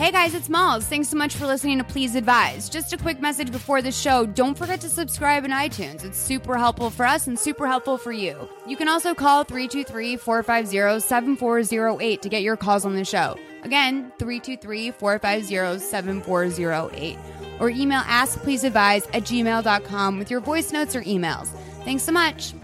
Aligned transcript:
Hey 0.00 0.10
guys, 0.10 0.32
it's 0.32 0.48
Malls. 0.48 0.86
Thanks 0.86 1.10
so 1.10 1.18
much 1.18 1.34
for 1.34 1.46
listening 1.46 1.76
to 1.76 1.84
Please 1.84 2.14
Advise. 2.14 2.70
Just 2.70 2.94
a 2.94 2.96
quick 2.96 3.20
message 3.20 3.52
before 3.52 3.82
the 3.82 3.92
show. 3.92 4.24
Don't 4.24 4.56
forget 4.56 4.80
to 4.80 4.88
subscribe 4.88 5.44
in 5.44 5.50
iTunes. 5.50 6.06
It's 6.06 6.16
super 6.16 6.56
helpful 6.56 6.88
for 6.88 7.04
us 7.04 7.26
and 7.26 7.38
super 7.38 7.66
helpful 7.66 7.98
for 7.98 8.10
you. 8.10 8.48
You 8.66 8.78
can 8.78 8.88
also 8.88 9.14
call 9.14 9.44
323 9.44 10.16
450 10.16 11.06
7408 11.06 12.22
to 12.22 12.28
get 12.30 12.40
your 12.40 12.56
calls 12.56 12.86
on 12.86 12.94
the 12.94 13.04
show. 13.04 13.36
Again, 13.62 14.10
323 14.18 14.90
450 14.92 15.84
7408. 15.84 17.18
Or 17.60 17.68
email 17.68 18.00
askpleaseadvise 18.00 19.06
at 19.12 19.24
gmail.com 19.24 20.18
with 20.18 20.30
your 20.30 20.40
voice 20.40 20.72
notes 20.72 20.96
or 20.96 21.02
emails. 21.02 21.48
Thanks 21.84 22.04
so 22.04 22.12
much. 22.12 22.54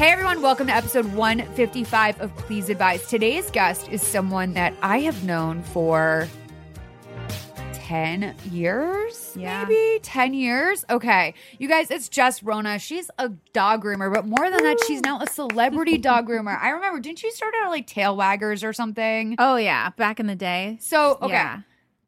Hey 0.00 0.12
everyone, 0.12 0.40
welcome 0.40 0.66
to 0.68 0.74
episode 0.74 1.04
155 1.12 2.22
of 2.22 2.34
Please 2.36 2.70
Advise. 2.70 3.06
Today's 3.06 3.50
guest 3.50 3.86
is 3.90 4.00
someone 4.00 4.54
that 4.54 4.72
I 4.80 5.00
have 5.00 5.24
known 5.24 5.62
for 5.62 6.26
10 7.74 8.34
years, 8.50 9.36
Yeah. 9.36 9.66
maybe 9.68 10.00
10 10.02 10.32
years. 10.32 10.86
Okay, 10.88 11.34
you 11.58 11.68
guys, 11.68 11.90
it's 11.90 12.08
Jess 12.08 12.42
Rona. 12.42 12.78
She's 12.78 13.10
a 13.18 13.28
dog 13.52 13.84
groomer, 13.84 14.10
but 14.10 14.26
more 14.26 14.48
than 14.50 14.64
that, 14.64 14.78
she's 14.86 15.02
now 15.02 15.20
a 15.20 15.26
celebrity 15.26 15.98
dog 16.08 16.26
groomer. 16.26 16.58
I 16.58 16.70
remember, 16.70 16.98
didn't 17.00 17.22
you 17.22 17.30
start 17.30 17.52
out 17.62 17.68
like 17.68 17.86
tail 17.86 18.16
waggers 18.16 18.66
or 18.66 18.72
something? 18.72 19.36
Oh 19.38 19.56
yeah, 19.56 19.90
back 19.90 20.18
in 20.18 20.26
the 20.26 20.34
day. 20.34 20.78
So, 20.80 21.18
okay. 21.20 21.34
Yeah. 21.34 21.60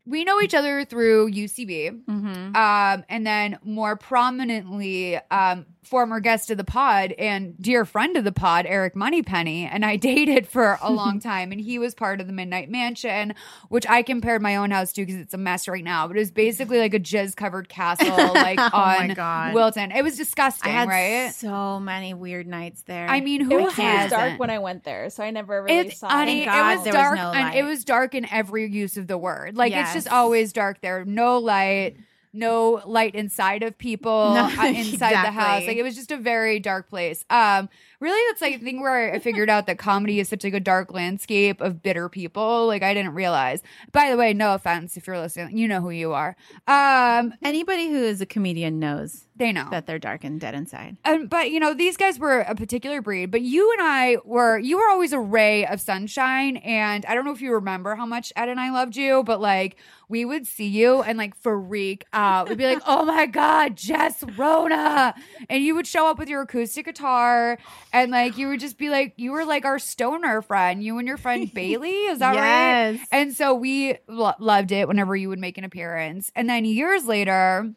We 0.05 0.25
know 0.25 0.41
each 0.41 0.55
other 0.55 0.85
through 0.85 1.31
UCB. 1.31 2.05
Mm-hmm. 2.07 2.57
Um, 2.57 3.05
and 3.09 3.25
then 3.25 3.59
more 3.63 3.95
prominently, 3.97 5.17
um, 5.31 5.67
former 5.83 6.21
guest 6.21 6.51
of 6.51 6.57
the 6.57 6.65
pod 6.65 7.13
and 7.19 7.61
dear 7.61 7.85
friend 7.85 8.17
of 8.17 8.23
the 8.25 8.33
pod, 8.33 8.67
Eric 8.67 8.95
Moneypenny, 8.95 9.67
and 9.67 9.85
I 9.85 9.97
dated 10.13 10.47
for 10.47 10.79
a 10.81 10.93
long 10.93 11.19
time. 11.21 11.51
And 11.53 11.61
he 11.61 11.79
was 11.79 11.95
part 11.95 12.21
of 12.21 12.27
the 12.27 12.33
Midnight 12.33 12.71
Mansion, 12.71 13.35
which 13.69 13.85
I 13.89 14.03
compared 14.03 14.43
my 14.43 14.57
own 14.57 14.71
house 14.71 14.93
to 14.95 15.03
because 15.05 15.17
it's 15.21 15.35
a 15.35 15.39
mess 15.39 15.67
right 15.69 15.83
now. 15.85 16.07
But 16.07 16.17
it 16.17 16.21
was 16.21 16.31
basically 16.31 16.79
like 16.79 16.95
a 16.95 17.01
jizz 17.01 17.35
covered 17.37 17.69
castle, 17.69 18.09
like 18.35 18.59
Oh 18.61 18.71
on 18.73 19.53
Wilton. 19.55 19.91
It 19.93 20.03
was 20.03 20.15
I 20.15 20.17
disgusting, 20.19 20.73
had 20.73 20.89
right? 20.89 21.33
so 21.35 21.81
many 21.81 22.15
weird 22.15 22.47
nights 22.47 22.83
there. 22.83 23.09
I 23.09 23.21
mean, 23.21 23.43
It 23.43 23.45
who 23.47 23.63
was 23.65 23.75
hasn't? 23.75 24.11
dark 24.13 24.39
when 24.41 24.51
I 24.51 24.61
went 24.61 24.85
there, 24.85 25.11
so 25.11 25.23
I 25.25 25.31
never 25.31 25.63
really 25.63 25.89
It's 25.89 25.99
saw 25.99 26.09
honey, 26.09 26.43
it. 26.43 26.49
it 26.49 26.77
was 26.77 26.85
there 26.85 26.93
was 26.93 27.03
dark, 27.03 27.17
no 27.17 27.33
and 27.33 27.55
it 27.55 27.65
was 27.65 27.85
dark 27.85 28.15
in 28.15 28.27
every 28.31 28.71
use 28.71 28.97
of 28.97 29.09
the 29.09 29.19
word. 29.19 29.57
Like 29.57 29.73
it's 29.73 29.93
just 29.93 30.09
always 30.09 30.53
dark 30.53 30.81
there. 30.81 31.05
No 31.05 31.39
light, 31.39 31.97
no 32.33 32.81
light 32.87 33.15
inside 33.15 33.63
of 33.63 33.77
people, 33.77 34.35
No, 34.35 34.45
uh, 34.45 34.67
inside 34.67 35.13
the 35.13 35.31
house. 35.33 35.67
Like 35.67 35.77
it 35.77 35.83
was 35.83 35.95
just 35.95 36.11
a 36.11 36.17
very 36.17 36.59
dark 36.61 36.89
place. 36.89 37.25
Um, 37.31 37.69
really, 38.01 38.21
that's 38.31 38.41
like 38.41 38.59
the 38.59 38.65
thing 38.65 38.81
where 38.81 39.13
I 39.15 39.19
figured 39.19 39.51
out 39.51 39.67
that 39.67 39.79
comedy 39.79 40.19
is 40.21 40.29
such 40.29 40.45
like 40.45 40.55
a 40.55 40.61
dark 40.61 40.93
landscape 40.93 41.61
of 41.61 41.83
bitter 41.83 42.09
people. 42.09 42.67
Like 42.67 42.83
I 42.83 42.95
didn't 42.95 43.15
realize. 43.15 43.63
By 43.93 44.11
the 44.11 44.17
way, 44.17 44.33
no 44.33 44.55
offense 44.55 44.97
if 44.97 45.07
you're 45.07 45.19
listening, 45.19 45.57
you 45.57 45.69
know 45.69 45.81
who 45.81 45.91
you 45.91 46.13
are. 46.13 46.37
Um, 46.67 47.35
Anybody 47.43 47.91
who 47.91 48.03
is 48.03 48.21
a 48.21 48.27
comedian 48.27 48.79
knows 48.79 49.27
they 49.37 49.51
know 49.51 49.67
that 49.71 49.87
they're 49.87 49.99
dark 49.99 50.25
and 50.25 50.39
dead 50.41 50.55
inside. 50.55 50.97
um, 51.05 51.27
but 51.27 51.51
you 51.51 51.59
know 51.59 51.73
these 51.75 51.97
guys 51.97 52.19
were 52.19 52.41
a 52.41 52.55
particular 52.55 53.01
breed 53.01 53.31
but 53.31 53.41
you 53.41 53.73
and 53.73 53.81
i 53.83 54.17
were 54.27 54.59
you 54.59 54.77
were 54.77 54.89
always 54.91 55.13
a 55.15 55.19
ray 55.19 55.65
of 55.67 55.81
sunshine 55.81 56.59
and 56.59 57.07
i 57.07 57.15
don't 57.15 57.25
know 57.25 57.33
if 57.33 57.41
you 57.41 57.53
remember 57.55 57.95
how 57.97 58.05
much 58.05 58.31
ed 58.37 58.51
and 58.51 58.61
i 58.61 58.71
loved 58.71 58.95
you 58.95 59.23
but 59.25 59.41
like 59.41 59.77
we 60.13 60.27
would 60.27 60.47
see 60.47 60.69
you 60.69 61.03
and 61.03 61.17
like 61.17 61.35
freak 61.35 62.05
out. 62.13 62.51
We'd 62.51 62.59
be 62.59 62.67
like 62.67 62.83
oh 62.87 63.05
my 63.07 63.27
god 63.27 63.77
jess 63.77 64.23
rona. 64.37 65.15
And 65.49 65.65
you 65.65 65.75
would 65.75 65.87
show 65.87 66.07
up 66.09 66.19
with 66.19 66.29
your 66.29 66.43
acoustic 66.43 66.85
guitar 66.85 67.59
and 67.93 68.13
like 68.13 68.37
you 68.37 68.49
would 68.49 68.61
just 68.61 68.77
be 68.77 68.91
like 68.91 69.15
you 69.17 69.33
were 69.33 69.47
like 69.47 69.65
our 69.65 69.79
stoner 69.79 70.43
friend 70.43 70.85
you 70.85 70.99
and 70.99 71.09
your 71.09 71.17
friend 71.17 71.51
bailey 71.55 72.05
is 72.05 72.19
that 72.19 72.37
right? 72.37 73.01
And 73.11 73.33
so 73.33 73.55
we 73.55 73.97
lo- 74.07 74.35
loved 74.39 74.71
it 74.71 74.87
whenever 74.87 75.17
you 75.17 75.31
would 75.31 75.41
make 75.41 75.57
an 75.57 75.65
appearance. 75.65 76.31
And 76.37 76.49
then 76.49 76.67
years 76.67 77.07
later 77.07 77.73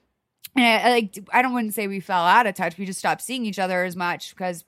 and 0.58 0.66
I, 0.88 0.90
like 0.90 1.18
I 1.32 1.42
don't 1.42 1.54
wouldn't 1.54 1.74
say 1.74 1.88
we 1.88 2.02
fell 2.02 2.24
out 2.24 2.48
of 2.48 2.56
touch. 2.56 2.78
We 2.78 2.86
just 2.86 3.00
stopped 3.00 3.22
seeing 3.22 3.46
each 3.46 3.60
other 3.60 3.86
as 3.86 3.96
much 3.96 4.32
because 4.36 4.66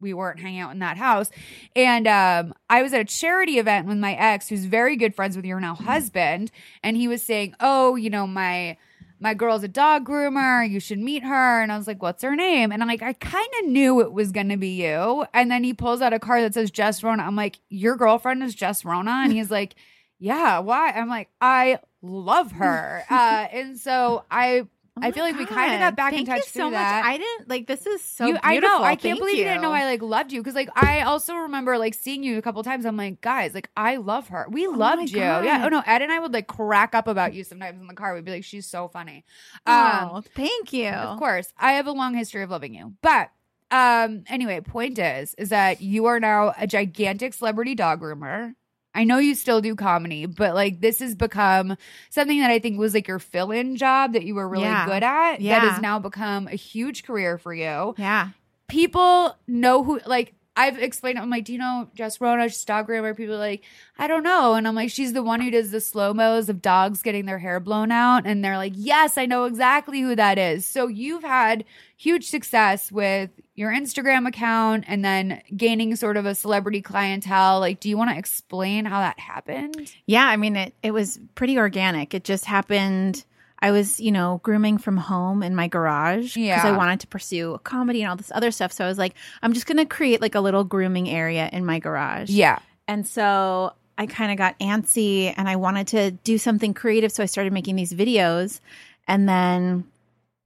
we 0.00 0.14
weren't 0.14 0.40
hanging 0.40 0.60
out 0.60 0.72
in 0.72 0.78
that 0.80 0.96
house. 0.96 1.30
And 1.74 2.06
um, 2.06 2.54
I 2.68 2.82
was 2.82 2.92
at 2.92 3.00
a 3.00 3.04
charity 3.04 3.58
event 3.58 3.86
with 3.86 3.98
my 3.98 4.14
ex, 4.14 4.48
who's 4.48 4.64
very 4.64 4.96
good 4.96 5.14
friends 5.14 5.36
with 5.36 5.44
your 5.44 5.60
now 5.60 5.74
husband, 5.74 6.50
and 6.82 6.96
he 6.96 7.08
was 7.08 7.22
saying, 7.22 7.54
"Oh, 7.60 7.96
you 7.96 8.10
know 8.10 8.26
my." 8.26 8.76
My 9.20 9.34
girl's 9.34 9.64
a 9.64 9.68
dog 9.68 10.06
groomer. 10.06 10.70
You 10.70 10.78
should 10.78 11.00
meet 11.00 11.24
her. 11.24 11.60
And 11.60 11.72
I 11.72 11.76
was 11.76 11.88
like, 11.88 12.00
what's 12.00 12.22
her 12.22 12.36
name? 12.36 12.70
And 12.70 12.80
I'm 12.80 12.88
like, 12.88 13.02
I 13.02 13.14
kind 13.14 13.48
of 13.58 13.68
knew 13.68 14.00
it 14.00 14.12
was 14.12 14.30
going 14.30 14.48
to 14.50 14.56
be 14.56 14.80
you. 14.80 15.26
And 15.34 15.50
then 15.50 15.64
he 15.64 15.74
pulls 15.74 16.00
out 16.00 16.12
a 16.12 16.20
card 16.20 16.44
that 16.44 16.54
says 16.54 16.70
Jess 16.70 17.02
Rona. 17.02 17.24
I'm 17.24 17.34
like, 17.34 17.58
your 17.68 17.96
girlfriend 17.96 18.44
is 18.44 18.54
Jess 18.54 18.84
Rona? 18.84 19.22
And 19.24 19.32
he's 19.32 19.50
like, 19.50 19.74
yeah, 20.20 20.60
why? 20.60 20.92
I'm 20.92 21.08
like, 21.08 21.30
I 21.40 21.80
love 22.00 22.52
her. 22.52 23.04
uh, 23.10 23.48
and 23.52 23.76
so 23.76 24.24
I 24.30 24.68
Oh 25.02 25.06
I 25.06 25.12
feel 25.12 25.24
like 25.24 25.36
we 25.38 25.46
kind 25.46 25.74
of 25.74 25.80
got 25.80 25.96
back 25.96 26.12
in 26.12 26.18
Thank 26.18 26.28
touch 26.28 26.38
you 26.38 26.42
so 26.44 26.52
through 26.60 26.70
much. 26.72 26.80
that. 26.80 27.04
I 27.04 27.16
didn't 27.18 27.48
like 27.48 27.66
this 27.66 27.86
is 27.86 28.02
so 28.02 28.26
you, 28.26 28.38
I 28.42 28.58
know. 28.58 28.82
I 28.82 28.90
can't 28.96 29.02
Thank 29.02 29.18
believe 29.20 29.38
you. 29.38 29.44
didn't 29.44 29.62
know. 29.62 29.72
I 29.72 29.84
like 29.84 30.02
loved 30.02 30.32
you 30.32 30.40
because 30.40 30.54
like 30.54 30.70
I 30.74 31.02
also 31.02 31.34
remember 31.34 31.78
like 31.78 31.94
seeing 31.94 32.22
you 32.22 32.38
a 32.38 32.42
couple 32.42 32.62
times. 32.62 32.84
I'm 32.84 32.96
like, 32.96 33.20
guys, 33.20 33.54
like 33.54 33.70
I 33.76 33.96
love 33.96 34.28
her. 34.28 34.46
We 34.50 34.66
my 34.66 34.76
loved 34.76 35.10
you. 35.10 35.18
Yeah. 35.18 35.62
Oh 35.64 35.68
no, 35.68 35.82
Ed 35.86 36.02
and 36.02 36.12
I 36.12 36.18
would 36.18 36.32
like 36.32 36.46
crack 36.46 36.94
up 36.94 37.08
about 37.08 37.34
you 37.34 37.44
sometimes 37.44 37.80
in 37.80 37.86
the 37.86 37.94
car. 37.94 38.14
We'd 38.14 38.24
be 38.24 38.32
like, 38.32 38.44
she's 38.44 38.66
so 38.66 38.88
funny. 38.88 39.24
Um, 39.66 40.10
oh, 40.12 40.22
thank 40.34 40.72
you. 40.72 40.88
of 40.88 41.18
course, 41.18 41.52
I 41.58 41.72
have 41.72 41.86
a 41.86 41.92
long 41.92 42.14
history 42.14 42.42
of 42.42 42.50
loving 42.50 42.74
you, 42.74 42.94
but. 43.02 43.30
Um. 43.70 44.24
Anyway, 44.28 44.62
point 44.62 44.98
is, 44.98 45.34
is 45.34 45.50
that 45.50 45.82
you 45.82 46.06
are 46.06 46.18
now 46.18 46.54
a 46.58 46.66
gigantic 46.66 47.34
celebrity 47.34 47.74
dog 47.74 48.00
groomer. 48.00 48.54
I 48.94 49.04
know 49.04 49.18
you 49.18 49.34
still 49.34 49.60
do 49.60 49.74
comedy, 49.76 50.26
but 50.26 50.54
like 50.54 50.80
this 50.80 50.98
has 51.00 51.14
become 51.14 51.76
something 52.10 52.40
that 52.40 52.50
I 52.50 52.58
think 52.58 52.78
was 52.78 52.94
like 52.94 53.06
your 53.06 53.18
fill-in 53.18 53.76
job 53.76 54.14
that 54.14 54.24
you 54.24 54.34
were 54.34 54.48
really 54.48 54.64
Yeah. 54.64 54.86
good 54.86 55.02
at. 55.04 55.40
yeah. 55.40 55.60
That 55.60 55.72
has 55.72 55.80
now 55.82 55.98
become 55.98 56.48
a 56.48 56.56
huge 56.56 57.04
career 57.04 57.38
for 57.38 57.54
you 57.54 57.94
Yeah. 57.98 58.30
people 58.66 59.36
know 59.46 59.82
who 59.84 60.00
like 60.06 60.34
I've 60.56 60.76
explained 60.80 61.18
it. 61.18 61.22
I'm 61.22 61.30
like, 61.30 61.44
do 61.44 61.52
you 61.52 61.58
know 61.60 61.88
Jess 61.94 62.20
Rona? 62.20 62.48
She's 62.48 62.64
dog 62.64 62.88
groomer. 62.88 63.16
People 63.16 63.36
are 63.36 63.38
like, 63.38 63.62
I 63.96 64.08
don't 64.08 64.24
know. 64.24 64.54
And 64.54 64.66
I'm 64.66 64.74
like, 64.74 64.90
she's 64.90 65.12
the 65.12 65.22
one 65.22 65.40
who 65.40 65.52
does 65.52 65.70
the 65.70 65.80
slow 65.80 66.12
mos 66.12 66.48
of 66.48 66.60
dogs 66.60 67.00
getting 67.00 67.26
their 67.26 67.38
hair 67.38 67.60
blown 67.60 67.92
out. 67.92 68.26
And 68.26 68.44
they're 68.44 68.56
like, 68.56 68.72
yes, 68.74 69.16
I 69.16 69.26
know 69.26 69.44
exactly 69.44 70.00
who 70.00 70.16
that 70.16 70.36
is. 70.36 70.66
So 70.66 70.88
you've 70.88 71.22
had 71.22 71.64
huge 71.96 72.28
success 72.28 72.90
with 72.90 73.30
your 73.58 73.72
Instagram 73.72 74.26
account 74.28 74.84
and 74.86 75.04
then 75.04 75.42
gaining 75.56 75.96
sort 75.96 76.16
of 76.16 76.24
a 76.26 76.34
celebrity 76.34 76.80
clientele. 76.80 77.58
Like, 77.58 77.80
do 77.80 77.88
you 77.88 77.98
want 77.98 78.10
to 78.10 78.16
explain 78.16 78.84
how 78.84 79.00
that 79.00 79.18
happened? 79.18 79.92
Yeah, 80.06 80.26
I 80.26 80.36
mean 80.36 80.56
it 80.56 80.74
it 80.82 80.92
was 80.92 81.18
pretty 81.34 81.58
organic. 81.58 82.14
It 82.14 82.24
just 82.24 82.44
happened 82.44 83.24
I 83.60 83.72
was, 83.72 83.98
you 83.98 84.12
know, 84.12 84.40
grooming 84.44 84.78
from 84.78 84.96
home 84.96 85.42
in 85.42 85.56
my 85.56 85.66
garage 85.66 86.34
because 86.34 86.36
Yeah. 86.36 86.62
I 86.64 86.76
wanted 86.76 87.00
to 87.00 87.08
pursue 87.08 87.58
comedy 87.64 88.02
and 88.02 88.10
all 88.10 88.14
this 88.14 88.30
other 88.32 88.52
stuff. 88.52 88.70
So 88.72 88.84
I 88.84 88.88
was 88.88 88.98
like, 88.98 89.14
I'm 89.42 89.52
just 89.52 89.66
going 89.66 89.78
to 89.78 89.84
create 89.84 90.20
like 90.20 90.36
a 90.36 90.40
little 90.40 90.62
grooming 90.62 91.08
area 91.08 91.50
in 91.52 91.66
my 91.66 91.80
garage. 91.80 92.30
Yeah. 92.30 92.60
And 92.86 93.04
so 93.04 93.72
I 93.98 94.06
kind 94.06 94.30
of 94.30 94.38
got 94.38 94.56
antsy 94.60 95.34
and 95.36 95.48
I 95.48 95.56
wanted 95.56 95.88
to 95.88 96.12
do 96.12 96.38
something 96.38 96.72
creative. 96.72 97.10
So 97.10 97.24
I 97.24 97.26
started 97.26 97.52
making 97.52 97.74
these 97.74 97.92
videos 97.92 98.60
and 99.08 99.28
then 99.28 99.84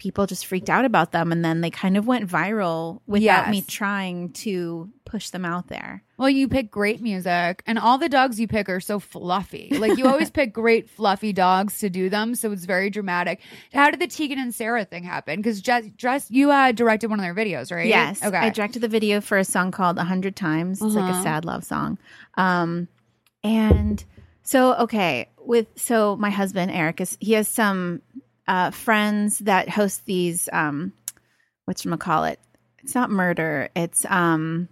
people 0.03 0.27
just 0.27 0.47
freaked 0.47 0.69
out 0.69 0.85
about 0.85 1.13
them. 1.13 1.31
And 1.31 1.45
then 1.45 1.61
they 1.61 1.71
kind 1.71 1.97
of 1.97 2.09
went 2.09 2.29
viral 2.29 3.01
without 3.07 3.49
me 3.51 3.63
trying 3.63 4.33
to 4.33 4.91
push 5.05 5.31
them 5.31 5.45
out 5.45 5.69
there. 5.69 6.03
Well, 6.19 6.29
you 6.29 6.49
pick 6.49 6.71
great 6.71 7.01
music, 7.01 7.63
and 7.67 7.79
all 7.79 7.99
the 7.99 8.09
dogs 8.09 8.41
you 8.41 8.49
pick 8.49 8.69
are 8.69 8.81
so 8.81 8.99
fluffy. 8.99 9.69
Like 9.77 9.99
you 9.99 10.07
always 10.09 10.31
pick 10.39 10.53
great 10.53 10.91
fluffy 10.91 11.33
dogs 11.33 11.79
to 11.81 11.91
do 11.91 12.09
them, 12.09 12.35
so 12.35 12.51
it's 12.51 12.65
very 12.65 12.91
dramatic. 12.91 13.41
How 13.73 13.91
did 13.91 14.01
the 14.01 14.07
Tegan 14.09 14.39
and 14.39 14.53
Sara 14.55 14.85
thing 14.85 15.05
happen? 15.05 15.37
Because 15.37 15.61
just, 15.61 15.97
just 15.97 16.31
you 16.31 16.51
uh, 16.51 16.73
directed 16.73 17.09
one 17.11 17.21
of 17.21 17.25
their 17.25 17.35
videos, 17.35 17.71
right? 17.73 17.87
Yes. 17.87 18.23
Okay. 18.25 18.37
I 18.37 18.51
directed 18.51 18.81
the 18.83 18.89
video 18.89 19.21
for 19.21 19.39
a 19.39 19.45
song 19.45 19.71
called 19.71 19.99
A 19.99 20.05
Hundred 20.05 20.35
Times. 20.37 20.81
It's 20.83 20.95
like 20.95 21.05
Uh-huh. 21.11 21.21
a 21.21 21.23
sad 21.23 21.45
love 21.45 21.65
song. 21.65 21.99
Um, 22.35 22.89
and 23.45 24.05
so, 24.43 24.75
okay, 24.75 25.29
with 25.39 25.67
so 25.77 26.17
my 26.17 26.31
husband 26.31 26.71
Eric 26.71 27.01
is 27.01 27.17
he 27.21 27.33
has 27.33 27.49
some 27.49 28.01
uh, 28.49 28.71
friends 28.71 29.39
that 29.41 29.69
host 29.69 30.05
these 30.07 30.49
um, 30.53 30.93
what 31.65 31.85
call 31.99 32.25
it? 32.25 32.39
It's 32.83 32.95
not 32.95 33.11
murder. 33.11 33.69
It's 33.77 34.05
um, 34.07 34.69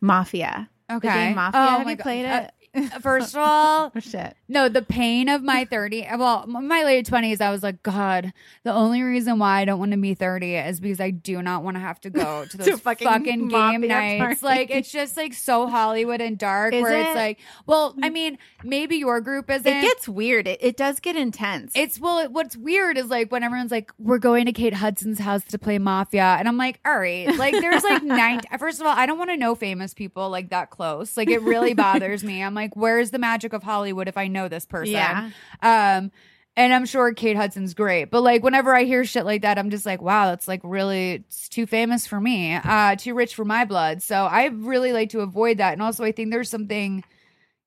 mafia. 0.00 0.68
okay. 0.90 1.08
The 1.08 1.14
game 1.14 1.34
Mafia. 1.36 1.60
Oh 1.60 1.78
Have 1.78 1.88
you 1.88 1.96
God. 1.96 2.02
played 2.02 2.26
Uh, 2.26 2.48
it? 2.60 2.61
first 3.00 3.34
of 3.34 3.40
all, 3.40 3.92
Oh, 3.94 4.00
shit. 4.00 4.34
no, 4.48 4.68
the 4.68 4.82
pain 4.82 5.28
of 5.28 5.42
my 5.42 5.64
30, 5.64 6.06
well, 6.18 6.46
my 6.46 6.82
late 6.84 7.06
20s, 7.06 7.40
I 7.40 7.50
was 7.50 7.62
like, 7.62 7.82
God, 7.82 8.32
the 8.64 8.72
only 8.72 9.02
reason 9.02 9.38
why 9.38 9.60
I 9.60 9.64
don't 9.64 9.78
want 9.78 9.90
to 9.92 9.98
be 9.98 10.14
30 10.14 10.54
is 10.56 10.80
because 10.80 11.00
I 11.00 11.10
do 11.10 11.42
not 11.42 11.62
want 11.62 11.76
to 11.76 11.80
have 11.80 12.00
to 12.02 12.10
go 12.10 12.44
to 12.50 12.56
those 12.56 12.66
To 12.66 12.76
fucking 12.78 13.06
fucking, 13.06 13.48
game 13.48 13.80
nights. 13.82 14.20
parties. 14.20 14.42
Like, 14.42 14.70
it's 14.70 14.90
just 14.90 15.16
like 15.16 15.34
so 15.34 15.66
Hollywood 15.66 16.20
and 16.20 16.38
dark 16.38 16.72
Is 16.74 16.82
where 16.82 16.92
it? 16.98 17.06
it's 17.06 17.16
like, 17.16 17.38
well, 17.66 17.94
I 18.02 18.08
mm. 18.08 18.12
mean, 18.12 18.38
maybe 18.64 18.96
your 18.96 19.20
group 19.20 19.50
isn't. 19.50 19.66
It 19.66 19.82
gets 19.82 20.08
weird. 20.08 20.46
It, 20.48 20.58
it 20.62 20.76
does 20.76 21.00
get 21.00 21.16
intense. 21.16 21.72
It's 21.74 21.98
well, 22.00 22.18
it, 22.20 22.32
what's 22.32 22.56
weird 22.56 22.96
is 22.96 23.06
like 23.06 23.30
when 23.32 23.42
everyone's 23.42 23.70
like, 23.70 23.90
"We're 23.98 24.18
going 24.18 24.46
to 24.46 24.52
Kate 24.52 24.74
Hudson's 24.74 25.18
house 25.18 25.44
to 25.44 25.58
play 25.58 25.78
Mafia," 25.78 26.36
and 26.38 26.46
I'm 26.48 26.56
like, 26.56 26.80
"All 26.84 26.98
right." 26.98 27.28
Like, 27.36 27.52
there's 27.52 27.82
like 27.84 28.02
nine. 28.02 28.40
First 28.58 28.80
of 28.80 28.86
all, 28.86 28.96
I 28.96 29.06
don't 29.06 29.18
want 29.18 29.30
to 29.30 29.36
know 29.36 29.54
famous 29.54 29.94
people 29.94 30.30
like 30.30 30.50
that 30.50 30.70
close. 30.70 31.16
Like, 31.16 31.28
it 31.28 31.42
really 31.42 31.74
bothers 31.74 32.22
me. 32.24 32.42
I'm 32.42 32.54
like, 32.54 32.61
"Where's 32.74 33.10
the 33.10 33.18
magic 33.18 33.52
of 33.52 33.64
Hollywood 33.64 34.06
if 34.06 34.16
I 34.16 34.28
know 34.28 34.48
this 34.48 34.64
person?" 34.64 34.92
Yeah. 34.94 35.30
Um, 35.60 36.12
and 36.54 36.72
I'm 36.74 36.84
sure 36.84 37.12
Kate 37.14 37.36
Hudson's 37.36 37.72
great, 37.74 38.10
but 38.10 38.20
like 38.20 38.42
whenever 38.44 38.74
I 38.74 38.84
hear 38.84 39.04
shit 39.04 39.24
like 39.24 39.42
that, 39.42 39.58
I'm 39.58 39.70
just 39.70 39.84
like, 39.86 40.00
"Wow, 40.00 40.26
that's 40.26 40.46
like 40.46 40.60
really 40.62 41.12
it's 41.14 41.48
too 41.48 41.66
famous 41.66 42.06
for 42.06 42.20
me. 42.20 42.54
Uh, 42.54 42.94
too 42.96 43.14
rich 43.14 43.34
for 43.34 43.44
my 43.44 43.64
blood." 43.64 44.02
So 44.02 44.14
I 44.26 44.46
really 44.46 44.92
like 44.92 45.10
to 45.10 45.20
avoid 45.20 45.58
that. 45.58 45.72
And 45.72 45.82
also, 45.82 46.04
I 46.04 46.12
think 46.12 46.30
there's 46.30 46.50
something 46.50 47.02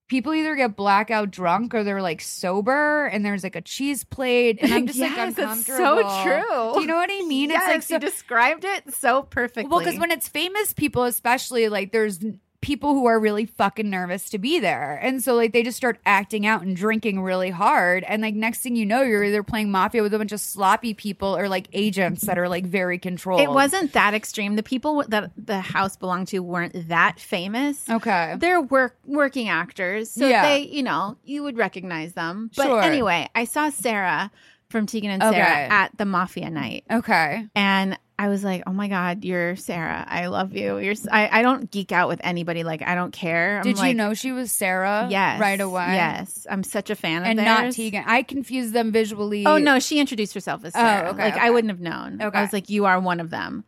people 0.07 0.35
either 0.35 0.53
get 0.55 0.75
blackout 0.75 1.31
drunk 1.31 1.73
or 1.73 1.83
they're 1.83 1.99
like 2.01 2.21
sober 2.21 3.07
and 3.07 3.25
there's 3.25 3.43
like 3.43 3.55
a 3.55 3.61
cheese 3.61 4.03
plate 4.03 4.59
and 4.61 4.71
I'm 4.71 4.85
just 4.85 4.99
like 4.99 5.09
Yes, 5.15 5.33
that's 5.33 5.65
so 5.65 6.23
true. 6.23 6.73
Do 6.75 6.81
you 6.81 6.85
know 6.85 6.95
what 6.97 7.09
I 7.11 7.23
mean? 7.25 7.49
yes, 7.49 7.63
it's 7.63 7.73
like 7.73 7.81
so 7.81 7.93
you 7.95 7.99
described 7.99 8.65
it 8.65 8.93
so 8.93 9.23
perfectly. 9.23 9.67
well 9.67 9.79
because 9.79 9.99
when 9.99 10.11
it's 10.11 10.27
famous 10.27 10.73
people 10.73 11.05
especially 11.05 11.69
like 11.69 11.91
there's 11.91 12.19
people 12.65 12.95
who 12.95 13.05
are 13.05 13.19
really 13.19 13.45
fucking 13.45 13.87
nervous 13.87 14.27
to 14.31 14.39
be 14.39 14.59
there. 14.59 14.99
And 15.03 15.23
so 15.23 15.35
like 15.35 15.53
they 15.53 15.61
just 15.61 15.77
start 15.77 15.99
acting 16.03 16.47
out 16.47 16.63
and 16.63 16.75
drinking 16.75 17.21
really 17.21 17.51
hard 17.51 18.03
and 18.05 18.23
like 18.23 18.33
next 18.33 18.61
thing 18.61 18.75
you 18.75 18.87
know 18.87 19.03
you're 19.03 19.23
either 19.23 19.43
playing 19.43 19.69
mafia 19.69 20.01
with 20.01 20.15
a 20.15 20.17
bunch 20.17 20.31
of 20.31 20.39
sloppy 20.39 20.95
people 20.95 21.37
or 21.37 21.47
like 21.47 21.67
agents 21.73 22.23
that 22.25 22.39
are 22.39 22.49
like 22.49 22.65
very 22.65 22.97
controlled. 22.97 23.41
it 23.41 23.51
wasn't 23.51 23.93
that 23.93 24.15
extreme. 24.15 24.55
The 24.55 24.63
people 24.63 25.03
that 25.09 25.29
the 25.37 25.59
house 25.61 25.95
belonged 25.95 26.29
to 26.29 26.39
weren't 26.39 26.87
that 26.89 27.19
famous. 27.19 27.87
Okay. 27.87 28.35
They're 28.39 28.61
work 28.61 28.97
working 29.05 29.47
actors, 29.47 30.09
so 30.09 30.27
Yeah. 30.27 30.41
they, 30.47 30.61
you 30.61 30.81
know, 30.81 31.17
you 31.23 31.43
would 31.43 31.57
recognize 31.57 32.13
them. 32.13 32.49
But 32.57 32.63
Sure. 32.65 32.81
anyway, 32.81 33.29
I 33.35 33.45
saw 33.45 33.69
Sara 33.69 34.31
from 34.71 34.87
Tegan 34.87 35.11
and 35.11 35.21
Okay. 35.21 35.35
Sara 35.35 35.67
at 35.69 35.95
the 35.99 36.05
Mafia 36.05 36.49
night, 36.49 36.83
Okay. 36.91 37.45
and 37.55 37.99
I 38.17 38.29
was 38.29 38.43
like, 38.43 38.63
"Oh 38.65 38.71
my 38.71 38.87
god, 38.87 39.25
you're 39.25 39.55
Sara. 39.57 40.05
I 40.07 40.27
love 40.27 40.55
you. 40.55 40.77
You're. 40.77 40.95
I, 41.11 41.39
I 41.39 41.41
don't 41.41 41.69
geek 41.69 41.91
out 41.91 42.07
with 42.07 42.21
anybody. 42.23 42.63
Like 42.63 42.81
I 42.81 42.95
don't 42.95 43.11
care. 43.11 43.57
I'm 43.57 43.63
Did 43.63 43.77
you 43.79 43.93
know 43.93 44.13
she 44.13 44.31
was 44.31 44.51
Sara? 44.51 45.07
Yes, 45.09 45.39
Right 45.39 45.59
away. 45.59 45.95
Yes, 45.95 46.47
I'm 46.49 46.63
such 46.63 46.89
a 46.89 46.95
fan 46.95 47.23
of 47.23 47.27
And 47.27 47.37
not. 47.37 47.73
Tegan. 47.73 48.05
I 48.07 48.23
confuse 48.23 48.71
them 48.71 48.91
visually. 48.91 49.45
Oh 49.45 49.57
no, 49.57 49.79
she 49.79 49.99
introduced 49.99 50.33
herself 50.33 50.63
as 50.63 50.73
oh, 50.75 50.79
Sara. 50.79 51.07
Oh, 51.07 51.11
okay, 51.11 51.23
like 51.23 51.33
okay. 51.33 51.45
I 51.45 51.49
wouldn't 51.49 51.71
have 51.71 51.81
known. 51.81 52.21
Okay. 52.21 52.37
I 52.37 52.41
was 52.41 52.53
like, 52.53 52.69
you 52.69 52.85
are 52.85 52.99
one 52.99 53.19
of 53.19 53.29
them. 53.29 53.65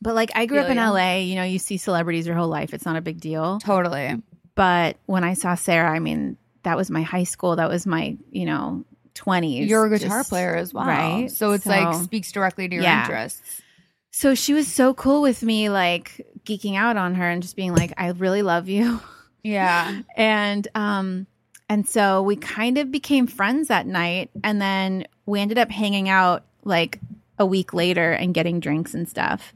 But 0.00 0.14
like 0.14 0.30
I 0.34 0.46
grew 0.46 0.60
up 0.60 0.68
in. 0.68 0.76
LA, 0.76 1.16
you 1.16 1.34
know, 1.34 1.44
you 1.44 1.58
see 1.58 1.76
celebrities 1.76 2.26
your 2.26 2.36
whole 2.36 2.48
life. 2.48 2.72
It's 2.72 2.84
not 2.84 2.96
a 2.96 3.00
big 3.00 3.20
deal. 3.20 3.58
Totally. 3.58 4.22
But 4.54 4.98
when 5.06 5.24
I 5.24 5.34
saw 5.34 5.56
Sara, 5.56 5.90
I 5.90 5.98
mean, 5.98 6.36
that 6.62 6.76
was 6.76 6.90
my 6.90 7.02
high 7.02 7.24
school. 7.24 7.56
That 7.56 7.68
was 7.68 7.86
my, 7.86 8.16
you 8.30 8.44
know, 8.44 8.84
twenties. 9.14 9.68
You're 9.68 9.86
a 9.86 9.90
guitar 9.98 10.24
player 10.24 10.54
as 10.56 10.74
well. 10.74 10.86
right? 10.86 11.30
So 11.30 11.52
it's 11.52 11.66
like 11.66 11.94
speaks 12.04 12.32
directly 12.32 12.68
to 12.68 12.74
your 12.74 12.82
Yeah. 12.84 13.02
interests. 13.02 13.62
So 14.10 14.34
she 14.34 14.52
was 14.54 14.68
so 14.72 14.94
cool 14.94 15.22
with 15.22 15.42
me, 15.42 15.68
like 15.70 16.24
geeking 16.44 16.76
out 16.76 16.96
on 16.96 17.14
her 17.16 17.28
and 17.28 17.42
just 17.42 17.56
being 17.56 17.74
like, 17.74 17.92
I 17.96 18.08
really 18.10 18.42
love 18.42 18.68
you. 18.68 19.00
Yeah. 19.42 20.00
and 20.16 20.66
um 20.74 21.26
and 21.68 21.88
so 21.88 22.22
we 22.22 22.36
kind 22.36 22.78
of 22.78 22.90
became 22.92 23.26
friends 23.26 23.68
that 23.68 23.86
night 23.86 24.30
and 24.42 24.60
then 24.60 25.06
we 25.26 25.40
ended 25.40 25.58
up 25.58 25.70
hanging 25.70 26.08
out 26.08 26.44
like 26.64 27.00
a 27.38 27.46
week 27.46 27.72
later 27.74 28.12
and 28.12 28.34
getting 28.34 28.60
drinks 28.60 28.94
and 28.94 29.08
stuff 29.08 29.52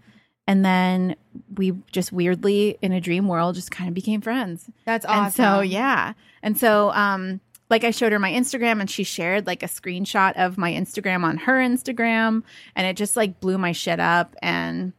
and 0.46 0.64
then 0.64 1.14
we 1.56 1.72
just 1.93 2.11
weirdly 2.12 2.76
in 2.82 2.93
a 2.93 3.00
dream 3.00 3.28
world 3.28 3.54
just 3.54 3.70
kind 3.70 3.87
of 3.88 3.94
became 3.94 4.20
friends 4.20 4.69
That's 4.87 5.04
awesome. 5.06 5.25
and 5.25 5.32
so 5.34 5.61
yeah 5.61 6.14
and 6.43 6.58
so 6.58 6.90
um 6.93 7.40
like 7.70 7.85
I 7.85 7.91
showed 7.91 8.12
her 8.12 8.19
my 8.19 8.32
Instagram 8.32 8.81
and 8.81 8.91
she 8.91 9.05
shared 9.05 9.47
like 9.47 9.62
a 9.62 9.67
screenshot 9.67 10.32
of 10.37 10.56
my 10.59 10.73
Instagram 10.73 11.25
on 11.25 11.37
her 11.38 11.55
Instagram 11.59 12.43
and 12.75 12.87
it 12.87 12.97
just 12.97 13.17
like 13.17 13.41
blew 13.41 13.59
my 13.59 13.73
shit 13.73 14.00
up 14.00 14.35
and 14.43 14.93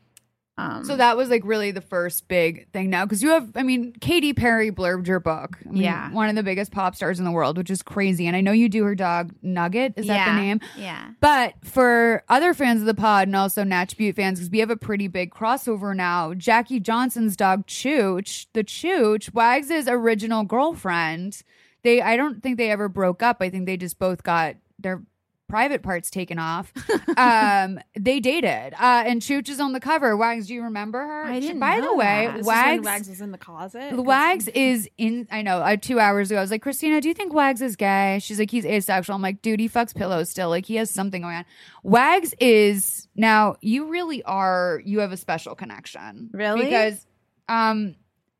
um 0.57 0.83
So 0.83 0.97
that 0.97 1.15
was 1.15 1.29
like 1.29 1.43
really 1.45 1.71
the 1.71 1.79
first 1.81 2.27
big 2.27 2.69
thing 2.73 2.89
now 2.89 3.05
because 3.05 3.23
you 3.23 3.29
have, 3.29 3.49
I 3.55 3.63
mean, 3.63 3.93
Katy 4.01 4.33
Perry 4.33 4.71
blurbed 4.71 5.07
your 5.07 5.21
book. 5.21 5.57
I 5.65 5.69
mean, 5.71 5.83
Yeah. 5.83 6.11
One 6.11 6.27
of 6.29 6.35
the 6.35 6.43
biggest 6.43 6.71
pop 6.71 6.95
stars 6.95 7.17
in 7.17 7.23
the 7.25 7.31
world, 7.31 7.57
which 7.57 7.69
is 7.69 7.81
crazy. 7.81 8.27
And 8.27 8.35
I 8.35 8.41
know 8.41 8.51
you 8.51 8.67
do 8.67 8.83
her 8.83 8.93
dog 8.93 9.33
Nugget. 9.41 9.93
Is 9.95 10.07
that 10.07 10.25
the 10.27 10.33
name? 10.41 10.59
Yeah. 10.77 11.11
But 11.21 11.53
for 11.63 12.23
other 12.27 12.53
fans 12.53 12.81
of 12.81 12.87
the 12.87 12.93
pod 12.93 13.29
and 13.29 13.35
also 13.37 13.63
Natch 13.63 13.95
Beaut 13.95 14.17
fans, 14.17 14.39
because 14.39 14.51
we 14.51 14.59
have 14.59 14.69
a 14.69 14.75
pretty 14.77 15.07
big 15.07 15.31
crossover 15.31 15.95
now, 15.95 16.33
Jackie 16.33 16.81
Johnson's 16.81 17.37
dog 17.37 17.65
Chooch, 17.65 18.47
the 18.53 18.63
Chooch, 18.65 19.33
Wags' 19.33 19.87
original 19.87 20.43
girlfriend, 20.43 21.41
they 21.83 22.01
I 22.01 22.17
don't 22.17 22.41
think 22.41 22.57
they 22.57 22.71
ever 22.71 22.89
broke 22.89 23.23
up. 23.23 23.37
I 23.41 23.49
think 23.49 23.65
they 23.65 23.77
just 23.77 23.99
both 23.99 24.23
got 24.23 24.55
their 24.77 25.01
private 25.49 25.81
parts 25.81 26.09
taken 26.09 26.39
off. 26.39 26.71
um, 27.17 27.79
they 27.99 28.21
dated. 28.21 28.73
Uh, 28.73 29.03
and 29.05 29.21
Chooch 29.21 29.49
is 29.49 29.59
on 29.59 29.73
the 29.73 29.79
cover. 29.81 30.15
Wags, 30.15 30.47
do 30.47 30.53
you 30.53 30.63
remember 30.63 30.99
her? 30.99 31.23
I 31.25 31.39
didn't 31.41 31.59
By 31.59 31.81
the 31.81 31.93
way, 31.93 32.27
that. 32.27 32.33
This 32.33 32.41
is 32.41 32.47
Wags 32.47 32.85
Wags 32.85 33.09
was 33.09 33.19
in 33.19 33.31
the 33.31 33.37
closet. 33.37 33.93
Wags 33.97 34.47
is 34.49 34.87
in. 34.97 35.27
I 35.29 35.41
know. 35.41 35.57
Uh, 35.57 35.75
two 35.75 35.99
hours 35.99 36.31
ago, 36.31 36.37
I 36.37 36.41
was 36.41 36.51
like, 36.51 36.61
Christina, 36.61 37.01
do 37.01 37.09
you 37.09 37.13
think 37.13 37.33
Wags 37.33 37.61
is 37.61 37.75
gay? 37.75 38.19
She's 38.21 38.39
like, 38.39 38.51
he's 38.51 38.65
asexual. 38.65 39.15
I'm 39.15 39.21
like, 39.21 39.41
dude, 39.41 39.59
he 39.59 39.67
fucks 39.67 39.93
pillows 39.93 40.29
still. 40.29 40.49
Like, 40.49 40.65
he 40.65 40.75
has 40.75 40.89
something 40.89 41.21
going 41.21 41.35
on. 41.35 41.45
Wags 41.83 42.33
is 42.39 43.07
now. 43.15 43.55
You 43.61 43.87
really 43.89 44.23
are. 44.23 44.81
You 44.85 44.99
have 44.99 45.11
a 45.11 45.17
special 45.17 45.55
connection, 45.55 46.29
Really? 46.31 46.65
Because, 46.65 47.05
um, 47.49 47.95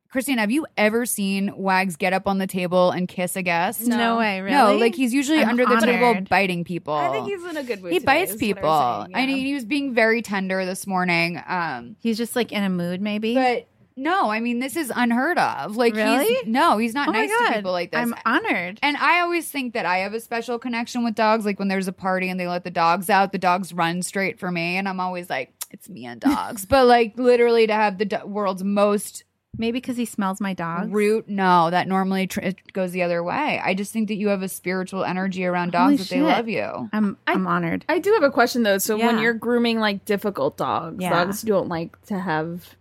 Christina, 0.10 0.42
have 0.42 0.50
you 0.50 0.66
ever 0.76 1.06
seen 1.06 1.54
Wags 1.56 1.96
get 1.96 2.14
up 2.14 2.28
on 2.28 2.40
the 2.40 2.48
table 2.48 2.90
and 2.90 3.08
kiss 3.08 3.36
a 3.36 3.44
guest? 3.44 3.82
No, 3.82 4.18
way, 4.18 4.42
really? 4.42 4.58
No, 4.58 4.76
like 4.76 4.96
he's 4.96 5.14
usually 5.14 5.40
I'm 5.42 5.50
under 5.50 5.68
the 5.68 5.78
table 5.78 6.22
biting 6.28 6.64
people. 6.64 6.96
I 6.96 7.12
think 7.12 7.28
he's 7.28 7.44
in 7.46 7.58
a 7.58 7.64
good 7.64 7.84
mood. 7.84 7.94
he 7.94 8.00
today, 8.00 8.06
bites 8.06 8.36
people. 8.36 8.68
I'm 8.70 9.12
saying, 9.14 9.16
I 9.16 9.28
mean, 9.32 9.46
he 9.46 9.54
was 9.54 9.66
being 9.66 9.94
very 9.94 10.24
tender 10.24 10.66
this 10.66 10.88
morning. 10.88 11.40
Um, 11.48 11.96
He's 12.00 12.18
just 12.18 12.36
like 12.36 12.52
in 12.52 12.64
a 12.64 12.70
mood, 12.70 13.02
maybe. 13.02 13.36
but 13.36 13.68
no, 13.96 14.32
I 14.32 14.40
mean 14.40 14.60
this 14.60 14.76
is 14.76 14.92
unheard 14.96 15.38
of. 15.38 15.76
Like 15.76 15.94
Really? 15.94 16.26
he's 16.26 16.46
no, 16.48 16.78
he's 16.80 16.96
not 16.96 17.10
oh 17.10 17.12
nice 17.12 17.30
to 17.30 17.54
people 17.54 17.72
like 17.74 17.92
this. 17.92 18.00
I'm 18.00 18.16
honored. 18.26 18.80
and 18.82 18.98
I 18.98 19.20
always 19.20 19.48
think 19.50 19.74
that 19.76 19.86
I 19.86 19.98
have 20.00 20.14
a 20.16 20.20
special 20.22 20.58
connection 20.58 21.04
with 21.04 21.14
dogs. 21.16 21.46
Like 21.46 21.60
when 21.60 21.68
there's 21.68 21.88
a 21.88 21.94
party 21.94 22.30
and 22.30 22.40
they 22.40 22.48
let 22.48 22.64
the 22.64 22.72
dogs 22.72 23.10
out, 23.12 23.32
the 23.32 23.38
dogs 23.38 23.74
run 23.74 24.02
straight 24.02 24.40
for 24.40 24.50
me, 24.52 24.78
and 24.78 24.88
I'm 24.90 25.00
always 25.00 25.30
like, 25.30 25.54
it's 25.70 25.88
me 25.88 26.06
and 26.06 26.20
dogs. 26.20 26.66
but 26.70 26.88
like 26.88 27.14
literally 27.20 27.68
to 27.68 27.74
have 27.74 27.98
the 28.00 28.06
do- 28.06 28.26
world's 28.26 28.64
most 28.64 29.24
Maybe 29.58 29.78
because 29.80 29.98
he 29.98 30.06
smells 30.06 30.40
my 30.40 30.54
dog. 30.54 30.94
root, 30.94 31.28
no, 31.28 31.70
that 31.70 31.88
normally 31.88 32.28
tr- 32.28 32.40
it 32.42 32.72
goes 32.72 32.92
the 32.92 33.04
other 33.04 33.24
way. 33.24 33.60
I 33.64 33.74
just 33.74 33.92
think 33.92 34.08
that 34.08 34.16
you 34.16 34.30
have 34.30 34.42
a 34.44 34.48
spiritual 34.48 35.04
energy 35.04 35.46
around 35.46 35.74
Holy 35.76 35.98
dogs 35.98 36.08
that 36.10 36.16
they 36.16 36.22
love 36.22 36.48
you. 36.48 36.90
I'm 36.94 37.18
I'm 37.28 37.46
honored. 37.48 37.84
I 37.90 38.00
do 38.00 38.14
have 38.14 38.24
a 38.24 38.32
question 38.32 38.64
though. 38.64 38.78
So 38.78 38.96
when 38.96 39.16
Yeah. 39.18 39.22
you're 39.24 39.34
grooming 39.34 39.80
like 39.80 40.06
difficult 40.06 40.56
dogs, 40.56 41.02
Yeah. 41.02 41.10
dogs 41.10 41.42
don't 41.42 41.68
like 41.68 42.00
to 42.06 42.20
have 42.20 42.76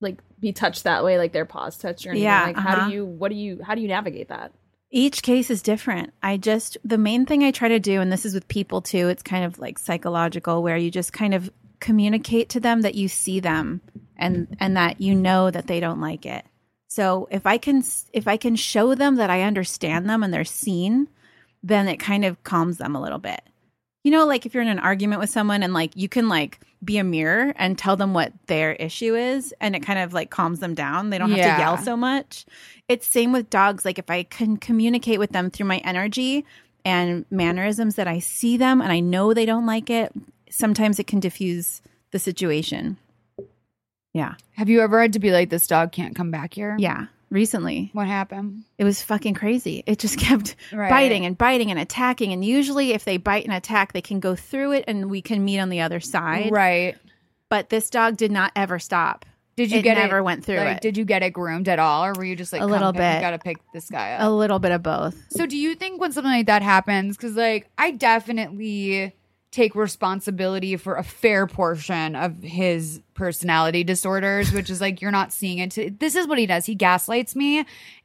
like 0.00 0.18
be 0.38 0.52
touched 0.52 0.84
that 0.84 1.02
way, 1.02 1.18
like 1.18 1.32
their 1.32 1.46
paws 1.46 1.76
touched 1.78 2.06
or 2.06 2.10
anything. 2.10 2.24
Yeah, 2.24 2.44
Like 2.44 2.56
how 2.56 2.72
uh-huh. 2.76 2.88
do 2.88 2.94
you 2.94 3.04
what 3.06 3.30
do 3.30 3.34
you 3.36 3.60
how 3.62 3.74
do 3.74 3.80
you 3.80 3.88
navigate 3.88 4.28
that? 4.28 4.52
Each 4.90 5.22
case 5.22 5.50
is 5.50 5.62
different. 5.62 6.12
I 6.22 6.36
just 6.36 6.76
the 6.84 6.98
main 6.98 7.24
thing 7.24 7.42
I 7.42 7.50
try 7.50 7.68
to 7.68 7.80
do, 7.80 8.00
and 8.02 8.12
this 8.12 8.26
is 8.26 8.34
with 8.34 8.46
people 8.48 8.82
too. 8.82 9.08
It's 9.08 9.22
kind 9.22 9.44
of 9.44 9.58
like 9.58 9.78
psychological, 9.78 10.62
where 10.62 10.76
you 10.76 10.90
just 10.90 11.12
kind 11.14 11.32
of 11.34 11.50
communicate 11.80 12.50
to 12.50 12.60
them 12.60 12.82
that 12.82 12.94
you 12.94 13.08
see 13.08 13.40
them 13.40 13.80
and 14.22 14.56
and 14.60 14.76
that 14.76 15.00
you 15.00 15.14
know 15.14 15.50
that 15.50 15.66
they 15.66 15.80
don't 15.80 16.00
like 16.00 16.24
it. 16.24 16.44
So 16.88 17.28
if 17.30 17.46
I 17.46 17.58
can 17.58 17.82
if 18.12 18.28
I 18.28 18.36
can 18.36 18.56
show 18.56 18.94
them 18.94 19.16
that 19.16 19.30
I 19.30 19.42
understand 19.42 20.08
them 20.08 20.22
and 20.22 20.32
they're 20.32 20.44
seen, 20.44 21.08
then 21.62 21.88
it 21.88 21.98
kind 21.98 22.24
of 22.24 22.42
calms 22.44 22.78
them 22.78 22.94
a 22.96 23.00
little 23.00 23.18
bit. 23.18 23.40
You 24.04 24.10
know, 24.10 24.26
like 24.26 24.46
if 24.46 24.52
you're 24.52 24.64
in 24.64 24.68
an 24.68 24.80
argument 24.80 25.20
with 25.20 25.30
someone 25.30 25.62
and 25.62 25.72
like 25.72 25.92
you 25.96 26.08
can 26.08 26.28
like 26.28 26.58
be 26.84 26.98
a 26.98 27.04
mirror 27.04 27.54
and 27.56 27.78
tell 27.78 27.96
them 27.96 28.12
what 28.12 28.32
their 28.48 28.72
issue 28.72 29.14
is 29.14 29.54
and 29.60 29.76
it 29.76 29.84
kind 29.84 30.00
of 30.00 30.12
like 30.12 30.28
calms 30.30 30.58
them 30.58 30.74
down. 30.74 31.10
They 31.10 31.18
don't 31.18 31.30
have 31.30 31.38
Yeah. 31.38 31.54
to 31.54 31.60
yell 31.60 31.78
so 31.78 31.96
much. 31.96 32.44
It's 32.88 33.06
same 33.06 33.30
with 33.32 33.48
dogs. 33.48 33.84
Like 33.84 33.98
if 34.00 34.10
I 34.10 34.24
can 34.24 34.56
communicate 34.56 35.20
with 35.20 35.30
them 35.30 35.50
through 35.50 35.66
my 35.66 35.78
energy 35.78 36.44
and 36.84 37.24
mannerisms 37.30 37.94
that 37.94 38.08
I 38.08 38.18
see 38.18 38.56
them 38.56 38.80
and 38.80 38.90
I 38.90 38.98
know 38.98 39.32
they 39.32 39.46
don't 39.46 39.66
like 39.66 39.88
it, 39.88 40.12
sometimes 40.50 40.98
it 40.98 41.06
can 41.06 41.20
diffuse 41.20 41.80
the 42.10 42.18
situation. 42.18 42.96
Yeah. 44.12 44.34
Have 44.52 44.68
you 44.68 44.80
ever 44.80 45.00
had 45.00 45.14
to 45.14 45.18
be 45.18 45.30
like, 45.30 45.48
this 45.50 45.66
dog 45.66 45.92
can't 45.92 46.14
come 46.14 46.30
back 46.30 46.54
here? 46.54 46.76
Yeah. 46.78 47.06
Recently, 47.30 47.88
What 47.94 48.08
happened? 48.08 48.64
it 48.76 48.84
was 48.84 49.00
fucking 49.00 49.32
crazy. 49.32 49.82
It 49.86 49.98
just 49.98 50.18
kept 50.20 50.54
Right. 50.70 50.90
biting 50.90 51.24
and 51.24 51.36
biting 51.38 51.70
and 51.70 51.80
attacking. 51.80 52.30
And 52.32 52.44
usually, 52.44 52.92
if 52.92 53.04
they 53.06 53.16
bite 53.16 53.44
and 53.44 53.54
attack, 53.54 53.94
they 53.94 54.02
can 54.02 54.20
go 54.20 54.34
through 54.36 54.72
it 54.72 54.84
and 54.86 55.08
we 55.10 55.22
can 55.22 55.42
meet 55.42 55.58
on 55.58 55.70
the 55.70 55.80
other 55.80 55.98
side. 55.98 56.50
Right. 56.52 56.96
But 57.48 57.70
this 57.70 57.88
dog 57.88 58.18
did 58.18 58.30
not 58.32 58.52
ever 58.54 58.78
stop. 58.78 59.24
Did 59.56 59.70
you 59.70 59.78
it 59.78 59.82
get 59.82 59.96
never 59.98 60.18
it, 60.18 60.22
went 60.24 60.44
through 60.44 60.56
like, 60.58 60.76
it. 60.78 60.82
Did 60.82 60.96
you 60.98 61.04
get 61.06 61.22
it 61.22 61.30
groomed 61.30 61.68
at 61.68 61.78
all, 61.78 62.04
or 62.06 62.12
were 62.14 62.24
you 62.24 62.36
just 62.36 62.52
like 62.52 62.62
A 62.62 62.66
little 62.66 62.92
bit. 62.92 63.20
Got 63.20 63.30
to 63.32 63.38
pick 63.38 63.58
this 63.72 63.88
guy 63.90 64.12
up. 64.12 64.26
a 64.26 64.30
little 64.30 64.58
bit 64.58 64.72
of 64.72 64.82
both. 64.82 65.14
So 65.30 65.44
do 65.46 65.56
you 65.58 65.74
think 65.74 66.00
when 66.00 66.12
something 66.12 66.32
like 66.32 66.46
that 66.46 66.62
happens, 66.62 67.16
because 67.16 67.34
like 67.36 67.70
I 67.78 67.90
definitely 67.92 69.14
take 69.50 69.74
responsibility 69.74 70.76
for 70.78 70.96
a 70.96 71.02
fair 71.04 71.46
portion 71.46 72.16
of 72.16 72.42
his 72.42 73.00
personality 73.14 73.84
disorders, 73.84 74.52
which 74.52 74.70
is 74.70 74.80
like 74.80 75.00
you're 75.02 75.10
not 75.10 75.32
seeing 75.32 75.58
it. 75.58 75.70
To, 75.72 75.90
this 75.90 76.14
is 76.14 76.26
what 76.26 76.38
he 76.38 76.46
does. 76.46 76.66
He 76.66 76.74
gaslights 76.74 77.36
me, 77.36 77.58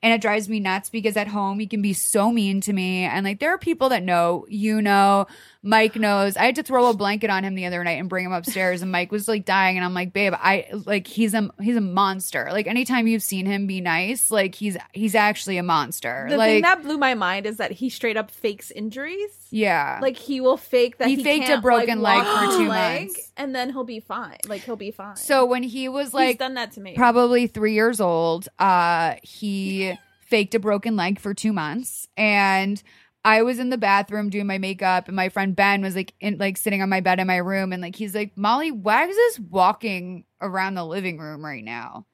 and 0.04 0.14
it 0.14 0.22
drives 0.22 0.48
me 0.50 0.60
nuts 0.60 0.90
because 0.90 1.18
at 1.18 1.28
home 1.28 1.60
he 1.60 1.68
can 1.68 1.82
be 1.82 1.94
so 1.94 2.32
mean 2.32 2.62
to 2.62 2.74
me, 2.74 3.04
and 3.04 3.26
like 3.26 3.40
there 3.40 3.52
are 3.54 3.58
people 3.58 3.90
that 3.90 4.04
know, 4.04 4.46
you 4.50 4.82
know, 4.82 5.28
Mike 5.64 5.96
knows. 5.96 6.38
I 6.38 6.46
had 6.46 6.56
to 6.56 6.64
throw 6.64 6.90
a 6.90 6.94
blanket 6.94 7.30
on 7.30 7.44
him 7.44 7.56
the 7.56 7.66
other 7.66 7.84
night 7.84 8.00
and 8.00 8.10
bring 8.10 8.26
him 8.26 8.32
upstairs, 8.34 8.82
and 8.82 8.92
Mike 8.92 9.12
was 9.12 9.28
like 9.28 9.46
dying, 9.46 9.78
and 9.78 9.86
I'm 9.86 9.94
like, 9.94 10.14
babe, 10.14 10.34
I 10.36 10.68
like 10.86 11.08
he's 11.08 11.34
a 11.34 11.50
he's 11.62 11.76
a 11.78 11.82
monster. 11.82 12.50
Like 12.52 12.68
anytime 12.68 13.08
you've 13.08 13.24
seen 13.24 13.46
him 13.46 13.68
be 13.68 13.82
nice, 13.82 14.30
like 14.32 14.56
he's 14.56 14.78
he's 14.94 15.16
actually 15.16 15.58
a 15.58 15.64
monster. 15.64 16.28
The 16.30 16.38
like 16.38 16.48
thing 16.50 16.62
that 16.64 16.84
blew 16.84 16.98
my 16.98 17.14
mind 17.14 17.46
is 17.46 17.58
that 17.58 17.72
he 17.72 17.90
straight 17.90 18.18
up 18.18 18.30
fakes 18.32 18.72
injuries. 18.72 19.32
yeah, 19.52 20.00
Like 20.02 20.18
he 20.18 20.42
will 20.42 20.58
fake 20.58 20.98
that 20.98 21.08
He 21.08 21.16
he, 21.16 21.24
faked 21.24 21.50
a 21.50 21.60
broken 21.60 22.02
like, 22.02 22.26
leg 22.26 22.52
for 22.52 22.58
two 22.58 22.68
a 22.68 22.70
leg, 22.70 23.08
months. 23.08 23.27
And 23.38 23.56
then 23.56 23.72
he'll 23.72 23.84
be 23.84 24.00
fine. 24.00 24.38
Like 24.48 24.62
he'll 24.62 24.76
be 24.76 24.92
fine. 24.92 25.16
So 25.16 25.46
when 25.46 25.64
he 25.64 25.88
was 25.88 26.14
like 26.14 26.30
he's 26.30 26.38
done 26.38 26.56
that 26.56 26.72
to 26.74 26.82
me. 26.82 26.96
probably 26.96 27.48
three 27.48 27.74
years 27.74 28.02
old, 28.02 28.50
uh, 28.60 29.16
he 29.24 29.94
faked 30.22 30.56
a 30.56 30.60
broken 30.60 30.96
leg 30.96 31.20
for 31.20 31.34
two 31.34 31.54
months, 31.54 32.08
and 32.18 32.82
I 33.24 33.44
was 33.44 33.60
in 33.60 33.70
the 33.70 33.78
bathroom 33.78 34.30
doing 34.30 34.48
my 34.48 34.58
makeup, 34.58 35.08
and 35.08 35.16
my 35.16 35.30
friend 35.30 35.56
Ben 35.56 35.82
was 35.82 35.96
like 35.96 36.14
in 36.20 36.38
like 36.38 36.58
sitting 36.58 36.82
on 36.82 36.90
my 36.90 37.00
bed 37.00 37.20
in 37.20 37.28
my 37.28 37.38
room, 37.38 37.72
and 37.72 37.82
like 37.82 37.96
he's 37.96 38.16
like, 38.16 38.36
Molly, 38.36 38.72
Wags 38.72 39.12
is 39.12 39.16
this 39.16 39.40
walking 39.40 40.26
around 40.42 40.76
the 40.76 40.86
living 40.86 41.18
room 41.18 41.46
right 41.46 41.64
now, 41.64 42.06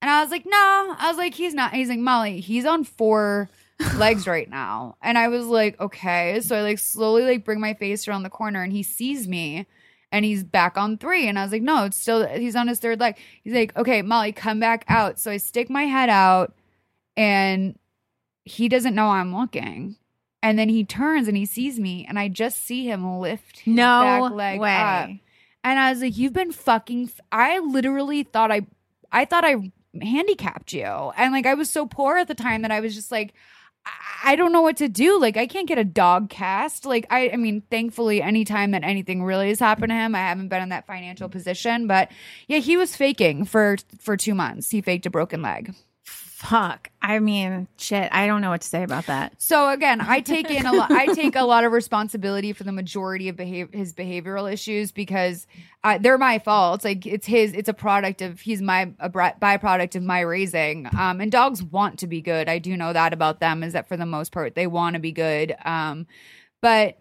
and 0.00 0.10
I 0.10 0.22
was 0.22 0.30
like, 0.30 0.46
no, 0.46 0.96
I 0.98 1.08
was 1.08 1.16
like, 1.16 1.34
he's 1.34 1.54
not. 1.54 1.74
He's 1.74 1.88
like, 1.88 1.98
Molly, 1.98 2.40
he's 2.40 2.64
on 2.64 2.84
four. 2.84 3.50
legs 3.94 4.26
right 4.26 4.50
now 4.50 4.96
and 5.02 5.16
i 5.16 5.28
was 5.28 5.46
like 5.46 5.80
okay 5.80 6.40
so 6.40 6.56
i 6.56 6.62
like 6.62 6.80
slowly 6.80 7.22
like 7.22 7.44
bring 7.44 7.60
my 7.60 7.74
face 7.74 8.08
around 8.08 8.24
the 8.24 8.28
corner 8.28 8.60
and 8.60 8.72
he 8.72 8.82
sees 8.82 9.28
me 9.28 9.68
and 10.12 10.24
he's 10.24 10.42
back 10.44 10.76
on 10.78 10.96
three. 10.98 11.28
And 11.28 11.38
I 11.38 11.42
was 11.42 11.52
like, 11.52 11.62
no, 11.62 11.84
it's 11.84 11.96
still, 11.98 12.26
he's 12.26 12.56
on 12.56 12.68
his 12.68 12.78
third 12.78 13.00
leg. 13.00 13.16
He's 13.44 13.52
like, 13.54 13.76
okay, 13.76 14.02
Molly, 14.02 14.32
come 14.32 14.58
back 14.60 14.84
out. 14.88 15.18
So 15.18 15.30
I 15.30 15.36
stick 15.36 15.68
my 15.68 15.84
head 15.84 16.08
out 16.08 16.54
and 17.16 17.78
he 18.44 18.68
doesn't 18.68 18.94
know 18.94 19.08
I'm 19.08 19.34
looking. 19.36 19.96
And 20.42 20.58
then 20.58 20.68
he 20.68 20.84
turns 20.84 21.28
and 21.28 21.36
he 21.36 21.44
sees 21.44 21.78
me 21.78 22.06
and 22.08 22.18
I 22.18 22.28
just 22.28 22.64
see 22.64 22.84
him 22.86 23.18
lift 23.18 23.60
his 23.60 23.74
No 23.74 24.00
back 24.02 24.32
leg 24.32 24.60
way. 24.60 24.76
up. 24.76 25.10
And 25.64 25.78
I 25.78 25.90
was 25.90 26.00
like, 26.00 26.16
you've 26.16 26.32
been 26.32 26.52
fucking, 26.52 27.04
f- 27.06 27.20
I 27.32 27.58
literally 27.58 28.22
thought 28.22 28.52
I, 28.52 28.62
I 29.10 29.24
thought 29.24 29.44
I 29.44 29.72
handicapped 30.00 30.72
you. 30.72 30.84
And 30.84 31.32
like, 31.32 31.44
I 31.46 31.54
was 31.54 31.68
so 31.68 31.86
poor 31.86 32.16
at 32.16 32.28
the 32.28 32.34
time 32.34 32.62
that 32.62 32.70
I 32.70 32.80
was 32.80 32.94
just 32.94 33.10
like, 33.10 33.34
I- 34.24 34.36
don't 34.36 34.52
know 34.52 34.62
what 34.62 34.76
to 34.78 34.88
do. 34.88 35.20
Like, 35.20 35.36
I 35.36 35.46
can't 35.46 35.66
get 35.66 35.78
a 35.78 35.84
dog 35.84 36.30
cast. 36.30 36.86
Like, 36.86 37.06
I, 37.10 37.30
I 37.30 37.36
mean, 37.36 37.62
thankfully, 37.70 38.22
anytime 38.22 38.70
that 38.72 38.84
anything 38.84 39.22
really 39.22 39.48
has 39.48 39.58
happened 39.60 39.90
to 39.90 39.94
him, 39.94 40.14
I 40.14 40.18
haven't 40.20 40.48
been 40.48 40.62
in 40.62 40.68
that 40.70 40.86
financial 40.86 41.28
position. 41.28 41.86
But 41.86 42.10
yeah, 42.46 42.58
he 42.58 42.76
was 42.76 42.94
faking 42.96 43.44
for 43.44 43.76
for 43.98 44.16
two 44.16 44.34
months. 44.34 44.70
He 44.70 44.80
faked 44.80 45.06
a 45.06 45.10
broken 45.10 45.42
leg. 45.42 45.74
Fuck. 46.38 46.90
I 47.02 47.18
mean, 47.18 47.66
shit. 47.78 48.08
I 48.12 48.28
don't 48.28 48.40
know 48.42 48.50
what 48.50 48.60
to 48.60 48.68
say 48.68 48.84
about 48.84 49.06
that. 49.06 49.34
So 49.38 49.70
again, 49.70 50.00
I 50.00 50.20
take 50.20 50.48
in 50.52 50.66
a 50.66 50.72
lot. 50.72 50.88
I 50.92 51.06
take 51.06 51.34
a 51.34 51.42
lot 51.42 51.64
of 51.64 51.72
responsibility 51.72 52.52
for 52.52 52.62
the 52.62 52.70
majority 52.70 53.28
of 53.28 53.34
behavior, 53.34 53.76
his 53.76 53.92
behavioral 53.92 54.50
issues 54.50 54.92
because 54.92 55.48
uh, 55.82 55.98
they're 55.98 56.16
my 56.16 56.38
fault. 56.38 56.84
Like 56.84 57.04
it's 57.06 57.26
his. 57.26 57.54
It's 57.54 57.68
a 57.68 57.74
product 57.74 58.22
of 58.22 58.38
he's 58.38 58.62
my 58.62 58.92
a 59.00 59.10
byproduct 59.10 59.96
of 59.96 60.04
my 60.04 60.20
raising. 60.20 60.86
Um, 60.96 61.20
and 61.20 61.32
dogs 61.32 61.60
want 61.60 61.98
to 61.98 62.06
be 62.06 62.20
good. 62.20 62.48
I 62.48 62.60
do 62.60 62.76
know 62.76 62.92
that 62.92 63.12
about 63.12 63.40
them. 63.40 63.64
Is 63.64 63.72
that 63.72 63.88
for 63.88 63.96
the 63.96 64.06
most 64.06 64.30
part 64.30 64.54
they 64.54 64.68
want 64.68 64.94
to 64.94 65.00
be 65.00 65.10
good. 65.10 65.56
Um, 65.64 66.06
but 66.60 66.98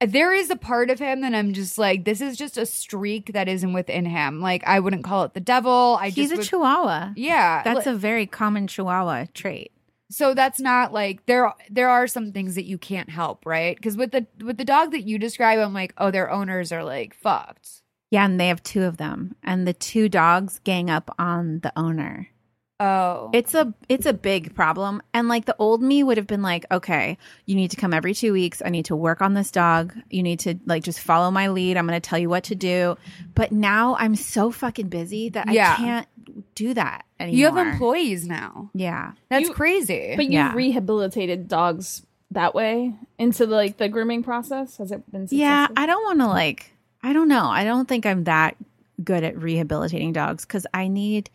there 0.00 0.32
is 0.32 0.50
a 0.50 0.56
part 0.56 0.90
of 0.90 0.98
him 0.98 1.22
that 1.22 1.34
I'm 1.34 1.52
just 1.52 1.76
like, 1.78 2.04
this 2.04 2.20
is 2.20 2.36
just 2.36 2.56
a 2.56 2.66
streak 2.66 3.32
that 3.32 3.48
isn't 3.48 3.72
within 3.72 4.06
him. 4.06 4.40
Like 4.40 4.62
I 4.66 4.80
wouldn't 4.80 5.04
call 5.04 5.24
it 5.24 5.34
the 5.34 5.40
devil. 5.40 5.98
I 6.00 6.10
He's 6.10 6.30
a 6.32 6.36
would- 6.36 6.46
chihuahua. 6.46 7.10
yeah. 7.16 7.62
That's 7.64 7.86
li- 7.86 7.92
a 7.92 7.96
very 7.96 8.26
common 8.26 8.66
chihuahua 8.68 9.26
trait. 9.34 9.72
so 10.10 10.32
that's 10.34 10.58
not 10.60 10.92
like 10.92 11.26
there 11.26 11.52
there 11.68 11.88
are 11.90 12.06
some 12.06 12.32
things 12.32 12.54
that 12.54 12.64
you 12.64 12.78
can't 12.78 13.10
help 13.10 13.44
right 13.44 13.76
because 13.76 13.94
with 13.96 14.10
the 14.12 14.26
with 14.42 14.56
the 14.56 14.64
dog 14.64 14.90
that 14.92 15.02
you 15.06 15.18
describe 15.18 15.58
i'm 15.58 15.74
like 15.74 15.92
oh 15.98 16.10
their 16.10 16.30
owners 16.30 16.72
are 16.72 16.82
like 16.82 17.12
fucked 17.12 17.82
Yeah, 18.10 18.24
and 18.24 18.40
they 18.40 18.48
have 18.48 18.62
two 18.62 18.84
of 18.84 18.96
them, 18.96 19.34
and 19.44 19.66
the 19.68 19.74
two 19.74 20.08
dogs 20.08 20.60
gang 20.64 20.88
up 20.88 21.14
on 21.18 21.60
the 21.60 21.72
owner. 21.76 22.28
Oh 22.80 23.30
It's 23.32 23.54
a 23.54 23.72
it's 23.88 24.06
a 24.06 24.12
big 24.12 24.54
problem. 24.54 25.02
And 25.12 25.28
like 25.28 25.44
the 25.46 25.56
old 25.58 25.82
me 25.82 26.02
would 26.02 26.16
have 26.16 26.26
been 26.26 26.42
like, 26.42 26.64
okay, 26.70 27.18
you 27.46 27.54
need 27.56 27.70
to 27.72 27.76
come 27.76 27.92
every 27.92 28.14
2 28.14 28.32
weeks. 28.32 28.62
I 28.64 28.70
need 28.70 28.84
to 28.86 28.96
work 28.96 29.20
on 29.20 29.34
this 29.34 29.50
dog. 29.50 29.94
You 30.10 30.22
need 30.22 30.40
to 30.40 30.54
like 30.66 30.84
just 30.84 31.00
follow 31.00 31.30
my 31.30 31.48
lead. 31.48 31.76
I'm 31.76 31.86
going 31.86 32.00
to 32.00 32.08
tell 32.08 32.18
you 32.18 32.28
what 32.28 32.44
to 32.44 32.54
do. 32.54 32.96
But 33.34 33.52
now 33.52 33.96
I'm 33.98 34.14
so 34.14 34.50
fucking 34.50 34.88
busy 34.88 35.28
that 35.30 35.50
Yeah. 35.52 35.72
I 35.72 35.76
can't 35.76 36.08
do 36.54 36.74
that 36.74 37.04
anymore. 37.18 37.38
you 37.38 37.44
have 37.46 37.56
employees 37.66 38.26
now 38.26 38.70
Yeah. 38.74 39.12
that's 39.28 39.48
You- 39.48 39.54
crazy 39.54 40.12
but 40.14 40.26
you 40.26 40.32
Yeah. 40.32 40.54
rehabilitated 40.54 41.48
dogs 41.48 42.04
that 42.30 42.54
way 42.54 42.94
into 43.18 43.46
the, 43.46 43.54
like 43.54 43.78
the 43.78 43.88
grooming 43.88 44.22
process. 44.22 44.76
Has 44.76 44.92
it 44.92 45.10
been? 45.10 45.22
Successful? 45.26 45.38
Yeah, 45.38 45.66
I 45.76 45.86
don't 45.86 46.04
want 46.04 46.20
to 46.20 46.26
like 46.26 46.72
I 47.02 47.12
don't 47.12 47.28
know. 47.28 47.46
I 47.46 47.64
don't 47.64 47.88
think 47.88 48.04
I'm 48.06 48.24
that 48.24 48.56
good 49.02 49.22
at 49.24 49.36
rehabilitating 49.40 50.12
dogs 50.12 50.44
cuz 50.44 50.66
I 50.74 50.88
need 50.88 51.30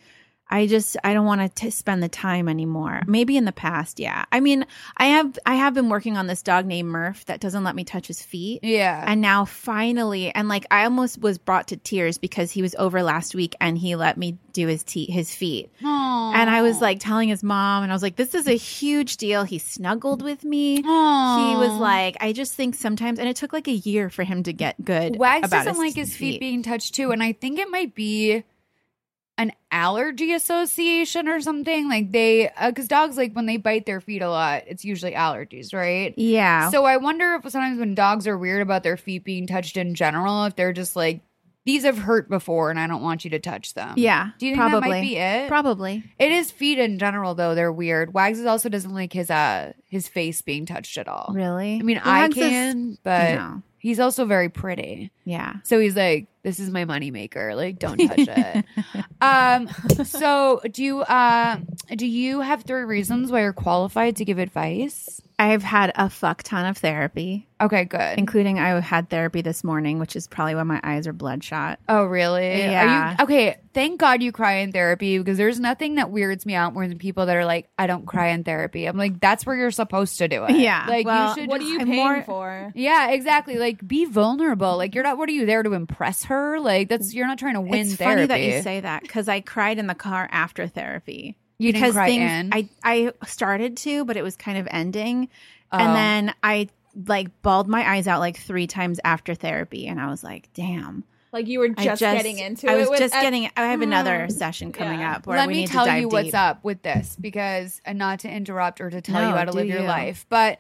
I 0.54 0.68
just 0.68 0.96
I 1.04 1.14
don't 1.16 1.26
want 1.26 1.56
to 1.56 1.72
spend 1.72 2.04
the 2.04 2.10
time 2.10 2.48
anymore. 2.48 3.02
Maybe 3.08 3.38
in 3.38 3.46
the 3.46 3.52
past, 3.52 4.00
yeah. 4.00 4.26
I 4.32 4.40
mean, 4.40 4.66
I 4.98 5.06
have 5.08 5.40
I 5.46 5.56
have 5.56 5.74
been 5.74 5.90
working 5.90 6.16
on 6.16 6.28
this 6.28 6.44
dog 6.44 6.68
named 6.68 6.90
Murph 6.90 7.26
that 7.26 7.40
doesn't 7.40 7.64
let 7.64 7.76
me 7.76 7.84
touch 7.84 8.08
his 8.08 8.22
feet. 8.22 8.60
yeah 8.64 9.04
And 9.08 9.20
now 9.20 9.46
finally, 9.46 10.34
and 10.36 10.48
like 10.48 10.66
I 10.70 10.84
almost 10.84 11.20
was 11.20 11.38
brought 11.40 11.70
to 11.70 11.78
tears 11.78 12.20
because 12.20 12.52
he 12.52 12.62
was 12.62 12.76
over 12.78 13.02
last 13.02 13.34
week 13.34 13.56
and 13.60 13.78
he 13.78 13.96
let 13.96 14.16
me 14.16 14.38
do 14.54 14.68
his 14.68 14.84
te- 14.84 15.12
his 15.12 15.34
feet. 15.34 15.72
Aww. 15.82 16.36
And 16.36 16.50
I 16.50 16.62
was 16.62 16.80
like 16.80 17.00
telling 17.00 17.30
his 17.30 17.42
mom, 17.42 17.82
and 17.82 17.92
I 17.92 17.96
was 17.96 18.04
like, 18.04 18.16
"This 18.16 18.36
is 18.36 18.48
a 18.48 18.54
huge 18.54 19.18
deal." 19.18 19.44
He 19.44 19.58
snuggled 19.58 20.22
with 20.22 20.44
me. 20.44 20.84
Aww. 20.84 21.50
He 21.50 21.56
was 21.58 21.72
like, 21.80 22.16
"I 22.22 22.34
just 22.34 22.54
think 22.54 22.76
sometimes," 22.76 23.18
and 23.18 23.28
it 23.28 23.36
took 23.36 23.52
like 23.54 23.68
a 23.68 23.72
year 23.72 24.12
for 24.12 24.24
him 24.24 24.44
to 24.44 24.54
get 24.54 24.76
good. 24.86 25.18
wags 25.18 25.50
doesn't 25.50 25.78
like 25.78 25.96
his 25.96 26.16
feet 26.16 26.40
being 26.40 26.62
touched 26.64 26.94
too 26.96 27.12
and 27.12 27.22
i 27.24 27.32
think 27.32 27.58
it 27.60 27.70
might 27.70 27.94
be 27.96 28.44
an 29.38 29.52
allergy 29.72 30.32
association 30.32 31.28
or 31.28 31.42
something 31.42 31.90
like 31.90 32.12
they 32.12 32.52
because 32.68 32.88
dogs 32.88 33.18
like 33.18 33.34
when 33.34 33.48
they 33.48 33.58
bite 33.58 33.86
their 33.88 34.00
feet 34.00 34.22
a 34.22 34.30
lot 34.30 34.62
it's 34.68 34.86
usually 34.86 35.14
allergies 35.14 35.74
right 35.74 36.14
Yeah. 36.18 36.70
So 36.70 36.86
I 36.86 36.98
wonder 36.98 37.34
if 37.36 37.50
sometimes 37.52 37.80
when 37.80 37.96
dogs 37.96 38.28
are 38.28 38.38
weird 38.38 38.62
about 38.62 38.84
their 38.84 38.98
feet 38.98 39.24
being 39.24 39.48
touched 39.48 39.76
in 39.76 39.96
general, 39.96 40.46
if 40.46 40.56
they're 40.56 40.72
just 40.74 40.96
like, 40.96 41.22
these 41.66 41.84
have 41.84 41.98
hurt 41.98 42.30
before 42.30 42.70
and 42.70 42.80
I 42.80 42.86
don't 42.88 43.02
want 43.02 43.24
you 43.24 43.32
to 43.32 43.40
touch 43.40 43.74
them. 43.74 43.94
yeah. 43.98 44.32
Do 44.38 44.46
you 44.46 44.52
think 44.52 44.60
probably. 44.60 44.80
that 44.82 44.90
might 44.90 45.02
be 45.02 45.16
it? 45.18 45.48
Probably. 45.48 46.04
It 46.20 46.32
is 46.32 46.52
feet 46.52 46.78
in 46.78 47.00
general 47.00 47.34
though, 47.36 47.56
they're 47.56 47.72
weird. 47.72 48.14
Wags 48.14 48.46
also 48.46 48.70
doesn't 48.70 48.94
like 48.94 49.14
his 49.14 49.32
uh 49.32 49.74
his 49.90 50.08
face 50.08 50.42
being 50.44 50.66
touched 50.68 50.98
at 50.98 51.08
all. 51.08 51.32
Really? 51.34 51.80
I 51.80 51.82
mean 51.82 51.98
I 52.04 52.22
Wags 52.22 52.38
is- 52.38 52.50
can, 52.50 52.98
but 53.04 53.36
No. 53.36 53.62
he's 53.80 54.00
also 54.00 54.26
very 54.26 54.50
pretty. 54.50 55.10
Yeah. 55.26 55.56
So 55.64 55.80
he's 55.80 55.96
like, 55.96 56.28
this 56.44 56.60
is 56.60 56.70
my 56.70 56.86
moneymaker. 56.86 57.56
Like, 57.56 57.80
don't 57.80 57.98
touch 58.08 58.28
it. 58.30 58.66
um, 59.22 59.68
so 60.06 60.62
do 60.72 60.84
you 60.84 61.00
uh 61.02 61.58
do 61.96 62.06
you 62.06 62.42
have 62.42 62.64
three 62.64 62.84
reasons 62.84 63.32
why 63.32 63.42
you're 63.42 63.54
qualified 63.54 64.18
to 64.18 64.26
give 64.26 64.38
advice? 64.38 65.22
I've 65.44 65.64
had 65.64 65.92
a 65.96 66.10
fuck 66.10 66.44
ton 66.44 66.66
of 66.66 66.78
therapy, 66.78 67.48
Okay, 67.60 67.86
good. 67.86 68.18
including 68.18 68.60
I 68.60 68.80
had 68.80 69.10
therapy 69.10 69.42
this 69.42 69.64
morning, 69.64 70.00
which 70.00 70.16
is 70.16 70.28
probably 70.28 70.56
why 70.56 70.64
my 70.64 70.80
eyes 70.84 71.06
are 71.08 71.14
bloodshot. 71.14 71.80
Oh, 71.90 72.06
really? 72.06 72.60
Yeah. 72.60 73.10
Are 73.10 73.12
you, 73.12 73.24
okay. 73.26 73.58
Thank 73.74 74.00
God 74.00 74.22
you 74.22 74.32
cry 74.32 74.58
in 74.58 74.72
therapy 74.72 75.18
because 75.18 75.38
there's 75.38 75.60
nothing 75.60 75.96
that 75.96 76.12
weirds 76.12 76.46
me 76.46 76.54
out 76.56 76.74
more 76.74 76.88
than 76.88 76.98
people 77.00 77.26
that 77.26 77.36
are 77.36 77.46
like, 77.46 77.68
I 77.78 77.88
don't 77.88 78.06
cry 78.06 78.30
in 78.30 78.44
therapy. 78.44 78.86
I'm 78.86 78.98
like, 78.98 79.20
that's 79.20 79.46
where 79.46 79.56
you're 79.56 79.72
supposed 79.72 80.18
to 80.20 80.28
do 80.28 80.44
it. 80.46 80.52
Yeah. 80.58 80.86
Like, 80.88 81.06
Well, 81.06 81.30
you 81.36 81.42
should. 81.42 81.50
What 81.50 81.60
are 81.62 81.64
you 81.66 81.80
I'm 81.80 81.88
paying 81.88 81.98
more- 82.06 82.24
for? 82.24 82.72
Yeah, 82.76 83.10
exactly. 83.10 83.58
Like, 83.58 83.86
be 83.86 84.06
vulnerable. 84.06 84.78
Like, 84.78 84.94
you're 84.96 85.04
not. 85.04 85.18
What 85.18 85.28
are 85.28 85.34
you 85.34 85.46
there 85.46 85.64
to 85.64 85.74
impress 85.74 86.26
her? 86.26 86.60
Like, 86.60 86.90
that's 86.90 87.14
you're 87.14 87.28
not 87.28 87.40
trying 87.40 87.56
to 87.56 87.62
win 87.62 87.82
it's 87.82 87.96
therapy. 87.96 88.28
funny 88.28 88.28
that 88.28 88.42
you 88.42 88.62
say 88.62 88.80
that 88.82 89.02
because 89.02 89.28
I 89.28 89.42
cried 89.42 89.80
in 89.80 89.88
the 89.88 89.96
car 89.96 90.30
after 90.32 90.68
therapy. 90.68 91.38
You 91.60 91.72
didn't 91.72 91.82
because 91.84 91.94
cry 91.96 92.08
things 92.08 92.32
in? 92.32 92.50
I 92.54 92.70
I 92.84 93.12
started 93.26 93.78
to, 93.78 94.06
but 94.06 94.18
it 94.18 94.24
was 94.24 94.36
kind 94.36 94.58
of 94.58 94.68
ending, 94.72 95.30
Oh. 95.72 95.78
and 95.78 95.96
then 95.96 96.36
I 96.44 96.70
like 97.08 97.42
bawled 97.42 97.68
my 97.68 97.88
eyes 97.90 98.08
out 98.08 98.20
like 98.20 98.38
three 98.38 98.68
times 98.68 99.00
after 99.04 99.34
therapy, 99.36 99.88
and 99.88 100.00
I 100.00 100.08
was 100.10 100.24
like, 100.24 100.50
damn. 100.54 101.04
Like 101.32 101.48
you 101.48 101.60
were 101.60 101.70
I 101.76 101.84
just, 101.86 102.00
getting 102.02 102.38
into 102.38 102.70
I 102.70 102.76
it. 102.76 102.78
was 102.82 102.90
with- 102.90 103.00
just 103.00 103.16
at- 103.16 103.22
getting. 103.24 103.50
I 103.58 103.68
have 103.68 103.82
another 103.82 104.28
session 104.30 104.72
coming 104.72 105.00
Yeah. 105.00 105.16
up 105.16 105.26
where 105.26 105.38
Let 105.38 105.48
we 105.48 105.54
me 105.56 105.60
need 105.62 105.70
tell 105.70 105.86
to 105.86 105.90
dive 105.92 106.02
you 106.02 106.08
what's 106.10 106.26
deep. 106.28 106.36
up 106.36 106.64
with 106.64 106.84
this 106.84 107.16
because, 107.20 107.82
and 107.86 107.98
not 107.98 108.20
to 108.20 108.30
interrupt 108.30 108.80
or 108.82 108.92
to 108.92 109.02
tell 109.02 109.20
No, 109.22 109.30
you 109.30 109.36
how 109.36 109.46
to 109.46 109.52
do 109.52 109.58
live 109.58 109.68
your 109.68 109.82
life, 109.82 110.28
but 110.30 110.60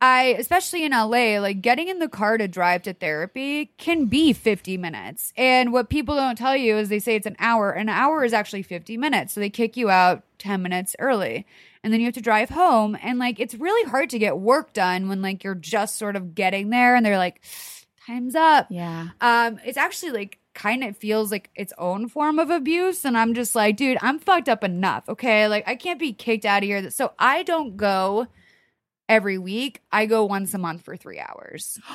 I, 0.00 0.36
especially 0.38 0.84
in 0.84 0.92
LA, 0.92 1.40
like 1.40 1.60
getting 1.60 1.88
in 1.88 1.98
the 1.98 2.08
car 2.08 2.38
to 2.38 2.46
drive 2.46 2.82
to 2.82 2.92
therapy 2.92 3.72
can 3.78 4.06
be 4.06 4.32
50 4.32 4.76
minutes. 4.76 5.32
And 5.36 5.72
what 5.72 5.88
people 5.88 6.14
don't 6.14 6.38
tell 6.38 6.56
you 6.56 6.76
is 6.76 6.88
they 6.88 7.00
say 7.00 7.16
it's 7.16 7.26
an 7.26 7.36
hour. 7.40 7.72
An 7.72 7.88
hour 7.88 8.24
is 8.24 8.32
actually 8.32 8.62
50 8.62 8.96
minutes. 8.96 9.32
So 9.32 9.40
they 9.40 9.50
kick 9.50 9.76
you 9.76 9.90
out 9.90 10.22
10 10.38 10.62
minutes 10.62 10.94
early. 11.00 11.46
And 11.82 11.92
then 11.92 12.00
you 12.00 12.06
have 12.06 12.14
to 12.14 12.20
drive 12.20 12.50
home. 12.50 12.96
And 13.02 13.18
like, 13.18 13.40
it's 13.40 13.54
really 13.54 13.88
hard 13.88 14.10
to 14.10 14.18
get 14.18 14.38
work 14.38 14.72
done 14.72 15.08
when 15.08 15.20
like 15.20 15.42
you're 15.42 15.56
just 15.56 15.96
sort 15.96 16.14
of 16.14 16.34
getting 16.34 16.70
there 16.70 16.94
and 16.94 17.04
they're 17.04 17.18
like, 17.18 17.42
time's 18.06 18.36
up. 18.36 18.68
Yeah. 18.70 19.08
Um, 19.20 19.58
it's 19.64 19.78
actually 19.78 20.12
like 20.12 20.38
kind 20.54 20.84
of 20.84 20.96
feels 20.96 21.32
like 21.32 21.50
its 21.56 21.72
own 21.76 22.08
form 22.08 22.38
of 22.38 22.50
abuse. 22.50 23.04
And 23.04 23.18
I'm 23.18 23.34
just 23.34 23.56
like, 23.56 23.76
dude, 23.76 23.98
I'm 24.00 24.20
fucked 24.20 24.48
up 24.48 24.62
enough. 24.62 25.08
Okay. 25.08 25.48
Like, 25.48 25.66
I 25.66 25.74
can't 25.74 25.98
be 25.98 26.12
kicked 26.12 26.44
out 26.44 26.62
of 26.62 26.68
here. 26.68 26.88
So 26.90 27.12
I 27.18 27.42
don't 27.42 27.76
go 27.76 28.28
every 29.08 29.38
week. 29.38 29.82
I 29.90 30.06
go 30.06 30.24
once 30.24 30.54
a 30.54 30.58
month 30.58 30.82
for 30.82 30.96
three 30.96 31.18
hours. 31.18 31.78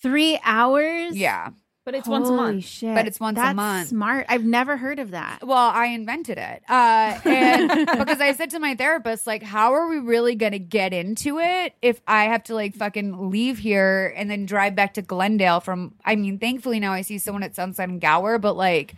Three 0.00 0.38
hours? 0.44 1.16
Yeah. 1.16 1.50
But 1.84 1.94
it's 1.94 2.06
once 2.06 2.28
a 2.28 2.32
month. 2.32 2.64
Shit. 2.64 2.94
But 2.94 3.06
it's 3.06 3.18
once 3.18 3.38
a 3.38 3.54
month. 3.54 3.88
Smart. 3.88 4.26
I've 4.28 4.44
never 4.44 4.76
heard 4.76 4.98
of 4.98 5.12
that. 5.12 5.38
Well, 5.42 5.56
I 5.56 5.86
invented 5.86 6.36
it. 6.36 6.62
Uh, 6.68 7.18
and 7.24 7.86
because 7.98 8.20
I 8.20 8.32
said 8.34 8.50
to 8.50 8.58
my 8.58 8.74
therapist, 8.74 9.26
like, 9.26 9.42
how 9.42 9.72
are 9.72 9.88
we 9.88 9.98
really 9.98 10.34
going 10.34 10.52
to 10.52 10.58
get 10.58 10.92
into 10.92 11.38
it 11.38 11.72
if 11.80 12.02
I 12.06 12.24
have 12.24 12.44
to 12.44 12.54
like 12.54 12.74
fucking 12.74 13.30
leave 13.30 13.56
here 13.56 14.12
and 14.14 14.30
then 14.30 14.44
drive 14.44 14.76
back 14.76 14.94
to 14.94 15.02
Glendale 15.02 15.60
from, 15.60 15.94
I 16.04 16.14
mean, 16.14 16.38
thankfully 16.38 16.78
now 16.78 16.92
I 16.92 17.00
see 17.00 17.16
someone 17.16 17.42
at 17.42 17.56
Sunset 17.56 17.88
and 17.88 18.02
Gower, 18.02 18.38
but 18.38 18.54
like, 18.54 18.94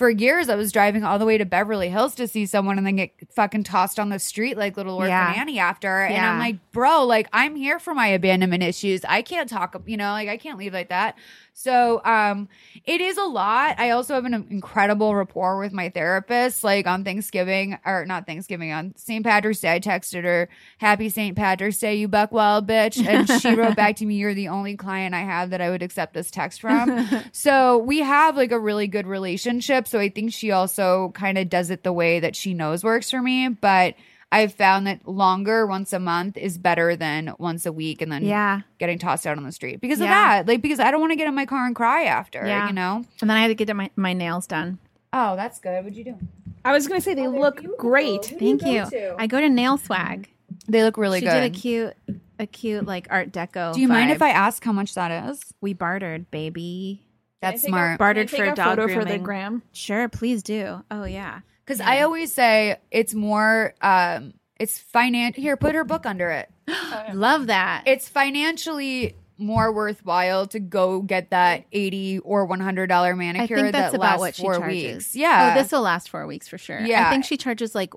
for 0.00 0.08
years, 0.08 0.48
I 0.48 0.54
was 0.54 0.72
driving 0.72 1.04
all 1.04 1.18
the 1.18 1.26
way 1.26 1.36
to 1.36 1.44
Beverly 1.44 1.90
Hills 1.90 2.14
to 2.14 2.26
see 2.26 2.46
someone 2.46 2.78
and 2.78 2.86
then 2.86 2.96
get 2.96 3.12
fucking 3.34 3.64
tossed 3.64 4.00
on 4.00 4.08
the 4.08 4.18
street 4.18 4.56
like 4.56 4.78
little 4.78 4.96
orphan 4.96 5.10
Yeah. 5.10 5.34
Annie 5.36 5.58
after. 5.58 6.00
And 6.00 6.24
I'm 6.24 6.38
like, 6.38 6.56
bro, 6.72 7.04
like 7.04 7.28
I'm 7.34 7.54
here 7.54 7.78
for 7.78 7.94
my 7.94 8.06
abandonment 8.06 8.62
issues. 8.62 9.04
I 9.04 9.20
can't 9.20 9.46
talk, 9.46 9.78
you 9.84 9.98
know, 9.98 10.12
like 10.12 10.30
I 10.30 10.38
can't 10.38 10.56
leave 10.56 10.72
like 10.72 10.88
that. 10.88 11.18
So 11.52 12.00
um 12.04 12.48
it 12.84 13.00
is 13.00 13.16
a 13.18 13.24
lot. 13.24 13.78
I 13.78 13.90
also 13.90 14.14
have 14.14 14.24
an 14.24 14.46
incredible 14.50 15.14
rapport 15.14 15.58
with 15.58 15.72
my 15.72 15.90
therapist. 15.90 16.64
Like 16.64 16.86
on 16.86 17.04
Thanksgiving, 17.04 17.78
or 17.84 18.06
not 18.06 18.26
Thanksgiving, 18.26 18.72
on 18.72 18.94
St. 18.96 19.24
Patrick's 19.24 19.60
Day, 19.60 19.74
I 19.74 19.80
texted 19.80 20.24
her, 20.24 20.48
Happy 20.78 21.08
St. 21.08 21.36
Patrick's 21.36 21.78
Day, 21.78 21.96
you 21.96 22.08
buck 22.08 22.32
wild 22.32 22.66
bitch. 22.66 23.04
And 23.04 23.28
she 23.40 23.54
wrote 23.54 23.76
back 23.76 23.96
to 23.96 24.06
me, 24.06 24.16
You're 24.16 24.34
the 24.34 24.48
only 24.48 24.76
client 24.76 25.14
I 25.14 25.20
have 25.20 25.50
that 25.50 25.60
I 25.60 25.70
would 25.70 25.82
accept 25.82 26.14
this 26.14 26.30
text 26.30 26.60
from. 26.60 27.08
so 27.32 27.78
we 27.78 27.98
have 27.98 28.36
like 28.36 28.52
a 28.52 28.58
really 28.58 28.86
good 28.86 29.06
relationship. 29.06 29.86
So 29.86 29.98
I 29.98 30.08
think 30.08 30.32
she 30.32 30.50
also 30.50 31.12
kind 31.14 31.38
of 31.38 31.48
does 31.48 31.70
it 31.70 31.82
the 31.82 31.92
way 31.92 32.20
that 32.20 32.36
she 32.36 32.54
knows 32.54 32.82
works 32.84 33.10
for 33.10 33.20
me. 33.20 33.48
But 33.48 33.94
I've 34.32 34.54
found 34.54 34.86
that 34.86 35.08
longer 35.08 35.66
once 35.66 35.92
a 35.92 35.98
month 35.98 36.36
is 36.36 36.56
better 36.56 36.94
than 36.94 37.34
once 37.38 37.66
a 37.66 37.72
week 37.72 38.00
and 38.00 38.12
then 38.12 38.22
Yeah. 38.24 38.60
getting 38.78 38.98
tossed 38.98 39.26
out 39.26 39.36
on 39.36 39.42
the 39.44 39.50
street 39.52 39.80
because 39.80 40.00
of 40.00 40.06
that. 40.06 40.46
Like 40.46 40.62
because 40.62 40.78
I 40.78 40.90
don't 40.92 41.00
want 41.00 41.10
to 41.10 41.16
get 41.16 41.26
in 41.26 41.34
my 41.34 41.46
car 41.46 41.66
and 41.66 41.74
cry 41.74 42.04
after, 42.04 42.46
Yeah. 42.46 42.68
you 42.68 42.72
know? 42.72 43.04
And 43.20 43.28
then 43.28 43.36
I 43.36 43.40
had 43.42 43.48
to 43.48 43.54
get 43.56 43.74
my, 43.74 43.90
my 43.96 44.12
nails 44.12 44.46
done. 44.46 44.78
Oh, 45.12 45.34
that's 45.34 45.58
good. 45.58 45.82
What'd 45.82 45.96
you 45.96 46.04
do? 46.04 46.18
I 46.64 46.72
was 46.72 46.86
gonna 46.86 47.00
say 47.00 47.14
they 47.14 47.26
oh, 47.26 47.30
look 47.30 47.64
great. 47.76 48.24
Thank 48.38 48.62
you. 48.64 48.86
I 49.18 49.26
go 49.26 49.40
to 49.40 49.48
Nail 49.48 49.76
Swag. 49.78 50.28
They 50.68 50.82
look 50.84 50.96
really 50.96 51.20
she 51.20 51.26
good. 51.26 51.32
did 51.32 51.44
a 51.44 51.50
cute, 51.50 51.94
a 52.38 52.46
cute 52.46 52.86
like 52.86 53.08
Art 53.10 53.32
Deco. 53.32 53.74
do 53.74 53.80
you 53.80 53.88
mind 53.88 54.10
if. 54.12 54.22
I 54.22 54.28
ask 54.30 54.62
how 54.62 54.72
much 54.72 54.94
that 54.94 55.30
is? 55.30 55.40
We 55.60 55.72
bartered, 55.72 56.30
baby. 56.30 57.02
That's 57.40 57.62
Can 57.64 57.74
I 57.74 57.76
smart. 57.76 57.98
Bartered 57.98 58.30
for 58.30 58.36
take 58.36 58.52
a 58.52 58.54
dog 58.54 58.78
photo 58.78 58.92
for 58.92 59.04
the 59.04 59.18
gram. 59.18 59.62
Sure, 59.72 60.08
please 60.08 60.42
do. 60.42 60.82
Oh 60.90 61.04
yeah. 61.04 61.40
Because 61.64 61.80
I 61.80 62.02
always 62.02 62.32
say 62.32 62.76
it's 62.90 63.14
more 63.14 63.74
um 63.80 64.34
it's 64.58 64.78
finan 64.78 65.34
here, 65.34 65.56
put 65.56 65.74
her 65.74 65.84
book 65.84 66.04
under 66.04 66.30
it. 66.30 66.50
Love 67.14 67.46
that. 67.46 67.84
It's 67.86 68.08
financially 68.08 69.14
more 69.38 69.72
worthwhile 69.72 70.46
to 70.48 70.60
go 70.60 71.00
get 71.00 71.30
that 71.30 71.64
eighty 71.72 72.18
or 72.18 72.44
one 72.44 72.60
hundred 72.60 72.88
dollar 72.88 73.12
I 73.12 73.14
manicure 73.14 73.56
think 73.56 73.72
that's 73.72 73.92
that 73.92 73.96
about 73.96 74.20
lasts 74.20 74.20
what 74.20 74.34
she 74.36 74.42
four 74.42 74.58
charges. 74.58 74.92
weeks. 74.94 75.16
Yeah. 75.16 75.54
Oh, 75.54 75.62
this 75.62 75.72
will 75.72 75.80
last 75.80 76.10
four 76.10 76.26
weeks 76.26 76.46
for 76.46 76.58
sure. 76.58 76.80
Yeah. 76.80 77.06
I 77.06 77.10
think 77.10 77.24
she 77.24 77.38
charges 77.38 77.74
like 77.74 77.94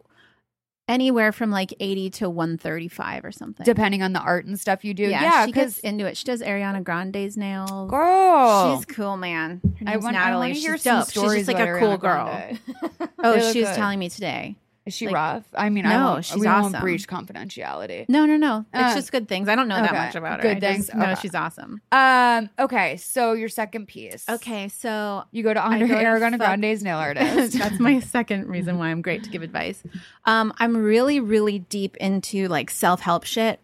anywhere 0.87 1.31
from 1.31 1.49
like 1.51 1.73
eighty 1.79 2.09
to 2.11 2.29
one 2.29 2.57
thirty 2.57 2.87
five 2.87 3.23
or 3.25 3.31
something. 3.31 3.63
depending 3.65 4.01
on 4.03 4.13
the 4.13 4.19
art 4.19 4.45
and 4.45 4.59
stuff 4.59 4.83
you 4.83 4.93
do. 4.93 5.03
yeah, 5.03 5.21
Yeah, 5.21 5.45
she 5.45 5.51
because 5.51 5.73
gets 5.75 5.79
into 5.79 6.05
it. 6.05 6.17
She 6.17 6.25
does 6.25 6.41
Ariana 6.41 6.83
Grande's 6.83 7.37
nails. 7.37 7.89
girl, 7.89 8.75
She's 8.77 8.85
cool, 8.85 9.17
man. 9.17 9.61
Her 9.79 9.87
I 9.87 9.91
name's 9.91 10.03
want, 10.03 10.15
I 10.17 10.35
want 10.35 10.53
to 10.53 10.59
hear 10.59 10.73
She's 10.75 10.83
some 10.83 10.99
dope. 10.99 11.05
She's 11.09 11.13
stories 11.21 11.45
just 11.45 11.57
like 11.57 11.67
about 11.67 11.75
a 11.75 11.79
cool 11.79 11.97
Ariana 11.97 12.59
girl. 12.99 13.09
Oh, 13.25 13.39
she 13.53 13.61
was 13.61 13.69
good. 13.69 13.75
telling 13.75 13.99
me 13.99 14.09
today. 14.09 14.57
Is 14.85 14.93
she 14.93 15.05
Like- 15.05 15.15
rough? 15.15 15.43
I 15.55 15.69
mean, 15.69 15.85
I 15.85 15.93
No, 15.93 16.05
won't, 16.11 16.25
she's 16.25 16.37
we 16.37 16.45
won't 16.45 16.77
breach 16.81 17.07
confidentiality. 17.07 18.05
No, 18.09 18.25
no, 18.25 18.35
no. 18.35 18.65
It's 18.73 18.91
Uh, 18.91 18.95
just 18.95 19.11
good 19.13 19.29
things. 19.29 19.47
I 19.47 19.55
don't 19.55 19.69
know 19.69 19.77
that 19.81 19.93
much 19.93 20.15
about 20.15 20.41
her. 20.41 20.53
Good 20.53 20.57
I 20.63 20.73
things. 20.73 20.87
just 20.87 20.97
Okay. 20.97 21.15
she's 21.21 21.33
awesome. 21.35 21.81
Um. 21.91 22.49
Okay. 22.59 22.97
So 22.97 23.31
your 23.31 23.47
second 23.47 23.87
piece. 23.87 24.27
Okay, 24.27 24.67
so 24.67 25.23
You 25.31 25.41
go 25.43 25.53
to 25.53 25.61
I 25.63 25.75
Andre 25.75 25.87
go 25.87 26.29
to 26.29 26.37
Grande's 26.37 26.83
nail 26.83 26.97
artist. 27.07 27.57
That's 27.57 27.79
my 27.79 28.01
second 28.01 28.47
reason 28.47 28.77
why 28.77 28.87
I'm 28.89 29.01
great 29.01 29.23
to 29.23 29.29
give 29.29 29.41
advice. 29.41 29.81
Um, 30.25 30.53
I'm 30.57 30.75
really, 30.75 31.19
really 31.21 31.59
deep 31.59 31.95
into 31.97 32.49
like 32.49 32.69
self 32.69 32.99
help 32.99 33.23
shit, 33.23 33.61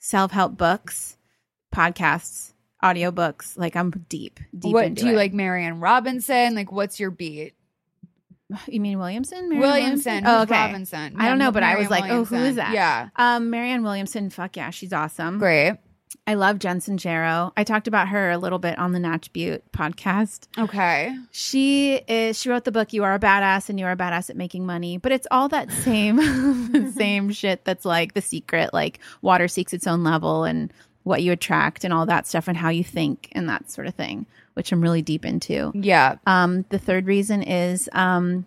self 0.00 0.32
help 0.32 0.56
books, 0.56 1.16
podcasts, 1.74 2.54
audiobooks. 2.82 3.56
Like 3.56 3.76
I'm 3.76 3.90
deep, 4.08 4.40
deep 4.58 4.72
what 4.72 4.94
do 4.94 5.06
you 5.06 5.12
it. 5.12 5.16
like, 5.16 5.32
Marianne 5.32 5.80
Robinson? 5.80 6.54
Like, 6.54 6.72
what's 6.72 6.98
your 6.98 7.10
beat? 7.10 7.54
You 8.68 8.80
mean 8.80 8.98
Williamson? 8.98 9.48
Marianne 9.48 9.60
Williamson. 9.60 10.24
Oh, 10.26 10.42
okay. 10.42 10.54
Robinson. 10.54 11.16
I 11.18 11.28
don't 11.28 11.38
know, 11.38 11.50
but 11.50 11.62
I 11.62 11.76
was 11.76 11.90
Marianne 11.90 12.08
like, 12.08 12.12
oh, 12.12 12.24
who 12.24 12.36
is 12.36 12.56
that? 12.56 12.72
Yeah. 12.72 13.08
Um, 13.16 13.50
Marianne 13.50 13.82
Williamson. 13.82 14.30
Fuck 14.30 14.56
yeah, 14.56 14.70
she's 14.70 14.92
awesome. 14.92 15.38
Great. 15.38 15.78
I 16.28 16.34
love 16.34 16.58
Jen 16.58 16.80
Sincero. 16.80 17.52
I 17.56 17.62
talked 17.64 17.86
about 17.86 18.08
her 18.08 18.30
a 18.30 18.38
little 18.38 18.58
bit 18.58 18.78
on 18.78 18.92
the 18.92 18.98
Natch 18.98 19.32
Beaut 19.32 19.62
podcast. 19.72 20.46
Okay. 20.58 21.16
She 21.30 21.96
is 22.08 22.40
she 22.40 22.48
wrote 22.48 22.64
the 22.64 22.72
book 22.72 22.92
You 22.92 23.04
Are 23.04 23.14
a 23.14 23.18
Badass 23.18 23.68
and 23.68 23.78
You 23.78 23.86
Are 23.86 23.92
a 23.92 23.96
Badass 23.96 24.30
at 24.30 24.36
Making 24.36 24.66
Money, 24.66 24.98
but 24.98 25.12
it's 25.12 25.26
all 25.30 25.48
that 25.50 25.70
same 25.70 26.92
same 26.92 27.30
shit 27.30 27.64
that's 27.64 27.84
like 27.84 28.14
the 28.14 28.22
secret, 28.22 28.72
like 28.72 28.98
water 29.22 29.46
seeks 29.46 29.72
its 29.72 29.86
own 29.86 30.02
level 30.02 30.44
and 30.44 30.72
what 31.06 31.22
you 31.22 31.30
attract 31.30 31.84
and 31.84 31.94
all 31.94 32.04
that 32.04 32.26
stuff 32.26 32.48
and 32.48 32.56
how 32.56 32.68
you 32.68 32.82
think 32.82 33.28
and 33.30 33.48
that 33.48 33.70
sort 33.70 33.86
of 33.86 33.94
thing, 33.94 34.26
which 34.54 34.72
I'm 34.72 34.80
really 34.80 35.02
deep 35.02 35.24
into. 35.24 35.70
Yeah. 35.72 36.16
Um, 36.26 36.64
the 36.70 36.80
third 36.80 37.06
reason 37.06 37.44
is 37.44 37.88
um, 37.92 38.44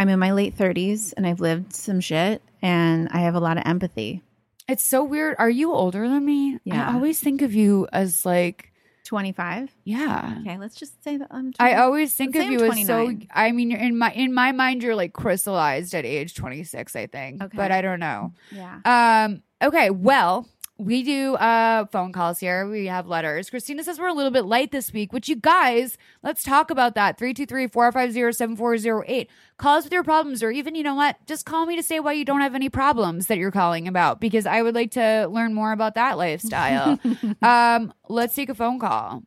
I'm 0.00 0.08
in 0.08 0.18
my 0.18 0.32
late 0.32 0.58
30s 0.58 1.14
and 1.16 1.24
I've 1.24 1.38
lived 1.38 1.72
some 1.72 2.00
shit 2.00 2.42
and 2.60 3.08
I 3.12 3.20
have 3.20 3.36
a 3.36 3.40
lot 3.40 3.56
of 3.56 3.62
empathy. 3.66 4.20
It's 4.66 4.82
so 4.82 5.04
weird. 5.04 5.36
Are 5.38 5.48
you 5.48 5.72
older 5.72 6.08
than 6.08 6.24
me? 6.24 6.58
Yeah. 6.64 6.90
I 6.90 6.94
always 6.94 7.20
think 7.20 7.40
of 7.40 7.54
you 7.54 7.86
as 7.92 8.26
like, 8.26 8.66
25. 9.04 9.70
yeah. 9.84 10.38
Okay, 10.40 10.58
let's 10.58 10.74
just 10.74 11.02
say 11.04 11.18
that 11.18 11.28
I'm. 11.30 11.52
I 11.60 11.74
always 11.74 12.12
think 12.14 12.34
Let's 12.34 12.46
of 12.46 12.52
you 12.52 12.64
as 12.70 12.86
so. 12.86 13.12
I 13.32 13.50
mean, 13.52 13.70
you're 13.70 13.80
in 13.80 13.96
my 13.98 14.12
in 14.12 14.32
my 14.32 14.52
mind, 14.52 14.84
you're 14.84 14.94
like 14.94 15.12
crystallized 15.12 15.94
at 15.94 16.04
age 16.04 16.34
26. 16.34 16.94
I 16.94 17.06
think, 17.06 17.42
Okay. 17.42 17.56
but 17.56 17.72
I 17.72 17.80
don't 17.82 17.98
know. 17.98 18.32
yeah. 18.52 18.78
Um. 19.24 19.42
Okay. 19.60 19.90
Well, 19.90 20.46
we 20.80 21.02
do 21.02 21.34
uh 21.34 21.84
phone 21.86 22.12
calls 22.12 22.38
here. 22.40 22.68
We 22.68 22.86
have 22.86 23.06
letters. 23.06 23.50
Christina 23.50 23.84
says 23.84 23.98
we're 23.98 24.08
a 24.08 24.14
little 24.14 24.30
bit 24.30 24.46
light 24.46 24.72
this 24.72 24.92
week, 24.92 25.12
which 25.12 25.28
you 25.28 25.36
guys, 25.36 25.98
let's 26.22 26.42
talk 26.42 26.70
about 26.70 26.94
that. 26.94 27.18
323-450-7408. 27.18 29.26
Call 29.58 29.76
us 29.76 29.84
with 29.84 29.92
your 29.92 30.02
problems, 30.02 30.42
or 30.42 30.50
even 30.50 30.74
you 30.74 30.82
know 30.82 30.94
what, 30.94 31.16
just 31.26 31.46
call 31.46 31.66
me 31.66 31.76
to 31.76 31.82
say 31.82 32.00
why 32.00 32.12
you 32.12 32.24
don't 32.24 32.40
have 32.40 32.54
any 32.54 32.68
problems 32.68 33.26
that 33.26 33.38
you're 33.38 33.50
calling 33.50 33.86
about, 33.86 34.20
because 34.20 34.46
I 34.46 34.62
would 34.62 34.74
like 34.74 34.92
to 34.92 35.28
learn 35.30 35.54
more 35.54 35.72
about 35.72 35.94
that 35.94 36.18
lifestyle. 36.18 36.98
um. 37.42 37.92
Let's 38.08 38.34
take 38.34 38.48
a 38.48 38.54
phone 38.54 38.80
call. 38.80 39.22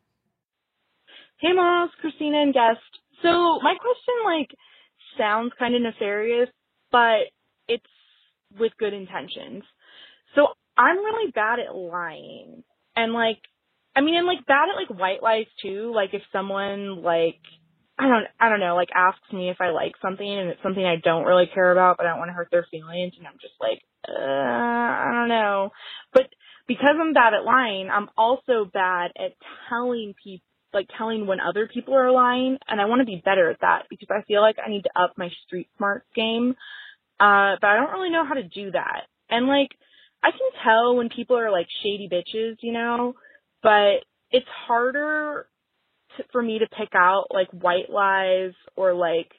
Hey, 1.40 1.54
Moss, 1.54 1.90
Christina, 2.02 2.42
and 2.42 2.54
guest. 2.54 2.80
So 3.22 3.60
my 3.62 3.76
question, 3.80 4.14
like, 4.26 4.50
sounds 5.18 5.54
kind 5.58 5.74
of 5.74 5.82
nefarious, 5.82 6.50
but 6.92 7.32
it's 7.70 7.86
with 8.60 8.74
good 8.78 8.94
intentions. 8.94 9.64
I'm 10.78 10.98
really 10.98 11.32
bad 11.32 11.60
at 11.60 11.76
lying, 11.76 12.64
and 12.96 13.14
like, 13.14 13.40
I 13.96 14.02
mean, 14.02 14.16
I'm 14.18 14.26
like 14.26 14.46
bad 14.46 14.70
at 14.70 14.80
like 14.80 15.00
white 15.00 15.22
lies 15.22 15.46
too. 15.62 15.92
Like, 15.94 16.14
if 16.14 16.22
someone 16.32 17.04
like, 17.04 17.40
I 17.98 18.08
don't, 18.08 18.26
I 18.40 18.50
don't 18.50 18.60
know, 18.60 18.76
like 18.76 18.90
asks 18.96 19.32
me 19.32 19.50
if 19.50 19.58
I 19.60 19.70
like 19.70 19.94
something 20.02 20.28
and 20.28 20.50
it's 20.50 20.64
something 20.64 20.84
I 20.84 20.96
don't 21.04 21.26
really 21.26 21.50
care 21.54 21.72
about, 21.72 21.98
but 21.98 22.06
I 22.06 22.10
don't 22.10 22.20
want 22.20 22.30
to 22.30 22.34
hurt 22.34 22.50
their 22.52 22.68
feelings, 22.72 23.14
and 23.18 23.28
I'm 23.28 23.40
just 23.42 23.54
like, 23.62 23.82
uh, 24.08 24.14
I 24.14 25.12
don't 25.14 25.30
know. 25.30 25.70
But 26.14 26.28
because 26.68 26.96
I'm 27.00 27.14
bad 27.14 27.34
at 27.34 27.46
lying, 27.46 27.90
I'm 27.92 28.10
also 28.18 28.66
bad 28.72 29.12
at 29.18 29.34
telling 29.70 30.14
people 30.24 30.46
like 30.74 30.90
telling 30.98 31.28
when 31.28 31.40
other 31.40 31.70
people 31.72 31.94
are 31.94 32.12
lying 32.12 32.58
and 32.68 32.82
I 32.82 32.86
want 32.86 33.02
to 33.02 33.06
be 33.06 33.22
better 33.24 33.50
at 33.52 33.62
that 33.62 33.84
because 33.90 34.08
I 34.10 34.24
feel 34.24 34.42
like 34.42 34.56
I 34.64 34.70
need 34.70 34.84
to 34.84 35.00
up 35.00 35.14
my 35.18 35.30
street 35.46 35.70
smarts 35.78 36.08
game. 36.16 36.56
Uh 37.20 37.56
but 37.62 37.68
I 37.70 37.76
don't 37.76 37.92
really 37.92 38.10
know 38.10 38.26
how 38.26 38.34
to 38.34 38.44
do 38.44 38.72
that. 38.72 39.04
And 39.30 39.48
like 39.48 39.70
I 40.24 40.32
can 40.32 40.64
tell 40.64 40.96
when 40.96 41.10
people 41.10 41.38
are 41.38 41.52
like 41.52 41.68
shady 41.84 42.10
bitches, 42.12 42.58
you 42.62 42.72
know, 42.72 43.14
but 43.62 44.06
it's 44.32 44.48
harder 44.68 45.48
to, 46.18 46.24
for 46.32 46.42
me 46.42 46.60
to 46.60 46.68
pick 46.68 46.96
out 46.96 47.28
like 47.32 47.50
white 47.52 47.90
lies 47.90 48.54
or 48.76 48.94
like 48.94 49.30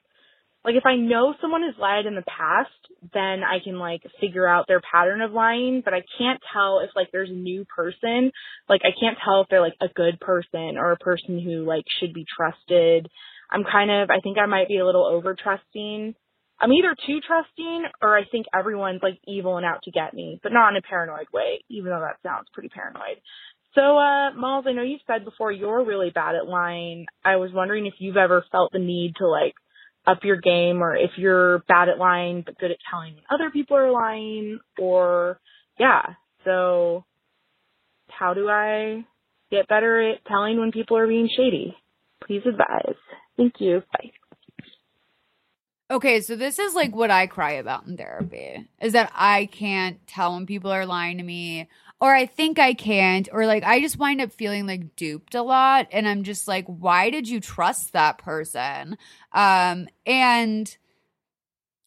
like 0.65 0.77
if 0.77 0.87
I 0.87 0.97
know 0.97 1.35
someone 1.41 1.63
has 1.63 1.75
lied 1.79 2.07
in 2.07 2.15
the 2.15 2.23
past, 2.23 2.71
then 3.13 3.43
I 3.45 3.59
can 3.63 3.79
like 3.79 4.03
figure 4.21 4.49
out 4.49 4.67
their 4.67 4.81
pattern 4.81 5.21
of 5.21 5.33
lying, 5.33 5.83
but 5.85 5.93
I 5.93 6.03
can't 6.19 6.41
tell 6.55 6.81
if 6.81 6.91
like 6.97 7.09
there's 7.13 7.29
a 7.29 7.35
new 7.35 7.67
person. 7.67 8.33
Like 8.69 8.81
I 8.83 8.99
can't 8.99 9.19
tell 9.23 9.43
if 9.43 9.49
they're 9.51 9.61
like 9.61 9.77
a 9.83 9.89
good 9.95 10.19
person 10.21 10.79
or 10.79 10.93
a 10.93 10.97
person 10.97 11.39
who 11.39 11.65
like 11.67 11.85
should 12.01 12.15
be 12.15 12.25
trusted. 12.35 13.09
I'm 13.51 13.65
kind 13.65 13.91
of 13.91 14.11
I 14.11 14.21
think 14.21 14.39
I 14.39 14.47
might 14.47 14.69
be 14.69 14.79
a 14.79 14.87
little 14.87 15.05
over 15.05 15.35
trusting. 15.35 16.15
I'm 16.61 16.73
either 16.73 16.95
too 17.07 17.21
trusting 17.27 17.85
or 18.01 18.17
I 18.17 18.25
think 18.31 18.47
everyone's 18.55 19.03
like 19.03 19.19
evil 19.27 19.57
and 19.57 19.67
out 19.67 19.83
to 19.85 19.91
get 19.91 20.15
me, 20.15 20.41
but 20.43 20.53
not 20.53 20.71
in 20.71 20.77
a 20.77 20.83
paranoid 20.83 21.27
way, 21.33 21.65
even 21.69 21.91
though 21.91 22.01
that 22.01 22.27
sounds 22.29 22.49
pretty 22.53 22.69
paranoid. 22.69 23.21
So, 23.75 23.99
uh, 23.99 24.33
Malls, 24.37 24.67
I 24.69 24.73
know 24.73 24.83
you've 24.83 25.01
said 25.07 25.25
before 25.25 25.51
you're 25.51 25.85
really 25.85 26.11
bad 26.11 26.37
at 26.37 26.47
lying. 26.47 27.07
I 27.25 27.37
was 27.37 27.51
wondering 27.53 27.87
if 27.87 27.95
you've 27.99 28.17
ever 28.17 28.45
felt 28.53 28.71
the 28.73 28.79
need 28.79 29.15
to 29.19 29.27
like 29.27 29.55
up 30.07 30.23
your 30.23 30.37
game 30.37 30.83
or 30.83 30.95
if 30.95 31.11
you're 31.17 31.61
bad 31.61 31.89
at 31.89 31.99
lying 31.99 32.43
but 32.45 32.59
good 32.59 32.71
at 32.71 32.77
telling 32.91 33.15
when 33.15 33.25
other 33.31 33.51
people 33.51 33.77
are 33.77 33.91
lying 33.91 34.61
or 34.79 35.41
yeah. 35.79 36.03
So 36.45 37.05
how 38.09 38.35
do 38.35 38.49
I 38.49 39.05
get 39.51 39.67
better 39.67 40.11
at 40.11 40.25
telling 40.27 40.59
when 40.61 40.73
people 40.73 40.97
are 40.97 41.07
being 41.07 41.29
shady? 41.35 41.77
Please 42.27 42.43
advise. 42.47 42.97
Thank 43.37 43.55
you. 43.59 43.83
Bye. 43.93 44.11
Okay, 45.91 46.23
so 46.23 46.35
this 46.35 46.59
is 46.59 46.75
like 46.75 46.95
what 46.95 47.11
I 47.11 47.27
cry 47.27 47.53
about 47.53 47.87
in 47.87 47.97
therapy 47.97 48.67
is 48.81 48.95
that 48.95 49.13
I 49.15 49.47
can't 49.47 50.05
tell 50.07 50.33
when 50.33 50.47
people 50.47 50.73
are 50.73 50.87
lying 50.87 51.19
to 51.19 51.25
me 51.25 51.69
or 52.01 52.15
I 52.15 52.25
think 52.25 52.59
I 52.59 52.73
can't 52.73 53.29
or 53.31 53.47
like 53.47 53.65
I 53.65 53.81
just 53.81 53.99
wind 53.99 54.23
up 54.23 54.33
feeling 54.33 54.67
like 54.67 54.97
duped 54.97 55.35
a 55.35 55.43
lot 55.43 55.89
and 55.93 56.09
I'm 56.09 56.23
just 56.23 56.49
like 56.49 56.65
why 56.67 57.11
did 57.11 57.29
you 57.29 57.39
trust 57.39 57.93
that 57.93 58.17
person? 58.17 58.97
Um 59.33 59.89
and 60.07 60.75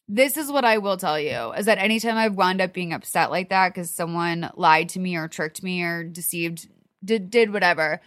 this 0.06 0.36
is 0.36 0.50
what 0.50 0.64
I 0.64 0.78
will 0.78 0.96
tell 0.96 1.18
you 1.18 1.52
is 1.52 1.66
that 1.66 1.78
anytime 1.78 2.16
I've 2.16 2.36
wound 2.36 2.60
up 2.60 2.72
being 2.72 2.92
upset 2.92 3.32
like 3.32 3.48
that 3.48 3.74
cuz 3.74 3.90
someone 3.90 4.50
lied 4.54 4.90
to 4.90 5.00
me 5.00 5.16
or 5.16 5.26
tricked 5.26 5.62
me 5.62 5.82
or 5.82 6.04
deceived 6.04 6.68
did 7.04 7.30
did 7.30 7.52
whatever 7.52 8.00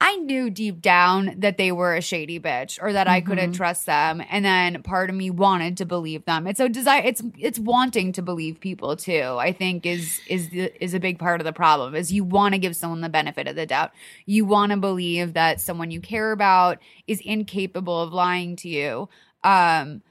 I 0.00 0.14
knew 0.16 0.48
deep 0.48 0.80
down 0.80 1.34
that 1.38 1.58
they 1.58 1.72
were 1.72 1.94
a 1.96 2.00
shady 2.00 2.38
bitch 2.38 2.78
or 2.80 2.92
that 2.92 3.08
I 3.08 3.20
couldn't 3.20 3.50
Mhm. 3.50 3.56
trust 3.56 3.84
them 3.86 4.22
and 4.30 4.44
then 4.44 4.80
part 4.84 5.10
of 5.10 5.16
me 5.16 5.28
wanted 5.28 5.76
to 5.78 5.86
believe 5.86 6.24
them. 6.24 6.46
It's 6.46 6.60
a 6.60 6.68
desire 6.68 7.02
it's 7.04 7.20
it's 7.36 7.58
wanting 7.58 8.12
to 8.12 8.22
believe 8.22 8.60
people 8.60 8.94
too. 8.94 9.36
I 9.38 9.50
think 9.52 9.84
is 9.86 10.20
is 10.28 10.50
the, 10.50 10.72
is 10.82 10.94
a 10.94 11.00
big 11.00 11.18
part 11.18 11.40
of 11.40 11.44
the 11.44 11.52
problem. 11.52 11.96
Is 11.96 12.12
you 12.12 12.22
want 12.22 12.54
to 12.54 12.58
give 12.60 12.76
someone 12.76 13.00
the 13.00 13.08
benefit 13.08 13.48
of 13.48 13.56
the 13.56 13.66
doubt. 13.66 13.90
You 14.24 14.44
want 14.44 14.70
to 14.70 14.76
believe 14.78 15.32
that 15.34 15.60
someone 15.60 15.90
you 15.90 16.00
care 16.00 16.30
about 16.30 16.78
is 17.08 17.20
incapable 17.20 18.00
of 18.00 18.12
lying 18.12 18.54
to 18.56 18.68
you. 18.68 19.08
Um 19.42 20.02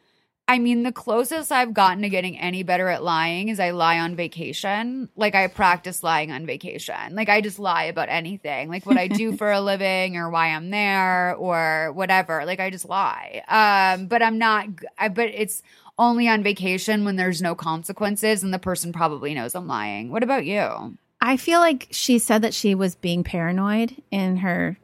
I 0.50 0.60
mean, 0.60 0.84
the 0.84 0.94
closest 0.94 1.52
I've 1.52 1.74
gotten 1.74 2.04
to 2.04 2.10
getting 2.10 2.40
any 2.40 2.64
better 2.64 2.88
at 2.88 3.04
lying 3.04 3.50
is 3.50 3.60
I 3.60 3.72
lie 3.72 4.00
on 4.00 4.16
vacation. 4.16 5.10
Like 5.18 5.36
I 5.36 5.48
practice 5.48 6.04
lying 6.04 6.32
on 6.32 6.46
vacation. 6.46 7.16
Like 7.16 7.28
I 7.28 7.42
just 7.42 7.60
lie 7.60 7.84
about 7.84 8.08
anything, 8.08 8.70
like 8.70 8.86
what 8.86 8.98
I 8.98 9.10
do 9.10 9.36
for 9.36 9.52
a 9.52 9.60
living 9.72 10.16
or 10.16 10.30
why 10.30 10.48
I'm 10.48 10.70
there 10.70 11.36
or 11.36 11.92
whatever. 11.92 12.46
Like 12.46 12.62
I 12.62 12.70
just 12.70 12.88
lie. 12.88 13.44
Um, 13.50 14.08
but 14.08 14.24
I'm 14.24 14.38
not. 14.38 14.68
I, 14.98 15.10
but 15.10 15.28
it's 15.34 15.64
only 16.00 16.30
on 16.30 16.44
vacation 16.44 17.04
when 17.04 17.18
there's 17.18 17.42
no 17.42 17.54
consequences, 17.54 18.42
and 18.44 18.54
the 18.54 18.60
person 18.60 18.94
probably 18.94 19.34
knows 19.34 19.54
I'm 19.54 19.68
lying. 19.68 20.12
What 20.12 20.24
about 20.24 20.46
you? 20.46 20.98
I 21.20 21.36
feel 21.36 21.60
like 21.60 21.88
she 21.92 22.20
said 22.20 22.44
that 22.44 22.54
she 22.54 22.76
was 22.76 22.96
being 22.96 23.24
paranoid 23.24 24.02
in 24.12 24.38
her. 24.38 24.78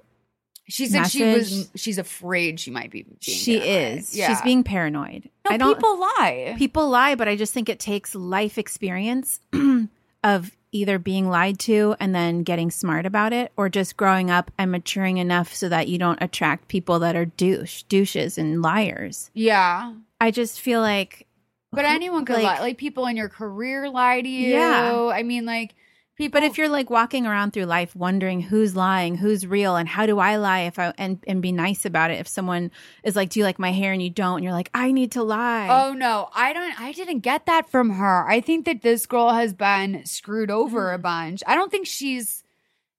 She 0.68 0.88
said 0.88 1.08
she 1.08 1.24
was. 1.24 1.70
She's 1.76 1.98
afraid 1.98 2.60
she 2.60 2.72
might 2.72 2.90
be. 2.90 3.04
Being 3.04 3.18
she 3.20 3.60
paranoid. 3.60 3.98
is. 4.00 4.16
Yeah. 4.16 4.28
She's 4.30 4.42
being 4.42 4.64
paranoid. 4.64 5.30
No, 5.46 5.52
I 5.52 5.58
don't. 5.58 5.76
people 5.76 6.00
lie. 6.00 6.56
people 6.58 6.90
lie, 6.90 7.16
but 7.16 7.28
I 7.28 7.36
just 7.36 7.54
think 7.54 7.68
it 7.70 7.80
takes 7.80 8.16
life 8.16 8.58
experience 8.58 9.42
of 10.24 10.52
either 10.72 10.98
being 10.98 11.30
lied 11.30 11.60
to 11.60 11.96
and 12.00 12.16
then 12.16 12.42
getting 12.44 12.72
smart 12.72 13.06
about 13.06 13.32
it, 13.34 13.52
or 13.58 13.70
just 13.70 13.96
growing 13.98 14.32
up 14.32 14.50
and 14.58 14.72
maturing 14.72 15.18
enough 15.18 15.54
so 15.54 15.70
that 15.70 15.88
you 15.88 15.98
don't 16.00 16.22
attract 16.22 16.68
people 16.68 16.98
that 17.00 17.16
are 17.16 17.26
douche, 17.26 17.84
douches, 17.84 18.38
and 18.38 18.62
liars. 18.62 19.30
yeah. 19.34 19.94
I 20.22 20.32
just 20.32 20.62
feel 20.62 20.80
like. 20.80 21.28
But 21.74 21.84
anyone 21.86 22.24
could 22.24 22.36
Like- 22.36 22.44
lie. 22.44 22.60
Like 22.60 22.78
people 22.78 23.06
in 23.08 23.18
your 23.18 23.28
career 23.30 23.90
lie 23.90 24.22
to 24.22 24.30
you. 24.30 24.52
Yeah. 24.54 25.12
I 25.14 25.24
mean, 25.24 25.46
like 25.46 25.76
But 26.18 26.44
if 26.44 26.60
you're 26.60 26.70
like 26.70 26.92
walking 26.92 27.26
around 27.26 27.54
through 27.54 27.66
life 27.66 27.96
wondering 27.96 28.42
who's 28.42 28.76
lying, 28.76 29.18
who's 29.18 29.48
real, 29.48 29.76
and 29.76 29.90
how 29.90 30.06
do 30.06 30.20
I 30.20 30.36
lie 30.36 30.62
if 30.62 30.78
I 30.78 30.94
and 30.98 31.24
and 31.28 31.42
be 31.42 31.52
nice 31.52 31.86
about 31.86 32.12
it, 32.12 32.20
if 32.20 32.28
someone 32.28 32.70
is 33.04 33.16
like, 33.16 33.30
"Do 33.30 33.40
you 33.40 33.46
like 33.46 33.58
my 33.58 33.72
hair?" 33.72 33.94
and 33.94 34.02
you 34.02 34.12
don't, 34.12 34.38
and 34.38 34.44
you're 34.44 34.54
like, 34.54 34.70
"I 34.76 34.92
need 34.92 35.12
to 35.14 35.24
lie." 35.24 35.68
Oh 35.70 35.94
no, 35.94 36.30
I 36.36 36.54
don't. 36.54 36.80
I 36.80 36.92
didn't 36.92 37.20
get 37.20 37.48
that 37.48 37.68
from 37.68 37.90
her. 37.92 38.28
I 38.28 38.42
think 38.42 38.66
that 38.66 38.84
this 38.84 39.08
girl 39.08 39.32
has 39.32 39.54
been 39.54 40.06
screwed 40.06 40.52
over 40.52 40.94
a 40.94 41.00
mm. 41.00 41.02
bunch. 41.02 41.42
I 41.48 41.56
don't 41.56 41.72
think 41.72 41.88
she's. 41.88 42.44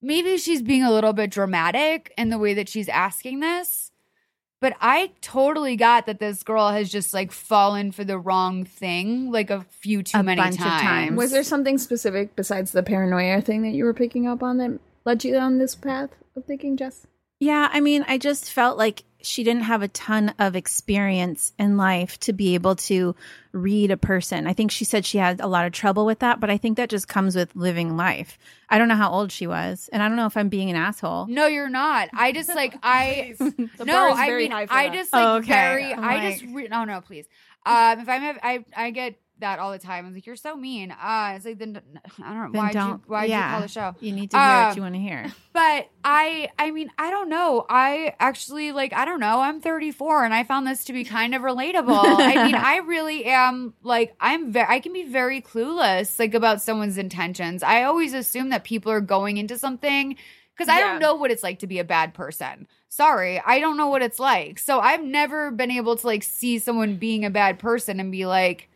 Maybe 0.02 0.36
she's 0.36 0.60
being 0.60 0.82
a 0.82 0.92
little 0.92 1.14
bit 1.14 1.30
dramatic 1.30 2.12
in 2.18 2.28
the 2.28 2.38
way 2.38 2.52
that 2.54 2.68
she's 2.68 2.90
asking 2.90 3.40
this. 3.40 3.83
But 4.64 4.76
I 4.80 5.10
totally 5.20 5.76
got 5.76 6.06
that 6.06 6.20
this 6.20 6.42
girl 6.42 6.70
has 6.70 6.88
just 6.90 7.12
like 7.12 7.32
fallen 7.32 7.92
for 7.92 8.02
the 8.02 8.18
wrong 8.18 8.64
thing 8.64 9.30
like 9.30 9.50
a 9.50 9.60
few 9.68 10.02
too 10.02 10.16
A 10.16 10.22
many 10.22 10.40
bunch 10.40 10.54
of 10.54 10.60
times. 10.62 10.80
times. 10.80 11.16
Was 11.18 11.32
there 11.32 11.42
something 11.42 11.76
specific 11.76 12.34
besides 12.34 12.72
the 12.72 12.82
paranoia 12.82 13.42
thing 13.42 13.60
that 13.60 13.72
you 13.72 13.84
were 13.84 13.92
picking 13.92 14.26
up 14.26 14.42
on 14.42 14.56
that 14.56 14.80
led 15.04 15.22
you 15.22 15.34
down 15.34 15.58
this 15.58 15.74
path 15.74 16.08
of 16.34 16.46
thinking, 16.46 16.78
Jess? 16.78 17.06
Yeah, 17.40 17.68
I 17.72 17.80
mean, 17.80 18.06
I 18.08 18.16
just 18.16 18.50
felt 18.50 18.78
like 18.78 19.04
she 19.24 19.42
didn't 19.44 19.62
have 19.62 19.82
a 19.82 19.88
ton 19.88 20.34
of 20.38 20.54
experience 20.56 21.52
in 21.58 21.76
life 21.76 22.18
to 22.20 22.32
be 22.32 22.54
able 22.54 22.76
to 22.76 23.14
read 23.52 23.90
a 23.90 23.96
person. 23.96 24.46
I 24.46 24.52
think 24.52 24.70
she 24.70 24.84
said 24.84 25.04
she 25.06 25.18
had 25.18 25.40
a 25.40 25.46
lot 25.46 25.64
of 25.66 25.72
trouble 25.72 26.04
with 26.06 26.18
that, 26.20 26.40
but 26.40 26.50
I 26.50 26.56
think 26.56 26.76
that 26.76 26.88
just 26.90 27.08
comes 27.08 27.34
with 27.36 27.54
living 27.56 27.96
life. 27.96 28.38
I 28.68 28.78
don't 28.78 28.88
know 28.88 28.96
how 28.96 29.10
old 29.10 29.30
she 29.32 29.46
was, 29.46 29.88
and 29.92 30.02
I 30.02 30.08
don't 30.08 30.16
know 30.16 30.26
if 30.26 30.36
I'm 30.36 30.48
being 30.48 30.70
an 30.70 30.76
asshole. 30.76 31.26
No, 31.28 31.46
you're 31.46 31.68
not. 31.68 32.08
I 32.12 32.32
just 32.32 32.54
like 32.54 32.76
I 32.82 33.34
The 33.38 33.68
no. 33.84 33.92
bar 33.92 34.08
is 34.10 34.18
I 34.18 34.26
very 34.26 34.42
mean, 34.44 34.50
high 34.52 34.66
for 34.66 34.72
I 34.74 34.88
that. 34.88 34.94
just 34.94 35.12
like 35.12 35.24
Oh, 35.26 35.36
okay. 35.36 35.46
very. 35.52 35.92
I'm 35.94 36.04
I 36.04 36.30
just 36.30 36.44
re- 36.52 36.68
no, 36.68 36.84
no, 36.84 37.00
please. 37.00 37.26
Um, 37.66 38.00
if 38.00 38.08
I'm 38.08 38.20
have, 38.22 38.38
I 38.42 38.64
I 38.76 38.90
get 38.90 39.16
that 39.40 39.58
all 39.58 39.72
the 39.72 39.78
time. 39.78 40.04
I 40.04 40.08
was 40.08 40.14
like, 40.16 40.26
you're 40.26 40.36
so 40.36 40.56
mean. 40.56 40.90
Uh, 40.92 41.32
it's 41.36 41.44
like 41.44 41.58
then 41.58 41.80
I 42.22 42.32
don't 42.34 42.52
know 42.52 42.58
why 42.58 42.72
don't. 42.72 42.88
you 42.88 43.00
why 43.06 43.24
yeah, 43.24 43.46
you 43.46 43.52
call 43.52 43.60
the 43.62 43.68
show. 43.68 43.94
You 44.00 44.12
need 44.12 44.30
to 44.30 44.36
hear 44.36 44.46
Um, 44.46 44.66
what 44.68 44.76
you 44.76 44.82
want 44.82 44.94
to 44.94 45.00
hear. 45.00 45.32
But 45.52 45.88
I 46.04 46.48
I 46.58 46.72
mean 46.72 46.90
I 46.98 47.10
don't 47.10 47.28
know. 47.28 47.64
I 47.68 48.14
actually 48.18 48.72
like 48.72 48.92
I 48.92 49.04
don't 49.04 49.20
know. 49.20 49.40
I'm 49.40 49.60
34 49.60 50.24
and 50.24 50.34
I 50.34 50.42
found 50.42 50.66
this 50.66 50.84
to 50.86 50.92
be 50.92 51.04
kind 51.04 51.34
of 51.34 51.42
relatable. 51.42 52.18
I 52.20 52.36
mean 52.44 52.56
I 52.56 52.76
really 52.86 53.24
am 53.26 53.74
like 53.82 54.14
I'm 54.20 54.50
very 54.52 54.66
I 54.68 54.80
can 54.80 54.92
be 54.92 55.04
very 55.04 55.40
clueless 55.40 56.18
like 56.18 56.34
about 56.34 56.60
someone's 56.60 56.98
intentions. 56.98 57.62
I 57.62 57.84
always 57.84 58.14
assume 58.14 58.48
that 58.50 58.64
people 58.64 58.90
are 58.90 59.00
going 59.00 59.36
into 59.36 59.56
something 59.58 60.16
because 60.56 60.68
I 60.68 60.78
Yeah. 60.80 60.90
don't 60.92 61.00
know 61.00 61.14
what 61.14 61.30
it's 61.30 61.42
like 61.44 61.60
to 61.60 61.66
be 61.68 61.78
a 61.78 61.84
bad 61.84 62.14
person. 62.14 62.66
Sorry, 62.88 63.40
I 63.44 63.58
don't 63.60 63.76
know 63.76 63.88
what 63.88 64.02
it's 64.02 64.18
like. 64.20 64.58
So 64.58 64.80
I've 64.80 65.02
never 65.04 65.50
been 65.50 65.70
able 65.70 65.96
to 65.96 66.06
like 66.06 66.22
see 66.24 66.58
someone 66.58 66.96
being 66.96 67.24
a 67.24 67.30
bad 67.30 67.58
person 67.58 67.98
and 68.00 68.10
be 68.12 68.26
like, 68.26 68.68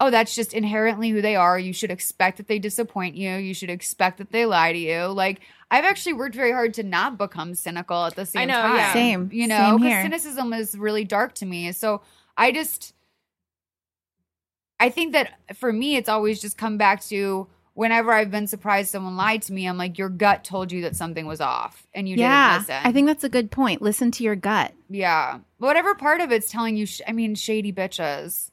oh, 0.00 0.10
that's 0.10 0.34
just 0.34 0.54
inherently 0.54 1.10
who 1.10 1.20
they 1.20 1.34
are. 1.36 1.58
You 1.58 1.72
should 1.72 1.90
expect 1.90 2.36
that 2.36 2.46
they 2.46 2.58
disappoint 2.58 3.16
you. 3.16 3.34
You 3.36 3.52
should 3.54 3.70
expect 3.70 4.18
that 4.18 4.30
they 4.30 4.46
lie 4.46 4.72
to 4.72 4.78
you. 4.78 5.06
Like 5.06 5.40
I've 5.70 5.84
actually 5.84 6.12
worked 6.14 6.34
very 6.34 6.52
hard 6.52 6.74
to 6.74 6.82
not 6.82 7.18
become 7.18 7.54
cynical 7.54 8.04
at 8.06 8.14
the 8.14 8.24
same 8.26 8.48
know, 8.48 8.54
time. 8.54 8.76
yeah. 8.76 8.92
Same, 8.92 9.30
You 9.32 9.48
know, 9.48 9.76
because 9.78 10.02
cynicism 10.02 10.52
is 10.52 10.76
really 10.76 11.04
dark 11.04 11.34
to 11.36 11.46
me. 11.46 11.72
So 11.72 12.02
I 12.36 12.52
just, 12.52 12.94
I 14.80 14.90
think 14.90 15.12
that 15.12 15.34
for 15.56 15.72
me, 15.72 15.96
it's 15.96 16.08
always 16.08 16.40
just 16.40 16.56
come 16.56 16.78
back 16.78 17.02
to 17.06 17.48
whenever 17.74 18.12
I've 18.12 18.30
been 18.30 18.46
surprised 18.46 18.90
someone 18.90 19.16
lied 19.16 19.42
to 19.42 19.52
me, 19.52 19.66
I'm 19.66 19.76
like, 19.78 19.98
your 19.98 20.08
gut 20.08 20.44
told 20.44 20.72
you 20.72 20.82
that 20.82 20.96
something 20.96 21.26
was 21.26 21.40
off 21.40 21.86
and 21.92 22.08
you 22.08 22.16
yeah, 22.16 22.58
didn't 22.58 22.68
listen. 22.68 22.80
I 22.84 22.92
think 22.92 23.06
that's 23.08 23.24
a 23.24 23.28
good 23.28 23.50
point. 23.50 23.82
Listen 23.82 24.10
to 24.12 24.24
your 24.24 24.36
gut. 24.36 24.72
yeah. 24.88 25.40
Whatever 25.58 25.96
part 25.96 26.20
of 26.20 26.30
it's 26.30 26.50
telling 26.50 26.76
you, 26.76 26.86
sh- 26.86 27.00
I 27.06 27.10
mean, 27.12 27.34
shady 27.34 27.72
bitches. 27.72 28.52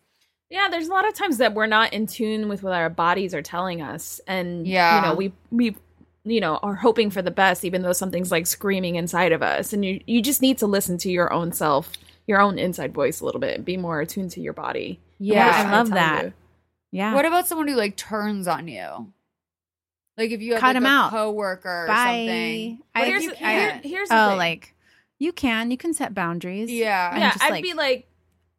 Yeah, 0.56 0.70
there's 0.70 0.88
a 0.88 0.92
lot 0.94 1.06
of 1.06 1.14
times 1.14 1.38
that 1.40 1.54
we're 1.54 1.66
not 1.68 1.92
in 1.92 2.08
tune 2.08 2.48
with 2.48 2.64
what 2.64 2.72
our 2.74 2.90
bodies 2.90 3.34
are 3.34 3.42
telling 3.42 3.82
us, 3.82 4.22
and 4.26 4.66
Yeah. 4.66 4.96
you 4.96 5.02
know, 5.08 5.14
we 5.16 5.34
we 5.52 5.76
you 6.24 6.40
know 6.40 6.58
are 6.64 6.76
hoping 6.76 7.10
for 7.10 7.22
the 7.22 7.30
best, 7.30 7.66
even 7.66 7.82
though 7.82 7.92
something's 7.92 8.32
like 8.32 8.48
screaming 8.48 8.96
inside 8.96 9.34
of 9.34 9.44
us, 9.44 9.74
and 9.74 9.84
you 9.84 10.00
you 10.08 10.22
just 10.22 10.42
need 10.42 10.58
to 10.60 10.66
listen 10.68 10.98
to 11.00 11.12
your 11.12 11.34
own 11.34 11.52
self, 11.52 11.92
your 12.26 12.40
own 12.40 12.58
inside 12.58 12.94
voice 12.94 13.20
a 13.20 13.26
little 13.26 13.42
bit, 13.42 13.56
and 13.58 13.66
be 13.66 13.76
more 13.76 14.00
attuned 14.00 14.32
to 14.32 14.40
your 14.42 14.54
body. 14.54 15.02
Yeah. 15.20 15.52
I 15.68 15.72
love 15.76 15.90
that. 15.90 16.24
you. 16.26 16.34
Yeah. 16.92 17.14
What 17.14 17.26
about 17.26 17.48
someone 17.48 17.68
who 17.68 17.76
like 17.76 17.98
turns 17.98 18.48
on 18.48 18.70
you? 18.70 19.12
Like 20.18 20.32
if 20.32 20.42
you 20.42 20.54
have 20.54 20.62
Cut 20.62 20.68
like 20.68 20.76
him 20.78 20.86
a 20.86 20.90
out. 20.90 21.12
coworker 21.12 21.84
or 21.84 21.88
Bye. 21.88 21.96
something. 22.06 22.80
I- 22.96 23.00
What 23.00 23.08
here's, 23.10 23.24
you 23.26 23.32
can't? 23.34 23.84
here's 23.86 24.08
the 24.08 24.16
oh, 24.26 24.30
thing. 24.30 24.38
like 24.38 24.74
you 25.20 25.34
can. 25.34 25.70
You 25.72 25.78
can 25.78 25.94
set 25.94 26.14
boundaries. 26.14 26.72
Yeah. 26.72 27.18
Yeah, 27.18 27.32
just, 27.32 27.44
I'd 27.44 27.50
like- 27.52 27.64
be 27.64 27.74
like. 27.74 28.08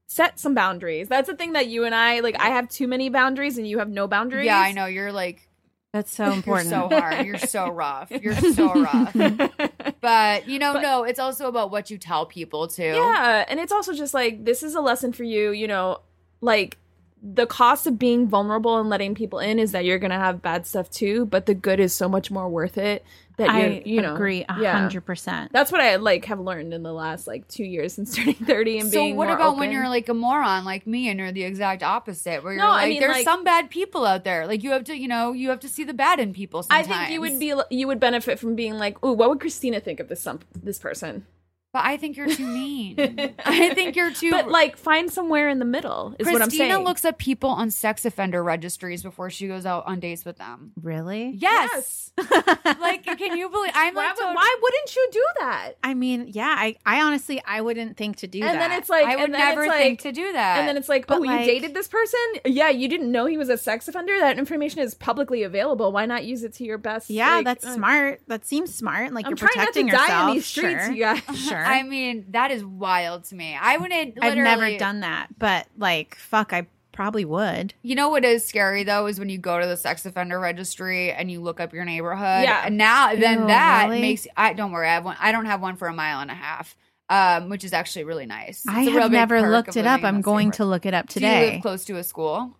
Set 0.07 0.38
some 0.38 0.55
boundaries. 0.55 1.09
That's 1.09 1.29
the 1.29 1.37
thing 1.37 1.53
that 1.55 1.66
you 1.66 1.85
and 1.85 1.95
I 1.95 2.21
like. 2.21 2.38
I 2.38 2.51
have 2.51 2.69
too 2.69 2.87
many 2.87 3.09
boundaries, 3.09 3.59
and 3.59 3.66
you 3.66 3.79
have 3.79 3.88
no 3.88 4.07
boundaries. 4.07 4.47
Yeah, 4.47 4.59
I 4.59 4.73
know. 4.73 4.87
You're 4.87 5.12
like 5.12 5.49
That's 5.92 6.14
so 6.14 6.27
You're 6.27 6.35
important. 6.35 6.71
so 6.71 6.88
hard. 6.88 7.27
You're 7.27 7.38
so 7.38 7.69
rough. 7.73 8.11
You're 8.11 8.35
so 8.35 8.73
rough. 8.75 9.16
But 10.01 10.49
you 10.49 10.61
know, 10.61 10.75
no, 10.75 11.03
it's 11.03 11.19
also 11.19 11.49
about 11.49 11.73
what 11.73 11.90
you 11.90 11.99
tell 11.99 12.27
people 12.27 12.69
too. 12.69 12.83
Yeah, 12.85 13.45
and 13.49 13.59
it's 13.59 13.73
also 13.73 13.92
just 13.92 14.14
like 14.14 14.45
this 14.45 14.62
is 14.62 14.77
a 14.77 14.81
lesson 14.81 15.12
for 15.12 15.25
you, 15.25 15.51
you 15.51 15.66
know, 15.66 15.99
like 16.40 16.79
the 17.21 17.47
cost 17.47 17.88
of 17.88 17.99
being 17.99 18.29
vulnerable 18.29 18.79
and 18.79 18.88
letting 18.88 19.16
people 19.16 19.40
in 19.40 19.59
is 19.59 19.73
that 19.73 19.85
you're 19.85 19.99
gonna 19.99 20.19
have 20.19 20.42
bad 20.42 20.64
stuff 20.64 20.88
too, 20.90 21.27
but 21.27 21.47
the 21.47 21.55
good 21.55 21.81
is 21.81 21.92
so 21.92 22.09
much 22.09 22.31
more 22.31 22.49
worth 22.49 22.79
it 22.79 23.05
that 23.37 23.51
I 23.51 23.83
you 23.85 24.01
know 24.01 24.14
agree 24.14 24.44
a 24.49 24.57
yeah. 24.61 24.72
hundred 24.79 25.03
percent. 25.05 25.53
That's 25.53 25.70
what 25.70 25.81
I 25.81 25.96
like 25.96 26.25
have 26.27 26.40
learned 26.40 26.72
in 26.72 26.83
the 26.83 26.92
last 26.92 27.27
like 27.27 27.46
two 27.49 27.64
years 27.64 27.92
since 27.94 28.14
turning 28.16 28.35
thirty 28.35 28.79
and 28.79 28.90
So 28.90 28.99
being 28.99 29.14
So 29.14 29.18
what 29.18 29.31
about 29.31 29.57
when 29.57 29.72
you're 29.72 29.88
like 29.88 30.09
a 30.09 30.14
moron 30.14 30.64
like 30.64 30.87
me 30.87 31.09
and 31.09 31.18
you're 31.18 31.33
the 31.33 31.44
exact 31.44 31.83
opposite 31.83 32.42
where 32.42 32.55
you're 32.55 32.62
No, 32.62 32.68
I 32.68 32.83
like 32.83 32.88
mean, 32.88 33.01
there's 33.01 33.16
like- 33.16 33.25
some 33.25 33.44
bad 33.44 33.70
people 33.70 34.07
out 34.07 34.25
there. 34.25 34.46
Like 34.46 34.62
you 34.62 34.70
have 34.70 34.85
to, 34.85 34.96
you 34.96 35.09
know, 35.09 35.33
you 35.33 35.51
have 35.51 35.61
to 35.61 35.68
see 35.68 35.85
the 35.85 35.94
bad 35.94 36.18
in 36.20 36.33
people 36.33 36.64
I 36.70 36.83
think 36.83 37.11
you 37.11 37.20
would 37.20 37.38
be 37.38 37.55
you 37.70 37.87
would 37.87 38.01
benefit 38.01 38.38
from 38.38 38.55
being 38.57 38.75
like, 38.79 38.96
oh, 39.03 39.12
what 39.12 39.29
would 39.29 39.40
Christina 39.40 39.81
think 39.81 40.01
of 40.01 40.09
this 40.09 40.20
some 40.22 40.40
this 40.55 40.79
person? 40.79 41.27
But 41.76 41.84
I 41.84 41.98
think 41.98 42.16
you're 42.16 42.34
too 42.34 42.46
mean. 42.46 42.94
I 43.44 43.74
think 43.74 43.96
you're 43.96 44.10
too 44.10 44.30
But 44.30 44.50
like, 44.50 44.78
find 44.78 45.12
somewhere 45.12 45.50
in 45.50 45.58
the 45.58 45.66
middle 45.66 46.16
is 46.18 46.24
what 46.24 46.36
I'm 46.36 46.48
Christina 46.48 46.82
looks 46.82 47.04
up 47.04 47.18
people 47.18 47.50
on 47.50 47.70
sex 47.70 48.06
offender 48.06 48.42
registries 48.42 49.02
before 49.02 49.28
she 49.28 49.46
goes 49.46 49.66
out 49.66 49.86
on 49.86 50.00
dates 50.00 50.24
with 50.24 50.38
them. 50.38 50.72
Really? 50.82 51.34
Yes. 51.36 52.12
like, 52.80 53.04
can 53.04 53.36
you 53.36 53.50
believe? 53.50 53.72
I'm 53.74 53.94
why, 53.94 54.06
like, 54.06 54.16
would- 54.16 54.22
tot- 54.22 54.34
why 54.34 54.56
wouldn't 54.62 54.96
you 54.96 55.08
do 55.12 55.24
that? 55.40 55.72
I 55.84 55.92
mean, 55.92 56.28
yeah. 56.32 56.54
I, 56.56 56.76
I 56.86 57.02
honestly, 57.02 57.42
I 57.46 57.60
wouldn't 57.60 57.98
think 57.98 58.16
to 58.18 58.26
do 58.26 58.38
and 58.38 58.48
that. 58.48 58.52
And 58.54 58.62
then 58.62 58.78
it's 58.78 58.88
like, 58.88 59.04
I 59.04 59.16
would 59.16 59.30
never 59.30 59.64
it's 59.64 59.74
think 59.74 60.02
like- 60.02 60.14
to 60.14 60.18
do 60.18 60.32
that. 60.32 60.60
And 60.60 60.66
then 60.66 60.78
it's 60.78 60.88
like, 60.88 61.06
But, 61.06 61.18
oh, 61.18 61.20
like- 61.20 61.40
you 61.40 61.52
dated 61.52 61.74
this 61.74 61.88
person? 61.88 62.18
Yeah, 62.46 62.70
you 62.70 62.88
didn't 62.88 63.12
know 63.12 63.26
he 63.26 63.36
was 63.36 63.50
a 63.50 63.58
sex 63.58 63.86
offender. 63.86 64.18
That 64.18 64.38
information 64.38 64.80
is 64.80 64.94
publicly 64.94 65.42
available. 65.42 65.92
Why 65.92 66.06
not 66.06 66.24
use 66.24 66.42
it 66.42 66.54
to 66.54 66.64
your 66.64 66.78
best? 66.78 67.10
yeah, 67.10 67.36
like, 67.36 67.44
that's 67.44 67.66
uh, 67.66 67.74
smart. 67.74 68.22
That 68.28 68.46
seems 68.46 68.74
smart. 68.74 69.12
Like 69.12 69.26
I'm 69.26 69.32
you're 69.32 69.36
trying 69.36 69.50
not 69.56 69.74
to 69.74 69.80
protecting 69.80 69.86
die 69.88 70.00
yourself. 70.06 70.28
in 70.30 70.34
these 70.36 70.46
streets, 70.46 70.84
sure. 70.86 70.92
you 70.94 71.00
guys. 71.02 71.38
Sure. 71.38 71.65
I 71.66 71.83
mean, 71.83 72.26
that 72.31 72.50
is 72.50 72.64
wild 72.64 73.24
to 73.24 73.35
me. 73.35 73.57
I 73.61 73.76
wouldn't. 73.76 74.18
I've 74.20 74.37
never 74.37 74.76
done 74.79 75.00
that, 75.00 75.29
but 75.38 75.66
like, 75.76 76.14
fuck, 76.16 76.52
I 76.52 76.66
probably 76.92 77.24
would. 77.24 77.74
You 77.83 77.94
know 77.94 78.09
what 78.09 78.24
is 78.24 78.44
scary 78.44 78.83
though 78.83 79.07
is 79.07 79.18
when 79.18 79.29
you 79.29 79.38
go 79.38 79.61
to 79.61 79.66
the 79.66 79.76
sex 79.76 80.07
offender 80.07 80.40
registry 80.40 81.12
and 81.12 81.31
you 81.31 81.40
look 81.40 81.61
up 81.61 81.72
your 81.74 81.85
neighborhood. 81.85 82.44
Yeah. 82.44 82.62
And 82.64 82.79
now 82.79 83.14
then 83.14 83.40
Ew, 83.42 83.46
that 83.48 83.85
really? 83.88 84.00
makes 84.00 84.26
I 84.37 84.55
don't 84.55 84.72
worry. 84.72 84.88
I 84.88 84.94
have 84.94 85.05
one. 85.05 85.16
I 85.20 85.31
don't 85.33 85.46
have 85.46 85.61
one 85.61 85.76
for 85.76 85.88
a 85.88 85.92
mile 85.92 86.20
and 86.20 86.31
a 86.31 86.35
half, 86.35 86.74
um, 87.11 87.50
which 87.50 87.64
is 87.64 87.72
actually 87.72 88.05
really 88.05 88.26
nice. 88.26 88.64
It's 88.64 88.68
I 88.68 88.83
a 88.83 88.90
have 88.90 89.02
big 89.05 89.12
never 89.12 89.50
looked 89.50 89.76
it 89.76 89.87
up. 89.87 90.02
I'm 90.05 90.22
going 90.22 90.52
to 90.52 90.64
look 90.64 90.87
it 90.87 90.94
up 90.94 91.09
Do 91.09 91.20
you 91.20 91.26
today. 91.26 91.52
live 91.52 91.62
close 91.62 91.85
to 91.87 91.96
a 91.96 92.05
school? 92.05 92.57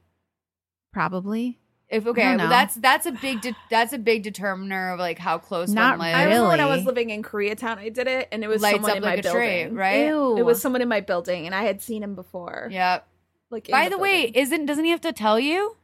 Probably. 0.93 1.59
If 1.89 2.05
okay, 2.07 2.37
well, 2.37 2.49
that's 2.49 2.75
that's 2.75 3.07
a 3.07 3.13
big 3.13 3.41
de- 3.43 3.57
that's 3.71 3.93
a 3.93 3.99
big 3.99 4.25
determiner 4.25 4.91
of 4.91 4.99
like 4.99 5.19
how 5.19 5.39
close 5.39 5.69
Not 5.71 5.99
one 5.99 6.09
I 6.09 6.25
remember 6.25 6.49
when 6.49 6.61
I 6.61 6.67
was 6.67 6.85
living 6.85 7.11
in 7.11 7.23
Koreatown, 7.23 7.79
I 7.79 7.91
did 7.91 8.09
it, 8.09 8.29
and 8.33 8.43
it 8.43 8.49
was 8.49 8.61
Lights 8.61 8.75
someone 8.77 8.91
up 8.91 8.97
in 8.97 9.03
like 9.05 9.15
my 9.17 9.21
a 9.21 9.23
building. 9.23 9.69
tree, 9.69 9.79
right? 9.79 10.07
Ew. 10.09 10.37
It 10.37 10.43
was 10.43 10.61
someone 10.61 10.83
in 10.83 10.89
my 10.89 11.01
building, 11.01 11.47
and 11.47 11.55
I 11.55 11.63
had 11.63 11.81
seen 11.81 12.03
him 12.03 12.17
before. 12.17 12.69
Yep. 12.73 13.07
Like, 13.51 13.69
By 13.69 13.89
the, 13.89 13.99
way, 13.99 14.33
isn't 14.35 14.67
doesn't 14.67 14.85
he 14.85 14.91
have 14.91 15.03
to 15.03 15.13
tell 15.13 15.39
you? 15.39 15.77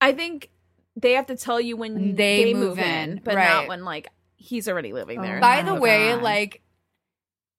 I 0.00 0.12
think 0.12 0.50
they 0.94 1.12
have 1.14 1.26
to 1.26 1.36
tell 1.36 1.60
you 1.60 1.76
when 1.76 2.14
They 2.14 2.44
they, 2.44 2.54
move 2.54 2.76
move, 2.76 2.78
in, 2.78 2.84
in, 3.10 3.20
but 3.24 3.34
right. 3.34 3.48
not 3.48 3.68
when 3.68 3.84
like 3.84 4.08
he's 4.36 4.68
already 4.68 4.92
living 4.92 5.18
oh 5.18 5.22
there. 5.22 5.38
Oh 5.38 5.40
By 5.40 5.62
the 5.62 5.74
way, 5.74 6.12
God. 6.12 6.22
like 6.22 6.62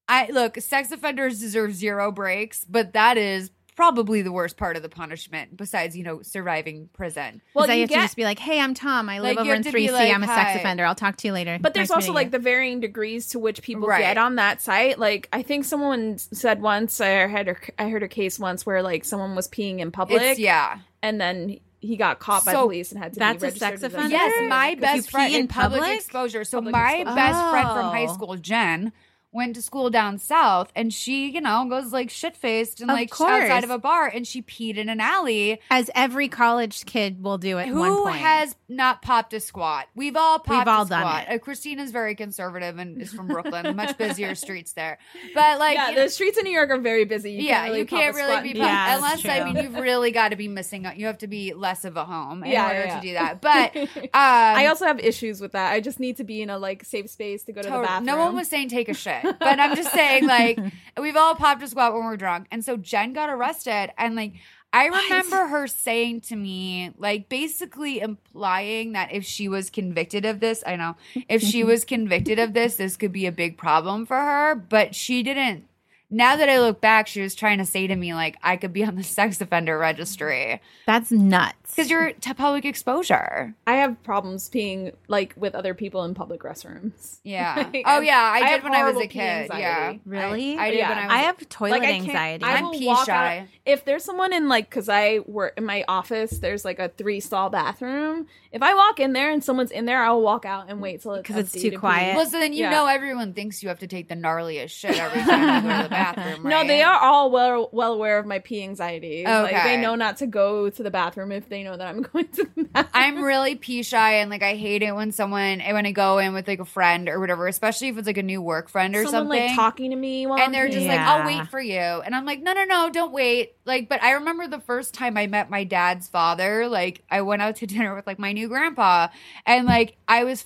I 0.07 0.29
look, 0.31 0.57
sex 0.61 0.91
offenders 0.91 1.41
deserve 1.41 1.73
zero 1.73 2.13
breaks, 2.13 2.63
but 2.63 2.93
that 2.93 3.17
is 3.17 3.51
probably 3.77 4.21
the 4.21 4.31
worst 4.33 4.57
part 4.57 4.75
of 4.75 4.81
the 4.81 4.89
punishment 4.89 5.55
besides, 5.55 5.95
you 5.95 6.03
know, 6.03 6.21
surviving 6.21 6.89
prison. 6.91 7.41
well, 7.53 7.63
Because 7.65 7.73
I 7.73 7.75
you 7.75 7.81
have 7.81 7.89
get, 7.89 7.95
to 7.97 8.01
just 8.01 8.15
be 8.17 8.23
like, 8.25 8.39
hey, 8.39 8.59
I'm 8.59 8.73
Tom. 8.73 9.07
I 9.07 9.19
live 9.19 9.37
Like, 9.37 9.45
over 9.45 9.53
in 9.53 9.63
have 9.63 9.71
to 9.71 9.77
be 9.77 9.87
3C. 9.87 9.91
like, 9.93 10.13
I'm 10.13 10.23
a 10.23 10.27
sex 10.27 10.39
"Hi." 10.51 10.51
offender. 10.59 10.83
I'll 10.83 10.95
talk 10.95 11.15
to 11.17 11.27
you 11.27 11.33
later. 11.33 11.57
But 11.61 11.73
there's 11.73 11.89
Nice 11.89 11.95
also 11.95 12.11
like 12.11 12.27
you." 12.27 12.31
the 12.31 12.39
varying 12.39 12.81
degrees 12.81 13.27
to 13.29 13.39
which 13.39 13.61
people 13.61 13.87
Right. 13.87 14.01
get 14.01 14.17
on 14.17 14.35
that 14.35 14.61
site. 14.61 14.99
Like 14.99 15.29
I 15.31 15.43
think 15.43 15.63
someone 15.63 16.17
said 16.17 16.61
once 16.61 16.99
I 16.99 17.07
had 17.27 17.55
I 17.79 17.89
heard 17.89 18.03
a 18.03 18.07
case 18.09 18.37
once 18.39 18.65
where 18.65 18.81
like 18.81 19.05
someone 19.05 19.35
was 19.35 19.47
peeing 19.47 19.79
in 19.79 19.91
public, 19.91 20.21
It's 20.21 20.39
yeah. 20.39 20.79
and 21.01 21.21
then 21.21 21.59
he 21.79 21.95
got 21.95 22.17
caught 22.17 22.43
by 22.43 22.53
So, 22.53 22.63
police 22.63 22.91
and 22.91 23.01
had 23.01 23.13
to 23.13 23.19
that's 23.19 23.39
be 23.39 23.45
a 23.45 23.49
registered 23.51 23.73
as 23.73 23.83
a 23.83 23.89
sex 23.91 23.93
offender? 23.93 24.15
Yes, 24.15 24.49
my 24.49 24.73
best 24.75 25.11
friend 25.11 25.31
in 25.33 25.41
in 25.41 25.47
public, 25.47 25.81
public? 25.81 25.97
exposure. 25.99 26.43
So 26.43 26.57
Public 26.57 26.71
my 26.73 26.93
exposure. 26.95 27.15
best 27.15 27.49
friend 27.51 27.67
from 27.67 27.83
high 27.91 28.07
Oh. 28.09 28.13
school, 28.13 28.35
Jen, 28.37 28.91
went 29.37 29.55
to 29.55 29.61
school 29.61 29.89
down 29.89 30.17
south, 30.17 30.71
and 30.75 30.93
she, 30.93 31.29
you 31.29 31.39
know, 31.39 31.65
goes 31.69 31.93
like 31.93 32.09
shit 32.09 32.35
faced 32.35 32.81
and 32.81 32.91
Of 32.91 32.95
like 32.97 33.09
course. 33.09 33.43
outside 33.43 33.63
of 33.63 33.69
a 33.69 33.77
bar, 33.79 34.07
and 34.07 34.27
she 34.27 34.41
peed 34.41 34.75
in 34.75 34.89
an 34.89 34.99
alley. 34.99 35.61
As 35.71 35.89
every 35.95 36.27
college 36.27 36.85
kid 36.85 37.23
will 37.23 37.37
do 37.37 37.57
at 37.57 37.67
one 37.73 37.89
Who 37.89 38.03
point. 38.03 38.17
has 38.17 38.55
not 38.67 39.01
popped 39.01 39.33
a 39.33 39.39
squat? 39.39 39.87
We've 39.95 40.17
all 40.17 40.39
popped 40.39 40.67
all 40.67 40.81
a 40.85 40.89
done 40.89 41.01
squat. 41.01 41.25
it. 41.29 41.35
Uh, 41.35 41.37
Christina's 41.39 41.91
very 41.91 42.15
conservative 42.15 42.77
and 42.79 43.01
is 43.01 43.13
from 43.13 43.27
Brooklyn, 43.37 43.75
much 43.75 43.97
busier 43.97 44.35
streets 44.35 44.73
there. 44.73 44.97
But 45.33 45.59
like, 45.59 45.75
yeah, 45.75 45.89
you 45.91 45.95
know- 45.95 46.03
the 46.03 46.09
streets 46.09 46.37
in 46.37 46.43
New 46.43 46.51
York 46.51 46.69
are 46.69 46.79
very 46.79 47.05
busy. 47.05 47.31
You 47.33 47.43
yeah, 47.43 47.55
can't 47.59 47.67
really 47.69 47.79
you 47.79 47.85
can't 47.85 48.13
a 48.15 48.17
really 48.17 48.41
be 48.41 48.49
and 48.49 48.57
Yeah, 48.57 48.65
pop- 48.99 49.01
that's 49.01 49.23
unless 49.23 49.41
I 49.41 49.45
mean 49.53 49.63
you've 49.63 49.75
really 49.75 50.11
got 50.11 50.29
to 50.29 50.35
be 50.35 50.47
missing. 50.47 50.85
out. 50.85 50.97
You 50.97 51.05
have 51.05 51.19
to 51.19 51.27
be 51.27 51.53
less 51.53 51.85
of 51.85 51.95
a 51.95 52.03
home 52.05 52.43
in 52.43 52.51
Yeah, 52.51 52.67
order 52.67 52.85
yeah, 52.85 52.95
to 52.99 53.01
do 53.07 53.13
that. 53.13 53.41
But 53.41 53.75
um, 53.97 54.09
I 54.13 54.65
also 54.67 54.85
have 54.85 54.99
issues 54.99 55.39
with 55.41 55.51
that. 55.51 55.71
I 55.71 55.79
just 55.79 55.99
need 55.99 56.17
to 56.17 56.23
be 56.23 56.41
in 56.41 56.49
a 56.49 56.57
like 56.57 56.83
safe 56.83 57.09
space 57.09 57.43
to 57.43 57.51
go 57.51 57.61
to 57.61 57.69
the 57.69 57.73
bathroom. 57.79 58.05
No 58.05 58.17
one 58.17 58.35
was 58.35 58.47
saying 58.47 58.69
take 58.69 58.89
a 58.89 58.93
shit, 58.93 59.23
but 59.39 59.59
I'm 59.59 59.75
just 59.75 59.91
saying 59.91 60.27
like 60.27 60.59
we've 60.99 61.15
all 61.15 61.35
popped 61.35 61.63
a 61.63 61.67
squat 61.67 61.93
when 61.93 62.03
we're 62.05 62.17
drunk, 62.17 62.47
and 62.51 62.63
so 62.63 62.77
Jen 62.77 63.13
got 63.13 63.29
arrested, 63.29 63.91
and 63.97 64.15
like 64.15 64.33
I 64.73 64.87
remember 64.87 65.47
her 65.47 65.67
saying 65.67 66.21
to 66.21 66.35
me, 66.35 66.91
like 66.97 67.29
basically 67.29 67.99
implying 67.99 68.93
that 68.93 69.13
if 69.13 69.23
she 69.23 69.47
was 69.47 69.69
convicted 69.69 70.25
of 70.25 70.39
this, 70.39 70.63
I 70.65 70.75
know 70.75 70.97
if 71.29 71.41
she 71.41 71.63
was 71.65 71.85
convicted 71.85 72.37
of 72.37 72.53
this, 72.53 72.75
this 72.75 72.97
could 72.97 73.11
be 73.11 73.25
a 73.25 73.31
big 73.31 73.57
problem 73.57 74.05
for 74.05 74.17
her, 74.17 74.55
but 74.55 74.93
she 74.93 75.23
didn't. 75.23 75.65
Now 76.09 76.37
that 76.37 76.47
I 76.47 76.59
look 76.61 76.79
back, 76.79 77.07
she 77.07 77.21
was 77.21 77.35
trying 77.35 77.57
to 77.57 77.65
say 77.65 77.85
to 77.87 77.95
me 77.95 78.13
like 78.13 78.37
I 78.41 78.55
could 78.55 78.71
be 78.71 78.83
on 78.85 78.95
the 78.95 79.03
sex 79.03 79.41
offender 79.41 79.77
registry 79.77 80.61
That's 80.85 81.11
nuts. 81.11 81.55
because 81.71 81.89
you're 81.89 82.13
to 82.13 82.33
public 82.33 82.63
exposure. 82.63 83.53
I 83.67 83.73
have 83.75 84.01
problems 84.03 84.49
peeing 84.49 84.93
like 85.09 85.33
with 85.35 85.53
other 85.53 85.73
people 85.73 86.05
in 86.05 86.13
public 86.13 86.41
restrooms. 86.43 87.19
Yeah. 87.23 87.55
Like, 87.73 87.83
oh 87.85 87.99
yeah, 87.99 88.17
I, 88.21 88.39
I 88.39 88.49
did 88.53 88.63
when 88.63 88.73
I 88.73 88.83
was 88.83 88.91
a 88.91 88.93
horrible 88.93 89.01
pee 89.01 89.07
kid. 89.19 89.49
Yeah. 89.59 89.93
Really? 90.05 90.57
I, 90.57 90.67
I 90.67 90.69
did 90.71 90.77
Yeah. 90.79 90.89
when 90.89 90.97
I 90.97 91.03
was. 91.07 91.11
I 91.13 91.17
have 91.17 91.49
toilet 91.49 91.71
Like, 91.71 91.81
I 91.83 91.85
can't- 91.91 92.07
anxiety. 92.07 92.45
I 92.45 92.53
I'm 92.55 92.71
pee 92.71 92.95
shy. 93.05 93.37
out- 93.39 93.47
if 93.65 93.83
there's 93.83 94.05
someone 94.05 94.31
in 94.31 94.47
like, 94.47 94.69
because 94.69 94.87
I 94.87 95.19
work 95.25 95.55
in 95.57 95.65
my 95.65 95.83
office, 95.89 96.39
there's 96.39 96.63
like 96.63 96.79
a 96.79 96.87
three 96.87 97.19
stall 97.19 97.49
bathroom. 97.49 98.27
If 98.53 98.61
I 98.63 98.73
walk 98.75 99.01
in 99.01 99.11
there 99.11 99.29
and 99.31 99.43
someone's 99.43 99.71
in 99.71 99.85
there, 99.85 100.01
I'll 100.03 100.21
walk 100.21 100.45
out 100.45 100.67
and 100.69 100.81
wait 100.81 101.01
till 101.01 101.15
it's 101.15 101.27
'Cause 101.27 101.35
it's 101.37 101.53
empty 101.55 101.61
too 101.67 101.71
to 101.71 101.75
pee. 101.77 101.79
quiet. 101.81 102.15
Well, 102.15 102.25
so 102.25 102.39
then 102.39 102.53
you 102.53 102.61
Yeah. 102.63 102.69
know 102.69 102.85
everyone 102.85 103.33
thinks 103.33 103.61
you 103.61 103.67
have 103.69 103.79
to 103.79 103.87
take 103.87 104.07
the 104.07 104.15
gnarliest 104.15 104.69
shit 104.69 104.97
every 104.97 105.21
time 105.21 105.41
you 105.41 105.47
go 105.69 105.77
to 105.77 105.83
the 105.83 105.89
bathroom. 105.89 105.96
No, 106.43 106.57
right? 106.57 106.67
they 106.67 106.81
are 106.81 106.99
all 106.99 107.31
well 107.31 107.69
well 107.71 107.93
aware 107.93 108.17
of 108.19 108.25
my 108.25 108.39
pee 108.39 108.63
anxiety. 108.63 109.23
Like 109.25 109.63
they 109.63 109.77
know 109.77 109.95
not 109.95 110.17
to 110.17 110.27
go 110.27 110.69
to 110.69 110.83
the 110.83 110.91
bathroom 110.91 111.31
if 111.31 111.49
they 111.49 111.63
know 111.63 111.75
that 111.77 111.87
I'm 111.87 112.01
going 112.13 112.27
to 112.27 112.49
the 112.55 112.63
bathroom. 112.65 112.91
I'm 112.93 113.23
really 113.23 113.55
pee 113.55 113.83
shy 113.83 114.15
and 114.15 114.29
like 114.29 114.43
I 114.43 114.55
hate 114.55 114.83
it 114.83 114.93
when 114.95 115.11
someone 115.11 115.59
when 115.59 115.85
I 115.85 115.91
go 115.91 116.17
in 116.19 116.33
with 116.33 116.47
like 116.47 116.59
a 116.59 116.65
friend 116.65 117.09
or 117.09 117.19
whatever, 117.19 117.47
especially 117.47 117.89
if 117.89 117.97
it's 117.97 118.07
like 118.07 118.17
a 118.17 118.23
new 118.23 118.41
work 118.41 118.69
friend 118.69 118.95
or 118.95 119.03
someone 119.05 119.37
something. 119.37 119.47
like 119.47 119.55
talking 119.55 119.91
to 119.91 119.95
me 119.95 120.27
while 120.27 120.39
and 120.39 120.53
they're 120.53 120.67
just 120.67 120.85
peeing. 120.85 120.89
like, 120.89 120.99
I'll 120.99 121.25
wait 121.25 121.47
for 121.47 121.59
you. 121.59 121.77
And 121.79 122.15
I'm 122.15 122.25
like, 122.25 122.41
no, 122.41 122.53
no, 122.53 122.63
no, 122.63 122.89
don't 122.89 123.11
wait. 123.11 123.55
Like, 123.65 123.89
but 123.89 124.01
I 124.01 124.11
remember 124.11 124.47
the 124.47 124.59
first 124.59 124.93
time 124.93 125.17
I 125.17 125.27
met 125.27 125.49
my 125.49 125.63
dad's 125.63 126.07
father, 126.07 126.67
like, 126.67 127.03
I 127.09 127.21
went 127.21 127.41
out 127.41 127.57
to 127.57 127.67
dinner 127.67 127.95
with 127.95 128.07
like 128.07 128.19
my 128.19 128.31
new 128.33 128.47
grandpa, 128.47 129.07
and 129.45 129.65
like, 129.65 129.97
I 130.07 130.23
was 130.23 130.45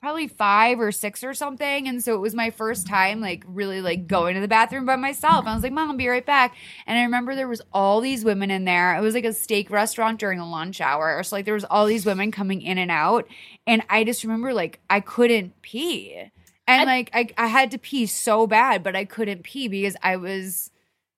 probably 0.00 0.28
five 0.28 0.80
or 0.80 0.90
six 0.90 1.22
or 1.22 1.34
something. 1.34 1.86
And 1.86 2.02
so 2.02 2.14
it 2.14 2.20
was 2.20 2.34
my 2.34 2.50
first 2.50 2.86
time, 2.86 3.20
like, 3.20 3.44
really 3.46 3.82
like 3.82 4.06
going 4.06 4.34
to 4.34 4.40
the 4.40 4.48
bathroom 4.48 4.86
by 4.86 4.96
myself. 4.96 5.46
I 5.46 5.54
was 5.54 5.62
like, 5.62 5.72
Mom, 5.72 5.90
I'll 5.90 5.96
be 5.96 6.08
right 6.08 6.24
back. 6.24 6.54
And 6.86 6.98
I 6.98 7.02
remember 7.02 7.34
there 7.34 7.48
was 7.48 7.60
all 7.72 8.00
these 8.00 8.24
women 8.24 8.50
in 8.50 8.64
there. 8.64 8.96
It 8.96 9.02
was 9.02 9.14
like 9.14 9.26
a 9.26 9.32
steak 9.32 9.70
restaurant 9.70 10.18
during 10.18 10.40
a 10.40 10.50
lunch 10.50 10.80
hour. 10.80 11.22
So 11.22 11.36
like 11.36 11.44
there 11.44 11.54
was 11.54 11.64
all 11.64 11.86
these 11.86 12.06
women 12.06 12.30
coming 12.30 12.62
in 12.62 12.78
and 12.78 12.90
out. 12.90 13.28
And 13.66 13.82
I 13.90 14.04
just 14.04 14.24
remember 14.24 14.54
like 14.54 14.80
I 14.88 15.00
couldn't 15.00 15.60
pee. 15.60 16.30
And 16.66 16.86
like 16.86 17.10
I, 17.12 17.28
I 17.36 17.48
had 17.48 17.72
to 17.72 17.78
pee 17.78 18.06
so 18.06 18.46
bad, 18.46 18.82
but 18.82 18.96
I 18.96 19.04
couldn't 19.04 19.42
pee 19.42 19.68
because 19.68 19.96
I 20.02 20.16
was 20.16 20.70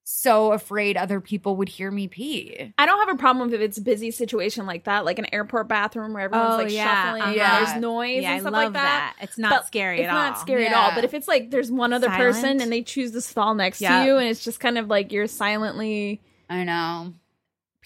so 0.05 0.51
afraid 0.51 0.97
other 0.97 1.21
people 1.21 1.55
would 1.55 1.69
hear 1.69 1.89
me 1.89 2.07
pee. 2.09 2.73
I 2.77 2.85
don't 2.85 2.99
have 3.07 3.15
a 3.15 3.17
problem 3.17 3.53
if 3.53 3.61
it's 3.61 3.77
a 3.77 3.81
busy 3.81 4.11
situation 4.11 4.65
like 4.65 4.83
that, 4.83 5.05
like 5.05 5.17
an 5.19 5.27
airport 5.33 5.67
bathroom 5.69 6.13
where 6.13 6.23
everyone's 6.23 6.53
Oh, 6.55 6.57
like 6.63 6.71
yeah, 6.73 7.03
shuffling, 7.05 7.21
uh-huh. 7.21 7.29
and 7.31 7.37
Yeah. 7.37 7.63
there's 7.65 7.81
noise 7.81 8.21
yeah, 8.23 8.31
and 8.33 8.41
stuff 8.41 8.53
love 8.53 8.63
like 8.63 8.73
that. 8.73 9.15
It's 9.21 9.37
not 9.37 9.49
But 9.51 9.65
scary 9.67 9.99
it's 10.01 10.07
at 10.09 10.13
all. 10.13 10.21
not 10.21 10.39
scary 10.39 10.67
at 10.67 10.73
all. 10.73 10.91
But 10.93 11.05
if 11.05 11.13
it's 11.13 11.27
like 11.27 11.51
there's 11.51 11.71
one 11.71 11.93
other 11.93 12.07
Silent. 12.07 12.21
person 12.35 12.61
and 12.61 12.71
they 12.71 12.81
choose 12.81 13.11
to 13.11 13.21
stall 13.21 13.53
next 13.55 13.79
Yeah. 13.81 14.01
to 14.01 14.05
you, 14.07 14.17
and 14.17 14.27
it's 14.27 14.43
just 14.43 14.59
kind 14.59 14.77
of 14.77 14.87
like 14.89 15.11
you're 15.13 15.27
silently 15.27 16.21
I 16.49 16.63
know. 16.65 17.13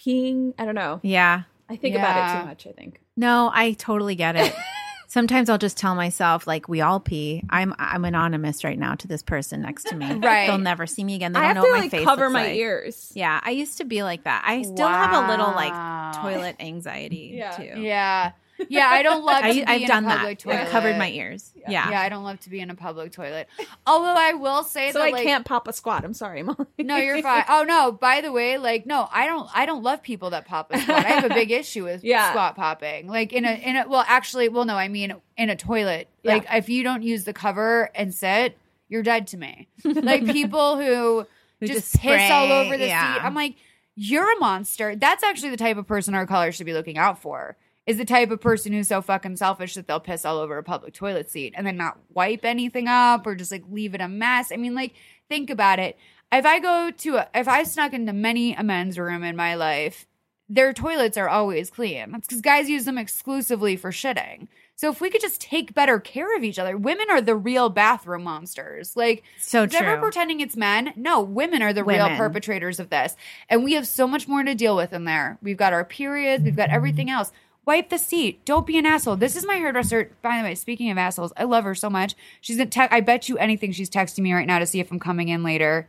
peeing. 0.04 0.54
I 0.58 0.64
don't 0.64 0.74
know. 0.74 1.00
Yeah. 1.02 1.42
I 1.68 1.76
think 1.76 1.94
about 1.94 2.16
it 2.16 2.40
too 2.40 2.46
much. 2.46 2.66
I 2.66 2.72
think. 2.72 3.00
No, 3.16 3.50
I 3.52 3.72
totally 3.72 4.14
get 4.14 4.34
it. 4.36 4.54
Sometimes 5.10 5.48
I'll 5.48 5.56
just 5.58 5.78
tell 5.78 5.94
myself, 5.94 6.46
like, 6.46 6.68
we 6.68 6.82
all 6.82 7.00
pee. 7.00 7.42
I'm 7.48 7.74
I'm 7.78 8.04
anonymous 8.04 8.62
right 8.62 8.78
now 8.78 8.94
to 8.96 9.08
this 9.08 9.22
person 9.22 9.62
next 9.62 9.84
to 9.88 9.96
me. 9.96 10.06
Right. 10.28 10.46
They'll 10.46 10.58
never 10.58 10.86
see 10.86 11.02
me 11.02 11.14
again. 11.14 11.32
They 11.32 11.38
I 11.40 11.42
don't 11.42 11.48
have 11.48 11.56
know 11.56 11.62
to 11.62 11.68
what 11.70 11.76
my 11.76 11.80
like 11.84 11.90
face 11.90 12.04
cover 12.04 12.24
looks 12.24 12.32
my 12.34 12.42
like. 12.48 12.56
ears. 12.56 13.12
Yeah, 13.14 13.40
I 13.42 13.50
used 13.52 13.78
to 13.78 13.84
be 13.84 14.02
like 14.02 14.24
that. 14.24 14.42
I 14.46 14.62
still 14.62 14.86
have 14.88 15.24
a 15.24 15.28
little 15.30 15.52
like 15.52 15.72
toilet 16.20 16.56
anxiety 16.60 17.32
Yeah. 17.36 17.50
too. 17.52 17.80
Yeah. 17.80 18.32
Yeah, 18.68 18.88
I 18.88 19.02
don't 19.02 19.24
love 19.24 19.42
to 19.42 19.70
I, 19.70 19.74
in 19.74 19.86
done 19.88 20.04
a 20.04 20.08
public 20.08 20.38
that. 20.38 20.42
toilet. 20.42 20.60
I've 20.62 20.68
covered 20.70 20.96
my 20.98 21.10
ears. 21.10 21.52
Yeah. 21.68 21.90
Yeah, 21.90 22.00
I 22.00 22.08
don't 22.08 22.24
love 22.24 22.40
to 22.40 22.50
be 22.50 22.60
in 22.60 22.70
a 22.70 22.74
public 22.74 23.12
toilet. 23.12 23.48
Although 23.86 24.14
I 24.16 24.32
will 24.34 24.64
say 24.64 24.90
So 24.90 24.98
that 24.98 25.08
I 25.08 25.10
like, 25.10 25.24
can't 25.24 25.44
pop 25.44 25.68
a 25.68 25.72
squat. 25.72 26.04
I'm 26.04 26.14
sorry, 26.14 26.42
Molly. 26.42 26.66
No, 26.78 26.96
you're 26.96 27.22
fine. 27.22 27.44
Oh 27.48 27.62
no, 27.62 27.92
by 27.92 28.20
the 28.20 28.32
way, 28.32 28.58
like 28.58 28.86
no, 28.86 29.08
I 29.12 29.26
don't 29.26 29.48
I 29.54 29.66
don't 29.66 29.82
love 29.82 30.02
people 30.02 30.30
that 30.30 30.46
pop 30.46 30.72
a 30.72 30.80
squat. 30.80 31.04
I 31.04 31.08
have 31.08 31.24
a 31.30 31.34
big 31.34 31.50
issue 31.62 31.84
with 31.84 32.02
Yeah. 32.02 32.30
squat 32.30 32.56
popping. 32.56 33.06
Like 33.08 33.32
in 33.32 33.44
a 33.44 33.52
in 33.52 33.76
a 33.76 33.88
well 33.88 34.04
actually, 34.06 34.48
well 34.48 34.64
no, 34.64 34.74
I 34.76 34.88
mean 34.88 35.14
in 35.36 35.50
a 35.50 35.56
toilet. 35.56 36.08
Yeah. 36.22 36.34
Like 36.34 36.46
if 36.52 36.68
you 36.68 36.82
don't 36.82 37.02
use 37.02 37.24
the 37.24 37.32
cover 37.32 37.90
and 37.94 38.12
sit, 38.14 38.58
you're 38.88 39.02
dead 39.02 39.26
to 39.28 39.36
me. 39.36 39.68
Like 39.84 40.24
people 40.26 40.76
who, 40.78 41.26
Who 41.60 41.66
just, 41.66 41.92
just 41.92 42.00
piss 42.02 42.30
all 42.30 42.50
over 42.52 42.76
the 42.76 42.86
yeah. 42.86 43.14
seat. 43.14 43.24
I'm 43.24 43.34
like, 43.34 43.56
you're 43.96 44.32
a 44.36 44.38
monster. 44.38 44.94
That's 44.96 45.22
actually 45.24 45.50
the 45.50 45.56
type 45.56 45.76
of 45.76 45.86
person 45.86 46.14
our 46.14 46.26
colors 46.26 46.54
should 46.54 46.66
be 46.66 46.72
looking 46.72 46.96
out 46.98 47.20
for. 47.20 47.56
Is 47.88 47.96
the 47.96 48.04
type 48.04 48.30
of 48.30 48.42
person 48.42 48.74
who's 48.74 48.88
so 48.88 49.00
fucking 49.00 49.36
selfish 49.36 49.72
that 49.72 49.86
they'll 49.86 49.98
piss 49.98 50.26
all 50.26 50.36
over 50.36 50.58
a 50.58 50.62
public 50.62 50.92
toilet 50.92 51.30
seat 51.30 51.54
and 51.56 51.66
then 51.66 51.78
not 51.78 51.96
wipe 52.12 52.44
anything 52.44 52.86
up 52.86 53.26
or 53.26 53.34
just 53.34 53.50
like 53.50 53.64
leave 53.70 53.94
it 53.94 54.02
a 54.02 54.08
mess. 54.08 54.52
I 54.52 54.56
mean, 54.56 54.74
like, 54.74 54.92
think 55.26 55.48
about 55.48 55.78
it. 55.78 55.96
If 56.30 56.44
I 56.44 56.58
go 56.58 56.90
to, 56.90 57.16
a, 57.16 57.28
if 57.34 57.48
I 57.48 57.62
snuck 57.62 57.94
into 57.94 58.12
many 58.12 58.52
a 58.52 58.62
men's 58.62 58.98
room 58.98 59.24
in 59.24 59.36
my 59.36 59.54
life, 59.54 60.06
their 60.50 60.74
toilets 60.74 61.16
are 61.16 61.30
always 61.30 61.70
clean. 61.70 62.12
That's 62.12 62.28
because 62.28 62.42
guys 62.42 62.68
use 62.68 62.84
them 62.84 62.98
exclusively 62.98 63.74
for 63.74 63.90
shitting. 63.90 64.48
So 64.76 64.90
if 64.90 65.00
we 65.00 65.10
could 65.10 65.22
just 65.22 65.40
take 65.40 65.74
better 65.74 65.98
care 65.98 66.36
of 66.36 66.44
each 66.44 66.58
other, 66.58 66.76
women 66.76 67.06
are 67.10 67.20
the 67.22 67.34
real 67.34 67.68
bathroom 67.68 68.22
monsters. 68.24 68.96
Like, 68.96 69.24
So 69.38 69.66
true. 69.66 69.98
pretending 69.98 70.40
it's 70.40 70.56
men? 70.56 70.92
No, 70.94 71.20
women 71.20 71.62
are 71.62 71.72
the 71.72 71.82
real 71.84 72.06
perpetrators 72.18 72.78
of 72.78 72.88
this. 72.90 73.16
And 73.48 73.64
we 73.64 73.72
have 73.72 73.88
so 73.88 74.06
much 74.06 74.28
more 74.28 74.44
to 74.44 74.54
deal 74.54 74.76
with 74.76 74.92
in 74.92 75.04
there. 75.04 75.38
We've 75.42 75.56
got 75.56 75.72
our 75.72 75.84
periods, 75.84 76.44
we've 76.44 76.54
got 76.54 76.70
everything 76.70 77.10
else. 77.10 77.32
Wipe 77.68 77.90
the 77.90 77.98
seat. 77.98 78.42
Don't 78.46 78.66
be 78.66 78.78
an 78.78 78.86
asshole. 78.86 79.16
This 79.16 79.36
is 79.36 79.44
my 79.44 79.56
hairdresser. 79.56 80.10
By 80.22 80.38
the 80.38 80.42
way, 80.42 80.54
speaking 80.54 80.90
of 80.90 80.96
assholes, 80.96 81.34
I 81.36 81.44
love 81.44 81.64
her 81.64 81.74
so 81.74 81.90
much. 81.90 82.14
She's 82.40 82.58
in 82.58 82.70
te- 82.70 82.88
I 82.90 83.02
bet 83.02 83.28
you 83.28 83.36
anything 83.36 83.72
she's 83.72 83.90
texting 83.90 84.20
me 84.20 84.32
right 84.32 84.46
now 84.46 84.58
to 84.58 84.64
see 84.64 84.80
if 84.80 84.90
I'm 84.90 84.98
coming 84.98 85.28
in 85.28 85.42
later. 85.42 85.86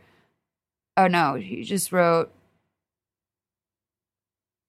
Oh 0.98 1.06
no, 1.06 1.40
she 1.40 1.64
just 1.64 1.90
wrote 1.90 2.30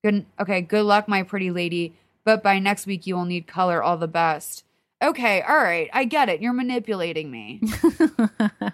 Good 0.05 0.25
okay, 0.39 0.61
good 0.61 0.85
luck, 0.85 1.09
my 1.09 1.23
pretty 1.23 1.51
lady. 1.51 1.95
But 2.23 2.41
by 2.41 2.59
next 2.59 2.87
week 2.87 3.05
you 3.05 3.17
will 3.17 3.25
need 3.25 3.45
color 3.45 3.83
all 3.83 3.97
the 3.97 4.07
best. 4.07 4.63
Okay, 5.03 5.41
all 5.41 5.57
right. 5.57 5.89
I 5.91 6.05
get 6.05 6.29
it. 6.29 6.41
You're 6.41 6.53
manipulating 6.53 7.29
me. 7.29 7.59
or 8.39 8.71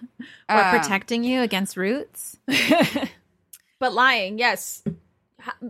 Um, 0.48 0.80
protecting 0.80 1.24
you 1.24 1.42
against 1.42 1.76
roots. 1.76 2.38
but 3.80 3.94
lying, 3.94 4.38
yes. 4.38 4.84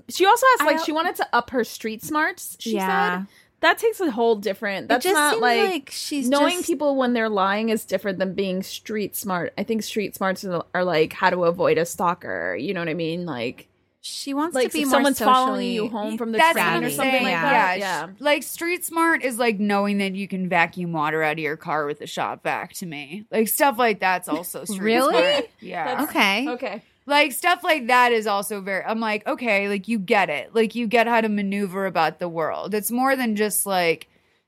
She 0.10 0.26
also 0.26 0.46
has 0.58 0.66
like 0.68 0.80
I- 0.80 0.84
she 0.84 0.92
wanted 0.92 1.16
to 1.18 1.28
up 1.34 1.50
her 1.52 1.64
street 1.64 2.04
smarts. 2.04 2.56
She 2.60 2.74
Yeah. 2.76 3.20
said 3.20 3.28
that 3.60 3.78
takes 3.80 4.00
a 4.00 4.12
whole 4.12 4.36
different. 4.36 4.88
That's 4.88 5.04
just 5.04 5.16
not 5.16 5.40
like, 5.40 5.70
like, 5.70 5.90
she's 5.92 6.30
knowing 6.30 6.58
just- 6.58 6.68
people 6.68 6.96
when 6.96 7.14
they're 7.14 7.30
lying 7.30 7.70
is 7.70 7.86
different 7.86 8.20
than 8.20 8.34
being 8.34 8.62
street 8.64 9.16
smart. 9.16 9.54
I 9.58 9.64
think 9.64 9.82
street 9.84 10.16
smarts 10.16 10.46
are, 10.46 10.84
like 10.84 11.14
how 11.14 11.30
to 11.32 11.44
avoid 11.46 11.78
a 11.80 11.86
stalker. 11.86 12.56
You 12.56 12.74
know 12.76 12.82
what 12.82 12.90
I 12.90 12.94
mean? 12.94 13.26
Like 13.26 13.68
She 14.02 14.34
wants 14.36 14.54
like 14.56 14.68
to 14.68 14.74
be 14.74 14.86
more 14.86 14.92
someone's 14.92 15.20
following 15.20 15.72
you 15.72 15.88
home 15.90 16.18
from 16.20 16.32
the 16.32 16.38
That's 16.38 16.54
train 16.54 16.84
or 16.84 16.90
something 16.92 17.12
saying. 17.12 17.24
like 17.24 17.32
yeah. 17.32 17.42
that. 17.42 17.80
Yeah, 17.80 18.00
Yeah. 18.06 18.12
Like 18.20 18.44
street 18.44 18.86
smart 18.86 19.24
is 19.24 19.40
like 19.40 19.60
knowing 19.60 19.98
that 19.98 20.14
you 20.14 20.28
can 20.28 20.48
vacuum 20.48 20.94
water 20.94 21.24
out 21.24 21.34
of 21.34 21.40
your 21.40 21.58
car 21.58 21.88
with 21.88 22.00
a 22.02 22.08
shop 22.08 22.44
vac 22.44 22.74
to 22.76 22.86
me. 22.86 23.26
Like 23.32 23.48
stuff 23.48 23.78
like 23.80 24.00
that's 24.00 24.30
also 24.30 24.66
street 24.66 24.80
Really? 24.82 25.14
smart. 25.32 25.50
Yeah. 25.62 25.86
That's- 25.86 26.10
Okay. 26.10 26.48
Okay. 26.50 26.82
Like 27.08 27.32
stuff 27.32 27.64
like 27.64 27.88
that 27.88 28.12
is 28.12 28.28
also 28.28 28.62
very 28.62 28.84
I'm 28.84 29.00
like, 29.00 29.26
okay, 29.26 29.68
like 29.70 29.88
you 29.88 29.98
get 29.98 30.30
it. 30.30 30.54
Like 30.54 30.76
you 30.76 30.86
get 30.86 31.08
how 31.08 31.22
to 31.22 31.30
maneuver 31.30 31.86
about 31.88 32.20
the 32.20 32.30
world. 32.30 32.76
It's 32.76 32.92
more 32.92 33.16
than 33.16 33.36
just 33.36 33.66
like 33.66 34.08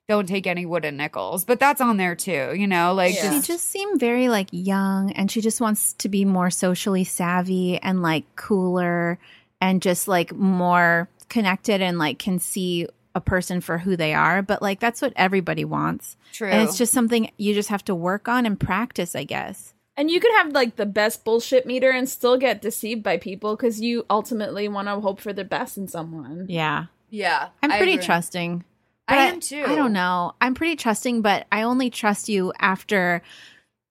don't 0.09 0.27
take 0.27 0.45
any 0.45 0.65
wooden 0.65 0.97
nickels. 0.97 1.45
But 1.45 1.59
that's 1.59 1.81
on 1.81 1.97
there 1.97 2.15
too, 2.15 2.53
you 2.55 2.67
know? 2.67 2.93
Like 2.93 3.15
Yeah. 3.15 3.21
She 3.21 3.27
just 3.37 3.47
just 3.47 3.69
seemed 3.71 3.99
very 3.99 4.27
like 4.27 4.49
young 4.51 5.11
and 5.13 5.31
she 5.31 5.39
just 5.39 5.61
wants 5.61 5.93
to 5.93 6.09
be 6.09 6.25
more 6.25 6.49
socially 6.49 7.05
savvy 7.05 7.77
and 7.77 8.01
like 8.01 8.25
cooler 8.35 9.17
and 9.61 9.81
just 9.81 10.07
like 10.07 10.35
more 10.35 11.09
connected 11.29 11.81
and 11.81 11.97
like 11.97 12.19
can 12.19 12.39
see 12.39 12.87
a 13.15 13.21
person 13.21 13.61
for 13.61 13.77
who 13.77 13.95
they 13.95 14.13
are. 14.13 14.41
But 14.41 14.61
like 14.61 14.81
that's 14.81 15.01
what 15.01 15.13
everybody 15.15 15.63
wants. 15.63 16.17
true. 16.33 16.49
And 16.49 16.67
it's 16.67 16.77
just 16.77 16.91
something 16.91 17.31
you 17.37 17.53
just 17.53 17.69
have 17.69 17.85
to 17.85 17.95
work 17.95 18.27
on 18.27 18.45
and 18.45 18.59
practice, 18.59 19.15
I 19.15 19.23
guess. 19.23 19.73
And 19.99 20.09
you 20.09 20.21
could 20.21 20.31
have 20.37 20.53
like 20.53 20.77
the 20.77 20.85
best 20.85 21.25
bullshit 21.25 21.65
meter 21.65 21.91
and 21.91 22.07
still 22.07 22.37
get 22.37 22.61
deceived 22.61 23.03
by 23.03 23.17
people 23.17 23.57
because 23.57 23.81
you 23.81 24.05
ultimately 24.09 24.69
want 24.69 24.87
to 24.87 25.01
hope 25.01 25.19
for 25.19 25.33
the 25.33 25.43
best 25.43 25.77
in 25.77 25.89
someone. 25.89 26.45
Yeah. 26.47 26.85
yeah. 27.09 27.49
I'm 27.61 27.69
I 27.69 27.75
pretty 27.75 27.95
agree. 27.95 28.05
trusting. 28.05 28.63
I 29.09 29.27
am 29.27 29.41
too. 29.41 29.61
I 29.61 29.75
don't 29.75 29.91
know. 29.91 30.35
I'm 30.39 30.53
pretty 30.53 30.77
trusting, 30.77 31.21
but 31.21 31.47
I 31.51 31.63
only 31.63 31.89
trust 31.89 32.29
you 32.29 32.53
after 32.59 33.21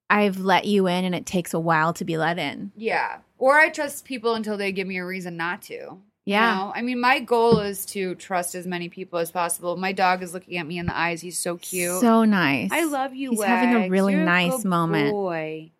I've 0.09 0.39
let 0.39 0.65
you 0.65 0.87
in 0.87 1.05
and 1.05 1.15
it 1.15 1.27
takes 1.27 1.53
a 1.53 1.61
while 1.61 1.93
to 1.93 2.07
be 2.07 2.17
let 2.17 2.39
in. 2.39 2.73
Yeah. 2.75 3.19
Or 3.37 3.59
I 3.59 3.69
trust 3.69 4.07
people 4.07 4.33
until 4.33 4.57
they 4.57 4.73
give 4.73 4.87
me 4.87 4.97
a 4.97 5.05
reason 5.05 5.37
not 5.37 5.61
to. 5.65 5.99
Yeah. 6.25 6.51
You 6.51 6.59
know? 6.59 6.73
I 6.75 6.81
mean, 6.81 7.01
my 7.03 7.21
goal 7.21 7.59
is 7.59 7.85
to 7.87 8.15
trust 8.15 8.55
as 8.55 8.67
many 8.67 8.89
people 8.89 9.19
as 9.19 9.31
possible. 9.31 9.77
My 9.77 9.93
dog 9.93 10.23
is 10.23 10.33
looking 10.33 10.57
at 10.57 10.67
me 10.67 10.79
in 10.79 10.87
the 10.87 10.97
eyes. 10.97 11.21
He's 11.21 11.39
so 11.39 11.59
cute. 11.59 12.01
So 12.01 12.25
nice. 12.25 12.71
I 12.73 12.85
love 12.85 13.15
you. 13.15 13.33
He's 13.33 13.43
having 13.43 13.85
a 13.85 13.91
really 13.91 14.15
You're 14.15 14.25
nice 14.25 14.57
good 14.57 14.65
moment. 14.65 15.11
Boy. 15.11 15.73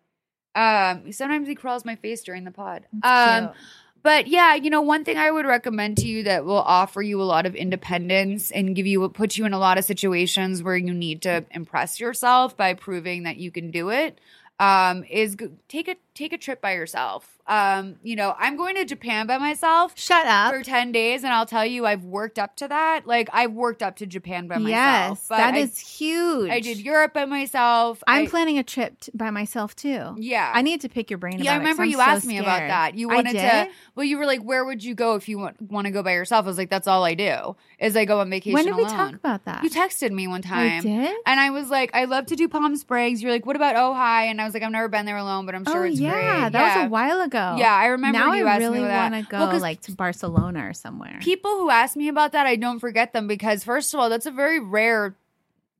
Um, 0.59 1.11
sometimes 1.11 1.47
he 1.47 1.55
crawls 1.55 1.85
my 1.85 1.95
face 1.95 2.21
during 2.23 2.43
the 2.43 2.51
pod. 2.51 2.85
That's 2.91 3.39
Um, 3.39 3.47
cute. 3.47 3.57
but 4.03 4.27
yeah, 4.27 4.55
you 4.55 4.69
know, 4.69 4.81
one 4.81 5.05
thing 5.05 5.17
I 5.17 5.31
would 5.31 5.45
recommend 5.45 5.97
to 5.97 6.07
you 6.07 6.23
that 6.23 6.43
will 6.45 6.57
offer 6.61 7.01
you 7.01 7.21
a 7.21 7.23
lot 7.23 7.45
of 7.45 7.55
independence 7.55 8.51
and 8.51 8.75
give 8.75 8.85
you 8.87 9.07
put 9.09 9.37
you 9.37 9.45
in 9.45 9.53
a 9.53 9.59
lot 9.59 9.77
of 9.77 9.85
situations 9.85 10.61
where 10.61 10.75
you 10.77 10.93
need 10.93 11.21
to 11.23 11.45
impress 11.51 11.99
yourself 11.99 12.57
by 12.57 12.73
proving 12.73 13.23
that 13.23 13.37
you 13.37 13.51
can 13.51 13.71
do 13.71 13.89
it. 13.89 14.19
Um, 14.59 15.05
is 15.09 15.35
g- 15.37 15.47
take 15.69 15.87
a 15.87 15.95
take 16.13 16.33
a 16.33 16.37
trip 16.37 16.59
by 16.61 16.73
yourself. 16.73 17.38
Um, 17.49 17.95
you 18.03 18.15
know, 18.15 18.35
I'm 18.37 18.55
going 18.57 18.75
to 18.75 18.85
Japan 18.85 19.25
by 19.25 19.39
myself 19.39 19.93
Shut 19.95 20.25
up. 20.27 20.53
for 20.53 20.61
10 20.61 20.91
days 20.91 21.23
and 21.23 21.33
I'll 21.33 21.47
tell 21.47 21.65
you 21.65 21.85
I've 21.87 22.03
worked 22.05 22.37
up 22.37 22.55
to 22.57 22.67
that. 22.67 23.07
Like 23.07 23.27
I've 23.33 23.53
worked 23.53 23.81
up 23.81 23.95
to 23.97 24.05
Japan 24.05 24.47
by 24.47 24.59
myself. 24.59 25.17
yes, 25.19 25.27
that 25.29 25.55
I- 25.55 25.57
is 25.57 25.79
huge. 25.79 26.51
I 26.51 26.59
did 26.59 26.77
Europe 26.77 27.11
by 27.13 27.25
myself. 27.25 28.03
I'm 28.05 28.25
I- 28.25 28.27
planning 28.29 28.59
a 28.59 28.63
trip 28.63 28.99
t- 28.99 29.11
by 29.15 29.31
myself 29.31 29.75
too. 29.75 30.15
Yeah. 30.19 30.51
I 30.53 30.61
need 30.61 30.81
to 30.81 30.89
pick 30.89 31.09
your 31.09 31.17
brain. 31.17 31.39
yeah, 31.39 31.53
I 31.53 31.55
about 31.55 31.61
it, 31.61 31.69
'cause 31.69 31.77
remember 31.79 31.85
you 31.85 31.97
so 31.97 32.01
asked 32.01 32.25
me 32.27 32.37
about 32.37 32.59
that. 32.59 32.93
You 32.95 33.07
wanted 33.09 33.33
to, 33.33 33.67
well, 33.95 34.05
you 34.05 34.19
were 34.19 34.27
like, 34.27 34.41
where 34.43 34.63
would 34.63 34.83
you 34.83 34.93
go 34.93 35.15
if 35.15 35.27
you 35.27 35.39
want, 35.39 35.59
want 35.59 35.85
to 35.85 35.91
go 35.91 36.03
by 36.03 36.11
yourself? 36.13 36.45
I 36.45 36.47
was 36.49 36.57
like, 36.59 36.69
that's 36.69 36.87
all 36.87 37.03
I 37.03 37.15
do 37.15 37.55
is 37.79 37.95
I 37.97 38.05
go 38.05 38.19
on 38.19 38.29
vacation 38.29 38.53
When 38.53 38.65
did 38.65 38.75
we 38.75 38.83
talk 38.85 39.15
about 39.15 39.45
that? 39.45 39.63
You 39.63 39.71
texted 39.71 40.11
me 40.11 40.27
one 40.27 40.41
I 40.45 40.47
time. 40.47 40.81
did. 40.83 41.15
And 41.25 41.39
I 41.39 41.49
was 41.49 41.71
like, 41.71 41.89
I 41.95 42.05
love 42.05 42.27
to 42.27 42.35
do 42.35 42.47
Palm 42.47 42.75
Springs. 42.75 43.23
You're 43.23 43.31
like, 43.31 43.47
what 43.47 43.55
about 43.55 43.75
Ojai? 43.75 44.25
And 44.29 44.39
I 44.39 44.45
was 44.45 44.53
like, 44.53 44.61
I've 44.61 44.71
never 44.71 44.87
been 44.87 45.07
there 45.07 45.17
alone, 45.17 45.47
but 45.47 45.55
I'm 45.55 45.65
sure 45.65 45.83
oh 45.85 45.87
it's 45.87 45.99
yeah, 45.99 46.11
great. 46.41 46.51
that 46.53 46.77
was 46.77 46.85
a 46.85 46.89
while 46.89 47.21
ago. 47.21 47.38
Yeah, 47.57 47.73
I 47.73 47.87
remember 47.87 48.17
now 48.19 48.33
you 48.33 48.45
I 48.45 48.51
asked 48.51 48.59
really 48.59 48.79
me 48.79 48.85
that. 48.85 49.11
want 49.11 49.25
to 49.25 49.31
go 49.31 49.37
Well, 49.47 49.59
like 49.59 49.81
to 49.81 49.91
Barcelona 49.93 50.67
or 50.67 50.73
somewhere. 50.73 51.19
people 51.21 51.51
who 51.51 51.69
ask 51.69 51.95
me 51.95 52.07
about 52.07 52.31
that, 52.33 52.45
I 52.47 52.55
don't 52.55 52.79
forget 52.79 53.13
them 53.13 53.27
because, 53.27 53.63
first 53.63 53.93
of 53.93 53.99
all, 53.99 54.09
that's 54.09 54.25
a 54.25 54.31
very 54.31 54.59
rare 54.59 55.15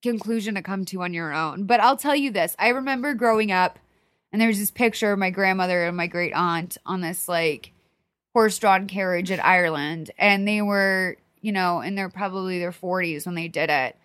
conclusion 0.01 0.55
to 0.55 0.61
come 0.61 0.85
to 0.85 1.01
on 1.01 1.13
your 1.13 1.33
own. 1.33 1.65
But 1.65 1.79
I'll 1.79 1.97
tell 1.97 2.15
you 2.15 2.31
this 2.31 2.55
I 2.59 2.69
remember 2.69 3.13
growing 3.13 3.51
up, 3.51 3.79
and 4.31 4.41
there's 4.41 4.59
this 4.59 4.71
picture 4.71 5.11
of 5.11 5.19
my 5.19 5.29
grandmother 5.29 5.85
and 5.85 5.97
my 5.97 6.07
great 6.07 6.33
aunt 6.33 6.77
on 6.85 7.01
this 7.01 7.27
like 7.27 7.71
horse 8.33 8.57
drawn 8.59 8.87
carriage 8.87 9.31
in 9.31 9.39
Ireland, 9.39 10.11
and 10.17 10.47
they 10.47 10.61
were, 10.61 11.17
you 11.41 11.51
know, 11.51 11.81
in 11.81 11.95
their 11.95 12.09
probably 12.09 12.59
their 12.59 12.71
40s 12.71 13.25
when 13.25 13.35
they 13.35 13.47
did 13.47 13.69
it. 13.69 13.95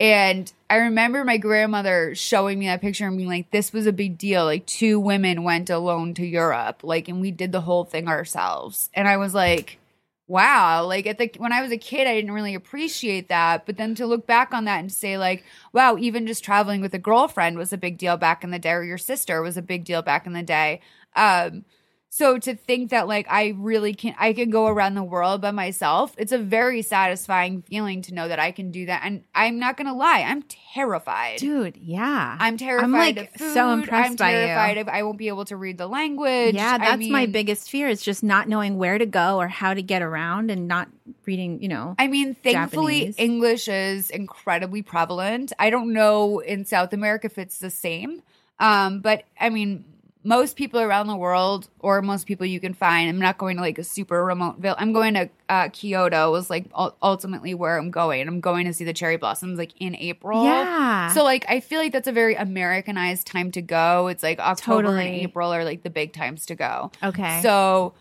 And 0.00 0.50
I 0.70 0.76
remember 0.76 1.24
my 1.24 1.36
grandmother 1.36 2.14
showing 2.14 2.58
me 2.58 2.66
that 2.68 2.80
picture 2.80 3.06
and 3.06 3.18
being 3.18 3.28
like, 3.28 3.50
this 3.50 3.70
was 3.70 3.86
a 3.86 3.92
big 3.92 4.16
deal. 4.16 4.46
Like, 4.46 4.64
two 4.64 4.98
women 4.98 5.42
went 5.42 5.68
alone 5.68 6.14
to 6.14 6.26
Europe, 6.26 6.82
like, 6.82 7.08
and 7.08 7.20
we 7.20 7.30
did 7.30 7.52
the 7.52 7.60
whole 7.60 7.84
thing 7.84 8.08
ourselves. 8.08 8.88
And 8.94 9.06
I 9.06 9.18
was 9.18 9.34
like, 9.34 9.78
wow. 10.26 10.86
Like, 10.86 11.06
at 11.06 11.18
the 11.18 11.30
when 11.36 11.52
I 11.52 11.60
was 11.60 11.70
a 11.70 11.76
kid, 11.76 12.06
I 12.06 12.14
didn't 12.14 12.32
really 12.32 12.54
appreciate 12.54 13.28
that. 13.28 13.66
But 13.66 13.76
then 13.76 13.94
to 13.96 14.06
look 14.06 14.26
back 14.26 14.54
on 14.54 14.64
that 14.64 14.80
and 14.80 14.90
say, 14.90 15.18
like, 15.18 15.44
wow, 15.74 15.98
even 15.98 16.26
just 16.26 16.42
traveling 16.42 16.80
with 16.80 16.94
a 16.94 16.98
girlfriend 16.98 17.58
was 17.58 17.72
a 17.74 17.78
big 17.78 17.98
deal 17.98 18.16
back 18.16 18.42
in 18.42 18.52
the 18.52 18.58
day, 18.58 18.72
or 18.72 18.82
your 18.82 18.96
sister 18.98 19.42
was 19.42 19.58
a 19.58 19.62
big 19.62 19.84
deal 19.84 20.00
back 20.00 20.26
in 20.26 20.32
the 20.32 20.42
day. 20.42 20.80
Um, 21.14 21.66
so 22.12 22.38
to 22.38 22.56
think 22.56 22.90
that 22.90 23.06
like 23.06 23.26
I 23.30 23.54
really 23.56 23.94
can 23.94 24.16
I 24.18 24.32
can 24.32 24.50
go 24.50 24.66
around 24.66 24.96
the 24.96 25.02
world 25.02 25.40
by 25.40 25.52
myself, 25.52 26.12
it's 26.18 26.32
a 26.32 26.38
very 26.38 26.82
satisfying 26.82 27.62
feeling 27.62 28.02
to 28.02 28.14
know 28.14 28.26
that 28.26 28.40
I 28.40 28.50
can 28.50 28.72
do 28.72 28.86
that. 28.86 29.02
And 29.04 29.22
I'm 29.32 29.60
not 29.60 29.76
gonna 29.76 29.94
lie, 29.94 30.22
I'm 30.22 30.42
terrified. 30.42 31.38
Dude, 31.38 31.76
yeah. 31.76 32.36
I'm 32.40 32.56
terrified 32.56 33.16
like, 33.16 33.16
of 33.16 33.28
food. 33.30 33.54
so 33.54 33.70
impressed 33.70 34.10
I'm 34.10 34.16
by 34.16 34.30
you. 34.32 34.36
terrified 34.38 34.78
of 34.78 34.88
I 34.88 35.04
won't 35.04 35.18
be 35.18 35.28
able 35.28 35.44
to 35.46 35.56
read 35.56 35.78
the 35.78 35.86
language. 35.86 36.56
yeah, 36.56 36.78
I 36.80 36.96
that's 36.96 37.08
my 37.08 37.26
biggest 37.26 37.70
fear 37.70 37.86
is 37.86 38.02
just 38.02 38.24
not 38.24 38.48
knowing 38.48 38.76
where 38.76 38.98
to 38.98 39.06
go 39.06 39.38
or 39.38 39.46
how 39.46 39.72
to 39.72 39.80
get 39.80 40.02
around 40.02 40.50
and 40.50 40.66
not 40.66 40.88
reading, 41.26 41.62
you 41.62 41.68
know. 41.68 41.94
I 41.96 42.08
mean, 42.08 42.34
thankfully, 42.34 42.98
Japanese. 42.98 43.14
English 43.18 43.68
is 43.68 44.10
incredibly 44.10 44.82
prevalent. 44.82 45.52
I 45.60 45.70
don't 45.70 45.92
know 45.92 46.40
in 46.40 46.64
South 46.64 46.92
America 46.92 47.26
if 47.26 47.38
it's 47.38 47.60
the 47.60 47.70
same. 47.70 48.22
Um, 48.58 49.00
but 49.00 49.24
I 49.40 49.48
mean, 49.48 49.84
most 50.22 50.56
people 50.56 50.80
around 50.80 51.06
the 51.06 51.16
world, 51.16 51.68
or 51.78 52.02
most 52.02 52.26
people 52.26 52.44
you 52.44 52.60
can 52.60 52.74
find, 52.74 53.08
I'm 53.08 53.18
not 53.18 53.38
going 53.38 53.56
to 53.56 53.62
like 53.62 53.78
a 53.78 53.84
super 53.84 54.22
remote 54.22 54.58
village. 54.58 54.76
I'm 54.78 54.92
going 54.92 55.14
to 55.14 55.30
uh, 55.48 55.68
Kyoto. 55.68 56.30
Was 56.30 56.50
like 56.50 56.66
ultimately 56.74 57.54
where 57.54 57.78
I'm 57.78 57.90
going. 57.90 58.28
I'm 58.28 58.40
going 58.40 58.66
to 58.66 58.74
see 58.74 58.84
the 58.84 58.92
cherry 58.92 59.16
blossoms 59.16 59.58
like 59.58 59.72
in 59.78 59.96
April. 59.96 60.44
Yeah. 60.44 61.12
So 61.12 61.24
like 61.24 61.46
I 61.48 61.60
feel 61.60 61.78
like 61.78 61.92
that's 61.92 62.08
a 62.08 62.12
very 62.12 62.34
Americanized 62.34 63.26
time 63.26 63.50
to 63.52 63.62
go. 63.62 64.08
It's 64.08 64.22
like 64.22 64.38
October 64.38 64.98
and 64.98 65.08
April 65.08 65.52
are 65.52 65.64
like 65.64 65.82
the 65.82 65.90
big 65.90 66.12
times 66.12 66.44
to 66.46 66.54
go. 66.54 66.92
Okay. 67.02 67.40
So 67.42 67.94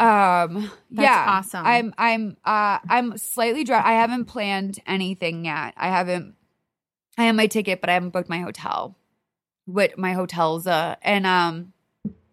um 0.00 0.70
That's 0.90 1.04
yeah. 1.04 1.24
awesome. 1.28 1.64
I'm 1.64 1.94
I'm 1.96 2.36
uh 2.44 2.78
I'm 2.88 3.16
slightly 3.16 3.64
dry. 3.64 3.82
I 3.82 3.94
haven't 3.94 4.26
planned 4.26 4.80
anything 4.86 5.46
yet. 5.46 5.72
I 5.76 5.88
haven't 5.88 6.34
I 7.16 7.24
have 7.24 7.34
my 7.34 7.46
ticket, 7.46 7.80
but 7.80 7.88
I 7.88 7.94
haven't 7.94 8.10
booked 8.10 8.28
my 8.28 8.40
hotel. 8.40 8.97
What 9.68 9.98
my 9.98 10.14
hotel's 10.14 10.66
uh 10.66 10.96
and 11.02 11.26
um 11.26 11.74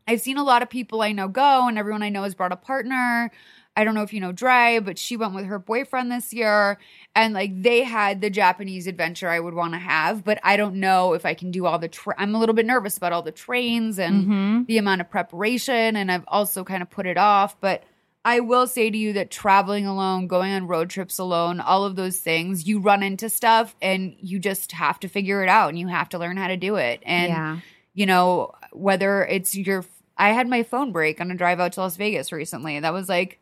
I've 0.07 0.21
seen 0.21 0.37
a 0.37 0.43
lot 0.43 0.61
of 0.61 0.69
people 0.69 1.01
I 1.01 1.11
know 1.11 1.27
go 1.27 1.67
and 1.67 1.77
everyone 1.77 2.01
I 2.01 2.07
know 2.09 2.23
has 2.23 2.33
brought 2.33 2.53
a 2.53 2.55
partner. 2.55 3.29
I 3.75 3.83
don't 3.83 3.93
know 3.93 4.03
if 4.03 4.13
you 4.13 4.21
know 4.21 4.31
Dre, 4.31 4.79
but 4.81 4.97
she 4.97 5.17
went 5.17 5.35
with 5.35 5.43
her 5.43 5.59
boyfriend 5.59 6.09
this 6.09 6.31
year 6.31 6.77
and 7.13 7.33
like 7.33 7.61
they 7.61 7.83
had 7.83 8.21
the 8.21 8.29
Japanese 8.29 8.87
adventure 8.87 9.27
I 9.27 9.41
would 9.41 9.53
want 9.53 9.73
to 9.73 9.79
have, 9.79 10.23
but 10.23 10.39
I 10.43 10.55
don't 10.55 10.75
know 10.75 11.11
if 11.11 11.25
I 11.25 11.33
can 11.33 11.51
do 11.51 11.65
all 11.65 11.77
the 11.77 11.89
tra- 11.89 12.15
I'm 12.17 12.33
a 12.35 12.39
little 12.39 12.55
bit 12.55 12.65
nervous 12.65 12.95
about 12.95 13.11
all 13.11 13.21
the 13.21 13.33
trains 13.33 13.99
and 13.99 14.25
hmm 14.25 14.63
the 14.67 14.77
amount 14.77 15.01
of 15.01 15.09
preparation 15.09 15.95
and 15.97 16.09
I've 16.09 16.23
also 16.27 16.63
kind 16.63 16.81
of 16.81 16.89
put 16.89 17.05
it 17.05 17.17
off, 17.17 17.59
but 17.59 17.83
I 18.25 18.39
will 18.39 18.65
say 18.65 18.89
to 18.89 18.97
you 18.97 19.13
that 19.13 19.29
traveling 19.29 19.85
alone, 19.85 20.25
going 20.25 20.51
on 20.51 20.65
road 20.65 20.89
trips 20.89 21.19
alone, 21.19 21.59
all 21.59 21.85
of 21.85 21.95
those 21.95 22.17
things, 22.17 22.67
you 22.67 22.79
run 22.79 23.03
into 23.03 23.29
stuff 23.29 23.75
and 23.83 24.15
you 24.19 24.39
just 24.39 24.71
have 24.71 24.99
to 25.01 25.07
figure 25.07 25.43
it 25.43 25.47
out 25.47 25.69
and 25.69 25.77
you 25.77 25.87
have 25.87 26.09
to 26.09 26.17
learn 26.17 26.35
how 26.35 26.47
to 26.47 26.57
do 26.57 26.75
it. 26.75 27.03
And 27.05 27.29
yeah. 27.29 27.59
you 27.93 28.07
know, 28.07 28.51
whether 28.71 29.23
it's 29.23 29.55
your 29.55 29.85
I 30.17 30.29
had 30.29 30.49
my 30.49 30.63
phone 30.63 30.91
break 30.91 31.21
on 31.21 31.29
a 31.29 31.35
drive 31.35 31.59
out 31.59 31.73
to 31.73 31.81
Las 31.81 31.97
Vegas 31.97 32.31
recently. 32.31 32.79
That 32.79 32.93
was 32.93 33.07
like 33.07 33.39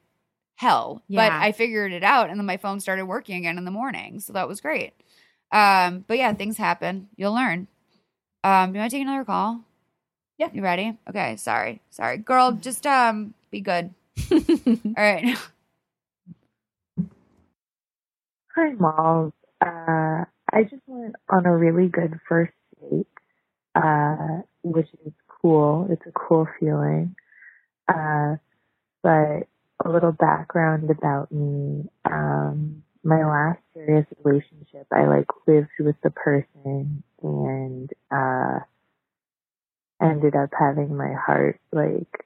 hell. 0.55 1.01
But 1.09 1.31
I 1.31 1.53
figured 1.53 1.93
it 1.93 2.03
out 2.03 2.29
and 2.29 2.37
then 2.37 2.45
my 2.45 2.57
phone 2.57 2.81
started 2.81 3.05
working 3.05 3.37
again 3.37 3.57
in 3.57 3.63
the 3.63 3.71
morning. 3.71 4.19
So 4.19 4.33
that 4.33 4.49
was 4.49 4.59
great. 4.59 4.91
Um, 5.53 6.03
but 6.07 6.17
yeah, 6.17 6.33
things 6.33 6.57
happen. 6.57 7.07
You'll 7.15 7.33
learn. 7.33 7.67
Um, 8.43 8.71
do 8.71 8.77
you 8.77 8.81
want 8.81 8.91
to 8.91 8.97
take 8.97 9.03
another 9.03 9.23
call? 9.23 9.61
Yeah. 10.37 10.49
You 10.51 10.61
ready? 10.61 10.97
Okay, 11.07 11.37
sorry. 11.37 11.81
Sorry. 11.89 12.17
Girl, 12.17 12.51
just 12.51 12.85
um 12.85 13.33
be 13.49 13.61
good. 13.61 13.93
All 14.31 14.93
right. 14.97 15.37
Hi, 18.55 18.73
Malls. 18.73 19.33
Uh, 19.61 20.25
I 20.51 20.63
just 20.63 20.83
went 20.87 21.15
on 21.29 21.45
a 21.45 21.55
really 21.55 21.87
good 21.89 22.19
first 22.27 22.53
date, 22.81 23.07
uh, 23.75 24.41
which 24.63 24.87
is 25.05 25.13
cool. 25.41 25.87
It's 25.89 26.05
a 26.07 26.11
cool 26.11 26.47
feeling. 26.59 27.15
Uh, 27.87 28.35
but 29.03 29.47
a 29.85 29.89
little 29.89 30.11
background 30.11 30.89
about 30.89 31.31
me. 31.31 31.89
Um, 32.05 32.83
my 33.03 33.25
last 33.25 33.59
serious 33.73 34.05
relationship, 34.23 34.87
I 34.91 35.05
like 35.07 35.27
lived 35.47 35.69
with 35.79 35.95
the 36.03 36.11
person 36.11 37.03
and, 37.21 37.91
uh, 38.11 38.59
ended 40.01 40.35
up 40.35 40.49
having 40.57 40.95
my 40.95 41.13
heart 41.13 41.59
like 41.71 42.25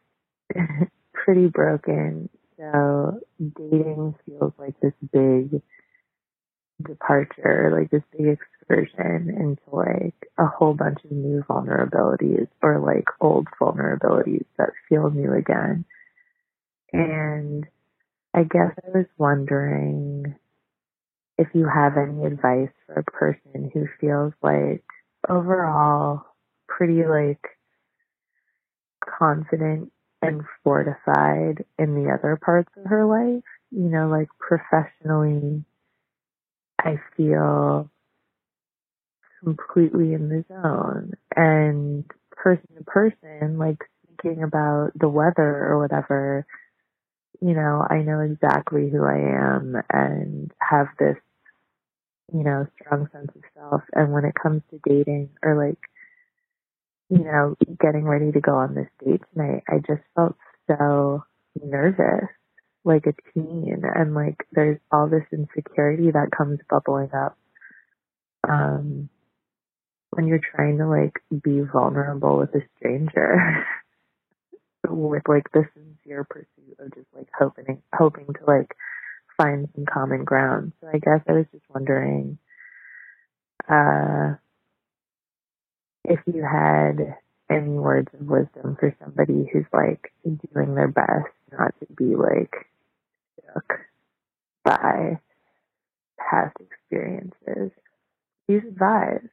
pretty 1.28 1.47
broken. 1.47 2.30
So 2.57 3.19
dating 3.38 4.15
feels 4.25 4.53
like 4.57 4.80
this 4.80 4.93
big 5.11 5.61
departure, 6.82 7.78
like 7.78 7.91
this 7.91 8.01
big 8.17 8.38
excursion 8.38 9.30
into 9.30 9.75
like 9.75 10.15
a 10.38 10.45
whole 10.45 10.73
bunch 10.73 10.99
of 11.03 11.11
new 11.11 11.43
vulnerabilities 11.49 12.47
or 12.61 12.80
like 12.80 13.03
old 13.19 13.47
vulnerabilities 13.59 14.45
that 14.57 14.69
feel 14.88 15.09
new 15.09 15.34
again. 15.34 15.84
And 16.93 17.65
I 18.34 18.43
guess 18.43 18.71
I 18.86 18.97
was 18.97 19.07
wondering 19.17 20.34
if 21.38 21.49
you 21.53 21.67
have 21.67 21.97
any 21.97 22.25
advice 22.25 22.71
for 22.86 22.93
a 22.93 23.03
person 23.03 23.69
who 23.73 23.86
feels 23.99 24.32
like 24.41 24.86
overall 25.28 26.23
pretty 26.69 27.03
like 27.05 27.45
confident 29.19 29.91
and 30.22 30.43
fortified 30.63 31.65
in 31.78 31.95
the 31.95 32.11
other 32.11 32.39
parts 32.43 32.72
of 32.78 32.86
her 32.86 33.05
life, 33.05 33.43
you 33.72 33.89
know, 33.89 34.07
like 34.07 34.30
professionally 34.39 35.63
I 36.80 36.99
feel 37.15 37.89
completely 39.43 40.13
in 40.13 40.30
the 40.30 40.45
zone. 40.47 41.13
And 41.36 42.05
person 42.32 42.68
to 42.78 42.84
person, 42.84 43.57
like 43.57 43.84
speaking 44.03 44.43
about 44.43 44.91
the 44.95 45.09
weather 45.09 45.65
or 45.68 45.80
whatever, 45.80 46.45
you 47.41 47.53
know, 47.53 47.86
I 47.89 48.01
know 48.01 48.20
exactly 48.22 48.89
who 48.89 49.03
I 49.03 49.18
am 49.18 49.76
and 49.91 50.51
have 50.59 50.88
this, 50.99 51.18
you 52.34 52.43
know, 52.43 52.68
strong 52.82 53.09
sense 53.11 53.32
of 53.36 53.41
self. 53.55 53.82
And 53.93 54.11
when 54.11 54.26
it 54.26 54.36
comes 54.36 54.61
to 54.72 54.80
dating 54.88 55.30
or 55.43 55.55
like, 55.55 55.80
you 57.10 57.24
know, 57.24 57.55
getting 57.80 58.03
ready 58.03 58.32
to 58.32 58.41
go 58.41 58.55
on 58.55 58.76
this 58.76 58.89
date 59.03 59.22
tonight, 59.34 59.64
I 59.68 59.78
just 59.78 60.03
felt 60.16 60.36
so 60.68 61.24
nervous 61.64 62.30
like 62.88 63.05
a 63.05 63.14
teen 63.34 63.84
and 63.84 64.16
like 64.16 64.47
there's 64.53 64.80
all 64.91 65.10
this 65.10 65.26
insecurity 65.32 66.12
that 66.12 66.32
comes 66.36 66.60
bubbling 66.70 67.10
up 67.14 67.38
um 68.47 69.10
when 70.12 70.28
you're 70.28 70.39
trying 70.55 70.78
to 70.78 70.88
like 70.88 71.20
be 71.43 71.60
vulnerable 71.62 72.38
with 72.38 72.55
a 72.55 72.62
stranger 72.78 73.66
with 74.89 75.24
like 75.28 75.51
the 75.51 75.64
sincere 75.74 76.24
pursuit 76.24 76.78
of 76.80 76.93
just 76.93 77.08
like 77.16 77.28
hoping 77.38 77.82
hoping 77.93 78.28
to 78.28 78.45
like 78.47 78.74
find 79.36 79.68
some 79.76 79.86
common 79.86 80.24
ground. 80.24 80.72
So 80.80 80.88
i 80.88 80.97
guess 80.97 81.22
i 81.28 81.34
was 81.34 81.45
just 81.51 81.66
wondering 81.70 82.38
uh 83.70 84.36
if 86.08 86.20
you 86.26 86.43
had 86.43 87.18
any 87.49 87.78
words 87.78 88.10
of 88.20 88.28
wisdom 88.28 88.78
for 88.80 88.95
somebody 89.03 89.49
who's 89.51 89.66
like 89.74 90.12
doing 90.24 90.76
their 90.76 90.88
best 90.88 91.34
not 91.51 91.74
to 91.80 91.88
be 91.95 92.16
like 92.16 92.68
shook 93.36 93.80
by 94.64 95.20
past 96.20 96.55
experiences. 96.60 97.72
Please 98.47 98.64
advise. 98.68 99.28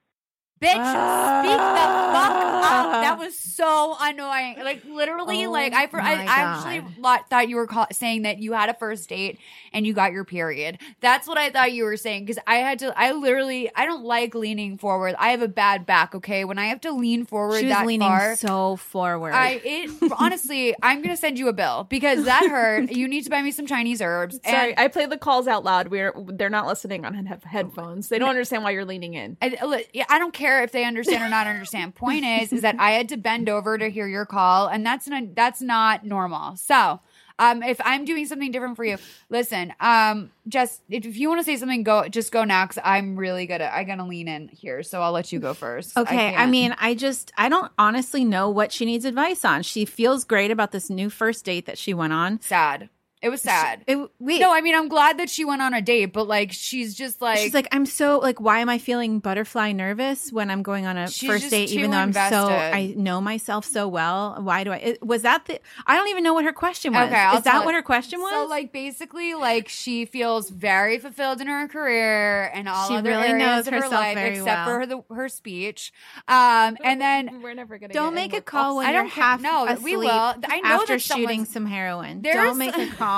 Bitch, 0.64 1.44
speak 1.44 1.50
the 1.52 1.58
fuck 1.58 2.30
up. 2.30 2.54
Ah. 2.66 3.00
That 3.02 3.18
was 3.18 3.38
so 3.38 3.96
annoying. 4.00 4.56
Like 4.64 4.84
literally, 4.84 5.44
Oh 5.46 5.50
like 5.50 5.72
I, 5.74 5.86
for, 5.86 6.00
I, 6.00 6.12
I 6.14 6.24
actually 6.24 6.84
thought 7.30 7.48
you 7.48 7.56
were 7.56 7.66
call- 7.66 7.86
saying 7.92 8.22
that 8.22 8.38
you 8.38 8.52
had 8.52 8.68
a 8.68 8.74
first 8.74 9.08
date 9.08 9.38
and 9.72 9.86
you 9.86 9.92
got 9.92 10.12
your 10.12 10.24
period. 10.24 10.78
That's 11.00 11.28
what 11.28 11.36
I 11.38 11.50
thought 11.50 11.72
you 11.72 11.84
were 11.84 11.96
saying 11.96 12.24
because 12.24 12.42
I 12.46 12.56
had 12.56 12.78
to. 12.80 12.92
I 12.98 13.12
literally, 13.12 13.70
I 13.74 13.84
don't 13.84 14.04
like 14.04 14.34
leaning 14.34 14.78
forward. 14.78 15.14
I 15.18 15.30
have 15.30 15.42
a 15.42 15.48
bad 15.48 15.84
back. 15.86 16.14
Okay, 16.14 16.44
when 16.44 16.58
I 16.58 16.66
have 16.66 16.80
to 16.82 16.92
lean 16.92 17.26
forward 17.26 17.58
She 17.60 17.66
was 17.66 17.74
that 17.74 17.86
leaning 17.86 18.08
far, 18.08 18.36
so 18.36 18.76
forward. 18.76 19.32
I 19.34 19.60
it 19.64 20.12
honestly, 20.18 20.74
I'm 20.82 21.02
gonna 21.02 21.16
send 21.16 21.38
you 21.38 21.48
a 21.48 21.52
bill 21.52 21.86
because 21.88 22.24
that 22.24 22.46
hurt. 22.48 22.90
you 22.90 23.06
need 23.08 23.22
to 23.24 23.30
buy 23.30 23.42
me 23.42 23.50
some 23.50 23.66
Chinese 23.66 24.00
herbs. 24.00 24.40
Sorry, 24.44 24.70
And- 24.72 24.80
I 24.80 24.88
play 24.88 25.06
the 25.06 25.18
calls 25.18 25.46
out 25.46 25.64
loud. 25.64 25.88
We're 25.88 26.12
they're 26.28 26.50
not 26.50 26.66
listening 26.66 27.04
on 27.04 27.14
head- 27.14 27.42
headphones. 27.44 28.08
They 28.08 28.18
don't 28.18 28.30
understand 28.30 28.62
why 28.64 28.70
you're 28.70 28.84
leaning 28.84 29.14
in. 29.14 29.36
I, 29.42 29.56
uh, 29.60 29.78
yeah, 29.92 30.04
I 30.08 30.18
don't 30.18 30.32
care 30.54 30.64
if 30.64 30.72
they 30.72 30.84
understand 30.84 31.22
or 31.22 31.28
not 31.28 31.46
understand. 31.46 31.94
Point 31.94 32.24
is, 32.24 32.52
is 32.52 32.62
that 32.62 32.76
I 32.78 32.92
had 32.92 33.08
to 33.10 33.16
bend 33.16 33.48
over 33.48 33.78
to 33.78 33.88
hear 33.90 34.06
your 34.06 34.26
call, 34.26 34.68
and 34.68 34.84
that's 34.84 35.06
not 35.08 35.34
that's 35.34 35.60
not 35.60 36.04
normal. 36.04 36.56
So, 36.56 37.00
um, 37.38 37.62
if 37.62 37.80
I'm 37.84 38.04
doing 38.04 38.26
something 38.26 38.52
different 38.52 38.76
for 38.76 38.84
you, 38.84 38.96
listen, 39.28 39.72
um, 39.80 40.30
just 40.46 40.82
if, 40.88 41.04
if 41.04 41.16
you 41.16 41.28
want 41.28 41.40
to 41.40 41.44
say 41.44 41.56
something, 41.56 41.82
go 41.82 42.08
just 42.08 42.32
go 42.32 42.44
now 42.44 42.66
because 42.66 42.80
I'm 42.84 43.16
really 43.16 43.46
good 43.46 43.60
at 43.60 43.72
I'm 43.72 43.86
gonna 43.86 44.06
lean 44.06 44.28
in 44.28 44.48
here, 44.48 44.82
so 44.82 45.02
I'll 45.02 45.12
let 45.12 45.32
you 45.32 45.40
go 45.40 45.54
first. 45.54 45.96
Okay, 45.96 46.28
I, 46.28 46.32
can't. 46.32 46.50
mean, 46.50 46.74
I 46.78 46.94
just 46.94 47.32
I 47.36 47.48
don't 47.48 47.72
honestly 47.78 48.24
know 48.24 48.48
what 48.48 48.72
she 48.72 48.84
needs 48.84 49.04
advice 49.04 49.44
on. 49.44 49.62
She 49.62 49.84
feels 49.84 50.24
great 50.24 50.50
about 50.50 50.72
this 50.72 50.90
new 50.90 51.10
first 51.10 51.44
date 51.44 51.66
that 51.66 51.78
she 51.78 51.94
went 51.94 52.12
on. 52.12 52.40
sad. 52.40 52.88
It 53.24 53.30
was 53.30 53.40
sad. 53.42 53.82
It, 53.86 53.96
wait, 54.20 54.40
no, 54.40 54.52
I 54.54 54.60
mean 54.60 54.74
I'm 54.74 54.88
glad 54.88 55.18
that 55.18 55.30
she 55.30 55.44
went 55.44 55.62
on 55.62 55.72
a 55.72 55.80
date, 55.80 56.12
but 56.12 56.28
like 56.28 56.52
she's 56.52 56.94
just 56.94 57.22
like 57.22 57.38
she's 57.38 57.54
like, 57.54 57.66
I'm 57.72 57.86
so 57.86 58.18
like, 58.18 58.38
why 58.40 58.58
am 58.60 58.68
I 58.68 58.76
feeling 58.78 59.18
butterfly 59.18 59.72
nervous 59.72 60.30
when 60.30 60.50
I'm 60.50 60.62
going 60.62 60.84
on 60.86 60.98
a 60.98 61.08
first 61.08 61.48
date? 61.50 61.70
Even 61.70 61.90
though 61.90 61.96
I'm 61.96 62.12
so. 62.12 62.48
I 62.48 62.92
know 62.96 63.20
myself 63.22 63.64
so 63.64 63.88
well. 63.88 64.36
Why 64.40 64.62
do 64.62 64.72
I? 64.72 64.76
It, 64.76 65.02
was 65.06 65.22
that 65.22 65.46
the? 65.46 65.58
I 65.86 65.96
don't 65.96 66.08
even 66.08 66.22
know 66.22 66.34
what 66.34 66.44
her 66.44 66.52
question 66.52 66.92
was. 66.92 67.08
Okay, 67.08 67.16
I'll 67.18 67.38
Is 67.38 67.44
that 67.44 67.52
tell- 67.52 67.64
what 67.64 67.74
her 67.74 67.80
question 67.82 68.20
was? 68.20 68.30
So 68.32 68.44
like 68.46 68.72
basically 68.72 69.32
like 69.34 69.68
she 69.68 70.04
feels 70.04 70.50
very 70.50 70.98
fulfilled 70.98 71.40
in 71.40 71.46
her 71.46 71.66
career 71.66 72.50
and 72.52 72.68
all 72.68 72.88
She 72.88 72.96
other 72.96 73.08
really 73.08 73.28
areas 73.28 73.46
knows 73.46 73.66
of 73.68 73.72
her 73.72 73.76
herself 73.80 73.92
life 73.94 74.14
very 74.16 74.30
except 74.36 74.46
well. 74.46 74.66
for 74.66 74.78
her, 74.80 74.86
the, 74.86 75.14
her 75.14 75.28
speech. 75.30 75.92
Um 76.28 76.76
and 76.84 77.00
then 77.00 77.40
we're 77.42 77.54
never 77.54 77.78
gonna 77.78 77.94
don't 77.94 78.10
get 78.14 78.20
make 78.20 78.32
a 78.34 78.40
call 78.42 78.76
when 78.76 78.86
I 78.86 78.92
you're 78.92 79.02
don't 79.04 79.10
care. 79.10 79.24
half 79.24 79.40
No, 79.40 79.66
asleep 79.66 79.84
we 79.84 79.96
will. 79.96 80.10
I 80.10 80.60
know 80.62 80.68
after 80.68 80.94
that 80.94 81.00
shooting 81.00 81.44
some 81.46 81.64
heroin. 81.66 82.20
There's- 82.20 82.36
Don't 82.36 82.58
make 82.58 82.76
a 82.76 82.86
call 82.96 83.13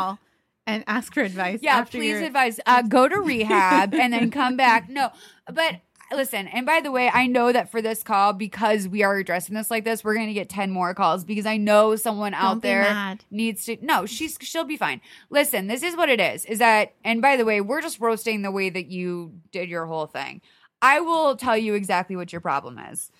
and 0.66 0.82
ask 0.86 1.14
for 1.14 1.22
advice. 1.22 1.60
yeah, 1.62 1.84
please 1.84 2.10
you're- 2.10 2.26
advise 2.26 2.58
uh 2.66 2.82
go 2.82 3.08
to 3.08 3.20
rehab 3.32 3.94
and 3.94 4.12
then 4.12 4.30
come 4.30 4.56
back. 4.56 4.88
No, 4.88 5.10
but 5.52 5.76
listen, 6.12 6.46
and 6.48 6.64
by 6.66 6.80
the 6.80 6.90
way, 6.92 7.10
I 7.12 7.26
know 7.26 7.52
that 7.52 7.70
for 7.70 7.82
this 7.82 8.02
call, 8.02 8.32
because 8.32 8.86
we 8.88 9.02
are 9.02 9.16
addressing 9.16 9.54
this 9.56 9.70
like 9.70 9.84
this, 9.84 10.04
we're 10.04 10.14
going 10.14 10.28
to 10.28 10.32
get 10.32 10.48
10 10.48 10.70
more 10.70 10.94
calls 10.94 11.24
because 11.24 11.46
I 11.46 11.56
know 11.56 11.96
someone 11.96 12.32
out 12.34 12.50
Don't 12.54 12.62
be 12.62 12.68
there 12.68 12.82
mad. 12.82 13.24
needs 13.30 13.64
to. 13.66 13.76
No, 13.80 14.06
she's 14.06 14.38
she'll 14.40 14.64
be 14.64 14.76
fine. 14.76 15.00
Listen, 15.30 15.66
this 15.66 15.82
is 15.82 15.96
what 15.96 16.08
it 16.08 16.20
is. 16.20 16.44
Is 16.44 16.58
that, 16.60 16.94
and 17.04 17.20
by 17.22 17.36
the 17.36 17.44
way, 17.44 17.60
we're 17.60 17.82
just 17.82 18.00
roasting 18.00 18.42
the 18.42 18.52
way 18.52 18.70
that 18.70 18.86
you 18.86 19.32
did 19.52 19.68
your 19.68 19.86
whole 19.86 20.06
thing. 20.06 20.40
I 20.82 21.00
will 21.00 21.36
tell 21.36 21.56
you 21.56 21.74
exactly 21.74 22.14
what 22.16 22.32
your 22.32 22.40
problem 22.40 22.78
is. 22.78 23.10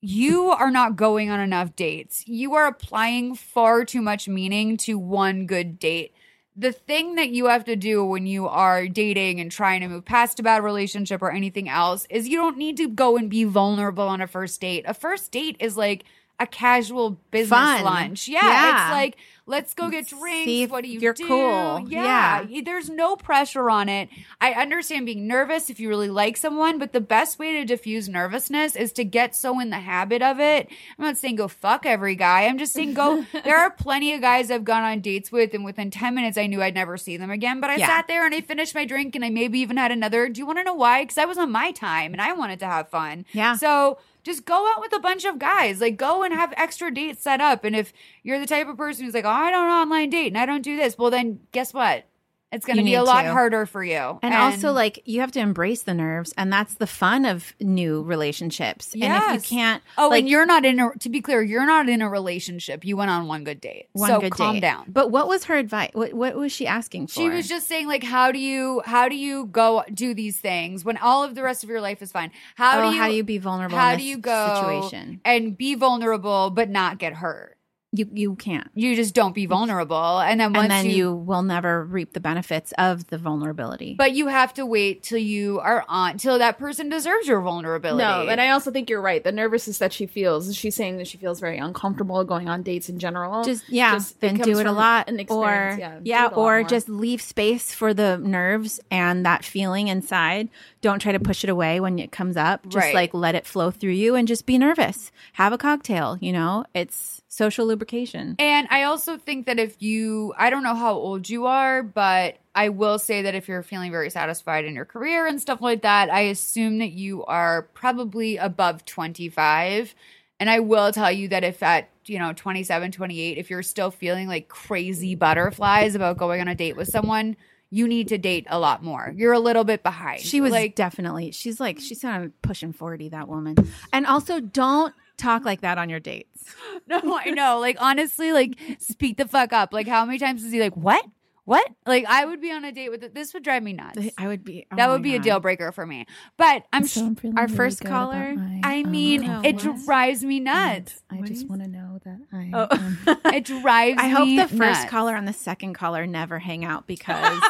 You 0.00 0.48
are 0.50 0.72
not 0.72 0.96
going 0.96 1.30
on 1.30 1.38
enough 1.38 1.76
dates. 1.76 2.26
You 2.26 2.54
are 2.54 2.66
applying 2.66 3.36
far 3.36 3.84
too 3.84 4.02
much 4.02 4.26
meaning 4.28 4.76
to 4.78 4.98
one 4.98 5.46
good 5.46 5.78
date 5.78 6.12
the 6.54 6.72
thing 6.72 7.14
that 7.14 7.30
you 7.30 7.46
have 7.46 7.64
to 7.64 7.76
do 7.76 8.04
when 8.04 8.26
you 8.26 8.46
are 8.46 8.86
dating 8.86 9.40
and 9.40 9.50
trying 9.50 9.80
to 9.80 9.88
move 9.88 10.04
past 10.04 10.38
a 10.38 10.42
bad 10.42 10.62
relationship 10.62 11.22
or 11.22 11.30
anything 11.30 11.68
else 11.68 12.06
is 12.10 12.28
you 12.28 12.36
don't 12.36 12.58
need 12.58 12.76
to 12.76 12.88
go 12.88 13.16
and 13.16 13.30
be 13.30 13.44
vulnerable 13.44 14.06
on 14.06 14.20
a 14.20 14.26
first 14.26 14.60
date. 14.60 14.84
A 14.86 14.92
first 14.92 15.32
date 15.32 15.56
is 15.60 15.76
like 15.76 16.04
a 16.40 16.46
casual 16.46 17.20
business 17.30 17.58
Fun. 17.58 17.84
lunch. 17.84 18.26
Yeah, 18.28 18.40
Yeah. 18.42 18.86
It's 18.86 18.92
like, 18.92 19.16
let's 19.46 19.74
go 19.74 19.90
get 19.90 20.08
drinks. 20.08 20.72
What 20.72 20.82
do 20.82 20.90
you 20.90 20.98
you're 20.98 21.12
do? 21.12 21.26
cool. 21.26 21.84
Yeah. 21.88 22.44
Yeah. 22.48 22.62
There's 22.64 22.88
no 22.90 23.14
pressure 23.14 23.70
on 23.70 23.88
it. 23.88 24.08
I 24.40 24.52
understand 24.52 25.06
being 25.06 25.28
nervous 25.28 25.70
if 25.70 25.78
you 25.78 25.88
really 25.88 26.08
like 26.08 26.36
someone, 26.36 26.78
but 26.80 26.92
the 26.92 27.00
best 27.00 27.38
way 27.38 27.52
to 27.52 27.64
diffuse 27.64 28.08
nervousness 28.08 28.74
is 28.74 28.90
to 28.94 29.04
get 29.04 29.36
so 29.36 29.60
in 29.60 29.70
the 29.70 29.78
habit 29.78 30.20
of 30.20 30.40
it. 30.40 30.68
I'm 30.98 31.04
not 31.04 31.16
saying 31.16 31.36
go 31.36 31.46
fuck 31.46 31.86
every 31.86 32.16
guy. 32.16 32.42
I'm 32.46 32.58
just 32.58 32.72
saying 32.72 32.94
go. 32.94 33.24
there 33.44 33.58
are 33.58 33.70
plenty 33.70 34.12
of 34.14 34.20
guys 34.20 34.50
I've 34.50 34.64
gone 34.64 34.82
on 34.82 35.00
dates 35.00 35.30
with, 35.30 35.54
and 35.54 35.64
within 35.64 35.90
10 35.92 36.12
minutes, 36.14 36.36
I 36.38 36.46
knew 36.48 36.60
I'd 36.60 36.74
never 36.74 36.96
see 36.96 37.16
them 37.16 37.30
again. 37.30 37.60
But 37.60 37.70
I 37.70 37.76
Yeah. 37.76 37.86
sat 37.86 38.08
there 38.08 38.24
and 38.26 38.34
I 38.34 38.40
finished 38.40 38.74
my 38.74 38.84
drink 38.84 39.14
and 39.14 39.24
I 39.24 39.30
maybe 39.30 39.60
even 39.60 39.76
had 39.76 39.92
another. 39.92 40.28
Do 40.28 40.40
you 40.40 40.46
want 40.46 40.58
to 40.58 40.64
know 40.64 40.74
why? 40.74 41.02
Because 41.04 41.18
I 41.18 41.24
was 41.24 41.38
on 41.38 41.52
my 41.52 41.70
time 41.70 42.12
and 42.12 42.20
I 42.20 42.32
wanted 42.32 42.58
to 42.60 42.66
have 42.66 42.88
fun. 42.88 43.26
Yeah. 43.32 43.54
So 43.56 43.98
just 44.22 44.44
go 44.44 44.70
out 44.70 44.80
with 44.80 44.92
a 44.92 45.00
bunch 45.00 45.24
of 45.24 45.38
guys. 45.38 45.80
Like 45.80 45.96
go 45.96 46.22
and 46.22 46.32
have 46.32 46.54
extra 46.56 46.92
dates 46.92 47.22
set 47.22 47.40
up. 47.40 47.64
And 47.64 47.74
if 47.74 47.92
you're 48.22 48.40
the 48.40 48.46
type 48.46 48.68
of 48.68 48.76
person 48.76 49.04
who's 49.04 49.14
like, 49.14 49.24
oh, 49.24 49.28
I 49.28 49.50
don't 49.50 49.68
online 49.68 50.10
date 50.10 50.28
and 50.28 50.38
I 50.38 50.46
don't 50.46 50.62
do 50.62 50.76
this, 50.76 50.96
well 50.96 51.10
then 51.10 51.40
guess 51.52 51.74
what? 51.74 52.04
It's 52.52 52.66
going 52.66 52.76
to 52.76 52.84
be 52.84 52.94
a 52.94 53.02
lot 53.02 53.22
to. 53.22 53.32
harder 53.32 53.66
for 53.66 53.82
you. 53.82 54.18
And, 54.22 54.34
also, 54.34 54.72
like, 54.72 55.02
you 55.04 55.20
have 55.20 55.32
to 55.32 55.40
embrace 55.40 55.82
the 55.82 55.94
nerves, 55.94 56.34
and 56.36 56.52
that's 56.52 56.74
the 56.74 56.86
fun 56.86 57.24
of 57.24 57.54
new 57.60 58.02
relationships. 58.02 58.92
And 58.92 59.04
if 59.04 59.08
Yes. 59.08 59.50
you 59.50 59.56
can't, 59.56 59.82
oh, 59.96 60.08
like, 60.08 60.20
and 60.20 60.28
you're 60.28 60.46
not 60.46 60.64
in 60.64 60.78
a. 60.78 60.90
To 61.00 61.08
be 61.08 61.20
clear, 61.20 61.42
you're 61.42 61.66
not 61.66 61.88
in 61.88 62.02
a 62.02 62.08
relationship. 62.08 62.84
You 62.84 62.96
went 62.96 63.10
on 63.10 63.26
one 63.26 63.44
good 63.44 63.60
date. 63.60 63.88
one 63.92 64.08
so 64.08 64.20
good 64.20 64.32
calm 64.32 64.54
date. 64.54 64.60
down. 64.60 64.84
But 64.88 65.10
what 65.10 65.28
was 65.28 65.44
her 65.44 65.56
advice? 65.56 65.90
What, 65.94 66.12
what 66.12 66.36
was 66.36 66.52
she 66.52 66.66
asking 66.66 67.06
for? 67.06 67.14
She 67.14 67.28
was 67.28 67.48
just 67.48 67.66
saying 67.68 67.86
like, 67.86 68.04
how 68.04 68.32
do 68.32 68.38
you 68.38 68.82
how 68.84 69.08
do 69.08 69.16
you 69.16 69.46
go 69.46 69.84
do 69.92 70.14
these 70.14 70.38
things 70.38 70.84
when 70.84 70.96
all 70.98 71.24
of 71.24 71.34
the 71.34 71.42
rest 71.42 71.64
of 71.64 71.70
your 71.70 71.80
life 71.80 72.02
is 72.02 72.12
fine? 72.12 72.30
How 72.56 72.78
oh, 72.78 72.82
do 72.90 72.94
you 72.94 73.00
how 73.00 73.08
do 73.08 73.14
you 73.14 73.24
be 73.24 73.38
vulnerable? 73.38 73.76
how 73.76 73.96
do 73.96 74.02
you 74.02 74.18
go 74.18 74.80
situation? 74.82 75.20
and 75.24 75.56
be 75.56 75.74
vulnerable 75.74 76.50
but 76.50 76.68
not 76.68 76.98
get 76.98 77.14
hurt? 77.14 77.56
You 77.94 78.08
you 78.10 78.36
can't, 78.36 78.68
You 78.74 78.96
just 78.96 79.14
don't 79.14 79.34
be 79.34 79.44
vulnerable, 79.44 80.18
and 80.20 80.40
then 80.40 80.54
once 80.54 80.62
and 80.62 80.72
then 80.72 80.86
you, 80.86 81.14
will 81.14 81.42
never 81.42 81.84
reap 81.84 82.14
the 82.14 82.20
benefits 82.20 82.72
of 82.78 83.06
the 83.08 83.18
vulnerability. 83.18 83.94
But 83.98 84.12
you 84.12 84.28
have 84.28 84.54
to 84.54 84.64
wait 84.64 85.02
till 85.02 85.18
you 85.18 85.60
are 85.60 85.84
on 85.88 86.16
till 86.16 86.38
that 86.38 86.56
person 86.58 86.88
deserves 86.88 87.28
your 87.28 87.42
vulnerability. 87.42 88.02
No, 88.02 88.28
and 88.30 88.40
I 88.40 88.48
also 88.48 88.70
think 88.70 88.88
you're 88.88 89.02
right. 89.02 89.22
The 89.22 89.30
nervousness 89.30 89.76
that 89.76 89.92
she 89.92 90.06
feels, 90.06 90.56
she's 90.56 90.74
saying 90.74 90.96
that 90.96 91.06
she 91.06 91.18
feels 91.18 91.38
very 91.38 91.58
uncomfortable 91.58 92.24
going 92.24 92.48
on 92.48 92.62
dates 92.62 92.88
in 92.88 92.98
general. 92.98 93.44
just 93.44 93.68
yeah, 93.68 93.92
Just- 93.92 94.20
then 94.20 94.38
comes 94.38 94.46
do 94.46 94.58
it 94.58 94.66
a 94.66 94.72
lot, 94.72 95.10
an 95.10 95.20
or 95.28 95.76
yeah, 95.78 95.98
yeah, 96.02 96.28
do 96.28 96.32
it 96.32 96.36
a 96.36 96.40
lot 96.40 96.42
or 96.42 96.60
more. 96.60 96.68
just 96.68 96.88
leave 96.88 97.20
space 97.20 97.74
for 97.74 97.92
the 97.92 98.16
nerves 98.16 98.80
and 98.90 99.26
that 99.26 99.44
feeling 99.44 99.88
inside. 99.88 100.48
Don't 100.82 100.98
try 100.98 101.12
to 101.12 101.20
push 101.20 101.44
it 101.44 101.48
away 101.48 101.80
when 101.80 101.98
it 101.98 102.12
comes 102.12 102.36
up. 102.36 102.64
Just 102.64 102.76
Right. 102.76 102.94
like 102.94 103.14
let 103.14 103.34
it 103.34 103.46
flow 103.46 103.70
through 103.70 103.92
you 103.92 104.14
and 104.14 104.28
just 104.28 104.44
be 104.46 104.58
nervous. 104.58 105.10
Have 105.34 105.52
a 105.52 105.58
cocktail. 105.58 106.18
You 106.20 106.32
know, 106.32 106.64
it's 106.74 107.22
social 107.28 107.66
lubrication. 107.66 108.36
And 108.38 108.68
I 108.70 108.82
also 108.82 109.16
think 109.16 109.46
that 109.46 109.58
if 109.58 109.80
you, 109.80 110.34
I 110.36 110.50
don't 110.50 110.62
know 110.64 110.74
how 110.74 110.92
old 110.92 111.30
you 111.30 111.46
are, 111.46 111.82
but 111.82 112.36
I 112.54 112.68
will 112.68 112.98
say 112.98 113.22
that 113.22 113.34
if 113.34 113.48
you're 113.48 113.62
feeling 113.62 113.90
very 113.90 114.10
satisfied 114.10 114.64
in 114.66 114.74
your 114.74 114.84
career 114.84 115.26
and 115.26 115.40
stuff 115.40 115.62
like 115.62 115.82
that, 115.82 116.10
I 116.12 116.22
assume 116.22 116.78
that 116.78 116.92
you 116.92 117.24
are 117.24 117.62
probably 117.74 118.36
above 118.36 118.84
25. 118.84 119.94
And 120.40 120.50
I 120.50 120.58
will 120.58 120.90
tell 120.92 121.10
you 121.12 121.28
that 121.28 121.44
if 121.44 121.62
at, 121.62 121.88
you 122.06 122.18
know, 122.18 122.32
27, 122.32 122.90
28, 122.90 123.38
if 123.38 123.48
you're 123.48 123.62
still 123.62 123.92
feeling 123.92 124.26
like 124.26 124.48
crazy 124.48 125.14
butterflies 125.14 125.94
about 125.94 126.16
going 126.18 126.40
on 126.40 126.48
a 126.48 126.54
date 126.56 126.76
with 126.76 126.88
someone, 126.88 127.36
you 127.72 127.88
need 127.88 128.08
to 128.08 128.18
date 128.18 128.46
a 128.50 128.58
lot 128.58 128.84
more. 128.84 129.12
You're 129.16 129.32
a 129.32 129.40
little 129.40 129.64
bit 129.64 129.82
behind. 129.82 130.20
She 130.20 130.42
was 130.42 130.52
like, 130.52 130.74
definitely. 130.74 131.32
She's 131.32 131.58
like 131.58 131.80
she's 131.80 132.02
kind 132.02 132.22
of 132.22 132.42
pushing 132.42 132.74
forty. 132.74 133.08
That 133.08 133.28
woman. 133.28 133.56
And 133.94 134.06
also, 134.06 134.40
don't 134.40 134.94
talk 135.16 135.46
like 135.46 135.62
that 135.62 135.78
on 135.78 135.88
your 135.88 135.98
dates. 135.98 136.28
No, 136.88 137.00
I 137.16 137.30
know. 137.30 137.60
Like 137.60 137.76
honestly, 137.80 138.32
like 138.32 138.58
speak 138.78 139.16
the 139.16 139.26
fuck 139.26 139.52
up. 139.52 139.72
Like 139.72 139.86
how 139.86 140.04
many 140.04 140.18
times 140.18 140.44
is 140.44 140.52
he 140.52 140.60
like, 140.60 140.76
what? 140.76 141.04
What? 141.44 141.66
Like 141.86 142.04
I 142.08 142.24
would 142.24 142.40
be 142.40 142.52
on 142.52 142.64
a 142.64 142.70
date 142.70 142.90
with 142.90 143.02
it. 143.02 143.14
This 143.14 143.34
would 143.34 143.42
drive 143.42 143.62
me 143.64 143.72
nuts. 143.72 143.98
I 144.16 144.28
would 144.28 144.44
be. 144.44 144.66
oh 144.70 144.76
that 144.76 144.90
would 144.90 145.02
be 145.02 145.16
a 145.16 145.18
deal 145.18 145.40
breaker 145.40 145.72
for 145.72 145.84
me. 145.84 146.06
But 146.36 146.64
I'm 146.72 146.84
So 146.86 147.04
I'm 147.06 147.16
feeling 147.16 147.36
our 147.36 147.44
really 147.46 147.56
first 147.56 147.84
caller. 147.84 148.34
my, 148.36 148.60
I 148.62 148.82
um, 148.82 148.90
mean, 148.90 149.24
it 149.44 149.56
performance. 149.56 149.84
drives 149.84 150.24
me 150.24 150.38
nuts. 150.40 151.02
I 151.10 151.20
just 151.22 151.48
want 151.48 151.62
to 151.62 151.68
know 151.68 151.98
that 152.04 152.20
I. 152.32 152.50
Oh. 152.54 152.68
um, 152.70 153.20
It 153.34 153.44
drives. 153.44 154.00
I 154.00 154.08
hope 154.08 154.26
me 154.28 154.36
the 154.36 154.46
first 154.48 154.58
nuts. 154.58 154.90
caller 154.90 155.16
and 155.16 155.26
the 155.26 155.32
second 155.32 155.72
caller 155.74 156.06
never 156.06 156.38
hang 156.38 156.64
out 156.64 156.86
because 156.86 157.42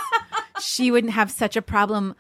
she 0.61 0.91
wouldn't 0.91 1.13
have 1.13 1.31
such 1.31 1.57
a 1.57 1.63
problem 1.63 2.15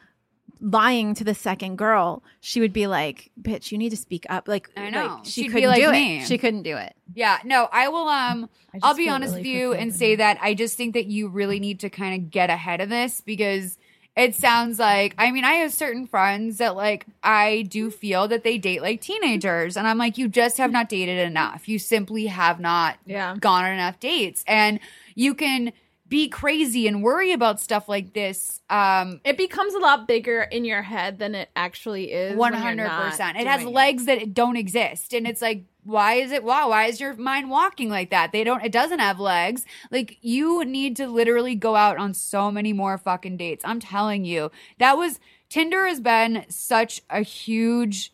lying 0.63 1.13
to 1.17 1.25
the 1.25 1.35
second 1.35 1.77
girl. 1.77 2.23
She 2.41 2.61
would 2.61 2.73
be 2.73 2.87
like, 2.87 3.31
"Bitch, 3.41 3.73
you 3.73 3.79
need 3.79 3.91
to 3.91 3.97
speak 3.97 4.25
up." 4.31 4.47
Like, 4.49 4.71
I 4.77 4.89
know. 4.91 5.17
like, 5.17 5.25
she 5.25 5.31
She'd 5.43 5.49
be 5.49 5.53
couldn't 5.55 5.69
like 5.71 5.83
do 5.83 5.91
me. 5.91 6.19
it. 6.21 6.27
She 6.29 6.39
couldn't 6.39 6.63
do 6.63 6.77
it. 6.77 6.95
Yeah, 7.15 7.39
no, 7.45 7.69
I 7.73 7.89
will. 7.89 8.09
Um, 8.09 8.49
I 8.73 8.79
I'll 8.83 8.95
be 8.95 9.09
honest 9.09 9.35
really 9.35 9.41
with 9.43 9.47
you 9.49 9.73
and 9.75 9.95
say 9.95 10.17
that 10.17 10.39
I 10.41 10.55
just 10.55 10.77
think 10.79 10.95
that 10.95 11.07
you 11.07 11.29
really 11.29 11.61
need 11.61 11.81
to 11.81 11.91
kind 11.91 12.15
of 12.23 12.31
get 12.31 12.49
ahead 12.49 12.81
of 12.81 12.89
this 12.89 13.21
because 13.21 13.77
it 14.17 14.35
sounds 14.35 14.79
like. 14.79 15.15
I 15.19 15.31
mean, 15.33 15.45
I 15.45 15.55
have 15.55 15.73
certain 15.73 16.07
friends 16.07 16.59
that 16.59 16.77
like 16.77 17.07
I 17.23 17.63
do 17.69 17.91
feel 17.91 18.29
that 18.29 18.45
they 18.45 18.57
date 18.57 18.81
like 18.83 19.01
teenagers, 19.01 19.77
and 19.77 19.87
I'm 19.87 19.99
like, 19.99 20.17
you 20.17 20.29
just 20.29 20.59
have 20.59 20.71
not 20.71 20.89
dated 20.89 21.19
enough. 21.19 21.69
You 21.69 21.79
simply 21.79 22.27
have 22.27 22.61
not 22.61 22.97
Yeah. 23.05 23.37
gone 23.41 23.65
on 23.65 23.73
enough 23.73 23.99
dates, 24.01 24.45
and 24.47 24.79
you 25.15 25.35
can 25.35 25.73
be 26.13 26.29
crazy 26.29 26.87
and 26.87 27.03
worry 27.03 27.33
about 27.33 27.59
stuff 27.59 27.89
like 27.89 28.13
this. 28.13 28.61
Um, 28.69 29.23
it 29.25 29.39
becomes 29.39 29.73
a 29.73 29.79
lot 29.79 30.07
bigger 30.07 30.43
in 30.43 30.67
your 30.67 30.83
head 30.83 31.19
than 31.19 31.35
it 31.35 31.49
actually 31.57 32.13
is. 32.13 32.37
One 32.37 32.53
hundred 32.53 32.91
percent. 32.91 33.39
It 33.39 33.47
has 33.47 33.65
legs 33.65 34.05
that 34.05 34.21
it 34.21 34.35
don't 34.35 34.57
exist, 34.57 35.15
and 35.15 35.27
it's 35.27 35.41
like, 35.41 35.65
why 35.85 36.17
is 36.17 36.31
it? 36.31 36.45
Wow, 36.45 36.69
why 36.69 36.85
is 36.85 37.01
your 37.01 37.15
mind 37.15 37.49
walking 37.49 37.89
like 37.89 38.11
that? 38.11 38.31
They 38.31 38.45
don't. 38.45 38.63
It 38.63 38.73
doesn't 38.73 38.99
have 38.99 39.19
legs. 39.19 39.65
Like 39.91 40.19
you 40.21 40.67
need 40.67 40.97
to 40.97 41.07
literally 41.07 41.55
go 41.55 41.77
out 41.77 41.97
on 41.97 42.13
so 42.13 42.51
many 42.51 42.75
more 42.75 42.99
fucking 42.99 43.39
dates. 43.39 43.65
I'm 43.65 43.81
telling 43.81 44.27
you, 44.27 44.51
that 44.79 44.99
was 44.99 45.19
Tinder 45.49 45.87
has 45.87 46.01
been 46.01 46.45
such 46.51 47.01
a 47.09 47.23
huge 47.23 48.13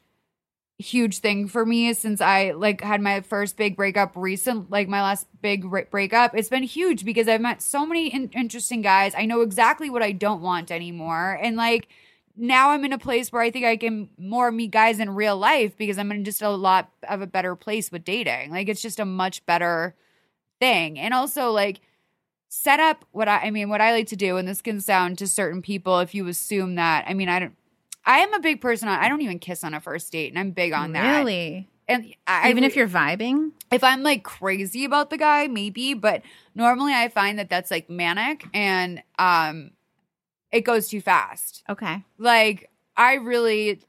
huge 0.79 1.19
thing 1.19 1.49
for 1.49 1.67
me 1.67 1.93
since 1.93 2.21
I 2.21 2.53
like 2.53 2.81
had 2.81 3.01
my 3.01 3.21
first 3.21 3.57
big 3.57 3.77
breakup 3.77 4.13
recent 4.15 4.71
like 4.71 4.87
my 4.89 5.03
last 5.03 5.27
big 5.43 5.65
re- 5.65 5.87
breakup. 5.91 6.37
It's 6.37 6.49
been 6.49 6.63
huge 6.63 7.05
because 7.05 7.27
I've 7.27 7.41
met 7.41 7.61
so 7.61 7.85
many 7.85 8.09
in- 8.09 8.31
interesting 8.31 8.81
guys. 8.81 9.13
I 9.17 9.27
know 9.27 9.41
exactly 9.41 9.91
what 9.91 10.03
I 10.03 10.13
don't 10.13 10.41
want 10.41 10.71
anymore. 10.71 11.39
And 11.43 11.57
like 11.57 11.89
now 12.37 12.71
I'm 12.71 12.85
in 12.85 12.93
a 12.93 12.99
place 12.99 13.33
where 13.33 13.43
I 13.43 13.51
think 13.51 13.65
I 13.65 13.77
can 13.77 14.09
more 14.17 14.53
meet 14.53 14.71
guys 14.71 15.01
in 15.01 15.11
real 15.11 15.37
life 15.37 15.77
because 15.77 15.99
I'm 15.99 16.13
in 16.13 16.25
just 16.25 16.43
a 16.43 16.51
lot 16.51 16.91
of 17.09 17.21
a 17.23 17.27
better 17.27 17.57
place 17.57 17.91
with 17.91 18.05
dating. 18.05 18.53
Like 18.53 18.69
it's 18.69 18.83
just 18.83 19.01
a 19.01 19.05
much 19.05 19.45
better 19.47 19.97
thing. 20.61 20.97
And 20.97 21.13
also 21.13 21.51
like 21.51 21.81
set 22.49 22.79
up 22.79 23.05
what 23.11 23.27
I 23.27 23.47
I 23.47 23.51
mean 23.51 23.69
what 23.69 23.81
I 23.81 23.91
like 23.93 24.07
to 24.09 24.17
do 24.17 24.37
and 24.37 24.47
this 24.47 24.63
can 24.63 24.81
sound 24.81 25.19
to 25.19 25.27
certain 25.27 25.61
people 25.61 25.99
if 25.99 26.15
you 26.15 26.29
assume 26.29 26.77
that. 26.77 27.05
I 27.09 27.15
mean 27.15 27.29
I 27.29 27.41
don't 27.41 27.57
I 28.09 28.19
am 28.19 28.35
a 28.35 28.41
big 28.41 28.61
person 28.61 28.89
on 28.89 28.99
I 28.99 29.09
don't 29.09 29.21
even 29.21 29.39
kiss 29.39 29.63
on 29.63 29.75
a 29.75 29.81
first 29.81 30.11
date 30.11 30.31
and 30.33 30.39
I'm 30.39 30.51
big 30.51 30.73
on 30.73 30.93
that. 30.93 31.19
Really, 31.19 31.69
And 31.87 32.13
I, 32.27 32.51
even 32.51 32.65
I- 32.65 32.67
if 32.67 32.75
you're 32.77 32.89
vibing, 32.89 33.53
if 33.71 33.85
I'm 33.85 34.03
like 34.03 34.25
crazy 34.25 34.85
about 34.85 35.11
the 35.11 35.19
guy, 35.19 35.47
maybe, 35.47 35.95
but 35.95 36.23
normally 36.55 36.93
I 36.95 37.09
find 37.09 37.39
that 37.39 37.49
that's 37.51 37.71
like 37.71 37.89
manic 37.89 38.45
and 38.55 39.03
um 39.19 39.71
it 40.51 40.63
goes 40.63 40.89
too 40.89 41.01
fast. 41.03 41.63
okay. 41.69 42.03
Like 42.17 42.71
I 42.97 43.15
really 43.17 43.81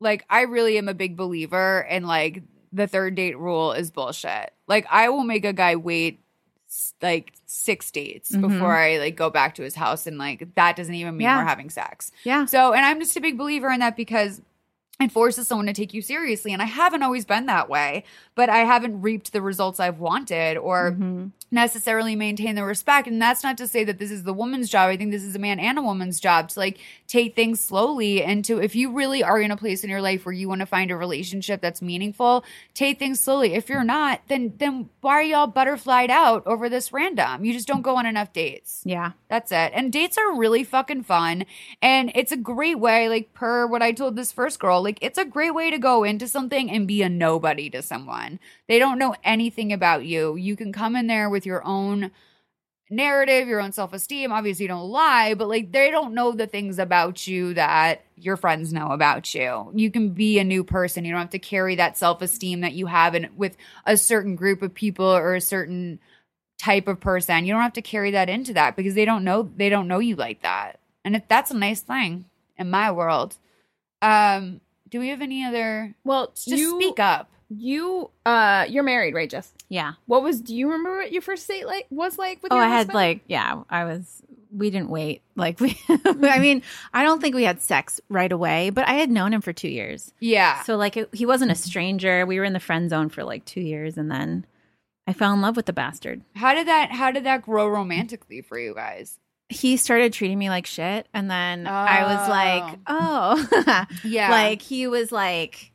like 0.00 0.24
I 0.28 0.42
really 0.42 0.76
am 0.76 0.88
a 0.88 0.94
big 0.94 1.16
believer 1.16 1.86
in 1.88 2.04
like 2.04 2.42
the 2.72 2.86
third 2.88 3.14
date 3.14 3.38
rule 3.38 3.72
is 3.72 3.90
bullshit. 3.92 4.52
Like 4.66 4.86
I 4.90 5.08
will 5.10 5.22
make 5.24 5.44
a 5.44 5.52
guy 5.52 5.76
wait 5.76 6.18
like 7.00 7.32
six 7.46 7.90
dates 7.90 8.32
Mhm. 8.32 8.42
before 8.42 8.76
I 8.76 8.98
like 8.98 9.16
go 9.16 9.28
back 9.30 9.54
to 9.56 9.62
his 9.62 9.74
house 9.74 10.06
and 10.06 10.18
like 10.18 10.54
that 10.54 10.76
doesn't 10.76 10.94
even 10.94 11.16
mean 11.16 11.24
Yeah. 11.24 11.38
we're 11.38 11.48
having 11.48 11.70
sex. 11.70 12.10
Yeah. 12.24 12.44
So, 12.46 12.72
and 12.72 12.84
I'm 12.84 12.98
just 13.00 13.16
a 13.16 13.20
big 13.20 13.36
believer 13.36 13.70
in 13.70 13.80
that 13.80 13.96
because 13.96 14.40
it 15.02 15.12
forces 15.12 15.46
someone 15.46 15.66
to 15.66 15.72
take 15.72 15.92
you 15.94 16.02
seriously. 16.02 16.52
And 16.52 16.62
I 16.62 16.66
haven't 16.66 17.02
always 17.02 17.24
been 17.24 17.46
that 17.46 17.68
way, 17.68 18.04
but 18.34 18.48
I 18.48 18.58
haven't 18.58 19.02
reaped 19.02 19.32
the 19.32 19.42
results 19.42 19.80
I've 19.80 19.98
wanted 19.98 20.56
or 20.56 20.92
Mm-hmm. 20.92 21.26
necessarily 21.50 22.16
maintain 22.16 22.54
the 22.54 22.64
respect. 22.64 23.06
And 23.06 23.20
that's 23.20 23.42
not 23.42 23.56
to 23.58 23.68
say 23.68 23.84
that 23.84 23.98
this 23.98 24.10
is 24.10 24.24
the 24.24 24.32
woman's 24.32 24.68
job. 24.68 24.88
I 24.88 24.96
think 24.96 25.10
this 25.10 25.22
is 25.22 25.34
a 25.36 25.38
man 25.38 25.58
and 25.60 25.78
a 25.78 25.82
woman's 25.82 26.18
job 26.20 26.48
to 26.50 26.58
like 26.58 26.78
take 27.06 27.34
things 27.36 27.60
slowly 27.60 28.22
and 28.22 28.44
to, 28.46 28.58
if 28.60 28.74
you 28.74 28.92
really 28.92 29.22
are 29.22 29.40
in 29.40 29.50
a 29.50 29.56
place 29.56 29.84
in 29.84 29.90
your 29.90 30.00
life 30.02 30.24
where 30.24 30.32
you 30.32 30.48
want 30.48 30.60
to 30.60 30.66
find 30.66 30.90
a 30.90 30.96
relationship 30.96 31.60
that's 31.60 31.82
meaningful, 31.82 32.44
take 32.74 32.98
things 32.98 33.20
slowly. 33.20 33.54
If 33.54 33.68
you're 33.68 33.84
not, 33.84 34.22
then, 34.28 34.54
then 34.58 34.88
why 35.00 35.12
are 35.14 35.22
y'all 35.22 35.46
butterflied 35.46 36.10
out 36.10 36.46
over 36.46 36.68
this 36.68 36.92
random? 36.92 37.44
You 37.44 37.52
just 37.52 37.68
don't 37.68 37.82
go 37.82 37.96
on 37.96 38.06
enough 38.06 38.32
dates. 38.32 38.82
Yeah. 38.84 39.12
That's 39.28 39.50
it. 39.52 39.72
And 39.74 39.92
dates 39.92 40.18
are 40.18 40.36
really 40.36 40.64
fucking 40.64 41.04
fun. 41.04 41.44
And 41.80 42.12
it's 42.14 42.32
a 42.32 42.36
great 42.36 42.78
way, 42.78 43.08
like, 43.08 43.32
per 43.32 43.66
what 43.66 43.82
I 43.82 43.92
told 43.92 44.16
this 44.16 44.32
first 44.32 44.58
girl, 44.58 44.82
like, 44.82 44.91
it's 45.00 45.18
a 45.18 45.24
great 45.24 45.54
way 45.54 45.70
to 45.70 45.78
go 45.78 46.04
into 46.04 46.28
something 46.28 46.70
and 46.70 46.86
be 46.86 47.02
a 47.02 47.08
nobody 47.08 47.70
to 47.70 47.82
someone. 47.82 48.38
They 48.68 48.78
don't 48.78 48.98
know 48.98 49.14
anything 49.24 49.72
about 49.72 50.04
you. 50.04 50.36
You 50.36 50.56
can 50.56 50.72
come 50.72 50.96
in 50.96 51.06
there 51.06 51.30
with 51.30 51.46
your 51.46 51.64
own 51.64 52.10
narrative, 52.92 53.48
your 53.48 53.60
own 53.60 53.72
self 53.72 53.92
esteem. 53.92 54.32
Obviously, 54.32 54.64
you 54.64 54.68
don't 54.68 54.90
lie, 54.90 55.34
but 55.34 55.48
like, 55.48 55.72
they 55.72 55.90
don't 55.90 56.14
know 56.14 56.32
the 56.32 56.46
things 56.46 56.78
about 56.78 57.26
you 57.26 57.54
that 57.54 58.04
your 58.16 58.36
friends 58.36 58.72
know 58.72 58.88
about 58.88 59.34
you. 59.34 59.72
You 59.74 59.90
can 59.90 60.10
be 60.10 60.38
a 60.38 60.44
new 60.44 60.62
person. 60.62 61.04
You 61.04 61.12
don't 61.12 61.20
have 61.20 61.30
to 61.30 61.38
carry 61.38 61.76
that 61.76 61.98
self 61.98 62.22
esteem 62.22 62.60
that 62.60 62.74
you 62.74 62.86
have 62.86 63.14
in, 63.14 63.30
with 63.36 63.56
a 63.86 63.96
certain 63.96 64.36
group 64.36 64.62
of 64.62 64.74
people 64.74 65.06
or 65.06 65.34
a 65.34 65.40
certain 65.40 65.98
type 66.58 66.86
of 66.86 67.00
person. 67.00 67.44
You 67.44 67.52
don't 67.52 67.62
have 67.62 67.72
to 67.72 67.82
carry 67.82 68.12
that 68.12 68.28
into 68.28 68.52
that 68.54 68.76
because 68.76 68.94
they 68.94 69.04
don't 69.04 69.24
know 69.24 69.50
they 69.56 69.68
don't 69.68 69.88
know 69.88 69.98
you 69.98 70.14
like 70.14 70.42
that. 70.42 70.78
And 71.04 71.16
if 71.16 71.26
that's 71.26 71.50
a 71.50 71.56
nice 71.56 71.80
thing 71.80 72.26
in 72.56 72.70
my 72.70 72.92
world. 72.92 73.36
Um 74.00 74.60
do 74.92 75.00
we 75.00 75.08
have 75.08 75.20
any 75.20 75.44
other 75.44 75.96
Well, 76.04 76.28
just 76.28 76.46
you 76.48 76.80
speak 76.80 77.00
up. 77.00 77.28
You 77.54 78.10
uh, 78.24 78.64
you're 78.68 78.82
married, 78.84 79.14
right, 79.14 79.28
Jess? 79.28 79.52
Yeah. 79.68 79.94
What 80.06 80.22
was? 80.22 80.40
Do 80.40 80.54
you 80.54 80.66
remember 80.66 80.98
what 80.98 81.12
your 81.12 81.20
first 81.20 81.46
date 81.48 81.66
like 81.66 81.86
was 81.90 82.16
like? 82.16 82.42
With 82.42 82.52
Oh, 82.52 82.56
your 82.56 82.64
I 82.64 82.68
had 82.68 82.76
husband? 82.76 82.94
like, 82.94 83.20
yeah, 83.26 83.62
I 83.68 83.84
was, 83.84 84.22
we 84.50 84.70
didn't 84.70 84.88
wait. 84.88 85.20
Like, 85.36 85.60
we, 85.60 85.78
I 85.88 86.38
mean, 86.38 86.62
I 86.94 87.02
don't 87.04 87.20
think 87.20 87.34
we 87.34 87.42
had 87.44 87.60
sex 87.60 88.00
right 88.08 88.32
away, 88.32 88.70
but 88.70 88.88
I 88.88 88.94
had 88.94 89.10
known 89.10 89.34
him 89.34 89.42
for 89.42 89.52
two 89.52 89.68
years. 89.68 90.14
Yeah. 90.18 90.62
So, 90.62 90.76
like, 90.76 90.96
it, 90.96 91.10
he 91.12 91.26
wasn't 91.26 91.50
a 91.50 91.54
stranger. 91.56 92.24
We 92.24 92.38
were 92.38 92.44
in 92.44 92.54
the 92.54 92.60
friend 92.60 92.88
zone 92.88 93.10
for 93.10 93.22
like 93.22 93.44
two 93.44 93.60
years, 93.60 93.98
and 93.98 94.10
then 94.10 94.46
I 95.06 95.12
fell 95.12 95.34
in 95.34 95.42
love 95.42 95.56
with 95.56 95.66
the 95.66 95.72
bastard. 95.74 96.22
How 96.36 96.54
did 96.54 96.68
that 96.68 96.90
how 96.92 97.10
did 97.10 97.24
that 97.24 97.42
grow 97.42 97.68
romantically 97.68 98.40
for 98.40 98.58
you 98.58 98.72
guys? 98.74 99.18
He 99.52 99.76
started 99.76 100.12
treating 100.12 100.38
me 100.38 100.48
like 100.48 100.66
shit, 100.66 101.06
and 101.14 101.30
then 101.30 101.66
I 101.66 102.02
was 102.14 102.28
like, 102.28 102.78
oh, 102.86 103.86
Yeah. 104.04 104.30
like 104.30 104.62
he 104.62 104.86
was 104.86 105.12
like 105.12 105.70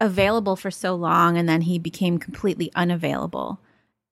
available 0.00 0.56
for 0.56 0.70
so 0.70 0.94
long, 0.94 1.36
and 1.36 1.48
then 1.48 1.62
he 1.62 1.78
became 1.78 2.18
completely 2.18 2.70
unavailable. 2.74 3.60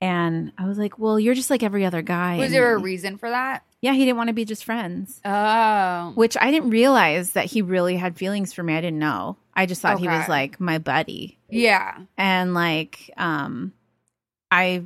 And 0.00 0.52
I 0.58 0.66
was 0.66 0.76
like, 0.76 0.98
well, 0.98 1.18
you're 1.18 1.34
just 1.34 1.50
like 1.50 1.62
every 1.62 1.84
other 1.86 2.02
guy. 2.02 2.36
was 2.36 2.50
there 2.50 2.74
a 2.74 2.78
reason 2.78 3.16
for 3.16 3.30
that? 3.30 3.64
Yeah, 3.80 3.92
he 3.92 4.00
didn't 4.00 4.16
want 4.16 4.28
to 4.28 4.34
be 4.34 4.44
just 4.44 4.64
friends. 4.64 5.20
Oh. 5.24 6.12
Which 6.14 6.36
I 6.40 6.50
didn't 6.50 6.70
realize 6.70 7.32
that 7.32 7.46
he 7.46 7.62
really 7.62 7.96
had 7.96 8.16
feelings 8.16 8.52
for 8.52 8.62
me. 8.62 8.74
I 8.74 8.80
didn't 8.80 8.98
know. 8.98 9.36
I 9.54 9.66
just 9.66 9.80
thought 9.82 9.98
he 10.00 10.08
was 10.08 10.28
like 10.28 10.58
my 10.58 10.78
buddy. 10.78 11.38
Yeah. 11.48 11.98
And 12.18 12.54
like 12.54 13.10
um 13.16 13.72
I 14.50 14.84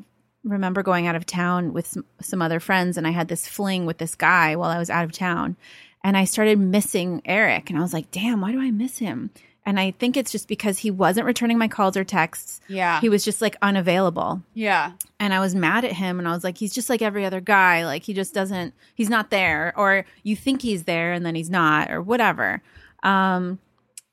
remember 0.49 0.83
going 0.83 1.07
out 1.07 1.17
of 1.17 1.27
town 1.27 1.73
with 1.73 1.87
some, 1.87 2.05
some 2.21 2.43
other 2.43 2.61
friends 2.61 2.97
and 2.97 3.07
I 3.07 3.11
had 3.11 3.29
this 3.29 3.47
fling 3.47 3.87
with 3.87 3.99
this 3.99 4.15
guy 4.15 4.57
while 4.57 4.71
I 4.71 4.79
was 4.79 4.91
out 4.91 5.05
of 5.05 5.13
town. 5.13 5.57
And 6.05 6.17
I 6.17 6.25
started 6.25 6.59
missing 6.59 7.23
Eric 7.25 7.71
and 7.71 7.79
I 7.79 7.83
was 7.83 7.93
like, 7.93 8.11
"Damn, 8.13 8.41
why 8.41 8.53
do 8.53 8.61
I 8.61 8.71
miss 8.71 8.99
him?" 8.99 9.31
And 9.67 9.79
I 9.79 9.91
think 9.91 10.17
it's 10.17 10.33
just 10.33 10.49
because 10.49 10.79
he 10.79 10.91
wasn't 10.91 11.27
returning 11.27 11.59
my 11.59 11.69
calls 11.69 11.95
or 11.95 12.03
texts. 12.03 12.59
Yeah. 12.69 13.01
He 13.01 13.11
was 13.11 13.23
just 13.23 13.43
like 13.43 13.55
unavailable 13.61 14.43
yeah. 14.55 14.93
and 15.21 15.35
I 15.35 15.41
was 15.41 15.55
mad 15.55 15.85
at 15.85 15.93
him 15.93 16.19
and 16.19 16.27
I 16.27 16.33
was 16.33 16.43
like 16.43 16.57
he's 16.57 16.73
just 16.73 16.89
like 16.89 17.03
every 17.03 17.27
other 17.27 17.43
guy 17.43 17.85
like 17.85 18.03
he 18.03 18.15
just 18.15 18.33
doesn't 18.33 18.73
he's 18.95 19.11
not 19.11 19.29
there 19.29 19.75
or 19.77 20.07
you 20.23 20.37
think 20.37 20.63
he's 20.63 20.85
there 20.85 21.13
and 21.13 21.27
then 21.27 21.35
he's 21.35 21.51
not 21.51 21.91
or 21.91 22.01
whatever 22.01 22.63
um 23.03 23.59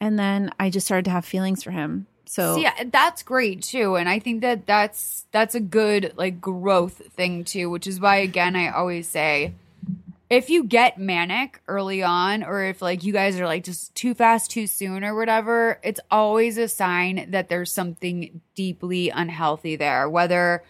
and 0.01 0.19
then 0.19 0.51
I 0.59 0.69
just 0.69 0.85
started 0.85 1.05
to 1.05 1.11
have 1.11 1.23
feelings 1.23 1.63
for 1.63 1.71
him 1.71 2.07
so 2.27 2.55
See, 2.55 2.67
that's 2.85 3.23
great 3.23 3.63
too, 3.63 3.95
and 3.95 4.09
I 4.09 4.19
think 4.19 4.41
that 4.41 4.65
that's 4.65 5.25
that's 5.31 5.55
a 5.55 5.59
good 5.59 6.13
like 6.15 6.41
growth 6.41 7.01
thing 7.13 7.43
too, 7.43 7.69
which 7.69 7.87
is 7.87 7.99
why 7.99 8.17
again 8.17 8.55
I 8.55 8.69
always 8.69 9.07
say 9.07 9.53
if 10.29 10.49
you 10.49 10.63
get 10.63 10.99
manic 10.99 11.61
early 11.67 12.01
on 12.01 12.43
or 12.43 12.63
if 12.63 12.81
like 12.81 13.03
you 13.03 13.13
guys 13.13 13.39
are 13.39 13.45
like 13.45 13.63
just 13.63 13.93
too 13.95 14.13
fast 14.13 14.51
too 14.51 14.67
soon 14.67 15.03
or 15.03 15.15
whatever, 15.15 15.79
it's 15.83 15.99
always 16.09 16.57
a 16.57 16.67
sign 16.67 17.29
that 17.31 17.49
there's 17.49 17.71
something 17.71 18.41
deeply 18.55 19.09
unhealthy 19.09 19.75
there, 19.75 20.09
whether 20.09 20.63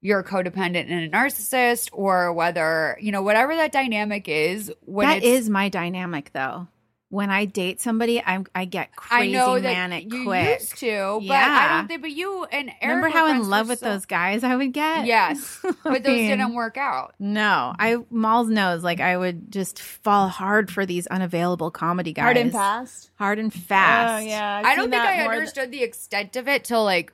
you're 0.00 0.20
a 0.20 0.24
codependent 0.24 0.90
and 0.90 1.04
a 1.04 1.08
narcissist 1.08 1.88
or 1.92 2.32
whether, 2.32 2.98
you 3.00 3.10
know, 3.10 3.22
whatever 3.22 3.56
that 3.56 3.72
dynamic 3.72 4.28
is, 4.28 4.70
when 4.84 5.08
that 5.08 5.22
is 5.22 5.48
my 5.48 5.68
dynamic 5.68 6.30
though 6.34 6.68
when 7.10 7.30
I 7.30 7.46
date 7.46 7.80
somebody 7.80 8.22
I'm 8.24 8.46
I 8.54 8.66
get 8.66 8.94
crazy 8.94 9.30
I 9.36 9.38
know 9.38 9.54
that 9.54 9.62
manic 9.62 10.12
you 10.12 10.24
quick 10.24 10.60
used 10.60 10.76
to, 10.78 11.20
but 11.26 11.34
I 11.34 11.78
don't 11.78 11.88
think 11.88 12.02
but 12.02 12.10
you 12.10 12.44
and 12.44 12.68
Eric 12.68 12.82
remember 12.82 13.08
how 13.08 13.26
in 13.28 13.48
love 13.48 13.68
with 13.68 13.78
so- 13.78 13.86
those 13.86 14.04
guys 14.04 14.44
I 14.44 14.54
would 14.56 14.72
get 14.72 15.06
Yes, 15.06 15.58
but 15.84 16.02
those 16.02 16.06
mean, 16.06 16.30
didn't 16.30 16.54
work 16.54 16.76
out. 16.76 17.14
no 17.18 17.74
I 17.78 17.96
Malls 18.10 18.48
knows 18.50 18.84
like 18.84 19.00
I 19.00 19.16
would 19.16 19.50
just 19.50 19.80
fall 19.80 20.28
hard 20.28 20.70
for 20.70 20.84
these 20.84 21.06
unavailable 21.06 21.70
comedy 21.70 22.12
guys 22.12 22.24
hard 22.24 22.36
and 22.36 22.52
fast. 22.52 23.10
hard 23.14 23.38
and 23.38 23.52
oh, 23.54 23.58
fast 23.58 24.22
Oh 24.24 24.26
yeah, 24.28 24.58
I've 24.58 24.66
I 24.66 24.74
don't 24.76 24.90
think 24.90 25.02
I 25.02 25.16
more 25.22 25.28
th- 25.32 25.38
understood 25.38 25.70
the 25.72 25.82
extent 25.82 26.36
of 26.36 26.46
it 26.46 26.64
till 26.64 26.84
like 26.84 27.12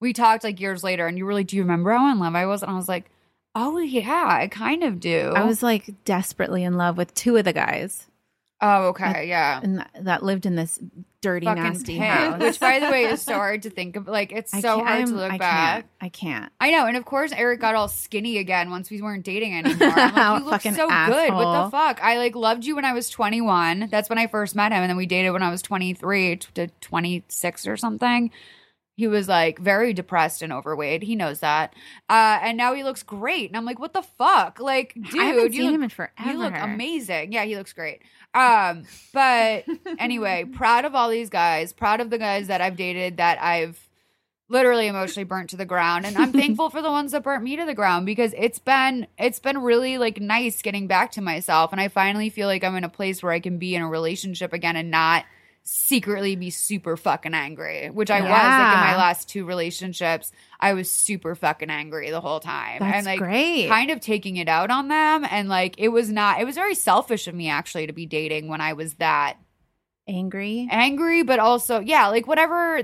we 0.00 0.12
talked 0.12 0.44
like 0.44 0.58
years 0.60 0.82
later, 0.82 1.06
and 1.06 1.18
you 1.18 1.26
were 1.26 1.34
like, 1.34 1.46
"Do 1.46 1.56
you 1.56 1.62
remember 1.62 1.92
how 1.92 2.10
in 2.10 2.18
love 2.18 2.34
I 2.34 2.46
was?" 2.46 2.62
And 2.62 2.70
I 2.72 2.74
was 2.74 2.88
like, 2.88 3.10
"Oh 3.54 3.78
yeah, 3.78 4.26
I 4.26 4.48
kind 4.48 4.82
of 4.82 4.98
do." 4.98 5.32
I 5.36 5.44
was 5.44 5.62
like 5.62 6.04
desperately 6.06 6.64
in 6.64 6.78
love 6.78 6.96
with 6.96 7.12
two 7.14 7.36
of 7.36 7.44
the 7.44 7.52
guys 7.52 8.06
Oh 8.62 8.88
okay, 8.88 9.26
yeah. 9.28 9.60
and 9.62 9.78
that, 9.78 9.90
that 10.02 10.22
lived 10.22 10.44
in 10.44 10.54
this 10.54 10.78
dirty, 11.22 11.46
Fucking 11.46 11.62
nasty 11.62 11.98
pig, 11.98 12.02
house. 12.02 12.40
which 12.40 12.60
by 12.60 12.78
the 12.78 12.90
way 12.90 13.04
is 13.04 13.22
so 13.22 13.32
hard 13.34 13.62
to 13.62 13.70
think 13.70 13.96
of. 13.96 14.06
Like 14.06 14.32
it's 14.32 14.52
I 14.52 14.60
so 14.60 14.84
hard 14.84 15.06
to 15.06 15.14
look 15.14 15.32
I 15.32 15.38
back. 15.38 15.74
Can't, 15.74 15.86
I 16.00 16.08
can't. 16.10 16.52
I 16.60 16.70
know, 16.70 16.86
and 16.86 16.96
of 16.96 17.04
course 17.04 17.32
Eric 17.32 17.60
got 17.60 17.74
all 17.74 17.88
skinny 17.88 18.38
again 18.38 18.70
once 18.70 18.90
we 18.90 19.00
weren't 19.00 19.24
dating 19.24 19.54
anymore. 19.54 19.88
I'm 19.94 20.44
like, 20.44 20.64
you 20.64 20.72
look 20.72 20.76
so 20.76 20.88
good. 20.88 21.32
What 21.34 21.64
the 21.64 21.70
fuck? 21.70 22.02
I 22.02 22.18
like 22.18 22.34
loved 22.36 22.64
you 22.64 22.74
when 22.76 22.84
I 22.84 22.92
was 22.92 23.08
21. 23.08 23.88
That's 23.90 24.08
when 24.08 24.18
I 24.18 24.26
first 24.26 24.54
met 24.54 24.72
him, 24.72 24.82
and 24.82 24.90
then 24.90 24.96
we 24.96 25.06
dated 25.06 25.32
when 25.32 25.42
I 25.42 25.50
was 25.50 25.62
23 25.62 26.36
to 26.36 26.66
26 26.66 27.66
or 27.66 27.76
something. 27.76 28.30
He 29.00 29.06
was 29.06 29.28
like 29.28 29.58
very 29.58 29.94
depressed 29.94 30.42
and 30.42 30.52
overweight. 30.52 31.02
He 31.02 31.16
knows 31.16 31.40
that, 31.40 31.74
uh, 32.10 32.38
and 32.42 32.58
now 32.58 32.74
he 32.74 32.84
looks 32.84 33.02
great. 33.02 33.48
And 33.48 33.56
I'm 33.56 33.64
like, 33.64 33.78
what 33.78 33.94
the 33.94 34.02
fuck? 34.02 34.60
Like, 34.60 34.92
dude, 34.92 35.18
I 35.18 35.24
haven't 35.24 35.54
you 35.54 35.62
seen 35.62 35.66
look, 35.68 35.74
him 35.76 35.82
in 35.84 35.88
forever. 35.88 36.30
you 36.30 36.36
look 36.36 36.52
amazing. 36.54 37.32
Yeah, 37.32 37.46
he 37.46 37.56
looks 37.56 37.72
great. 37.72 38.02
Um, 38.34 38.82
but 39.14 39.64
anyway, 39.98 40.44
proud 40.44 40.84
of 40.84 40.94
all 40.94 41.08
these 41.08 41.30
guys. 41.30 41.72
Proud 41.72 42.02
of 42.02 42.10
the 42.10 42.18
guys 42.18 42.48
that 42.48 42.60
I've 42.60 42.76
dated 42.76 43.16
that 43.16 43.40
I've 43.42 43.88
literally 44.50 44.86
emotionally 44.86 45.24
burnt 45.24 45.48
to 45.48 45.56
the 45.56 45.64
ground 45.64 46.04
and 46.04 46.18
i'm 46.18 46.32
thankful 46.32 46.68
for 46.70 46.82
the 46.82 46.90
ones 46.90 47.12
that 47.12 47.22
burnt 47.22 47.44
me 47.44 47.56
to 47.56 47.64
the 47.64 47.72
ground 47.72 48.04
because 48.04 48.34
it's 48.36 48.58
been 48.58 49.06
it's 49.16 49.38
been 49.38 49.58
really 49.58 49.96
like 49.96 50.20
nice 50.20 50.60
getting 50.60 50.88
back 50.88 51.12
to 51.12 51.20
myself 51.20 51.70
and 51.70 51.80
i 51.80 51.86
finally 51.86 52.28
feel 52.28 52.48
like 52.48 52.64
i'm 52.64 52.74
in 52.74 52.82
a 52.82 52.88
place 52.88 53.22
where 53.22 53.30
i 53.30 53.38
can 53.38 53.58
be 53.58 53.76
in 53.76 53.82
a 53.82 53.88
relationship 53.88 54.52
again 54.52 54.74
and 54.74 54.90
not 54.90 55.24
secretly 55.72 56.34
be 56.34 56.50
super 56.50 56.96
fucking 56.96 57.32
angry 57.32 57.90
which 57.90 58.10
i 58.10 58.20
was 58.20 58.28
like 58.28 58.42
in 58.42 58.80
my 58.80 58.96
last 58.96 59.28
two 59.28 59.44
relationships 59.44 60.32
i 60.58 60.72
was 60.72 60.90
super 60.90 61.36
fucking 61.36 61.70
angry 61.70 62.10
the 62.10 62.20
whole 62.20 62.40
time 62.40 62.78
That's 62.80 62.96
and 62.96 63.06
like 63.06 63.20
great. 63.20 63.68
kind 63.68 63.90
of 63.92 64.00
taking 64.00 64.36
it 64.36 64.48
out 64.48 64.70
on 64.72 64.88
them 64.88 65.24
and 65.30 65.48
like 65.48 65.76
it 65.78 65.88
was 65.88 66.10
not 66.10 66.40
it 66.40 66.44
was 66.44 66.56
very 66.56 66.74
selfish 66.74 67.28
of 67.28 67.36
me 67.36 67.48
actually 67.48 67.86
to 67.86 67.92
be 67.92 68.04
dating 68.04 68.48
when 68.48 68.60
i 68.60 68.72
was 68.72 68.94
that 68.94 69.36
Angry. 70.10 70.68
angry, 70.70 71.22
but 71.22 71.38
also 71.38 71.80
yeah, 71.80 72.08
like 72.08 72.26
whatever 72.26 72.82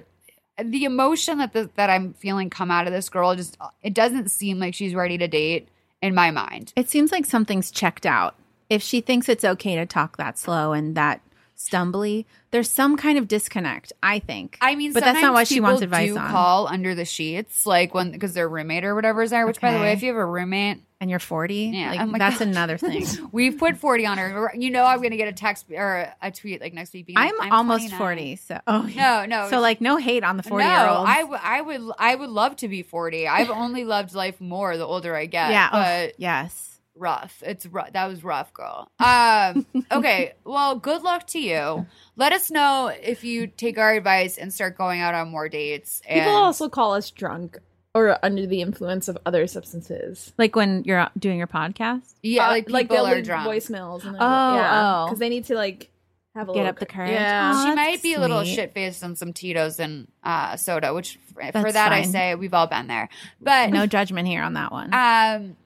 the 0.63 0.85
emotion 0.85 1.39
that 1.39 1.53
the, 1.53 1.69
that 1.75 1.91
I'm 1.91 2.15
feeling 2.15 2.49
come 2.49 2.71
out 2.71 2.87
of 2.87 2.93
this 2.93 3.09
girl 3.09 3.35
just 3.35 3.59
it 3.83 3.95
doesn't 3.95 4.31
seem 4.31 4.59
like 4.59 4.75
she's 4.75 4.95
ready 4.95 5.19
to 5.19 5.29
date 5.29 5.69
in 6.01 6.15
my 6.15 6.31
mind. 6.31 6.73
It 6.77 6.89
seems 6.89 7.13
like 7.13 7.27
something's 7.27 7.71
checked 7.71 8.07
out. 8.07 8.37
If 8.71 8.83
she 8.83 9.01
thinks 9.01 9.29
it's 9.29 9.45
okay 9.45 9.77
to 9.77 9.87
talk 9.87 10.17
that 10.17 10.39
slow 10.39 10.73
and 10.73 10.97
that 10.97 11.21
stumbly, 11.57 12.27
there's 12.51 12.71
some 12.71 12.97
kind 12.97 13.19
of 13.19 13.27
disconnect. 13.29 13.93
I 14.03 14.19
think. 14.19 14.59
I 14.61 14.75
mean, 14.77 14.93
but 14.93 15.03
that's 15.03 15.21
not 15.21 15.35
what 15.35 15.49
she 15.49 15.61
wants 15.61 15.83
advice 15.83 16.11
do 16.11 16.19
on. 16.19 16.31
Call 16.31 16.67
under 16.69 16.95
the 16.95 17.05
sheets, 17.05 17.67
like 17.67 17.95
when 17.95 18.13
because 18.13 18.35
their 18.35 18.49
roommate 18.49 18.85
or 18.85 18.95
whatever 18.95 19.23
is 19.23 19.31
there. 19.31 19.47
Which, 19.47 19.61
by 19.61 19.73
the 19.73 19.81
way, 19.81 19.93
if 19.93 20.03
you 20.03 20.09
have 20.09 20.17
a 20.17 20.27
roommate, 20.27 20.81
and 21.01 21.11
you're 21.11 21.19
40. 21.19 21.55
Yeah, 21.55 21.91
like, 21.91 22.01
oh 22.01 22.19
that's 22.19 22.39
God. 22.41 22.49
another 22.49 22.79
thing. 22.79 23.07
we've 23.33 23.59
put 23.59 23.77
forty 23.77 24.07
on 24.07 24.19
her. 24.19 24.53
You 24.55 24.71
know, 24.71 24.85
I'm 24.85 25.03
gonna 25.03 25.17
get 25.17 25.29
a 25.29 25.33
text 25.33 25.67
or 25.71 26.13
a 26.23 26.31
tweet 26.31 26.61
like 26.61 26.73
next 26.73 26.93
week. 26.93 27.07
Being 27.07 27.17
like, 27.17 27.35
I'm, 27.41 27.53
almost 27.53 27.89
29. 27.89 27.99
40. 27.99 28.37
So 28.37 28.61
oh 28.67 28.87
yeah. 28.87 29.27
No, 29.27 29.43
no. 29.43 29.51
So 29.51 29.61
like 29.61 29.81
no 29.81 29.97
hate 29.97 30.25
on 30.25 30.37
the 30.37 30.43
40 30.43 30.65
no, 30.65 30.71
year 30.71 30.89
olds. 30.89 31.11
I, 31.11 31.21
w- 31.21 31.41
I 31.43 31.61
would 31.61 31.95
I 31.99 32.15
would 32.15 32.31
love 32.31 32.57
to 32.57 32.69
be 32.69 32.83
40. 32.83 33.29
I've 33.29 33.51
only 33.67 33.85
loved 33.85 34.15
life 34.15 34.41
more 34.41 34.77
the 34.77 34.87
older 34.87 35.15
I 35.15 35.27
get. 35.27 35.51
yeah. 35.51 35.69
oh, 35.73 36.13
yes. 36.19 36.76
Rough. 36.97 37.43
It's 37.47 37.67
rough. 37.67 37.93
That 37.93 38.07
was 38.07 38.25
rough, 38.25 38.53
girl. 38.55 38.91
Um, 38.99 39.67
okay. 39.93 40.33
Well, 40.45 40.77
good 40.77 41.03
luck 41.03 41.27
to 41.29 41.39
you. 41.39 41.87
Let 42.17 42.33
us 42.33 42.51
know 42.51 42.89
if 43.03 43.25
you 43.25 43.47
take 43.47 43.79
our 43.79 43.93
advice 43.95 44.39
and 44.39 44.53
start 44.53 44.77
going 44.79 45.01
out 45.01 45.15
on 45.15 45.29
more 45.29 45.49
dates. 45.49 46.03
And 46.09 46.21
People 46.21 46.35
also 46.37 46.69
call 46.69 46.95
us 46.95 47.11
drunk 47.11 47.59
or 47.95 48.19
under 48.25 48.47
the 48.47 48.61
influence 48.61 49.09
of 49.09 49.17
other 49.25 49.47
substances. 49.47 50.33
Like 50.39 50.55
when 50.57 50.85
you're 50.85 51.09
doing 51.19 51.39
your 51.39 51.47
podcast, 51.47 52.15
yeah, 52.23 52.49
Uh, 52.49 52.51
like 52.51 52.67
people 52.67 52.97
they'll 52.97 53.07
are 53.07 53.15
leave 53.17 53.25
drunk. 53.25 53.49
voicemails. 53.49 54.05
And 54.05 54.17
Oh, 54.17 54.21
oh. 54.21 55.05
because 55.07 55.19
they 55.19 55.29
need 55.29 55.45
to 55.47 55.55
like 55.55 55.91
have 56.35 56.51
a 56.51 56.53
Get 56.53 56.59
little 56.59 56.69
up 56.71 56.79
the 56.79 56.85
cou- 56.87 56.97
courage. 56.97 57.13
Yeah, 57.13 57.53
Oh, 57.55 57.65
she 57.71 57.75
might 57.75 58.03
be 58.03 58.13
a 58.13 58.21
little 58.21 58.45
shit 58.45 58.75
faced 58.75 59.03
on 59.03 59.17
some 59.17 59.33
Tito's 59.33 59.81
and 59.81 60.07
uh, 60.23 60.57
soda, 60.57 60.93
which 60.93 61.19
for 61.33 61.43
That's 61.51 61.73
that 61.73 61.93
I 61.93 62.03
say 62.03 62.35
we've 62.35 62.53
all 62.53 62.67
been 62.67 62.87
there. 62.89 63.09
But 63.41 63.71
no 63.71 63.87
judgment 63.87 64.29
here 64.29 64.43
on 64.43 64.53
that 64.55 64.71
one. 64.73 64.91
Um, 64.93 65.57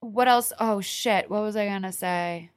what 0.00 0.28
else? 0.28 0.52
Oh 0.58 0.80
shit! 0.80 1.30
What 1.30 1.42
was 1.42 1.56
I 1.56 1.66
gonna 1.66 1.92
say? 1.92 2.50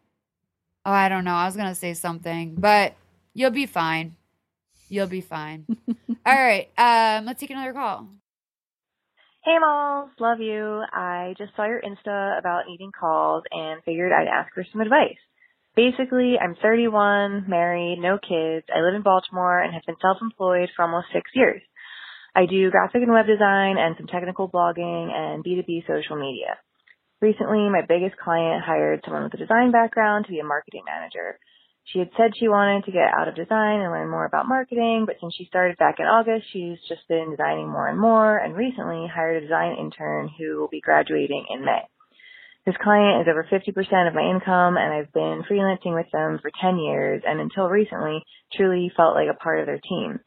Oh, 0.85 0.91
I 0.91 1.09
don't 1.09 1.23
know. 1.23 1.35
I 1.35 1.45
was 1.45 1.55
gonna 1.55 1.75
say 1.75 1.93
something, 1.93 2.55
but 2.55 2.95
you'll 3.33 3.51
be 3.51 3.65
fine. 3.65 4.15
You'll 4.89 5.07
be 5.07 5.21
fine. 5.21 5.65
All 6.25 6.35
right. 6.35 6.69
Um, 6.77 7.25
let's 7.25 7.39
take 7.39 7.49
another 7.49 7.73
call. 7.73 8.07
Hey 9.43 9.57
Malls, 9.59 10.11
love 10.19 10.39
you. 10.39 10.83
I 10.93 11.33
just 11.37 11.51
saw 11.55 11.65
your 11.65 11.81
Insta 11.81 12.39
about 12.39 12.63
needing 12.65 12.91
calls 12.97 13.43
and 13.51 13.83
figured 13.83 14.13
I'd 14.13 14.27
ask 14.27 14.53
for 14.53 14.63
some 14.71 14.79
advice. 14.79 15.19
Basically, 15.75 16.35
I'm 16.39 16.55
31, 16.61 17.45
married, 17.49 17.99
no 17.99 18.19
kids. 18.19 18.67
I 18.73 18.79
live 18.79 18.95
in 18.95 19.01
Baltimore 19.01 19.59
and 19.59 19.73
have 19.73 19.83
been 19.85 19.97
self-employed 19.99 20.69
for 20.75 20.85
almost 20.85 21.07
six 21.11 21.29
years. 21.33 21.61
I 22.35 22.45
do 22.45 22.71
graphic 22.71 23.01
and 23.01 23.11
web 23.11 23.25
design 23.25 23.75
and 23.77 23.95
some 23.97 24.07
technical 24.07 24.47
blogging 24.49 25.11
and 25.11 25.43
B2B 25.43 25.87
social 25.87 26.15
media. 26.15 26.55
Recently, 27.23 27.69
my 27.69 27.79
biggest 27.87 28.19
client 28.19 28.65
hired 28.67 28.99
someone 29.05 29.23
with 29.23 29.33
a 29.35 29.37
design 29.37 29.71
background 29.71 30.25
to 30.25 30.31
be 30.35 30.39
a 30.39 30.43
marketing 30.43 30.83
manager. 30.83 31.39
She 31.85 31.99
had 31.99 32.09
said 32.17 32.35
she 32.35 32.49
wanted 32.49 32.83
to 32.83 32.91
get 32.91 33.15
out 33.15 33.29
of 33.29 33.35
design 33.39 33.79
and 33.79 33.93
learn 33.93 34.11
more 34.11 34.25
about 34.25 34.45
marketing, 34.45 35.05
but 35.07 35.15
since 35.21 35.33
she 35.33 35.45
started 35.45 35.77
back 35.77 36.01
in 36.03 36.05
August, 36.05 36.51
she's 36.51 36.83
just 36.89 37.07
been 37.07 37.31
designing 37.31 37.71
more 37.71 37.87
and 37.87 37.97
more 37.97 38.35
and 38.35 38.57
recently 38.57 39.07
hired 39.07 39.37
a 39.37 39.47
design 39.47 39.77
intern 39.79 40.27
who 40.37 40.59
will 40.59 40.67
be 40.67 40.81
graduating 40.81 41.45
in 41.49 41.63
May. 41.63 41.87
This 42.65 42.75
client 42.83 43.21
is 43.21 43.31
over 43.31 43.47
50% 43.47 43.71
of 43.71 44.13
my 44.13 44.27
income 44.27 44.75
and 44.75 44.91
I've 44.91 45.13
been 45.13 45.47
freelancing 45.47 45.95
with 45.95 46.11
them 46.11 46.39
for 46.41 46.51
10 46.59 46.75
years 46.75 47.23
and 47.25 47.39
until 47.39 47.69
recently 47.69 48.19
truly 48.51 48.91
felt 48.97 49.15
like 49.15 49.31
a 49.31 49.39
part 49.41 49.61
of 49.61 49.65
their 49.65 49.79
team. 49.79 50.19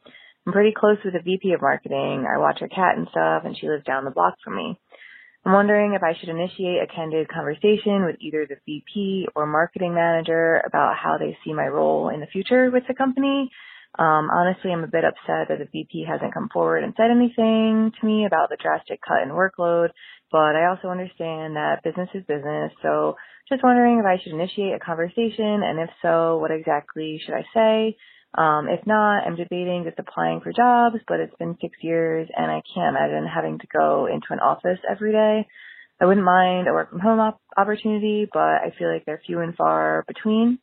I'm 0.47 0.53
pretty 0.53 0.73
close 0.73 0.97
with 1.05 1.13
the 1.13 1.21
VP 1.21 1.53
of 1.53 1.61
marketing. 1.61 2.25
I 2.25 2.39
watch 2.39 2.57
her 2.61 2.67
cat 2.67 2.97
and 2.97 3.07
stuff 3.11 3.43
and 3.45 3.55
she 3.55 3.69
lives 3.69 3.85
down 3.85 4.03
the 4.03 4.17
block 4.17 4.33
from 4.43 4.55
me. 4.55 4.79
I'm 5.45 5.53
wondering 5.53 5.93
if 5.93 6.03
I 6.03 6.13
should 6.19 6.29
initiate 6.29 6.83
a 6.83 6.93
candid 6.93 7.29
conversation 7.29 8.05
with 8.05 8.17
either 8.19 8.45
the 8.47 8.57
VP 8.65 9.27
or 9.35 9.47
marketing 9.47 9.93
manager 9.93 10.61
about 10.65 10.97
how 10.97 11.17
they 11.17 11.37
see 11.43 11.53
my 11.53 11.67
role 11.67 12.09
in 12.09 12.19
the 12.19 12.27
future 12.27 12.69
with 12.69 12.83
the 12.87 12.93
company. 12.93 13.49
Um, 13.97 14.29
honestly, 14.29 14.71
I'm 14.71 14.83
a 14.83 14.87
bit 14.87 15.05
upset 15.05 15.47
that 15.49 15.57
the 15.59 15.69
VP 15.71 16.05
hasn't 16.07 16.33
come 16.33 16.49
forward 16.53 16.83
and 16.83 16.93
said 16.97 17.09
anything 17.11 17.91
to 17.99 18.05
me 18.05 18.25
about 18.25 18.49
the 18.49 18.57
drastic 18.61 18.99
cut 19.07 19.23
in 19.23 19.29
workload, 19.29 19.89
but 20.31 20.55
I 20.55 20.67
also 20.69 20.89
understand 20.89 21.55
that 21.55 21.81
business 21.83 22.09
is 22.13 22.23
business, 22.27 22.71
so 22.83 23.15
just 23.49 23.63
wondering 23.63 23.99
if 23.99 24.05
I 24.05 24.21
should 24.21 24.33
initiate 24.33 24.75
a 24.75 24.79
conversation, 24.79 25.63
and 25.63 25.79
if 25.79 25.89
so, 26.01 26.37
what 26.37 26.51
exactly 26.51 27.19
should 27.25 27.33
I 27.33 27.45
say? 27.53 27.97
Um, 28.37 28.67
if 28.69 28.85
not, 28.85 29.25
I'm 29.25 29.35
debating 29.35 29.83
just 29.85 29.99
applying 29.99 30.41
for 30.41 30.53
jobs, 30.53 30.97
but 31.07 31.19
it's 31.19 31.35
been 31.39 31.57
six 31.59 31.75
years 31.81 32.29
and 32.35 32.51
I 32.51 32.61
can't 32.73 32.95
imagine 32.95 33.27
having 33.27 33.57
to 33.59 33.67
go 33.75 34.05
into 34.05 34.27
an 34.29 34.39
office 34.39 34.79
every 34.89 35.11
day. 35.11 35.47
I 35.99 36.05
wouldn't 36.05 36.25
mind 36.25 36.67
a 36.67 36.73
work 36.73 36.91
from 36.91 36.99
home 36.99 37.19
op- 37.19 37.41
opportunity, 37.57 38.27
but 38.31 38.39
I 38.39 38.73
feel 38.77 38.93
like 38.93 39.05
they're 39.05 39.21
few 39.25 39.39
and 39.39 39.55
far 39.55 40.05
between. 40.07 40.59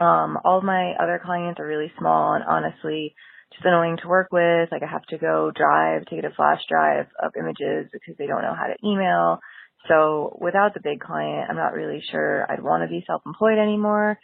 Um, 0.00 0.38
all 0.44 0.58
of 0.58 0.64
my 0.64 0.94
other 1.00 1.20
clients 1.22 1.60
are 1.60 1.66
really 1.66 1.92
small 1.98 2.34
and 2.34 2.44
honestly 2.44 3.14
just 3.52 3.64
annoying 3.66 3.98
to 4.02 4.08
work 4.08 4.28
with. 4.32 4.70
Like 4.72 4.82
I 4.82 4.90
have 4.90 5.04
to 5.10 5.18
go 5.18 5.52
drive 5.54 6.06
to 6.06 6.16
get 6.16 6.24
a 6.24 6.34
flash 6.34 6.60
drive 6.68 7.06
of 7.22 7.32
images 7.38 7.90
because 7.92 8.16
they 8.18 8.26
don't 8.26 8.42
know 8.42 8.54
how 8.54 8.68
to 8.68 8.86
email. 8.88 9.40
So 9.88 10.38
without 10.40 10.74
the 10.74 10.80
big 10.82 11.00
client, 11.00 11.50
I'm 11.50 11.56
not 11.56 11.74
really 11.74 12.02
sure 12.10 12.50
I'd 12.50 12.62
want 12.62 12.82
to 12.84 12.88
be 12.88 13.04
self-employed 13.06 13.58
anymore. 13.58 14.18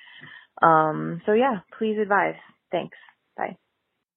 Um, 0.62 1.20
so 1.26 1.32
yeah, 1.32 1.60
please 1.78 1.98
advise. 2.00 2.36
Thanks. 2.70 2.96
Bye. 3.36 3.56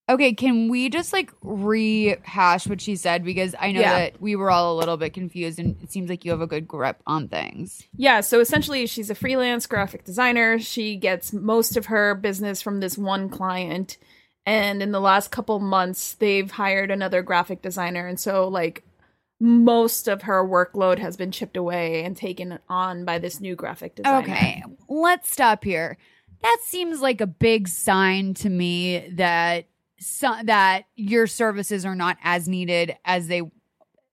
Okay, 0.09 0.33
can 0.33 0.67
we 0.67 0.89
just 0.89 1.13
like 1.13 1.31
rehash 1.41 2.67
what 2.67 2.81
she 2.81 2.95
said 2.95 3.23
because 3.23 3.55
I 3.59 3.71
know 3.71 3.79
Yeah. 3.79 3.99
that 3.99 4.21
we 4.21 4.35
were 4.35 4.51
all 4.51 4.75
a 4.75 4.77
little 4.77 4.97
bit 4.97 5.13
confused, 5.13 5.59
and 5.59 5.81
it 5.81 5.91
seems 5.91 6.09
like 6.09 6.25
you 6.25 6.31
have 6.31 6.41
a 6.41 6.47
good 6.47 6.67
grip 6.67 7.01
on 7.07 7.29
things. 7.29 7.83
Yeah, 7.95 8.19
so 8.21 8.39
essentially, 8.39 8.87
she's 8.87 9.09
a 9.09 9.15
freelance 9.15 9.67
graphic 9.67 10.03
designer. 10.03 10.59
She 10.59 10.97
gets 10.97 11.31
most 11.31 11.77
of 11.77 11.85
her 11.85 12.15
business 12.15 12.61
from 12.61 12.79
this 12.79 12.97
one 12.97 13.29
client. 13.29 13.97
And 14.45 14.81
in 14.81 14.91
the 14.91 14.99
last 14.99 15.29
couple 15.29 15.59
months, 15.59 16.15
they've 16.15 16.49
hired 16.49 16.89
another 16.89 17.21
graphic 17.21 17.61
designer. 17.61 18.07
And 18.07 18.19
so, 18.19 18.47
like, 18.47 18.83
most 19.39 20.07
of 20.07 20.23
her 20.23 20.43
workload 20.43 20.97
has 20.97 21.15
been 21.15 21.31
chipped 21.31 21.57
away 21.57 22.03
and 22.03 22.17
taken 22.17 22.59
on 22.67 23.05
by 23.05 23.19
this 23.19 23.39
new 23.39 23.55
graphic 23.55 23.95
designer. 23.95 24.17
Okay, 24.17 24.63
let's 24.89 25.31
stop 25.31 25.63
here. 25.63 25.97
That 26.41 26.57
seems 26.63 27.01
like 27.01 27.21
a 27.21 27.27
big 27.27 27.67
sign 27.67 28.33
to 28.35 28.49
me 28.49 29.09
that 29.13 29.67
so, 29.99 30.33
that 30.43 30.85
your 30.95 31.27
services 31.27 31.85
are 31.85 31.95
not 31.95 32.17
as 32.23 32.47
needed 32.47 32.97
as 33.05 33.27
they 33.27 33.43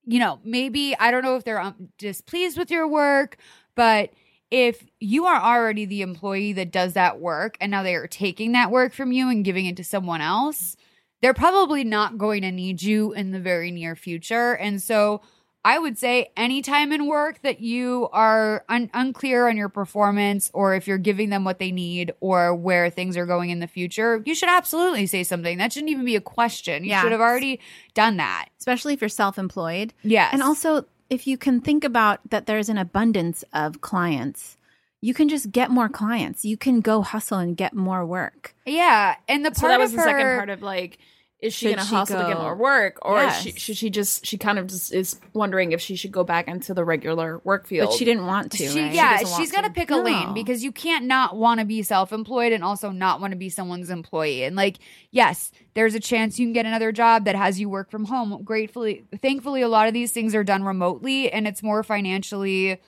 you 0.09 0.19
know, 0.19 0.41
maybe 0.43 0.97
I 0.99 1.11
don't 1.11 1.23
know 1.23 1.37
if 1.37 1.45
they're 1.45 1.61
um, 1.61 1.91
displeased 1.99 2.57
with 2.57 2.71
your 2.71 2.89
work, 2.89 3.37
but 3.75 4.11
if 4.51 4.87
you 5.01 5.27
are 5.27 5.39
already 5.39 5.85
the 5.85 6.01
employee 6.01 6.55
that 6.55 6.73
does 6.73 6.95
that 6.95 7.21
work 7.21 7.59
and 7.61 7.71
now 7.71 7.83
they 7.83 7.95
are 7.95 8.07
taking 8.07 8.53
that 8.53 8.71
work 8.71 8.95
from 8.95 9.13
you 9.13 9.29
and 9.29 9.45
giving 9.45 9.67
it 9.67 9.77
to 9.77 9.85
someone 9.85 10.23
else, 10.23 10.77
they're 11.21 11.35
probably 11.35 11.85
not 11.85 12.17
going 12.17 12.41
to 12.41 12.51
need 12.51 12.81
you 12.81 13.13
in 13.13 13.33
the 13.33 13.41
very 13.41 13.71
near 13.71 13.95
future. 13.95 14.57
And 14.57 14.83
so 14.83 15.21
I 15.65 15.79
would 15.79 15.99
say 15.99 16.31
anytime 16.37 16.93
in 16.93 17.07
work 17.07 17.43
that 17.43 17.61
you 17.61 18.09
are 18.13 18.65
un- 18.69 18.91
unclear 18.95 19.49
on 19.49 19.57
your 19.57 19.69
performance 19.69 20.51
or 20.55 20.75
if 20.75 20.87
you're 20.87 20.99
giving 20.99 21.31
them 21.31 21.45
what 21.45 21.59
they 21.59 21.73
need 21.73 22.13
or 22.21 22.55
where 22.55 22.89
things 22.91 23.17
are 23.17 23.27
going 23.27 23.51
in 23.51 23.59
the 23.61 23.67
future, 23.67 24.23
you 24.25 24.35
should 24.35 24.49
absolutely 24.49 25.07
say 25.07 25.25
something. 25.25 25.59
That 25.59 25.73
shouldn't 25.73 25.91
even 25.91 26.05
be 26.05 26.17
a 26.17 26.21
question. 26.21 26.85
You 26.85 26.91
Yeah. 26.91 27.03
should 27.03 27.13
have 27.13 27.21
already 27.21 27.61
done 27.95 28.17
that. 28.19 28.47
especially 28.61 28.95
if 28.95 29.01
you're 29.01 29.09
self-employed. 29.09 29.95
Yes. 30.03 30.31
And 30.33 30.43
also, 30.43 30.85
if 31.11 31.27
you 31.27 31.37
can 31.39 31.61
think 31.61 31.85
about 31.85 32.21
that 32.31 32.47
there's 32.47 32.69
an 32.69 32.77
abundance 32.79 33.43
of 33.53 33.81
clients, 33.81 34.57
you 35.01 35.15
can 35.15 35.29
just 35.29 35.51
get 35.53 35.71
more 35.71 35.89
clients. 35.89 36.45
You 36.45 36.57
can 36.57 36.81
go 36.81 37.03
hustle 37.03 37.39
and 37.39 37.57
get 37.57 37.73
more 37.75 38.05
work. 38.05 38.55
yeah. 38.67 39.17
And 39.29 39.45
the 39.45 39.51
part 39.51 39.57
So 39.59 39.69
that 39.69 39.79
was 39.81 39.93
the 39.93 40.03
second 40.03 40.37
part 40.37 40.51
of 40.51 40.63
like, 40.63 40.99
is 41.41 41.55
she 41.55 41.67
Should 41.67 41.77
going 41.77 41.85
to 41.85 41.89
she 41.89 41.95
hustle 41.95 42.19
to 42.21 42.27
get 42.27 42.37
more 42.37 42.57
work, 42.57 42.99
or 43.03 43.23
is 43.23 43.37
she, 43.37 43.53
should 43.53 43.77
she 43.77 43.91
just? 43.91 44.27
She 44.27 44.37
kind 44.39 44.59
of 44.59 44.67
just 44.67 44.93
is 44.93 45.21
wondering 45.35 45.71
if 45.71 45.81
she 45.81 45.95
should 45.95 46.11
go 46.11 46.25
back 46.25 46.49
into 46.49 46.75
the 46.75 46.85
regular 46.85 47.41
work 47.45 47.69
field. 47.69 47.91
But 47.91 47.97
she 47.97 48.05
didn't 48.05 48.27
want 48.27 48.51
to. 48.53 48.69
She, 48.69 48.81
right? 48.81 48.93
yeah, 48.93 49.19
doesn't 49.19 49.31
want 49.31 49.41
she's 49.41 49.53
got 49.53 49.61
to 49.61 49.69
to. 49.69 49.73
pick 49.75 49.91
a 49.91 49.97
lane 49.97 50.35
because 50.35 50.65
you 50.65 50.73
can't 50.73 51.05
not 51.05 51.37
want 51.37 51.61
to 51.61 51.67
be 51.67 51.85
self-employed 51.85 52.53
and 52.53 52.65
also 52.65 52.91
not 52.91 53.21
want 53.21 53.31
to 53.31 53.37
be 53.37 53.51
someone's 53.51 53.89
employee. 53.89 54.43
And 54.43 54.57
like, 54.57 54.79
yes, 55.13 55.53
there's 55.75 55.95
a 55.95 56.01
chance 56.01 56.41
you 56.41 56.47
can 56.47 56.53
get 56.53 56.67
another 56.67 56.91
job 56.91 57.27
that 57.27 57.37
has 57.37 57.61
you 57.61 57.69
work 57.69 57.89
from 57.89 58.07
home. 58.07 58.43
Gratefully, 58.43 59.05
thankfully, 59.23 59.63
a 59.63 59.69
lot 59.69 59.87
of 59.87 59.95
these 59.95 60.11
things 60.11 60.35
are 60.35 60.43
done 60.43 60.65
remotely, 60.65 61.31
and 61.31 61.47
it's 61.47 61.63
more 61.63 61.85
financially. 61.85 62.81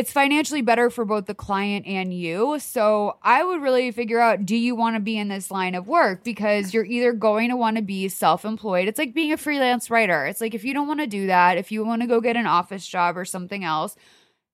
It's 0.00 0.10
financially 0.10 0.62
better 0.62 0.88
for 0.88 1.04
both 1.04 1.26
the 1.26 1.34
client 1.34 1.86
and 1.86 2.14
you. 2.14 2.58
So 2.58 3.18
I 3.22 3.44
would 3.44 3.60
really 3.60 3.90
figure 3.90 4.18
out 4.18 4.46
do 4.46 4.56
you 4.56 4.74
want 4.74 4.96
to 4.96 5.00
be 5.00 5.18
in 5.18 5.28
this 5.28 5.50
line 5.50 5.74
of 5.74 5.88
work? 5.88 6.24
Because 6.24 6.72
you're 6.72 6.86
either 6.86 7.12
going 7.12 7.50
to 7.50 7.56
want 7.56 7.76
to 7.76 7.82
be 7.82 8.08
self 8.08 8.46
employed. 8.46 8.88
It's 8.88 8.98
like 8.98 9.12
being 9.12 9.30
a 9.30 9.36
freelance 9.36 9.90
writer. 9.90 10.24
It's 10.24 10.40
like 10.40 10.54
if 10.54 10.64
you 10.64 10.72
don't 10.72 10.88
want 10.88 11.00
to 11.00 11.06
do 11.06 11.26
that, 11.26 11.58
if 11.58 11.70
you 11.70 11.84
want 11.84 12.00
to 12.00 12.08
go 12.08 12.22
get 12.22 12.34
an 12.34 12.46
office 12.46 12.88
job 12.88 13.18
or 13.18 13.26
something 13.26 13.62
else, 13.62 13.94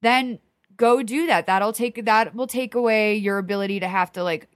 then 0.03 0.41
go 0.77 1.05
do 1.05 1.29
that. 1.29 1.47
That'll 1.47 1.73
take 1.73 2.05
that 2.07 2.35
will 2.35 2.49
take 2.49 2.75
away 2.75 3.15
your 3.15 3.39
ability 3.39 3.79
to 3.79 3.87
have 3.87 4.11
to 4.15 4.25
like 4.25 4.49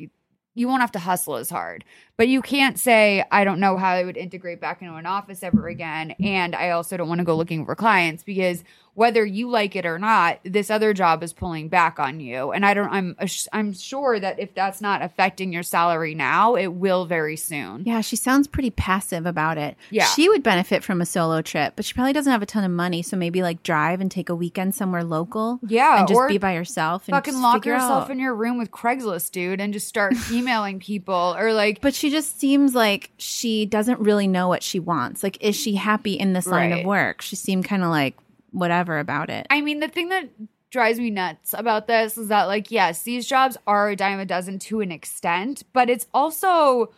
you 0.57 0.66
won't 0.66 0.80
have 0.80 0.91
to 0.93 0.99
hustle 0.99 1.36
as 1.36 1.51
hard. 1.51 1.84
But 2.16 2.26
you 2.26 2.43
can't 2.43 2.80
say 2.80 3.24
I 3.30 3.45
don't 3.45 3.61
know 3.61 3.76
how 3.76 3.91
I 3.91 4.03
would 4.03 4.16
integrate 4.16 4.61
back 4.61 4.82
into 4.82 4.97
an 4.97 5.07
office 5.07 5.45
ever 5.45 5.68
again 5.68 6.16
and 6.18 6.57
I 6.57 6.70
also 6.70 6.97
don't 6.97 7.09
want 7.09 7.20
to 7.20 7.24
go 7.24 7.36
looking 7.36 7.64
for 7.64 7.76
clients 7.76 8.24
because 8.24 8.64
whether 8.95 9.24
you 9.24 9.49
like 9.49 9.76
it 9.76 9.86
or 9.86 9.99
not, 9.99 10.41
this 10.45 10.70
other 10.70 10.93
job 10.93 11.22
is 11.22 11.32
pulling 11.32 11.68
back 11.68 11.99
on 11.99 12.20
you. 12.20 12.51
And 12.51 12.66
I 12.66 12.74
don't 12.74 12.91
I'm 12.91 13.16
I'm 13.53 13.72
sure 13.72 14.18
that 14.20 14.38
if 14.38 14.55
that's 14.55 14.80
not 14.80 15.03
affecting 15.03 15.53
your 15.53 15.62
salary 15.62 16.14
now, 16.14 16.55
it 16.57 16.68
will 16.68 17.07
very 17.07 17.36
soon. 17.36 17.84
Yeah, 17.86 18.01
she 18.01 18.16
sounds 18.16 18.47
pretty 18.49 18.70
passive 18.70 19.26
about 19.26 19.59
it. 19.59 19.76
Yeah. 19.91 20.05
She 20.07 20.28
would 20.28 20.43
benefit 20.43 20.82
from 20.84 21.01
a 21.01 21.07
solo 21.07 21.41
trip, 21.43 21.74
but 21.76 21.84
she 21.84 21.95
probably 21.95 22.12
doesn't 22.12 22.30
have 22.30 22.43
a 22.43 22.47
ton 22.47 22.64
of 22.64 22.70
money. 22.70 23.03
So 23.03 23.16
maybe 23.16 23.43
like 23.43 23.62
drive 23.62 24.01
and 24.01 24.11
take 24.11 24.28
a 24.28 24.34
weekend 24.34 24.74
somewhere 24.74 25.05
local. 25.05 25.61
Yeah, 25.66 26.01
And 26.01 26.09
just 26.09 26.28
be 26.28 26.38
by 26.38 26.55
yourself 26.55 27.07
and 27.09 27.14
Fucking 27.14 27.41
lock 27.41 27.64
yourself 27.64 28.05
out. 28.05 28.11
in 28.11 28.18
your 28.18 28.34
room 28.34 28.59
with 28.59 28.70
Craigslist, 28.70 29.30
dude, 29.32 29.61
and 29.61 29.72
just 29.72 29.88
start 29.88 30.14
emailing 30.32 30.80
people 30.80 31.34
or 31.38 31.53
like 31.53 31.80
But 31.80 31.95
she 31.95 32.11
just 32.11 32.38
seems 32.38 32.74
like 32.74 33.11
she 33.18 33.66
doesn't 33.66 34.01
really 34.01 34.26
know 34.26 34.49
what 34.49 34.62
she 34.62 34.78
wants. 34.78 35.22
Like, 35.22 35.38
is 35.41 35.57
she 35.57 35.76
happy 35.76 36.14
in 36.14 36.32
this 36.32 36.47
line 36.47 36.72
of 36.72 36.84
work? 36.84 37.22
She 37.22 37.36
seemed 37.36 37.64
kind 37.64 37.82
of 37.82 37.91
like 37.91 38.16
whatever 38.53 38.98
about 38.98 39.30
it. 39.30 39.46
I 39.51 39.61
mean, 39.61 39.80
the 39.80 39.88
thing 39.88 40.09
that 40.11 40.28
drives 40.70 40.98
me 41.01 41.11
nuts 41.11 41.53
about 41.57 41.86
this 41.88 42.16
is 42.16 42.28
that 42.28 42.44
like 42.44 42.70
yes, 42.70 43.03
these 43.03 43.26
jobs 43.26 43.57
are 43.66 43.90
a 43.90 43.96
dime 43.96 44.20
a 44.20 44.24
dozen 44.26 44.59
to 44.61 44.80
an 44.80 44.92
extent, 44.92 45.62
but 45.72 45.90
it's 45.90 46.07
also 46.14 46.92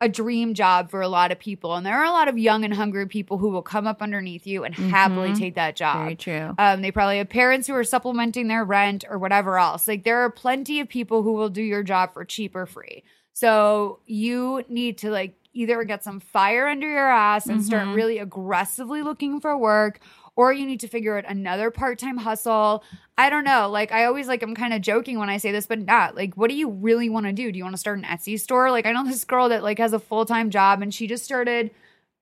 a 0.00 0.08
dream 0.10 0.52
job 0.52 0.90
for 0.90 1.00
a 1.00 1.08
lot 1.08 1.32
of 1.32 1.38
people. 1.38 1.74
And 1.74 1.84
there 1.86 1.96
are 1.96 2.04
a 2.04 2.10
lot 2.10 2.28
of 2.28 2.36
young 2.36 2.64
and 2.66 2.74
hungry 2.74 3.06
people 3.06 3.38
who 3.38 3.48
will 3.48 3.62
come 3.62 3.86
up 3.86 4.02
underneath 4.02 4.46
you 4.46 4.62
and 4.62 4.74
happily 4.74 5.30
Mhm. 5.30 5.38
take 5.38 5.54
that 5.54 5.74
job. 5.74 6.02
Very 6.02 6.16
true. 6.16 6.54
Um, 6.58 6.82
they 6.82 6.90
probably 6.92 7.16
have 7.16 7.30
parents 7.30 7.66
who 7.66 7.74
are 7.74 7.82
supplementing 7.82 8.46
their 8.48 8.62
rent 8.62 9.04
or 9.08 9.18
whatever 9.18 9.58
else. 9.58 9.88
Like 9.88 10.04
there 10.04 10.18
are 10.18 10.28
plenty 10.30 10.80
of 10.80 10.88
people 10.88 11.22
who 11.22 11.32
will 11.32 11.48
do 11.48 11.62
your 11.62 11.82
job 11.82 12.12
for 12.12 12.26
cheap 12.26 12.54
or 12.54 12.66
free. 12.66 13.04
So 13.32 14.00
you 14.04 14.64
need 14.68 14.98
to 14.98 15.10
like 15.10 15.34
either 15.54 15.82
get 15.84 16.04
some 16.04 16.20
fire 16.20 16.66
under 16.66 16.86
your 16.88 17.08
ass 17.08 17.46
and 17.46 17.64
start 17.64 17.86
Mhm. 17.88 17.94
really 17.94 18.18
aggressively 18.18 19.00
looking 19.02 19.40
for 19.40 19.56
work, 19.56 20.00
or 20.36 20.52
you 20.52 20.64
need 20.66 20.80
to 20.80 20.88
figure 20.88 21.16
out 21.18 21.24
another 21.26 21.70
part-time 21.70 22.18
hustle. 22.18 22.84
I 23.18 23.30
don't 23.30 23.44
know. 23.44 23.68
Like 23.70 23.90
I 23.90 24.04
always 24.04 24.28
like 24.28 24.42
I'm 24.42 24.54
kind 24.54 24.72
of 24.74 24.82
joking 24.82 25.18
when 25.18 25.28
I 25.30 25.38
say 25.38 25.50
this, 25.50 25.66
but 25.66 25.80
not 25.80 26.14
like 26.14 26.34
what 26.34 26.50
do 26.50 26.56
you 26.56 26.68
really 26.70 27.08
want 27.08 27.26
to 27.26 27.32
do? 27.32 27.50
Do 27.50 27.58
you 27.58 27.64
want 27.64 27.74
to 27.74 27.80
start 27.80 27.98
an 27.98 28.04
Etsy 28.04 28.38
store? 28.38 28.70
Like 28.70 28.86
I 28.86 28.92
know 28.92 29.04
this 29.04 29.24
girl 29.24 29.48
that 29.48 29.62
like 29.62 29.78
has 29.78 29.92
a 29.92 29.98
full-time 29.98 30.50
job 30.50 30.82
and 30.82 30.94
she 30.94 31.06
just 31.06 31.24
started 31.24 31.70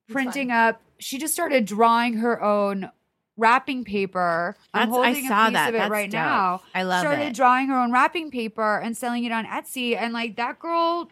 printing 0.09 0.49
up. 0.51 0.81
She 0.97 1.17
just 1.17 1.33
started 1.33 1.65
drawing 1.65 2.13
her 2.15 2.41
own 2.41 2.89
wrapping 3.37 3.83
paper. 3.83 4.55
I'm 4.73 4.89
That's- 4.89 4.93
I 5.03 5.05
holding 5.13 5.27
saw 5.27 5.43
a 5.43 5.49
piece 5.49 5.53
that. 5.55 5.69
of 5.69 5.75
it 5.75 5.77
That's 5.79 5.91
right 5.91 6.09
dope. 6.09 6.19
now. 6.21 6.61
I 6.73 6.83
love 6.83 7.01
started 7.01 7.15
it. 7.17 7.19
Started 7.19 7.35
drawing 7.35 7.67
her 7.67 7.77
own 7.79 7.91
wrapping 7.91 8.31
paper 8.31 8.79
and 8.79 8.95
selling 8.95 9.25
it 9.25 9.33
on 9.33 9.45
Etsy, 9.45 9.97
and 9.97 10.13
like 10.13 10.37
that 10.37 10.57
girl 10.59 11.09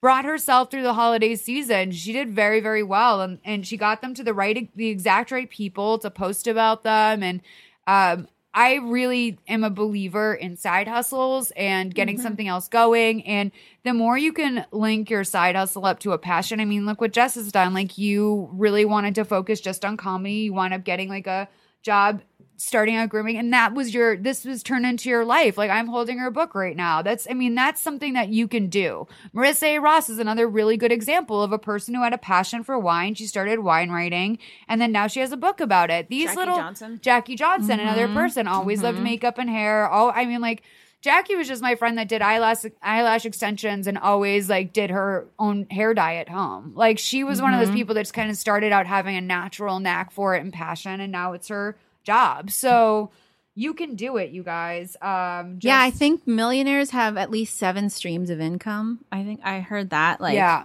brought 0.00 0.24
herself 0.24 0.70
through 0.70 0.82
the 0.82 0.94
holiday 0.94 1.34
season. 1.34 1.92
She 1.92 2.12
did 2.12 2.30
very, 2.30 2.60
very 2.60 2.82
well, 2.82 3.20
and 3.20 3.38
and 3.44 3.66
she 3.66 3.76
got 3.76 4.00
them 4.00 4.14
to 4.14 4.24
the 4.24 4.34
right, 4.34 4.70
the 4.76 4.88
exact 4.88 5.30
right 5.30 5.48
people 5.48 5.98
to 5.98 6.10
post 6.10 6.46
about 6.46 6.82
them, 6.82 7.22
and 7.22 7.40
um. 7.86 8.28
I 8.54 8.76
really 8.76 9.38
am 9.46 9.62
a 9.62 9.70
believer 9.70 10.34
in 10.34 10.56
side 10.56 10.88
hustles 10.88 11.52
and 11.54 11.94
getting 11.94 12.16
Mm-hmm. 12.16 12.22
something 12.22 12.48
else 12.48 12.66
going. 12.66 13.22
And 13.24 13.52
the 13.84 13.92
more 13.92 14.16
you 14.18 14.32
can 14.32 14.64
link 14.72 15.10
your 15.10 15.22
side 15.22 15.54
hustle 15.54 15.84
up 15.84 16.00
to 16.00 16.12
a 16.12 16.18
passion, 16.18 16.58
I 16.58 16.64
mean, 16.64 16.84
look 16.86 17.00
what 17.00 17.12
Jess 17.12 17.34
has 17.36 17.52
done. 17.52 17.72
Like, 17.74 17.98
you 17.98 18.48
really 18.52 18.86
wanted 18.86 19.14
to 19.16 19.24
focus 19.26 19.60
just 19.60 19.84
on 19.84 19.96
comedy. 19.96 20.32
You 20.34 20.54
wound 20.54 20.74
up 20.74 20.82
getting 20.82 21.08
like 21.10 21.26
a 21.28 21.46
job 21.82 22.22
starting 22.60 22.96
out 22.96 23.08
grooming 23.08 23.36
and 23.38 23.52
that 23.52 23.72
was 23.72 23.94
your 23.94 24.16
this 24.16 24.44
was 24.44 24.64
turned 24.64 24.84
into 24.84 25.08
your 25.08 25.24
life 25.24 25.56
like 25.56 25.70
i'm 25.70 25.86
holding 25.86 26.18
her 26.18 26.28
book 26.28 26.56
right 26.56 26.74
now 26.76 27.00
that's 27.02 27.24
i 27.30 27.32
mean 27.32 27.54
that's 27.54 27.80
something 27.80 28.14
that 28.14 28.28
you 28.30 28.48
can 28.48 28.66
do 28.68 29.06
marissa 29.32 29.76
a 29.76 29.78
ross 29.78 30.10
is 30.10 30.18
another 30.18 30.48
really 30.48 30.76
good 30.76 30.90
example 30.90 31.40
of 31.40 31.52
a 31.52 31.58
person 31.58 31.94
who 31.94 32.02
had 32.02 32.12
a 32.12 32.18
passion 32.18 32.64
for 32.64 32.76
wine 32.76 33.14
she 33.14 33.26
started 33.26 33.60
wine 33.60 33.90
writing 33.90 34.36
and 34.68 34.80
then 34.80 34.90
now 34.90 35.06
she 35.06 35.20
has 35.20 35.30
a 35.30 35.36
book 35.36 35.60
about 35.60 35.88
it 35.88 36.08
these 36.08 36.24
Jackie 36.24 36.36
little 36.36 36.56
Johnson. 36.56 36.98
jackie 37.00 37.36
johnson 37.36 37.78
another 37.78 38.08
Mhm. 38.08 38.14
person 38.14 38.48
always 38.48 38.82
loved 38.82 38.98
Mhm. 38.98 39.02
makeup 39.04 39.38
and 39.38 39.48
hair 39.48 39.88
all 39.88 40.10
i 40.14 40.24
mean 40.24 40.40
like 40.40 40.62
Jackie 41.00 41.36
was 41.36 41.46
just 41.46 41.62
my 41.62 41.76
friend 41.76 41.96
that 41.96 42.08
did 42.08 42.22
eyelash 42.22 42.64
eyelash 42.82 43.24
extensions 43.24 43.86
and 43.86 43.96
always 43.96 44.50
like 44.50 44.72
did 44.72 44.90
her 44.90 45.28
own 45.38 45.64
hair 45.70 45.94
dye 45.94 46.16
at 46.16 46.28
home. 46.28 46.72
Like 46.74 46.98
she 46.98 47.22
was 47.22 47.40
one 47.40 47.54
of 47.54 47.60
those 47.60 47.70
Mhm. 47.70 47.74
people 47.74 47.94
that 47.94 48.00
just 48.00 48.14
kind 48.14 48.28
of 48.32 48.36
started 48.36 48.72
out 48.72 48.88
having 48.88 49.14
a 49.16 49.20
natural 49.20 49.78
knack 49.78 50.10
for 50.10 50.34
it 50.34 50.40
and 50.42 50.52
passion, 50.52 51.00
and 51.00 51.12
now 51.12 51.34
it's 51.34 51.46
her 51.50 51.76
job. 52.08 52.50
So 52.50 53.10
you 53.54 53.74
can 53.74 53.94
do 53.96 54.16
it, 54.16 54.30
you 54.30 54.42
guys. 54.42 54.96
Um, 55.02 55.58
yeah, 55.60 55.80
I 55.80 55.90
think 55.90 56.26
millionaires 56.26 56.90
have 56.90 57.16
at 57.16 57.30
least 57.30 57.56
seven 57.56 57.90
streams 57.90 58.30
of 58.30 58.40
income. 58.40 59.04
I 59.12 59.24
think 59.24 59.40
I 59.44 59.60
heard 59.60 59.90
that. 59.90 60.20
Like, 60.20 60.34
yeah, 60.36 60.64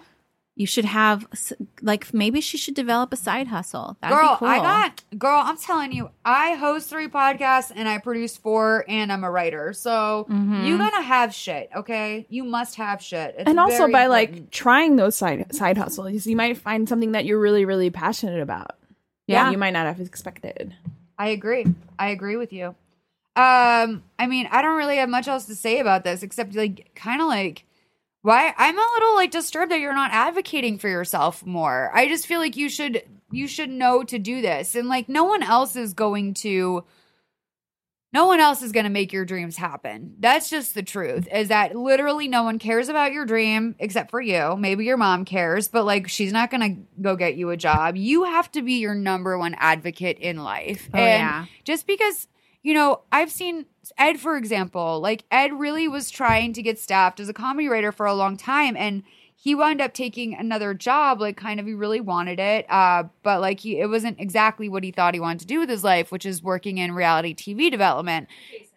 you 0.56 0.68
should 0.68 0.86
have, 0.86 1.26
like, 1.82 2.14
maybe 2.14 2.39
she 2.39 2.56
should 2.60 2.76
develop 2.76 3.12
a 3.12 3.16
side 3.16 3.48
hustle. 3.48 3.98
That'd 4.00 4.16
girl, 4.16 4.34
be 4.34 4.38
cool. 4.38 4.48
I 4.48 4.58
got 4.60 5.04
girl. 5.18 5.41
I'm 5.44 5.58
telling 5.58 5.91
you, 5.91 6.12
I 6.24 6.54
host 6.54 6.88
three 6.91 7.08
podcasts 7.08 7.72
and 7.76 7.89
I 7.89 7.98
produce 7.98 8.38
four, 8.38 8.86
and 8.88 9.12
I'm 9.12 9.24
a 9.24 9.32
writer. 9.32 9.74
So 9.74 10.28
Mhm. 10.30 10.68
you 10.68 10.78
gotta 10.78 11.02
have 11.02 11.34
shit, 11.34 11.72
okay? 11.76 12.28
You 12.30 12.44
must 12.44 12.76
have 12.76 13.02
shit, 13.02 13.34
It's 13.39 13.50
and 13.50 13.60
also 13.60 13.78
very 13.89 13.91
by 13.94 14.06
like 14.06 14.52
trying 14.52 14.98
those 14.98 15.16
side 15.16 15.48
side 15.56 15.78
hustles, 15.80 16.28
you 16.28 16.36
might 16.36 16.58
find 16.58 16.88
something 16.88 17.14
that 17.14 17.26
you're 17.26 17.39
really 17.39 17.66
really 17.66 17.89
passionate 17.89 18.39
about. 18.39 18.76
Yeah. 19.26 19.46
that 19.46 19.52
you 19.54 19.58
might 19.58 19.72
not 19.74 19.88
have 19.88 20.00
expected. 20.00 20.76
I 21.18 21.30
agree. 21.30 21.66
I 21.97 22.09
agree 22.09 22.36
with 22.36 22.53
you. 22.53 22.76
Um, 23.36 24.03
I 24.20 24.28
mean, 24.28 24.47
I 24.51 24.61
don't 24.61 24.78
really 24.78 24.97
have 24.97 25.09
much 25.09 25.28
else 25.28 25.45
to 25.45 25.55
say 25.55 25.80
about 25.80 26.03
this 26.03 26.22
except 26.22 26.55
like 26.55 26.91
kind 26.95 27.22
of 27.22 27.28
like 27.28 27.66
why 28.22 28.53
I'm 28.57 28.78
a 28.78 28.91
little 28.93 29.16
like 29.16 29.32
disturbed 29.32 29.72
that 29.72 29.80
you're 29.80 29.93
not 29.93 30.11
advocating 30.11 30.78
for 30.78 30.88
yourself 30.88 31.45
more. 31.45 31.91
I 31.93 32.07
just 32.07 32.28
feel 32.28 32.39
like 32.39 32.55
you 32.55 32.70
should 32.70 33.03
you 33.32 33.47
should 33.47 33.70
know 33.70 34.03
to 34.03 34.20
do 34.20 34.41
this. 34.41 34.76
And 34.76 34.88
like 34.88 35.09
no 35.09 35.24
one 35.24 35.43
else 35.43 35.76
is 35.76 35.93
going 35.93 36.36
to 36.36 36.84
no 38.14 38.28
one 38.28 38.39
else 38.39 38.61
is 38.61 38.72
going 38.72 38.84
to 38.84 38.91
make 38.91 39.11
your 39.11 39.26
dreams 39.26 39.57
happen. 39.57 40.16
That's 40.20 40.49
just 40.49 40.76
the 40.76 40.84
truth. 40.84 41.28
Is 41.32 41.47
that 41.47 41.76
literally 41.76 42.28
no 42.28 42.43
one 42.43 42.59
cares 42.59 42.88
about 42.88 43.11
your 43.11 43.26
dream 43.26 43.76
except 43.80 44.11
for 44.11 44.22
you. 44.22 44.55
Maybe 44.55 44.86
your 44.86 44.97
mom 44.97 45.26
cares, 45.26 45.68
but 45.68 45.84
like 45.84 46.07
she's 46.07 46.32
not 46.32 46.51
going 46.51 46.76
to 46.76 47.01
go 47.01 47.16
get 47.16 47.36
you 47.36 47.49
a 47.49 47.57
job. 47.57 47.97
You 47.97 48.26
have 48.26 48.51
to 48.51 48.61
be 48.61 48.74
your 48.74 48.93
number 48.93 49.38
one 49.38 49.55
advocate 49.57 50.20
in 50.20 50.43
life. 50.43 50.89
Oh, 50.93 50.99
and 50.99 51.20
yeah. 51.20 51.45
just 51.64 51.88
because 51.88 52.28
you 52.61 52.74
know 52.74 53.01
i've 53.11 53.30
seen 53.30 53.66
ed 53.97 54.18
for 54.20 54.38
example 54.38 55.01
like 55.01 55.26
ed 55.30 55.51
really 55.51 55.88
was 55.89 56.09
trying 56.09 56.53
to 56.53 56.61
get 56.61 56.80
staffed 56.80 57.20
as 57.20 57.28
a 57.28 57.34
comedy 57.34 57.68
writer 57.68 57.91
for 57.91 58.05
a 58.05 58.14
long 58.14 58.38
time 58.38 58.78
and 58.78 59.03
he 59.44 59.54
wound 59.54 59.82
up 59.82 59.94
taking 59.94 60.34
another 60.34 60.74
job 60.74 61.20
like 61.20 61.36
kind 61.36 61.60
of 61.60 61.66
he 61.66 61.74
really 61.74 62.00
wanted 62.00 62.39
it 62.39 62.66
uh 62.72 63.04
but 63.24 63.41
like 63.41 63.60
he 63.60 63.78
it 63.80 63.89
wasn't 63.89 64.18
exactly 64.20 64.70
what 64.70 64.86
he 64.86 64.91
thought 64.91 65.14
he 65.14 65.20
wanted 65.20 65.41
to 65.41 65.46
do 65.46 65.60
with 65.60 65.70
his 65.70 65.84
life 65.84 66.14
which 66.14 66.26
is 66.26 66.41
working 66.41 66.78
in 66.78 66.94
reality 66.94 67.36
tv 67.36 67.70
development. 67.70 68.28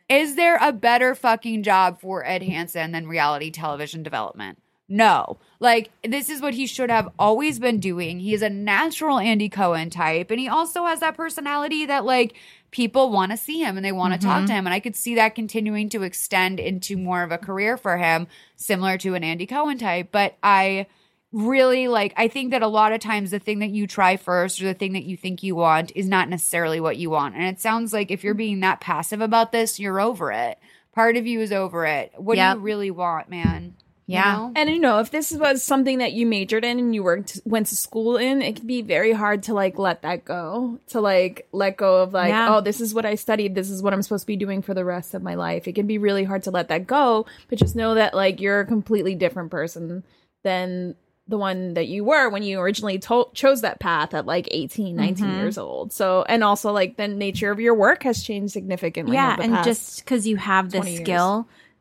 Is 0.09 0.37
there 0.37 0.57
a 0.61 0.73
better 0.73 1.14
fucking 1.14 1.62
job 1.62 2.01
for 2.01 2.25
ed 2.25 2.43
hansen 2.43 2.93
than 2.93 3.07
reality 3.07 3.51
television 3.51 4.03
development 4.03 4.59
no. 4.89 5.39
Like, 5.59 5.91
this 6.05 6.28
is 6.28 6.41
what 6.41 6.55
he 6.55 6.66
should 6.66 6.91
have 6.91 7.09
always 7.18 7.59
been 7.59 7.80
doing. 7.80 8.20
He 8.20 8.34
is 8.34 8.43
a 8.43 8.51
natural 8.51 9.18
Andy 9.18 9.49
Cohen 9.49 9.91
type. 9.91 10.30
And 10.30 10.39
he 10.39 10.49
also 10.49 10.84
has 10.84 11.01
that 11.01 11.16
personality 11.16 11.87
that, 11.87 12.05
like, 12.05 12.34
people 12.70 13.11
want 13.11 13.32
to 13.32 13.37
see 13.39 13.61
him 13.61 13.76
and 13.76 13.84
they 13.84 13.93
want 13.93 14.14
to 14.14 14.20
talk 14.20 14.39
mm-hmm. 14.39 14.47
to 14.47 14.53
him. 14.53 14.66
And 14.66 14.74
I 14.74 14.80
could 14.80 14.95
see 14.95 15.14
that 15.14 15.34
continuing 15.34 15.89
to 15.91 16.03
extend 16.03 16.61
into 16.61 16.97
more 16.97 17.22
of 17.22 17.32
a 17.32 17.39
career 17.39 17.76
for 17.76 17.97
him, 17.97 18.28
similar 18.55 18.99
to 18.99 19.14
an 19.14 19.24
Andy 19.24 19.47
Cohen 19.47 19.78
type. 19.78 20.11
But 20.12 20.37
I 20.43 20.87
really 21.32 21.89
like, 21.89 22.12
I 22.16 22.28
think 22.28 22.53
that 22.53 22.62
a 22.62 22.68
lot 22.68 22.93
of 22.93 23.01
times 23.01 23.30
the 23.30 23.39
thing 23.39 23.59
that 23.59 23.70
you 23.70 23.87
try 23.87 24.16
first 24.16 24.61
or 24.61 24.66
the 24.66 24.74
thing 24.74 24.93
that 24.93 25.05
you 25.05 25.16
think 25.16 25.43
you 25.43 25.57
want 25.57 25.91
is 25.95 26.07
not 26.07 26.28
necessarily 26.28 26.80
what 26.80 26.97
you 26.97 27.11
want. 27.11 27.34
And 27.34 27.45
it 27.45 27.61
sounds 27.61 27.93
like 27.93 28.11
if 28.11 28.22
you're 28.22 28.34
being 28.34 28.61
that 28.61 28.80
passive 28.80 29.20
about 29.20 29.53
this, 29.53 29.80
you're 29.80 30.01
over 30.01 30.30
it. 30.30 30.59
Part 30.93 31.16
of 31.16 31.26
you 31.26 31.41
is 31.41 31.53
over 31.53 31.84
it. 31.84 32.12
What 32.16 32.37
Yep. 32.37 32.55
do 32.55 32.59
you 32.61 32.64
really 32.64 32.91
want, 32.91 33.28
man? 33.28 33.74
You 34.09 34.15
Yeah. 34.15 34.37
know? 34.37 34.53
And 34.55 34.71
you 34.71 34.79
know, 34.79 35.01
if 35.01 35.11
this 35.11 35.33
was 35.33 35.65
something 35.65 35.99
that 35.99 36.13
you 36.13 36.27
majored 36.27 36.65
in 36.65 36.79
and 36.79 36.95
you 36.95 37.03
worked 37.03 37.41
went 37.45 37.67
to 37.67 37.77
school 37.77 38.17
in, 38.17 38.41
it 38.41 38.55
can 38.57 38.67
be 38.67 38.81
very 38.81 39.13
hard 39.13 39.43
to 39.45 39.55
like 39.55 39.79
let 39.81 40.03
that 40.03 40.25
go. 40.25 40.79
To 40.89 41.01
like 41.01 41.49
let 41.53 41.77
go 41.77 42.03
of 42.03 42.13
like, 42.15 42.29
Yeah. 42.29 42.55
oh, 42.57 42.61
this 42.61 42.81
is 42.81 42.95
what 42.95 43.05
I 43.05 43.17
studied, 43.17 43.57
this 43.57 43.69
is 43.69 43.83
what 43.83 43.93
I'm 43.93 44.03
supposed 44.03 44.23
to 44.23 44.27
be 44.29 44.37
doing 44.37 44.63
for 44.63 44.75
the 44.75 44.85
rest 44.85 45.13
of 45.15 45.23
my 45.23 45.35
life. 45.35 45.67
It 45.67 45.75
can 45.75 45.89
be 45.89 45.99
really 45.99 46.23
hard 46.23 46.45
to 46.45 46.53
let 46.53 46.69
that 46.69 46.87
go, 46.87 47.27
but 47.49 47.59
just 47.59 47.75
know 47.75 47.95
that 47.95 48.15
like 48.15 48.41
you're 48.41 48.61
a 48.61 48.67
completely 48.67 49.17
different 49.17 49.51
person 49.51 50.05
than 50.45 50.95
the 51.29 51.37
one 51.37 51.75
that 51.75 51.89
you 51.89 52.05
were 52.05 52.29
when 52.31 52.45
you 52.45 52.61
originally 52.61 53.01
to- 53.01 53.27
chose 53.35 53.63
that 53.63 53.81
path 53.81 54.15
at 54.15 54.27
like 54.27 54.47
18 54.53 54.95
19 54.95 55.27
Mhm. 55.27 55.37
years 55.39 55.59
old 55.59 55.93
so 55.93 56.25
and 56.29 56.45
also 56.45 56.71
like 56.71 56.97
the 56.97 57.09
nature 57.09 57.51
of 57.51 57.59
your 57.59 57.75
work 57.75 58.05
has 58.05 58.23
changed 58.23 58.53
significantly 58.53 59.15
yeah, 59.17 59.33
over 59.33 59.37
the 59.39 59.43
and 59.43 59.53
past- 59.55 59.67
just 59.67 60.05
because 60.05 60.29
you 60.29 60.37
have 60.37 60.71
this 60.71 60.79
20 60.79 60.93
years. 60.93 61.03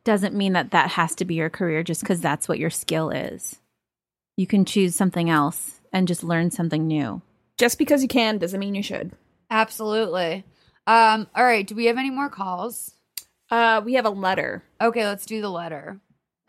Skill 0.06 0.14
doesn't 0.14 0.36
mean 0.36 0.54
that 0.54 0.72
that 0.72 0.92
has 0.92 1.16
to 1.16 1.26
be 1.26 1.36
your 1.36 1.50
career 1.50 1.84
just 1.84 2.02
because 2.02 2.22
that's 2.22 2.48
what 2.48 2.60
your 2.60 2.70
skill 2.70 3.10
is. 3.10 3.60
You 4.38 4.48
can 4.48 4.66
choose 4.66 4.96
something 4.96 5.30
else 5.30 5.80
and 5.92 6.08
just 6.08 6.24
learn 6.24 6.52
something 6.52 6.88
new. 6.88 7.22
just 7.58 7.78
because 7.78 8.02
you 8.02 8.08
can 8.08 8.38
doesn't 8.38 8.60
mean 8.60 8.76
you 8.76 8.84
should 8.84 9.12
Absolutely. 9.52 10.44
Um, 10.88 11.28
all 11.36 11.44
right. 11.44 11.66
Do 11.68 11.76
we 11.76 11.86
have 11.86 11.98
any 11.98 12.10
more 12.10 12.30
calls? 12.30 12.92
uh 13.52 13.80
we 13.86 13.94
have 13.94 14.06
a 14.06 14.10
letter 14.10 14.64
Okay, 14.82 15.06
let's 15.06 15.26
do 15.26 15.40
the 15.42 15.50
letter. 15.52 16.00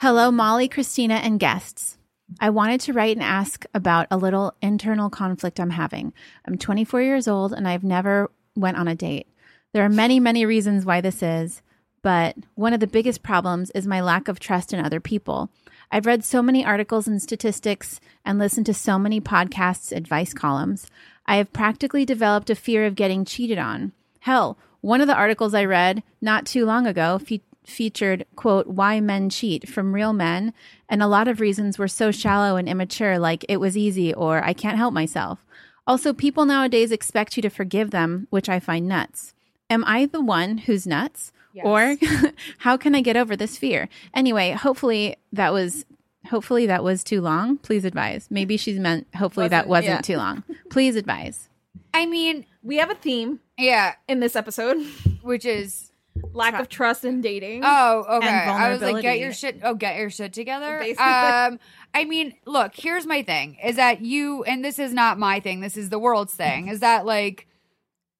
Hello, 0.01 0.31
Molly, 0.31 0.69
Christina, 0.69 1.15
and 1.15 1.39
guests. 1.41 1.97
I 2.41 2.51
wanted 2.51 2.81
to 2.83 2.93
write 2.93 3.17
and 3.17 3.23
ask 3.25 3.65
about 3.75 4.07
a 4.11 4.17
little 4.17 4.55
internal 4.61 5.09
conflict 5.11 5.61
I'm 5.61 5.71
having. 5.71 6.13
I'm 6.47 6.59
24 6.59 7.01
years 7.03 7.29
old 7.29 7.53
and 7.53 7.69
I've 7.69 7.85
never 7.85 8.31
went 8.57 8.77
on 8.79 8.89
a 8.89 8.95
date. 8.95 9.27
There 9.73 9.85
are 9.85 9.89
many, 9.91 10.19
many 10.21 10.45
reasons 10.47 10.85
why 10.85 11.01
this 11.03 11.23
is, 11.23 11.63
but 12.07 12.37
one 12.55 12.73
of 12.73 12.79
the 12.79 12.87
biggest 12.87 13.25
problems 13.25 13.73
is 13.73 13.85
my 13.85 14.01
lack 14.01 14.29
of 14.29 14.39
trust 14.39 14.73
in 14.73 14.79
other 14.79 15.01
people. 15.01 15.51
I've 15.91 16.07
read 16.07 16.23
so 16.23 16.41
many 16.41 16.65
articles 16.65 17.09
and 17.09 17.21
statistics 17.21 17.99
and 18.25 18.39
listened 18.39 18.67
to 18.67 18.75
so 18.75 18.97
many 18.97 19.21
podcasts, 19.21 19.91
advice 19.91 20.33
columns. 20.33 20.89
I 21.27 21.35
have 21.39 21.53
practically 21.53 22.05
developed 22.05 22.49
a 22.49 22.55
fear 22.55 22.87
of 22.87 22.95
getting 22.95 23.25
cheated 23.25 23.59
on. 23.59 23.91
Hell, 24.21 24.57
one 24.83 25.01
of 25.01 25.09
the 25.09 25.17
articles 25.17 25.53
I 25.53 25.65
read 25.65 26.05
not 26.21 26.47
too 26.47 26.65
long 26.65 26.87
ago 26.87 27.19
fe- 27.19 27.43
featured, 27.65 28.25
quote, 28.37 28.69
why 28.69 29.01
men 29.01 29.29
cheat 29.29 29.69
from 29.69 29.93
real 29.93 30.13
men, 30.13 30.55
and 30.89 31.03
a 31.03 31.09
lot 31.09 31.27
of 31.27 31.41
reasons 31.41 31.77
were 31.77 31.89
so 31.89 32.13
shallow 32.13 32.55
and 32.55 32.69
immature, 32.69 33.19
like 33.19 33.45
it 33.49 33.57
was 33.57 33.77
easy 33.77 34.15
or 34.15 34.45
I 34.45 34.53
can't 34.53 34.79
help 34.79 34.95
myself. 34.95 35.45
Also, 35.89 36.13
people 36.13 36.45
nowadays 36.45 36.93
expect 36.93 37.37
you 37.37 37.43
to 37.43 37.51
forgive 37.51 37.91
them, 37.91 38.29
which 38.31 38.49
I 38.49 38.61
find 38.61 38.87
nuts. 38.87 39.35
am 39.69 39.85
I 39.85 40.07
the 40.07 40.21
one 40.21 40.59
who's 40.59 40.87
nuts? 40.87 41.33
Yes. 41.57 41.65
Or 41.65 41.97
how 42.59 42.77
can 42.77 42.95
I 42.95 43.01
get 43.01 43.17
over 43.17 43.35
this 43.35 43.57
fear? 43.57 43.89
Anyway, 44.13 44.51
hopefully 44.51 45.17
that 45.33 45.55
was 45.55 45.87
hopefully 46.27 46.67
that 46.67 46.85
was 46.85 47.03
too 47.03 47.23
long. 47.23 47.57
Please 47.57 47.87
advise. 47.87 48.27
Maybe 48.31 48.59
she's 48.59 48.79
meant 48.79 49.07
hopefully 49.15 49.49
that 49.49 49.67
Wasn't, 49.67 49.89
wasn't 49.91 50.09
yeah. 50.09 50.15
too 50.15 50.19
long. 50.19 50.45
Please 50.69 50.97
advise. 50.97 51.49
I 51.95 52.05
mean, 52.05 52.45
We 52.63 52.77
have 52.77 52.91
a 52.91 52.95
theme 52.95 53.41
yeah, 53.57 53.95
in 54.07 54.21
this 54.21 54.37
episode: 54.37 54.77
which 55.23 55.47
is 55.47 55.93
lack 56.35 56.61
of 56.61 56.69
trust 56.69 57.07
in 57.07 57.23
dating. 57.23 57.63
oh 57.65 58.05
okay. 58.19 58.29
I 58.29 58.69
was 58.69 58.83
like, 58.83 59.01
get 59.01 59.19
your 59.19 59.33
shit. 59.33 59.61
Oh, 59.63 59.75
get 59.75 59.97
your 59.97 60.11
shit 60.11 60.35
together. 60.35 60.79
Basically. 60.81 61.05
Um, 61.07 61.59
I 61.95 62.05
mean, 62.05 62.35
look. 62.45 62.73
Here's 62.75 63.07
my 63.07 63.23
thing: 63.23 63.57
is 63.65 63.77
that 63.77 64.03
you, 64.03 64.45
and 64.45 64.63
this 64.63 64.79
is 64.79 64.93
not 64.93 65.19
my 65.19 65.41
thing. 65.41 65.61
This 65.61 65.79
is 65.79 65.89
the 65.89 65.99
world's 65.99 66.35
thing. 66.35 66.69
Is 66.69 66.81
that 66.81 67.07
like 67.07 67.47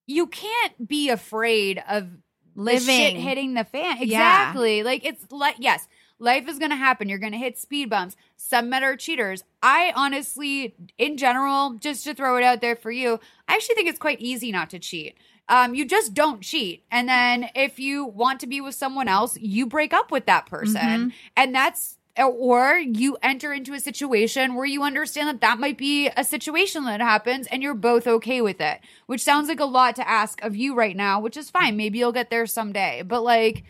you 0.07 0.25
can't 0.25 0.87
be 0.87 1.09
afraid 1.09 1.83
of 1.87 2.07
the 2.07 2.15
shit 2.15 2.26
Living. 2.57 3.15
hitting 3.15 3.53
the 3.53 3.63
fan. 3.63 3.97
Yeah. 3.97 4.03
Exactly. 4.03 4.83
Like 4.83 5.05
it's 5.05 5.31
like 5.31 5.55
yes, 5.59 5.87
life 6.19 6.47
is 6.49 6.59
gonna 6.59 6.75
happen. 6.75 7.07
You're 7.07 7.19
gonna 7.19 7.37
hit 7.37 7.57
speed 7.57 7.89
bumps. 7.89 8.15
Some 8.35 8.69
men 8.69 8.83
are 8.83 8.97
cheaters. 8.97 9.43
I 9.61 9.93
honestly, 9.95 10.75
in 10.97 11.17
general, 11.17 11.73
just 11.73 12.03
to 12.05 12.13
throw 12.13 12.37
it 12.37 12.43
out 12.43 12.61
there 12.61 12.75
for 12.75 12.91
you, 12.91 13.19
I 13.47 13.55
actually 13.55 13.75
think 13.75 13.89
it's 13.89 13.99
quite 13.99 14.19
easy 14.19 14.51
not 14.51 14.69
to 14.71 14.79
cheat. 14.79 15.15
Um, 15.49 15.73
you 15.75 15.85
just 15.85 16.13
don't 16.13 16.41
cheat. 16.41 16.83
And 16.91 17.07
then 17.07 17.49
if 17.55 17.79
you 17.79 18.05
want 18.05 18.41
to 18.41 18.47
be 18.47 18.59
with 18.59 18.75
someone 18.75 19.07
else, 19.07 19.37
you 19.39 19.65
break 19.65 19.93
up 19.93 20.11
with 20.11 20.25
that 20.25 20.45
person. 20.45 21.13
And 21.37 21.55
that's 21.55 21.96
or 22.19 22.77
you 22.77 23.17
enter 23.21 23.53
into 23.53 23.73
a 23.73 23.79
situation 23.79 24.55
where 24.55 24.65
you 24.65 24.83
understand 24.83 25.27
that 25.27 25.41
that 25.41 25.59
might 25.59 25.77
be 25.77 26.09
a 26.15 26.23
situation 26.23 26.85
that 26.85 27.01
happens 27.01 27.47
and 27.47 27.61
you're 27.61 27.73
both 27.73 28.07
okay 28.07 28.41
with 28.41 28.59
it, 28.59 28.79
which 29.05 29.23
sounds 29.23 29.47
like 29.47 29.59
a 29.59 29.65
lot 29.65 29.95
to 29.95 30.07
ask 30.07 30.43
of 30.43 30.55
you 30.55 30.73
right 30.75 30.95
now, 30.95 31.19
which 31.19 31.37
is 31.37 31.49
fine. 31.49 31.77
Maybe 31.77 31.99
you'll 31.99 32.11
get 32.11 32.29
there 32.29 32.45
someday. 32.45 33.03
But 33.05 33.21
like 33.21 33.63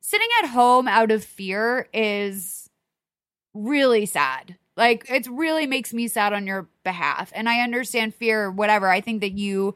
sitting 0.00 0.28
at 0.42 0.50
home 0.50 0.86
out 0.86 1.10
of 1.10 1.24
fear 1.24 1.88
is 1.94 2.68
really 3.54 4.06
sad. 4.06 4.56
Like 4.76 5.08
it 5.08 5.26
really 5.28 5.66
makes 5.66 5.94
me 5.94 6.08
sad 6.08 6.32
on 6.32 6.46
your 6.46 6.68
behalf. 6.82 7.32
And 7.34 7.48
I 7.48 7.60
understand 7.60 8.14
fear 8.14 8.50
whatever. 8.50 8.88
I 8.88 9.00
think 9.00 9.20
that 9.20 9.38
you 9.38 9.74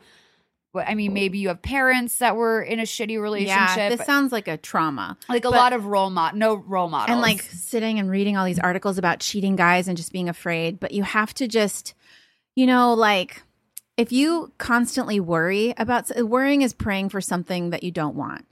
I 0.87 0.95
mean, 0.95 1.13
maybe 1.13 1.39
you 1.39 1.49
have 1.49 1.63
parents 1.63 2.19
that 2.19 2.37
were 2.37 2.63
in 2.63 2.81
a 2.81 2.85
shitty 2.85 3.21
relationship. 3.21 3.77
Yeah, 3.77 3.89
this 3.91 4.05
sounds 4.05 4.33
like 4.33 4.49
a 4.49 4.57
trauma. 4.57 5.17
like 5.29 5.45
a 5.45 5.51
but- 5.51 5.57
lot 5.57 5.73
of 5.73 5.87
role 5.87 6.11
model, 6.11 6.39
no 6.39 6.55
role 6.55 6.89
models, 6.89 7.13
and 7.13 7.21
like 7.21 7.43
sitting 7.43 7.99
and 7.99 8.11
reading 8.11 8.37
all 8.37 8.45
these 8.45 8.59
articles 8.59 8.99
about 8.99 9.21
cheating 9.21 9.57
guys 9.57 9.89
and 9.89 9.97
just 9.97 10.13
being 10.13 10.29
afraid 10.29 10.81
but 10.81 10.93
you 10.93 11.03
have 11.03 11.35
to 11.35 11.47
just 11.47 11.95
you 12.55 12.67
know 12.67 12.95
like 12.95 13.43
if 13.97 14.13
you 14.13 14.53
constantly 14.59 15.21
worry 15.21 15.75
about 15.77 16.11
worrying 16.25 16.63
is 16.63 16.73
praying 16.73 17.09
for 17.09 17.21
something 17.21 17.71
that 17.71 17.83
you 17.83 17.91
don't 17.91 18.15
want 18.15 18.47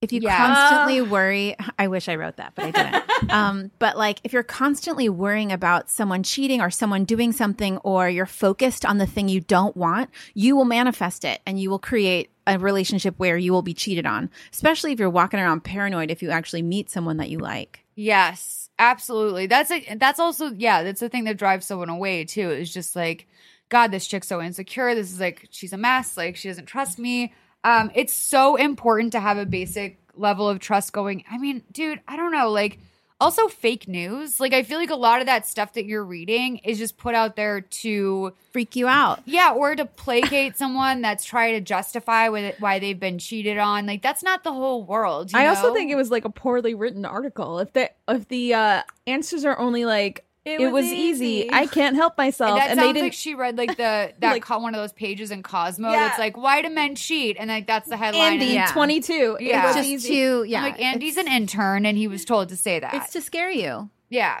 if 0.00 0.12
you 0.12 0.20
Yeah. 0.22 0.36
constantly 0.36 1.02
worry 1.02 1.56
i 1.78 1.86
wish 1.88 2.08
i 2.08 2.16
wrote 2.16 2.36
that 2.36 2.54
but 2.54 2.64
i 2.66 2.70
didn't 2.70 3.30
um, 3.30 3.70
but 3.78 3.96
like 3.98 4.20
if 4.24 4.32
you're 4.32 4.42
constantly 4.42 5.08
worrying 5.08 5.52
about 5.52 5.90
someone 5.90 6.22
cheating 6.22 6.60
or 6.60 6.70
someone 6.70 7.04
doing 7.04 7.32
something 7.32 7.76
or 7.78 8.08
you're 8.08 8.26
focused 8.26 8.84
on 8.86 8.98
the 8.98 9.06
thing 9.06 9.28
you 9.28 9.40
don't 9.40 9.76
want 9.76 10.08
you 10.34 10.56
will 10.56 10.64
manifest 10.64 11.24
it 11.24 11.40
and 11.46 11.60
you 11.60 11.68
will 11.68 11.78
create 11.78 12.30
a 12.46 12.58
relationship 12.58 13.14
where 13.18 13.36
you 13.36 13.52
will 13.52 13.62
be 13.62 13.74
cheated 13.74 14.06
on 14.06 14.30
especially 14.52 14.92
if 14.92 14.98
you're 14.98 15.10
walking 15.10 15.38
around 15.38 15.62
paranoid 15.62 16.10
if 16.10 16.22
you 16.22 16.30
actually 16.30 16.62
meet 16.62 16.88
someone 16.90 17.18
that 17.18 17.28
you 17.30 17.38
like 17.38 17.84
Yes, 17.96 18.70
absolutely. 18.78 19.46
That's 19.46 19.70
a 19.70 19.94
that's 19.96 20.18
also 20.18 20.52
yeah, 20.56 20.82
that's 20.82 21.00
the 21.00 21.10
thing 21.10 21.24
that 21.24 21.36
drives 21.36 21.66
someone 21.66 21.90
away 21.90 22.24
too. 22.24 22.48
Is 22.48 22.72
just 22.72 22.96
like, 22.96 23.26
God, 23.68 23.90
this 23.90 24.06
chick's 24.06 24.26
so 24.28 24.40
insecure. 24.40 24.94
This 24.94 25.12
is 25.12 25.20
like 25.20 25.48
she's 25.50 25.74
a 25.74 25.76
mess. 25.76 26.16
Like 26.16 26.34
she 26.36 26.48
doesn't 26.48 26.64
trust 26.64 26.98
me. 26.98 27.34
Um, 27.64 27.90
it's 27.94 28.12
so 28.12 28.56
important 28.56 29.12
to 29.12 29.20
have 29.20 29.38
a 29.38 29.46
basic 29.46 29.98
level 30.16 30.48
of 30.48 30.58
trust 30.60 30.92
going. 30.92 31.24
I 31.30 31.38
mean, 31.38 31.62
dude, 31.72 32.00
I 32.08 32.16
don't 32.16 32.32
know, 32.32 32.50
like 32.50 32.78
also 33.20 33.48
fake 33.48 33.86
news. 33.86 34.40
Like 34.40 34.54
I 34.54 34.62
feel 34.62 34.78
like 34.78 34.90
a 34.90 34.96
lot 34.96 35.20
of 35.20 35.26
that 35.26 35.46
stuff 35.46 35.74
that 35.74 35.84
you're 35.84 36.04
reading 36.04 36.58
is 36.58 36.78
just 36.78 36.96
put 36.96 37.14
out 37.14 37.36
there 37.36 37.60
to 37.60 38.32
freak 38.52 38.74
you 38.76 38.88
out 38.88 39.20
yeah, 39.26 39.52
or 39.52 39.76
to 39.76 39.84
placate 39.84 40.56
someone 40.56 41.02
that's 41.02 41.24
trying 41.24 41.54
to 41.54 41.60
justify 41.60 42.28
with 42.28 42.54
why 42.60 42.78
they've 42.78 42.98
been 42.98 43.18
cheated 43.18 43.58
on. 43.58 43.86
Like 43.86 44.02
that's 44.02 44.22
not 44.22 44.42
the 44.42 44.52
whole 44.52 44.84
world. 44.84 45.32
you 45.32 45.38
I 45.38 45.46
also 45.46 45.74
think 45.74 45.90
it 45.90 45.96
was 45.96 46.10
like 46.10 46.24
a 46.24 46.30
poorly 46.30 46.74
written 46.74 47.04
article. 47.04 47.58
If 47.58 47.72
the 47.72 47.90
if 48.08 48.28
the 48.28 48.54
uh, 48.54 48.82
answers 49.06 49.44
are 49.44 49.58
only 49.58 49.84
like 49.84 50.24
it, 50.44 50.72
was, 50.72 50.86
easy. 50.86 51.52
I 51.52 51.66
can't 51.66 51.96
help 51.96 52.16
myself, 52.16 52.58
that 52.58 52.70
and 52.70 52.78
they 52.78 52.84
sounds 52.84 52.94
didn't. 52.94 53.06
like 53.06 53.12
she 53.12 53.34
read 53.34 53.58
like 53.58 53.76
the 53.76 54.12
that 54.18 54.32
Like- 54.32 54.42
co- 54.42 54.58
one 54.58 54.74
of 54.74 54.80
those 54.80 54.92
pages 54.92 55.30
in 55.30 55.42
Cosmo 55.42 55.90
Yeah. 55.90 56.08
that's 56.08 56.18
like 56.18 56.36
why 56.36 56.62
do 56.62 56.70
men 56.70 56.94
cheat 56.94 57.36
and 57.38 57.48
like 57.50 57.66
that's 57.66 57.88
the 57.88 57.96
headline. 57.96 58.34
Andy, 58.34 58.44
and 58.46 58.54
Yeah. 58.54 58.66
twenty 58.72 59.00
two. 59.00 59.36
Yeah. 59.40 59.62
it 59.62 59.66
was 59.66 59.76
just 59.76 59.88
easy. 59.88 60.08
to 60.16 60.44
yeah 60.44 60.58
I'm 60.58 60.72
like 60.72 60.80
Andy's 60.80 61.16
an 61.18 61.28
intern 61.28 61.84
and 61.86 61.96
he 61.98 62.08
was 62.08 62.24
told 62.24 62.48
to 62.50 62.56
say 62.56 62.78
that. 62.80 62.94
it's 62.94 63.12
to 63.12 63.20
scare 63.20 63.50
you 63.50 63.90
yeah, 64.08 64.40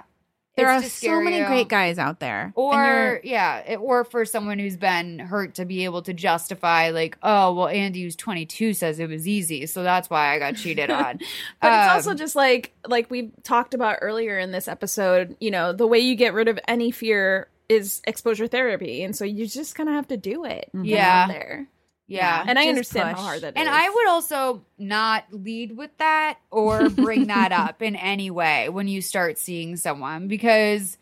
there 0.60 0.70
are 0.70 0.82
so 0.82 1.20
many 1.20 1.38
you. 1.38 1.46
great 1.46 1.68
guys 1.68 1.98
out 1.98 2.20
there 2.20 2.52
Or 2.54 3.20
yeah, 3.24 3.58
it, 3.58 3.76
or 3.76 4.04
for 4.04 4.24
someone 4.24 4.58
who's 4.58 4.76
been 4.76 5.18
hurt 5.18 5.54
to 5.56 5.64
be 5.64 5.84
able 5.84 6.02
to 6.02 6.12
justify 6.12 6.90
like, 6.90 7.18
oh 7.22 7.52
well, 7.54 7.68
Andy 7.68 8.02
who's 8.02 8.16
22 8.16 8.74
says 8.74 8.98
it 9.00 9.08
was 9.08 9.26
easy, 9.26 9.66
so 9.66 9.82
that's 9.82 10.08
why 10.10 10.34
I 10.34 10.38
got 10.38 10.56
cheated 10.56 10.90
on. 10.90 11.18
But 11.60 11.72
it's 11.72 11.92
also 11.92 12.10
Um, 12.12 12.16
just 12.16 12.36
like 12.36 12.72
like 12.86 13.10
we 13.10 13.30
talked 13.42 13.74
about 13.74 13.98
earlier 14.00 14.38
in 14.38 14.50
this 14.52 14.68
episode, 14.68 15.36
you 15.40 15.50
know, 15.50 15.72
the 15.72 15.86
way 15.86 15.98
you 15.98 16.14
get 16.16 16.34
rid 16.34 16.48
of 16.48 16.58
any 16.68 16.90
fear 16.90 17.48
is 17.68 18.02
exposure 18.06 18.48
therapy. 18.48 19.04
And 19.04 19.14
so 19.14 19.24
you 19.24 19.46
just 19.46 19.74
kind 19.76 19.88
of 19.88 19.94
have 19.94 20.08
to 20.08 20.16
do 20.16 20.44
it. 20.44 20.70
Yeah. 20.74 21.28
there. 21.28 21.68
Yeah, 22.10 22.44
And 22.46 22.58
I 22.58 22.66
understand 22.66 23.10
push. 23.10 23.18
how 23.18 23.24
hard 23.24 23.40
that 23.42 23.56
is. 23.56 23.60
And 23.60 23.68
I 23.68 23.88
would 23.88 24.08
also 24.08 24.64
not 24.78 25.24
lead 25.30 25.76
with 25.76 25.96
that 25.98 26.38
or 26.50 26.90
bring 26.90 27.28
that 27.28 27.52
up 27.52 27.82
in 27.82 27.94
any 27.96 28.30
way 28.30 28.68
when 28.68 28.88
you 28.88 29.00
start 29.00 29.38
seeing 29.38 29.76
someone 29.76 30.26
because 30.28 30.98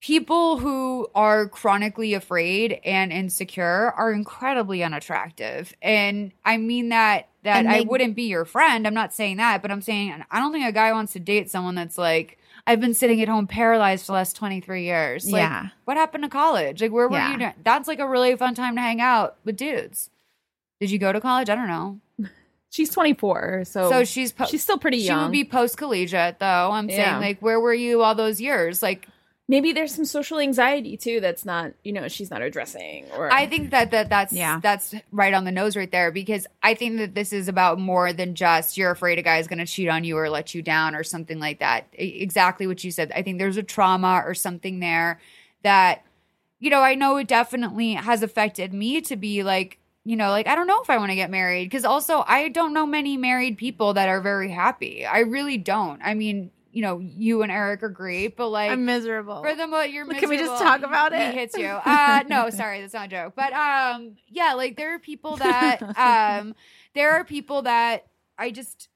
people 0.00 0.58
who 0.58 1.08
are 1.14 1.48
chronically 1.48 2.14
afraid 2.14 2.80
and 2.84 3.12
insecure 3.12 3.92
are 3.92 4.12
incredibly 4.12 4.82
unattractive. 4.82 5.74
And 5.82 6.32
I 6.44 6.56
mean 6.56 6.88
that 6.90 7.28
that 7.42 7.58
And 7.58 7.68
I 7.68 7.82
wouldn't 7.82 8.16
be 8.16 8.24
your 8.24 8.44
friend. 8.44 8.86
I'm 8.86 8.94
not 8.94 9.12
saying 9.12 9.36
that, 9.36 9.60
but 9.62 9.70
I'm 9.70 9.82
saying 9.82 10.24
I 10.30 10.40
don't 10.40 10.52
think 10.52 10.66
a 10.66 10.72
guy 10.72 10.92
wants 10.92 11.12
to 11.12 11.20
date 11.20 11.50
someone 11.50 11.74
that's 11.74 11.98
like 11.98 12.37
I've 12.68 12.80
been 12.80 12.94
sitting 12.94 13.20
at 13.22 13.28
home 13.28 13.46
paralyzed 13.46 14.02
for 14.04 14.08
the 14.12 14.16
last 14.16 14.36
23 14.36 14.84
years. 14.84 15.30
Like, 15.30 15.40
Yeah. 15.40 15.68
What 15.86 15.96
happened 15.96 16.22
to 16.24 16.28
college? 16.30 16.82
Like, 16.82 16.92
where 16.92 17.08
were 17.08 17.16
Yeah. 17.16 17.32
you? 17.32 17.38
doing- 17.38 17.54
That's 17.64 17.88
like 17.88 17.98
a 17.98 18.06
really 18.06 18.36
fun 18.36 18.54
time 18.54 18.76
to 18.76 18.80
hang 18.82 19.00
out 19.00 19.36
with 19.44 19.56
dudes. 19.56 20.10
Did 20.80 20.90
you 20.90 20.98
go 20.98 21.12
to 21.12 21.20
college? 21.20 21.48
I 21.50 21.54
don't 21.54 21.66
know. 21.66 21.98
she's 22.70 22.90
24, 22.90 23.64
so, 23.64 23.88
So 23.90 24.04
she's 24.04 24.32
po- 24.32 24.44
she's 24.46 24.62
still 24.62 24.78
pretty 24.78 24.98
young. 24.98 25.18
she 25.18 25.22
would 25.24 25.32
be 25.32 25.44
post 25.44 25.76
collegiate 25.78 26.38
though. 26.38 26.70
I'm 26.72 26.88
Yeah. 26.90 26.96
saying 27.12 27.20
like 27.22 27.40
where 27.40 27.58
were 27.58 27.74
you 27.74 28.02
all 28.02 28.14
those 28.14 28.40
years? 28.40 28.82
Like 28.82 29.08
Maybe 29.50 29.72
there's 29.72 29.94
some 29.94 30.04
social 30.04 30.38
anxiety 30.38 30.98
too 30.98 31.20
that's 31.20 31.46
not, 31.46 31.72
you 31.82 31.92
know, 31.92 32.06
she's 32.08 32.30
not 32.30 32.42
addressing 32.42 33.06
or 33.16 33.32
I 33.32 33.46
think 33.46 33.70
that 33.70 33.90
that 33.92 34.10
that's 34.10 34.32
Yeah. 34.32 34.60
that's 34.62 34.94
right 35.10 35.32
on 35.32 35.44
the 35.44 35.52
nose 35.52 35.74
right 35.74 35.90
there 35.90 36.10
because 36.12 36.46
I 36.62 36.74
think 36.74 36.98
that 36.98 37.14
this 37.14 37.32
is 37.32 37.48
about 37.48 37.78
more 37.78 38.12
than 38.12 38.34
just 38.34 38.76
you're 38.76 38.90
afraid 38.90 39.18
a 39.18 39.22
guy's 39.22 39.46
going 39.46 39.58
to 39.58 39.66
cheat 39.66 39.88
on 39.88 40.04
you 40.04 40.18
or 40.18 40.28
let 40.28 40.54
you 40.54 40.60
down 40.60 40.94
or 40.94 41.02
something 41.02 41.40
like 41.40 41.60
that. 41.60 41.86
Exactly 41.94 42.66
what 42.66 42.84
you 42.84 42.90
said. 42.90 43.10
I 43.14 43.22
think 43.22 43.38
there's 43.38 43.56
a 43.56 43.62
trauma 43.62 44.22
or 44.26 44.34
something 44.34 44.80
there 44.80 45.18
that 45.62 46.04
you 46.60 46.70
know, 46.70 46.80
I 46.80 46.96
know 46.96 47.16
it 47.18 47.28
definitely 47.28 47.94
has 47.94 48.22
affected 48.22 48.74
me 48.74 49.00
to 49.02 49.16
be 49.16 49.42
like 49.42 49.78
you 50.04 50.16
know, 50.16 50.30
like 50.30 50.46
I 50.46 50.54
don't 50.54 50.66
know 50.66 50.80
if 50.82 50.88
I 50.90 50.96
want 50.98 51.10
to 51.10 51.16
get 51.16 51.30
married 51.30 51.64
because 51.64 51.84
also 51.84 52.24
I 52.26 52.48
don't 52.48 52.72
know 52.72 52.86
many 52.86 53.16
married 53.16 53.58
people 53.58 53.94
that 53.94 54.08
are 54.08 54.20
very 54.20 54.50
happy. 54.50 55.04
I 55.06 55.20
really 55.20 55.58
don't. 55.58 56.00
I 56.02 56.14
mean, 56.14 56.50
you 56.78 56.82
know, 56.82 57.00
you 57.00 57.42
and 57.42 57.50
Eric 57.50 57.82
are 57.82 57.88
great, 57.88 58.36
but 58.36 58.50
like 58.50 58.70
I'm 58.70 58.84
miserable. 58.84 59.42
for 59.42 59.52
the 59.52 59.66
mo 59.66 59.80
you're 59.80 60.04
miserable. 60.04 60.20
Can 60.20 60.28
we 60.28 60.38
just 60.38 60.62
talk 60.62 60.82
about 60.84 61.12
He 61.12 61.20
it? 61.20 61.34
hits 61.34 61.56
you. 61.58 61.66
Uh 61.66 62.22
no, 62.28 62.50
sorry, 62.50 62.80
that's 62.80 62.94
not 62.94 63.06
a 63.06 63.08
joke. 63.08 63.32
But 63.34 63.52
um 63.52 64.14
yeah, 64.28 64.52
like 64.54 64.76
there 64.76 64.94
are 64.94 65.00
people 65.00 65.38
that 65.38 65.82
um 65.98 66.54
there 66.94 67.14
are 67.14 67.24
people 67.24 67.62
that 67.62 68.06
I 68.38 68.52
just 68.52 68.88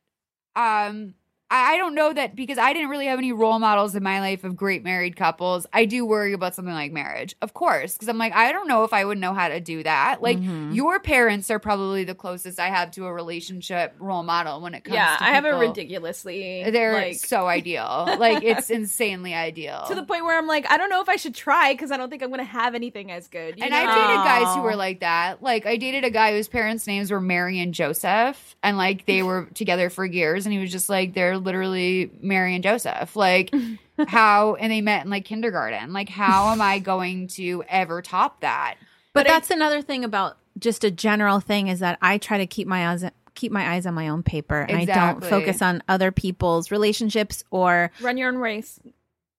um 0.55 1.15
I, 1.53 1.77
don't 1.77 1.95
know 1.95 2.13
that 2.13 2.35
because 2.37 2.59
I 2.59 2.73
didn't 2.73 2.89
really 2.89 3.07
have 3.07 3.19
any 3.19 3.33
role 3.33 3.59
models 3.59 3.95
in 3.95 4.03
my 4.03 4.21
life 4.21 4.45
of 4.45 4.57
great 4.57 4.83
married 4.85 5.17
couples. 5.17 5.67
I 5.73 5.85
do 5.85 6.05
worry 6.07 6.33
about 6.33 6.55
something 6.55 6.75
like 6.75 6.93
marriage, 6.93 7.35
of 7.43 7.55
course, 7.55 7.95
because 7.95 8.09
I'm 8.09 8.19
like, 8.19 8.33
I 8.35 8.53
don't 8.53 8.69
know 8.69 8.85
if 8.85 8.93
I 8.93 9.05
would 9.05 9.19
know 9.19 9.35
how 9.35 9.49
to 9.49 9.61
do 9.61 9.83
that. 9.83 10.23
Like 10.23 10.39
Mhm. 10.39 10.75
your 10.75 10.99
parents 11.01 11.51
are 11.51 11.59
probably 11.59 12.05
the 12.05 12.15
closest 12.15 12.59
I 12.59 12.69
have 12.69 12.91
to 12.93 13.07
a 13.07 13.13
relationship 13.13 13.95
role 13.99 14.23
model 14.23 14.61
when 14.61 14.75
it 14.75 14.85
comes 14.85 14.95
yeah, 14.95 15.17
to 15.19 15.25
Yeah, 15.25 15.31
I 15.31 15.35
have 15.35 15.45
a 15.45 15.55
ridiculously 15.57 16.65
They're 16.71 16.95
like 16.95 17.17
so 17.17 17.47
ideal. 17.47 18.15
like 18.19 18.43
it's 18.43 18.71
insanely 18.71 19.35
ideal. 19.35 19.85
to 19.89 19.95
the 19.95 20.03
point 20.05 20.25
where 20.25 20.37
I'm 20.39 20.47
like, 20.47 20.71
I 20.71 20.77
don't 20.77 20.91
know 20.91 21.01
if 21.01 21.09
I 21.09 21.17
should 21.17 21.35
try 21.35 21.73
because 21.73 21.91
I 21.91 21.97
don't 21.97 22.11
think 22.11 22.23
I'm 22.23 22.31
gonna 22.31 22.45
have 22.45 22.75
anything 22.75 23.11
as 23.11 23.29
good. 23.29 23.59
you 23.59 23.65
And 23.65 23.73
know? 23.73 23.79
I 23.79 23.83
dated 23.87 24.25
guys 24.25 24.55
who 24.57 24.63
were 24.63 24.77
like 24.77 25.01
that. 25.01 25.43
Like 25.43 25.67
I 25.67 25.77
dated 25.77 26.05
a 26.05 26.11
guy 26.11 26.33
whose 26.33 26.49
parents' 26.49 26.87
names 26.87 27.11
were 27.11 27.21
Mary 27.21 27.61
and 27.61 27.75
Joseph, 27.75 28.57
and 28.63 28.77
like 28.77 29.07
they 29.07 29.23
were 29.29 29.49
together 29.55 29.91
for 29.91 30.05
years, 30.05 30.47
and 30.47 30.53
he 30.53 30.59
was 30.59 30.71
just 30.73 30.89
like 30.89 31.15
they're 31.15 31.39
literally 31.43 32.11
Mary 32.21 32.55
and 32.55 32.63
Joseph. 32.65 33.15
Like 33.17 33.53
how, 34.09 34.55
and 34.57 34.71
they 34.73 34.81
met 34.81 35.05
in 35.05 35.11
like 35.11 35.25
kindergarten. 35.25 35.93
Like 35.93 36.09
how 36.09 36.51
am 36.53 36.61
I 36.61 36.79
going 36.79 37.29
to 37.29 37.63
ever 37.69 38.03
top 38.03 38.41
that? 38.41 38.77
But 39.13 39.25
But 39.25 39.27
I- 39.31 39.35
that's 39.35 39.51
another 39.51 39.83
thing 39.83 40.05
about 40.05 40.37
just 40.59 40.85
a 40.85 40.91
general 40.91 41.41
thing 41.41 41.69
is 41.69 41.81
that 41.81 41.99
I 42.03 42.19
try 42.19 42.39
to 42.39 42.47
keep 42.47 42.67
my 42.69 42.89
eyes 42.89 43.05
keep 43.35 43.51
my 43.51 43.71
eyes 43.73 43.87
on 43.87 43.95
my 43.95 44.09
own 44.09 44.23
paper 44.23 44.61
and 44.61 44.77
I 44.77 44.85
don't 44.85 45.25
focus 45.25 45.63
on 45.63 45.83
other 45.89 46.13
people's 46.13 46.71
relationships 46.71 47.43
or 47.51 47.91
Run 48.03 48.19
your 48.19 48.29
own 48.29 48.37
race. 48.37 48.79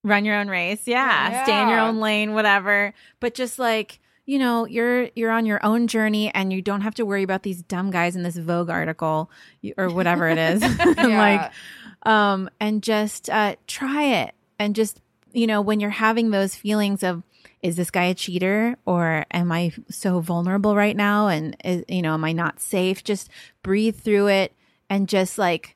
run 0.03 0.25
your 0.25 0.35
own 0.37 0.47
race. 0.47 0.87
Yeah. 0.87 1.43
Stay 1.43 1.61
in 1.61 1.69
your 1.69 1.77
own 1.79 1.99
lane, 1.99 2.33
whatever. 2.33 2.95
But 3.19 3.35
just 3.35 3.59
like, 3.59 3.99
you 4.25 4.39
know, 4.39 4.65
you're 4.65 5.09
you're 5.15 5.29
on 5.29 5.45
your 5.45 5.63
own 5.63 5.85
journey 5.87 6.33
and 6.33 6.51
you 6.51 6.61
don't 6.63 6.81
have 6.81 6.95
to 6.95 7.05
worry 7.05 7.21
about 7.21 7.43
these 7.43 7.61
dumb 7.61 7.91
guys 7.91 8.15
in 8.15 8.23
this 8.23 8.35
Vogue 8.35 8.71
article 8.71 9.29
or 9.77 9.89
whatever 9.89 10.27
it 10.27 10.39
is. 10.39 10.61
Yeah. 10.97 11.05
like 11.07 11.51
um 12.05 12.49
and 12.59 12.83
just 12.83 13.29
uh 13.29 13.55
try 13.67 14.03
it 14.03 14.33
and 14.59 14.75
just 14.75 14.99
you 15.33 15.47
know, 15.47 15.61
when 15.61 15.79
you're 15.79 15.89
having 15.89 16.29
those 16.29 16.55
feelings 16.55 17.03
of 17.03 17.23
is 17.61 17.75
this 17.75 17.91
guy 17.91 18.05
a 18.05 18.13
cheater 18.13 18.77
or 18.85 19.25
am 19.31 19.51
I 19.51 19.71
so 19.89 20.19
vulnerable 20.19 20.75
right 20.75 20.95
now 20.95 21.27
and 21.27 21.55
is, 21.63 21.83
you 21.87 22.01
know, 22.01 22.13
am 22.13 22.23
I 22.23 22.31
not 22.31 22.59
safe? 22.59 23.03
Just 23.03 23.29
breathe 23.63 23.97
through 23.97 24.27
it 24.27 24.53
and 24.89 25.09
just 25.09 25.37
like 25.37 25.75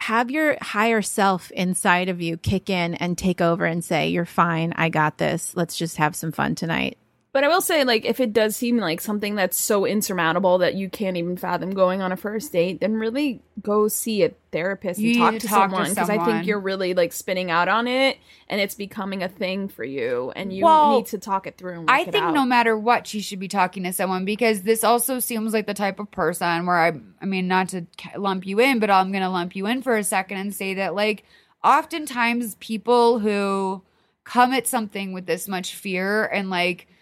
have 0.00 0.30
your 0.30 0.56
higher 0.60 1.00
self 1.00 1.50
inside 1.52 2.08
of 2.08 2.20
you 2.20 2.36
kick 2.36 2.68
in 2.68 2.94
and 2.94 3.16
take 3.16 3.40
over 3.40 3.64
and 3.64 3.84
say, 3.84 4.08
You're 4.08 4.24
fine. 4.24 4.72
I 4.76 4.88
got 4.90 5.18
this. 5.18 5.56
Let's 5.56 5.76
just 5.76 5.96
have 5.96 6.14
some 6.14 6.32
fun 6.32 6.54
tonight. 6.54 6.98
But 7.38 7.44
I 7.44 7.48
will 7.50 7.60
say, 7.60 7.84
like, 7.84 8.04
if 8.04 8.18
it 8.18 8.32
does 8.32 8.56
seem 8.56 8.78
like 8.78 9.00
something 9.00 9.36
that's 9.36 9.56
so 9.56 9.86
insurmountable 9.86 10.58
that 10.58 10.74
you 10.74 10.90
can't 10.90 11.16
even 11.16 11.36
fathom 11.36 11.70
going 11.70 12.02
on 12.02 12.10
a 12.10 12.16
first 12.16 12.50
date, 12.50 12.80
then 12.80 12.94
really 12.94 13.42
go 13.62 13.86
see 13.86 14.24
a 14.24 14.30
therapist 14.50 14.98
and 14.98 15.06
You 15.06 15.18
talk 15.18 15.34
to 15.34 15.46
talk 15.46 15.70
to 15.70 15.76
someone 15.76 15.88
because 15.90 16.10
I 16.10 16.18
think 16.24 16.48
you're 16.48 16.58
really 16.58 16.94
like 16.94 17.12
spinning 17.12 17.48
out 17.48 17.68
on 17.68 17.86
it 17.86 18.18
and 18.48 18.60
it's 18.60 18.74
becoming 18.74 19.22
a 19.22 19.28
thing 19.28 19.68
for 19.68 19.84
you, 19.84 20.32
and 20.34 20.52
you 20.52 20.64
Well, 20.64 20.96
need 20.96 21.06
to 21.06 21.18
talk 21.18 21.46
it 21.46 21.56
through. 21.56 21.74
And 21.74 21.80
work 21.82 21.90
I 21.90 22.00
it 22.00 22.10
think 22.10 22.24
out. 22.24 22.34
no 22.34 22.44
matter 22.44 22.76
what, 22.76 23.06
she 23.06 23.20
should 23.20 23.38
be 23.38 23.46
talking 23.46 23.84
to 23.84 23.92
someone 23.92 24.24
because 24.24 24.62
this 24.62 24.82
also 24.82 25.20
seems 25.20 25.52
like 25.52 25.68
the 25.68 25.74
type 25.74 26.00
of 26.00 26.10
person 26.10 26.66
where 26.66 26.78
I, 26.78 27.00
I 27.22 27.26
mean, 27.26 27.46
not 27.46 27.68
to 27.68 27.86
lump 28.16 28.48
you 28.48 28.58
in, 28.58 28.80
but 28.80 28.90
I'm 28.90 29.12
going 29.12 29.22
to 29.22 29.30
lump 29.30 29.54
you 29.54 29.68
in 29.68 29.80
for 29.82 29.96
a 29.96 30.02
second 30.02 30.38
and 30.38 30.52
say 30.52 30.74
that, 30.74 30.96
like, 30.96 31.22
oftentimes 31.62 32.56
people 32.56 33.20
who 33.20 33.84
come 34.24 34.52
at 34.52 34.66
something 34.66 35.12
with 35.12 35.26
this 35.26 35.46
much 35.46 35.76
fear 35.76 36.24
and, 36.24 36.50
like, 36.50 36.88
you 36.88 36.94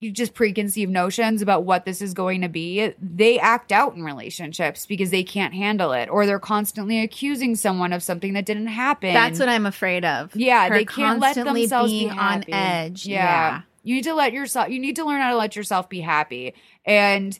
just 0.00 0.34
preconceived 0.34 0.92
notions 0.92 1.42
about 1.42 1.64
what 1.64 1.84
this 1.84 2.00
is 2.00 2.14
going 2.14 2.42
to 2.42 2.48
be, 2.48 2.94
they 3.00 3.38
act 3.38 3.72
out 3.72 3.96
in 3.96 4.04
relationships 4.04 4.86
because 4.86 5.10
they 5.10 5.24
can't 5.24 5.54
handle 5.54 5.92
it 5.92 6.08
or 6.08 6.24
they're 6.24 6.38
constantly 6.38 7.00
accusing 7.02 7.56
someone 7.56 7.92
of 7.92 8.02
something 8.02 8.32
that 8.34 8.46
didn't 8.46 8.68
happen. 8.68 9.12
That's 9.12 9.40
what 9.40 9.48
I'm 9.48 9.66
afraid 9.66 10.04
of. 10.04 10.34
Yeah, 10.36 10.68
Her 10.68 10.74
they 10.76 10.84
can't 10.84 11.18
let 11.18 11.34
themselves 11.34 11.90
be 11.92 12.08
on 12.08 12.16
happy. 12.16 12.52
edge. 12.52 13.06
Yeah. 13.06 13.16
Yeah. 13.16 13.60
you 13.82 13.96
need 13.96 14.04
to 14.04 14.14
let 14.14 14.32
yourself. 14.32 14.68
You 14.68 14.78
need 14.78 14.96
to 14.96 15.04
learn 15.04 15.20
how 15.20 15.30
to 15.30 15.36
let 15.36 15.56
yourself 15.56 15.88
be 15.88 16.00
happy, 16.00 16.54
and 16.84 17.36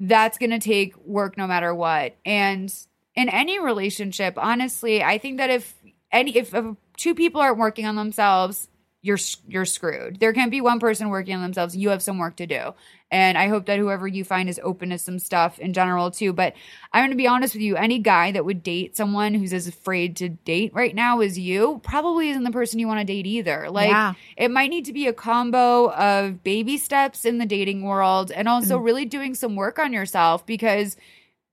that's 0.00 0.36
going 0.38 0.50
to 0.50 0.58
take 0.58 0.96
work 1.04 1.36
no 1.36 1.46
matter 1.46 1.72
what. 1.74 2.16
And 2.26 2.74
in 3.14 3.28
any 3.28 3.60
relationship, 3.60 4.34
honestly, 4.36 5.02
I 5.02 5.18
think 5.18 5.36
that 5.38 5.50
if 5.50 5.74
any 6.10 6.36
if, 6.36 6.54
if 6.54 6.74
two 6.96 7.14
people 7.14 7.40
aren't 7.40 7.58
working 7.58 7.86
on 7.86 7.94
themselves, 7.96 8.68
you're 9.02 9.18
you're 9.48 9.64
screwed. 9.64 10.20
There 10.20 10.32
can't 10.34 10.50
be 10.50 10.60
one 10.60 10.78
person 10.78 11.08
working 11.08 11.34
on 11.34 11.40
themselves. 11.42 11.74
You 11.76 11.88
have 11.88 12.02
some 12.02 12.18
work 12.18 12.36
to 12.36 12.46
do. 12.46 12.74
And 13.10 13.36
I 13.38 13.48
hope 13.48 13.66
that 13.66 13.78
whoever 13.78 14.06
you 14.06 14.22
find 14.24 14.48
is 14.48 14.60
open 14.62 14.90
to 14.90 14.98
some 14.98 15.18
stuff 15.18 15.58
in 15.58 15.72
general 15.72 16.10
too. 16.10 16.32
But 16.32 16.52
I'm 16.92 17.00
going 17.00 17.10
to 17.10 17.16
be 17.16 17.26
honest 17.26 17.54
with 17.54 17.62
you. 17.62 17.76
Any 17.76 17.98
guy 17.98 18.30
that 18.32 18.44
would 18.44 18.62
date 18.62 18.96
someone 18.96 19.32
who's 19.34 19.52
as 19.54 19.66
afraid 19.66 20.16
to 20.16 20.28
date 20.28 20.72
right 20.74 20.94
now 20.94 21.20
as 21.20 21.38
you 21.38 21.80
probably 21.82 22.28
isn't 22.30 22.44
the 22.44 22.50
person 22.52 22.78
you 22.78 22.86
want 22.86 23.00
to 23.00 23.04
date 23.04 23.26
either. 23.26 23.68
Like 23.70 23.88
Yeah. 23.88 24.12
it 24.36 24.50
might 24.50 24.68
need 24.70 24.84
to 24.84 24.92
be 24.92 25.06
a 25.08 25.12
combo 25.14 25.90
of 25.92 26.44
baby 26.44 26.76
steps 26.76 27.24
in 27.24 27.38
the 27.38 27.46
dating 27.46 27.82
world 27.82 28.30
and 28.30 28.46
also 28.48 28.78
Mm. 28.78 28.84
really 28.84 29.04
doing 29.06 29.34
some 29.34 29.56
work 29.56 29.78
on 29.78 29.92
yourself 29.92 30.44
because 30.46 30.96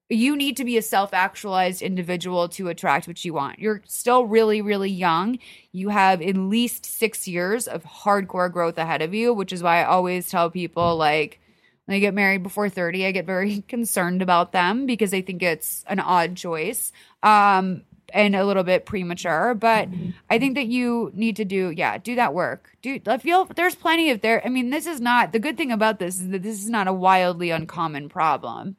you 0.10 0.36
need 0.36 0.56
to 0.58 0.66
be 0.66 0.78
a 0.78 0.82
self-actualized 0.82 1.82
individual 1.82 2.48
to 2.50 2.70
attract 2.70 3.08
what 3.08 3.24
you 3.26 3.34
want. 3.34 3.60
You're 3.60 3.82
still 3.86 4.26
really 4.26 4.62
really 4.62 4.90
young. 4.90 5.40
You 5.72 5.90
have 5.90 6.22
at 6.22 6.36
least 6.38 6.86
6 6.86 7.28
years 7.28 7.68
of 7.68 7.84
hardcore 7.84 8.52
growth 8.52 8.78
ahead 8.78 9.02
of 9.02 9.14
you, 9.14 9.34
which 9.34 9.52
is 9.52 9.64
why 9.64 9.82
I 9.82 9.86
always 9.86 10.30
tell 10.30 10.50
people 10.50 10.96
like 10.96 11.40
when 11.86 11.96
they 11.96 12.00
get 12.00 12.14
married 12.14 12.44
before 12.44 12.70
30, 12.70 13.06
I 13.06 13.12
get 13.12 13.26
very 13.26 13.62
concerned 13.68 14.22
about 14.22 14.52
them 14.52 14.86
because 14.86 15.14
I 15.14 15.22
think 15.22 15.44
it's 15.44 15.84
an 15.88 16.00
odd 16.00 16.36
choice. 16.36 16.92
Um 17.24 17.84
and 18.14 18.36
a 18.36 18.46
little 18.46 18.64
bit 18.64 18.86
premature, 18.86 19.54
but 19.54 19.90
I 20.30 20.40
think 20.40 20.56
that 20.56 20.68
you 20.68 21.12
need 21.14 21.36
to 21.38 21.46
do, 21.46 21.74
yeah, 21.76 21.98
do 21.98 22.16
that 22.16 22.34
work. 22.34 22.78
Do 22.82 23.00
I 23.06 23.18
feel 23.18 23.46
there's 23.46 23.76
plenty 23.76 24.12
of 24.12 24.22
there. 24.22 24.42
I 24.46 24.50
mean, 24.50 24.70
this 24.70 24.86
is 24.86 25.02
not 25.02 25.34
the 25.34 25.40
good 25.40 25.58
thing 25.58 25.72
about 25.72 26.00
this 26.00 26.16
is 26.20 26.30
that 26.30 26.44
this 26.44 26.60
is 26.60 26.70
not 26.70 26.88
a 26.88 26.94
wildly 26.94 27.50
uncommon 27.50 28.10
problem. 28.10 28.78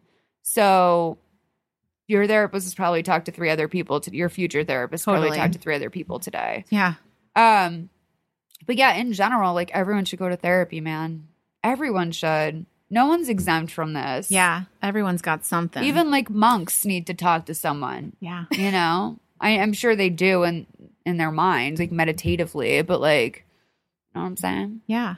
So 0.51 1.19
your 2.07 2.27
therapist 2.27 2.65
has 2.65 2.75
probably 2.75 3.03
talked 3.03 3.27
to 3.27 3.33
three 3.33 3.51
other 3.51 3.69
people 3.69 4.01
to 4.01 4.17
your 4.17 4.31
future 4.31 4.65
therapist 4.65 5.05
probably 5.05 5.29
Totally. 5.29 5.39
talked 5.39 5.53
to 5.53 5.59
three 5.59 5.75
other 5.75 5.91
people 5.91 6.19
today. 6.19 6.65
Yeah. 6.71 6.95
Um, 7.37 7.91
but 8.67 8.77
yeah, 8.77 8.95
in 8.95 9.13
general, 9.13 9.53
like 9.53 9.71
everyone 9.73 10.07
should 10.07 10.19
go 10.19 10.29
to 10.29 10.37
therapy, 10.37 10.81
man. 10.81 11.29
Everyone 11.63 12.13
should. 12.13 12.65
No 12.89 13.07
one's 13.07 13.29
exempt 13.29 13.71
from 13.71 13.93
this. 13.93 14.31
Yeah. 14.31 14.63
Everyone's 14.83 15.21
got 15.21 15.45
something. 15.45 15.85
Even 15.85 16.11
like 16.11 16.31
monks 16.31 16.87
need 16.87 17.07
to 17.09 17.15
talk 17.15 17.45
to 17.47 17.55
someone. 17.55 18.15
yeah. 18.19 18.47
You 18.51 18.71
know, 18.73 19.19
I, 19.39 19.59
I'm 19.59 19.75
sure 19.75 19.95
they 19.95 20.09
do 20.09 20.45
in 20.45 20.67
in 21.05 21.19
their 21.19 21.31
minds, 21.31 21.79
like 21.79 21.93
meditatively. 21.93 22.81
But 22.81 23.03
like, 23.03 23.45
you 24.15 24.19
know 24.19 24.23
what 24.23 24.29
I'm 24.29 24.37
saying? 24.39 24.81
Yeah. 24.87 25.17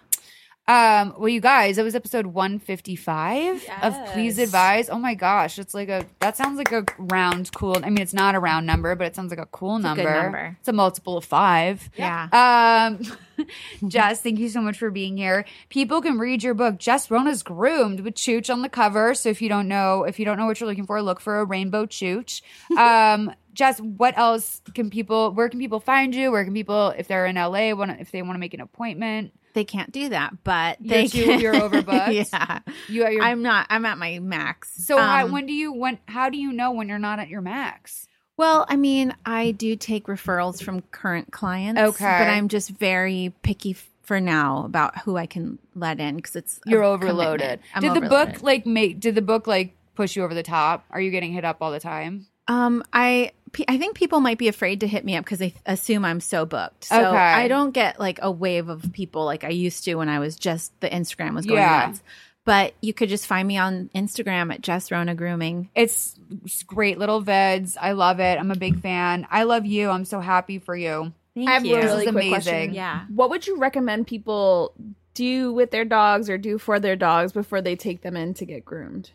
Um, 0.70 1.14
well, 1.18 1.28
you 1.28 1.40
guys, 1.40 1.78
it 1.78 1.82
was 1.82 1.96
episode 1.96 2.26
155 2.26 3.68
of 3.82 4.06
Please 4.12 4.38
Advise. 4.38 4.88
Oh 4.88 5.00
my 5.00 5.14
gosh, 5.14 5.58
it's 5.58 5.74
like 5.74 5.88
a 5.88 6.06
that 6.20 6.36
sounds 6.36 6.58
like 6.58 6.70
a 6.70 6.84
round 6.96 7.50
cool. 7.52 7.76
I 7.82 7.90
mean, 7.90 7.98
it's 7.98 8.14
not 8.14 8.36
a 8.36 8.38
round 8.38 8.68
number, 8.68 8.94
but 8.94 9.08
it 9.08 9.16
sounds 9.16 9.30
like 9.30 9.40
a 9.40 9.46
cool 9.46 9.76
a 9.76 9.80
number. 9.80 10.04
good 10.04 10.22
number. 10.22 10.56
It's 10.60 10.68
a 10.68 10.72
multiple 10.72 11.16
of 11.16 11.24
five. 11.24 11.90
Yeah. 11.96 12.28
Um, 12.30 13.48
Jess, 13.88 14.22
thank 14.22 14.38
you 14.38 14.48
so 14.48 14.60
much 14.60 14.78
for 14.78 14.92
being 14.92 15.16
here. 15.16 15.44
People 15.70 16.00
can 16.00 16.20
read 16.20 16.44
your 16.44 16.54
book, 16.54 16.78
Jess 16.78 17.10
Rona's 17.10 17.42
Groomed, 17.42 17.98
with 18.00 18.14
Chooch 18.14 18.48
on 18.48 18.62
the 18.62 18.68
cover. 18.68 19.16
So 19.16 19.28
if 19.28 19.42
you 19.42 19.48
don't 19.48 19.66
know, 19.66 20.04
if 20.04 20.20
you 20.20 20.24
don't 20.24 20.38
know 20.38 20.46
what 20.46 20.60
you're 20.60 20.68
looking 20.68 20.86
for, 20.86 21.02
look 21.02 21.18
for 21.18 21.40
a 21.40 21.44
rainbow 21.44 21.86
Chooch. 21.86 22.42
Um, 22.78 23.34
Jess, 23.52 23.80
what 23.80 24.16
else 24.16 24.62
can 24.74 24.90
people? 24.90 25.32
Where 25.32 25.48
can 25.48 25.58
people 25.58 25.80
find 25.80 26.14
you? 26.14 26.30
Where 26.30 26.44
can 26.44 26.54
people, 26.54 26.94
if 26.96 27.08
they're 27.08 27.26
in 27.26 27.34
LA, 27.34 27.72
want 27.74 28.00
if 28.00 28.12
they 28.12 28.22
want 28.22 28.36
to 28.36 28.38
make 28.38 28.54
an 28.54 28.60
appointment? 28.60 29.32
They 29.52 29.64
can't 29.64 29.90
do 29.92 30.08
that, 30.10 30.44
but 30.44 30.80
You're 30.80 30.88
they 30.98 31.08
can. 31.08 31.40
you're 31.40 31.54
overbooked? 31.54 32.12
yeah. 32.32 32.60
You 32.88 33.04
are 33.04 33.12
your, 33.12 33.22
I'm 33.22 33.42
not. 33.42 33.66
I'm 33.70 33.84
at 33.86 33.98
my 33.98 34.18
max. 34.20 34.72
so 34.84 34.96
how, 34.98 35.24
Um, 35.26 35.32
when 35.32 35.46
do 35.46 35.52
you 35.52 35.72
when 35.72 35.98
how 36.06 36.28
do 36.30 36.38
you 36.38 36.52
know 36.52 36.70
when 36.72 36.88
you're 36.88 36.98
not 36.98 37.18
at 37.18 37.28
your 37.28 37.40
max? 37.40 38.06
Well, 38.36 38.64
I 38.68 38.76
mean, 38.76 39.14
I 39.26 39.50
do 39.50 39.76
take 39.76 40.06
referrals 40.06 40.62
from 40.62 40.80
current 40.92 41.30
clients. 41.30 41.78
Okay. 41.80 42.04
But 42.04 42.28
I'm 42.30 42.48
just 42.48 42.70
very 42.70 43.34
picky 43.42 43.76
for 44.02 44.18
now 44.20 44.64
about 44.64 44.98
who 45.00 45.16
I 45.16 45.26
can 45.26 45.58
let 45.74 46.00
in 46.00 46.16
because 46.16 46.36
it's 46.36 46.60
You're 46.66 46.82
overloaded. 46.82 47.60
did 47.74 47.82
the 47.82 47.88
overloaded. 47.90 48.08
book 48.34 48.42
like 48.42 48.64
make? 48.66 48.98
Did 48.98 49.14
the 49.14 49.22
book 49.22 49.46
like 49.46 49.76
push 49.94 50.16
you 50.16 50.24
over 50.24 50.32
the 50.34 50.42
top? 50.42 50.84
Are 50.90 51.00
you 51.00 51.10
getting 51.10 51.32
hit 51.32 51.44
up 51.44 51.58
all 51.60 51.70
the 51.70 51.80
time? 51.80 52.26
Um, 52.48 52.82
I 52.92 53.32
I 53.68 53.78
think 53.78 53.96
people 53.96 54.20
might 54.20 54.38
be 54.38 54.48
afraid 54.48 54.80
to 54.80 54.86
hit 54.86 55.04
me 55.04 55.16
up 55.16 55.24
because 55.24 55.38
they 55.40 55.54
assume 55.66 56.04
I'm 56.04 56.20
so 56.20 56.46
booked. 56.46 56.84
So 56.84 56.96
Okay. 57.08 57.16
I 57.18 57.48
don't 57.48 57.72
get 57.72 57.98
like 57.98 58.18
a 58.22 58.30
wave 58.30 58.68
of 58.68 58.92
people 58.92 59.24
like 59.24 59.44
I 59.44 59.48
used 59.48 59.84
to 59.84 59.94
when 59.96 60.08
I 60.08 60.18
was 60.18 60.36
just 60.36 60.78
the 60.80 60.88
Instagram 60.88 61.34
was 61.34 61.46
going 61.46 61.58
Yeah. 61.60 61.86
nuts. 61.88 62.02
But 62.44 62.74
you 62.80 62.94
could 62.94 63.08
just 63.10 63.26
find 63.26 63.46
me 63.46 63.58
on 63.58 63.90
Instagram 63.94 64.52
at 64.52 64.62
Jess 64.62 64.90
Rona 64.90 65.14
Grooming. 65.14 65.68
It's, 65.74 66.18
it's 66.44 66.62
great 66.62 66.98
little 66.98 67.22
vids. 67.22 67.76
I 67.80 67.92
love 67.92 68.18
it. 68.18 68.38
I'm 68.38 68.50
a 68.50 68.56
big 68.56 68.80
fan. 68.80 69.26
I 69.30 69.42
love 69.42 69.66
you. 69.66 69.90
I'm 69.90 70.04
so 70.06 70.20
happy 70.20 70.58
for 70.58 70.74
you. 70.74 71.12
Thank 71.34 71.48
I 71.48 71.52
have 71.52 71.66
you. 71.66 71.74
a 71.76 71.78
really 71.78 71.88
This 71.88 72.06
is 72.06 72.12
quick 72.12 72.14
amazing. 72.14 72.30
question. 72.30 72.74
Yeah. 72.74 73.04
What 73.14 73.30
would 73.30 73.46
you 73.46 73.58
recommend 73.58 74.06
people 74.06 74.72
do 75.14 75.52
with 75.52 75.70
their 75.70 75.84
dogs 75.84 76.30
or 76.30 76.38
do 76.38 76.56
for 76.56 76.80
their 76.80 76.96
dogs 76.96 77.32
before 77.32 77.60
they 77.60 77.76
take 77.76 78.00
them 78.02 78.16
in 78.16 78.32
to 78.34 78.46
get 78.46 78.64
groomed? 78.64 79.10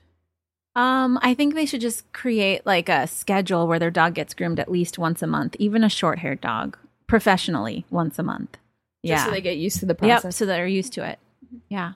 Um, 0.75 1.17
I 1.21 1.33
think 1.33 1.53
they 1.55 1.65
should 1.65 1.81
just 1.81 2.11
create 2.11 2.65
like 2.65 2.89
a 2.89 3.07
schedule 3.07 3.65
where 3.67 3.79
their 3.79 3.91
dog 3.91 4.13
gets 4.13 4.33
groomed 4.33 4.59
at 4.59 4.69
least 4.69 4.97
once 4.97 5.21
a 5.21 5.27
month, 5.27 5.55
even 5.57 5.83
a 5.83 5.89
short 5.89 6.19
haired 6.19 6.41
dog, 6.41 6.77
professionally 7.07 7.85
once 7.89 8.19
a 8.19 8.23
month. 8.23 8.51
Just 8.51 8.59
Yeah. 9.03 9.25
so 9.25 9.31
they 9.31 9.41
get 9.41 9.57
used 9.57 9.79
to 9.79 9.85
the 9.85 9.95
yep. 10.01 10.21
process. 10.21 10.35
So 10.35 10.45
they're 10.45 10.67
used 10.67 10.93
to 10.93 11.07
it. 11.07 11.19
Yeah. 11.69 11.93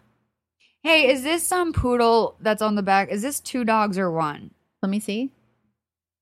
Hey, 0.82 1.12
is 1.12 1.24
this 1.24 1.44
some 1.44 1.74
poodle 1.74 2.36
that's 2.40 2.62
on 2.62 2.76
the 2.76 2.84
back? 2.84 3.10
Is 3.10 3.22
this 3.22 3.42
two 3.42 3.66
dogs 3.66 3.98
or 3.98 4.10
one? 4.10 4.52
Let 4.82 4.90
me 4.90 5.02
see. 5.02 5.32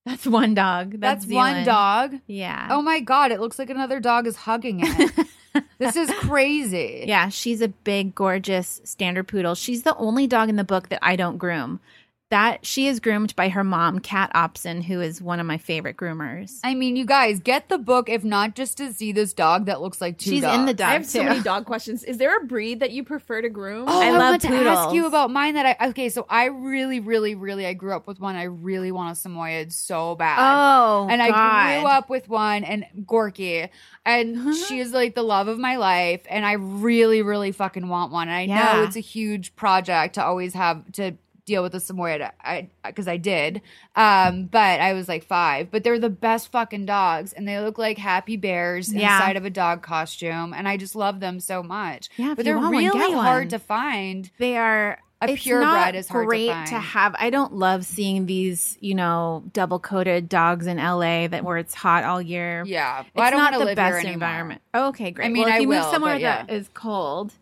That's 0.08 0.26
one 0.26 0.54
dog. 0.56 1.02
That's, 1.02 1.26
That's, 1.26 1.34
one 1.34 1.66
dog. 1.66 2.16
Yeah. 2.28 2.70
Oh 2.72 2.82
my 2.82 3.02
god! 3.02 3.34
It 3.34 3.42
looks 3.42 3.60
like 3.60 3.70
another 3.70 4.00
dog 4.00 4.26
is 4.26 4.38
hugging 4.38 4.80
it. 4.82 5.28
this 5.80 5.98
is 5.98 6.10
crazy. 6.12 7.04
Yeah, 7.06 7.28
she's 7.28 7.62
a 7.62 7.68
big, 7.68 8.16
gorgeous 8.16 8.80
standard 8.86 9.28
poodle. 9.28 9.54
She's 9.54 9.84
the 9.84 9.96
only 9.98 10.26
dog 10.26 10.48
in 10.48 10.56
the 10.56 10.64
book 10.64 10.88
that 10.90 11.00
I 11.02 11.18
don't 11.18 11.38
groom. 11.38 11.82
That 12.30 12.66
she 12.66 12.88
is 12.88 13.00
groomed 13.00 13.36
by 13.36 13.50
her 13.50 13.64
mom, 13.64 14.00
Kat 14.00 14.32
Opson, 14.36 14.84
who 14.84 15.00
is 15.00 15.22
one 15.22 15.40
of 15.40 15.46
my 15.46 15.58
favorite 15.58 15.96
groomers. 15.96 16.60
I 16.64 16.74
mean, 16.74 16.96
you 16.98 17.06
guys 17.06 17.40
get 17.40 17.70
the 17.70 17.78
book 17.78 18.10
if 18.10 18.24
not 18.24 18.56
just 18.56 18.78
to 18.78 18.92
see 18.92 19.14
this 19.14 19.34
dog 19.34 19.66
that 19.68 19.82
looks 19.82 20.02
like 20.02 20.18
two 20.18 20.32
She's 20.32 20.42
dogs. 20.42 20.60
in 20.60 20.66
the 20.66 20.74
dog 20.74 20.90
I 20.90 20.94
have 20.94 21.06
so 21.06 21.22
too. 21.22 21.30
many 21.30 21.42
dog 21.42 21.66
questions. 21.66 22.04
Is 22.04 22.18
there 22.18 22.36
a 22.38 22.46
breed 22.46 22.82
that 22.82 22.92
you 22.92 23.04
prefer 23.04 23.42
to 23.42 23.50
groom? 23.50 23.86
Oh, 23.88 24.02
I 24.02 24.08
I, 24.08 24.12
love 24.12 24.20
want 24.20 24.42
to 24.42 24.50
ask 24.50 24.94
you 24.94 25.06
about 25.06 25.32
mine. 25.32 25.54
That 25.54 25.78
I 25.80 25.88
okay. 25.90 26.10
So 26.10 26.26
I 26.30 26.46
really, 26.46 27.00
really, 27.00 27.36
really, 27.36 27.66
I 27.66 27.74
grew 27.74 27.96
up 27.96 28.08
with 28.08 28.20
one. 28.20 28.36
I 28.36 28.44
really 28.44 28.92
want 28.92 29.18
a 29.18 29.20
Samoyed 29.20 29.72
so 29.72 30.16
bad. 30.16 30.38
Oh, 30.40 31.08
and 31.10 31.22
I 31.22 31.80
grew 31.80 31.88
up 31.88 32.10
with 32.10 32.28
one 32.28 32.64
and 32.64 32.86
Gorky, 33.06 33.70
and 34.06 34.56
she 34.68 34.80
is 34.80 34.92
like 34.92 35.16
the 35.16 35.24
love 35.24 35.48
of 35.48 35.60
my 35.60 35.78
life. 35.78 36.24
And 36.30 36.46
I 36.46 36.54
really, 36.54 37.22
really 37.22 37.52
fucking 37.54 37.88
want 37.88 38.12
one. 38.12 38.28
And 38.28 38.36
I 38.38 38.46
know 38.46 38.84
it's 38.84 38.98
a 38.98 39.02
huge 39.02 39.56
project 39.56 40.16
to 40.16 40.26
always 40.26 40.54
have 40.54 40.92
to 40.94 41.16
deal 41.48 41.64
with 41.64 41.72
the 41.72 41.80
Samoyed. 41.80 42.22
I 42.44 42.70
because 42.86 43.08
I 43.08 43.18
did, 43.18 43.62
um, 43.96 44.44
but 44.46 44.80
I 44.80 44.94
was 44.94 45.08
like 45.08 45.24
five. 45.24 45.72
But 45.72 45.84
they're 45.84 45.98
the 45.98 46.10
best 46.12 46.52
fucking 46.52 46.86
dogs, 46.86 47.34
and 47.34 47.48
they 47.48 47.60
look 47.60 47.80
like 47.80 47.98
happy 47.98 48.38
bears 48.38 48.94
Yeah. 48.94 49.16
inside 49.18 49.38
of 49.38 49.46
a 49.46 49.50
dog 49.50 49.82
costume, 49.82 50.54
and 50.54 50.68
I 50.68 50.78
just 50.78 50.96
love 50.96 51.20
them 51.20 51.40
so 51.40 51.64
much. 51.64 52.10
Yeah, 52.18 52.36
but 52.36 52.46
they're 52.46 52.58
want 52.60 52.76
one, 52.76 52.84
really 52.86 53.14
hard 53.14 53.46
one. 53.46 53.48
to 53.50 53.60
find. 53.60 54.30
They 54.38 54.58
are 54.58 55.00
A 55.22 55.36
purebred 55.36 55.96
is 55.96 56.08
hard 56.10 56.26
to 56.26 56.28
great 56.28 56.52
find. 56.52 56.70
have. 56.70 57.16
I 57.18 57.30
don't 57.32 57.54
love 57.56 57.86
seeing 57.86 58.26
these, 58.28 58.78
you 58.82 58.94
know, 58.94 59.44
double 59.54 59.80
coated 59.80 60.30
dogs 60.30 60.68
in 60.68 60.78
LA 60.78 61.28
that 61.28 61.44
where 61.44 61.58
it's 61.58 61.74
hot 61.74 62.04
all 62.04 62.22
year. 62.22 62.64
Yeah, 62.68 63.00
It's 63.02 63.10
I 63.16 63.30
don't 63.32 63.40
not 63.40 63.54
want 63.54 63.54
to 63.54 63.60
the 63.60 63.66
live 63.66 63.76
best 63.78 64.06
environment. 64.06 64.62
Okay, 64.76 65.12
great. 65.12 65.26
I 65.26 65.30
mean, 65.30 65.44
well, 65.44 65.50
if 65.50 65.56
I 65.56 65.60
you 65.60 65.68
will, 65.70 65.82
move 65.82 65.92
somewhere 65.92 66.18
yeah. 66.18 66.46
that 66.46 66.54
is 66.54 66.70
cold. 66.74 67.34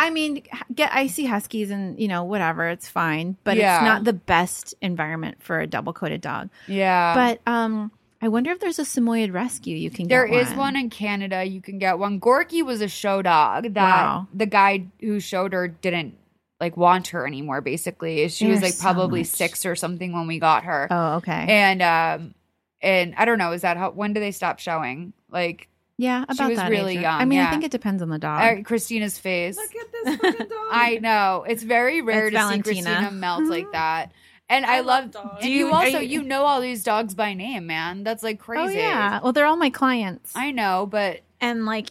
I 0.00 0.10
mean, 0.10 0.42
get 0.74 0.90
icy 0.94 1.26
huskies 1.26 1.70
and 1.70 1.98
you 2.00 2.08
know 2.08 2.24
whatever, 2.24 2.68
it's 2.68 2.88
fine, 2.88 3.36
but 3.44 3.56
Yeah. 3.56 3.76
it's 3.76 3.84
not 3.84 4.04
the 4.04 4.12
best 4.14 4.74
environment 4.80 5.36
for 5.42 5.60
a 5.60 5.66
double 5.66 5.92
coated 5.92 6.20
dog. 6.22 6.48
Yeah, 6.66 7.14
But 7.14 7.40
um, 7.50 7.92
I 8.22 8.28
wonder 8.28 8.50
if 8.50 8.60
there's 8.60 8.78
a 8.78 8.84
Samoyed 8.84 9.32
rescue 9.32 9.76
you 9.76 9.90
can. 9.90 10.08
There 10.08 10.26
is 10.26 10.52
one 10.54 10.76
in 10.76 10.90
Canada. 10.90 11.44
You 11.44 11.60
can 11.60 11.78
get 11.78 11.98
one. 11.98 12.18
Gorky 12.18 12.62
was 12.62 12.80
a 12.80 12.88
show 12.88 13.22
dog 13.22 13.74
that 13.74 13.76
Wow. 14.02 14.26
the 14.34 14.46
guy 14.46 14.86
who 15.00 15.20
showed 15.20 15.52
her 15.52 15.68
didn't 15.68 16.14
like 16.60 16.76
want 16.76 17.08
her 17.08 17.26
anymore. 17.26 17.60
Basically, 17.62 18.28
she 18.28 18.46
was 18.46 18.60
like 18.60 18.74
so 18.74 18.82
probably 18.82 19.20
much. 19.20 19.28
six 19.28 19.64
or 19.64 19.74
something 19.76 20.12
when 20.12 20.26
we 20.26 20.38
got 20.38 20.64
her. 20.64 20.88
Oh, 20.90 21.14
okay. 21.16 21.46
And 21.48 21.80
um, 21.82 22.34
and 22.82 23.14
I 23.16 23.24
don't 23.24 23.38
know. 23.38 23.52
Is 23.52 23.62
that 23.62 23.78
how? 23.78 23.90
When 23.92 24.12
do 24.12 24.20
they 24.20 24.30
stop 24.32 24.58
showing? 24.58 25.14
Like 25.30 25.68
yeah, 26.00 26.22
about 26.24 26.36
she 26.36 26.44
was 26.44 26.56
that 26.56 26.70
really 26.70 26.96
age. 26.96 27.02
young, 27.02 27.20
I 27.20 27.24
mean, 27.24 27.38
yeah. 27.40 27.48
I 27.48 27.50
think 27.50 27.64
it 27.64 27.70
depends 27.70 28.00
on 28.02 28.08
the 28.08 28.18
dog. 28.18 28.40
uh, 28.42 28.62
Christina's 28.62 29.18
face. 29.18 29.56
Look 29.56 29.74
at 29.76 29.92
this 29.92 30.16
fucking 30.16 30.46
dog. 30.48 30.68
I 30.70 30.98
know 31.02 31.44
it's 31.46 31.62
very 31.62 32.00
rare 32.02 32.26
It's 32.28 32.34
to 32.34 32.38
Valentina. 32.38 32.74
see 32.76 32.82
Christina 32.82 33.10
melt 33.10 33.44
like 33.44 33.70
that. 33.72 34.12
And 34.48 34.66
I, 34.66 34.76
I 34.76 34.80
love, 34.80 34.86
love 35.04 35.10
dogs. 35.12 35.42
Do 35.42 35.50
you, 35.50 35.66
you- 35.68 35.72
also 35.72 35.98
you- 35.98 36.20
you 36.20 36.22
know 36.22 36.44
all 36.44 36.60
these 36.60 36.82
dogs 36.82 37.14
by 37.14 37.34
name, 37.34 37.66
man. 37.66 38.02
That's 38.02 38.22
like 38.22 38.38
crazy. 38.40 38.62
Oh 38.62 38.80
yeah. 38.80 39.20
Well, 39.22 39.32
they're 39.32 39.46
all 39.46 39.56
my 39.56 39.70
clients. 39.70 40.32
I 40.34 40.50
know, 40.50 40.86
but 40.90 41.20
and 41.40 41.66
like 41.66 41.90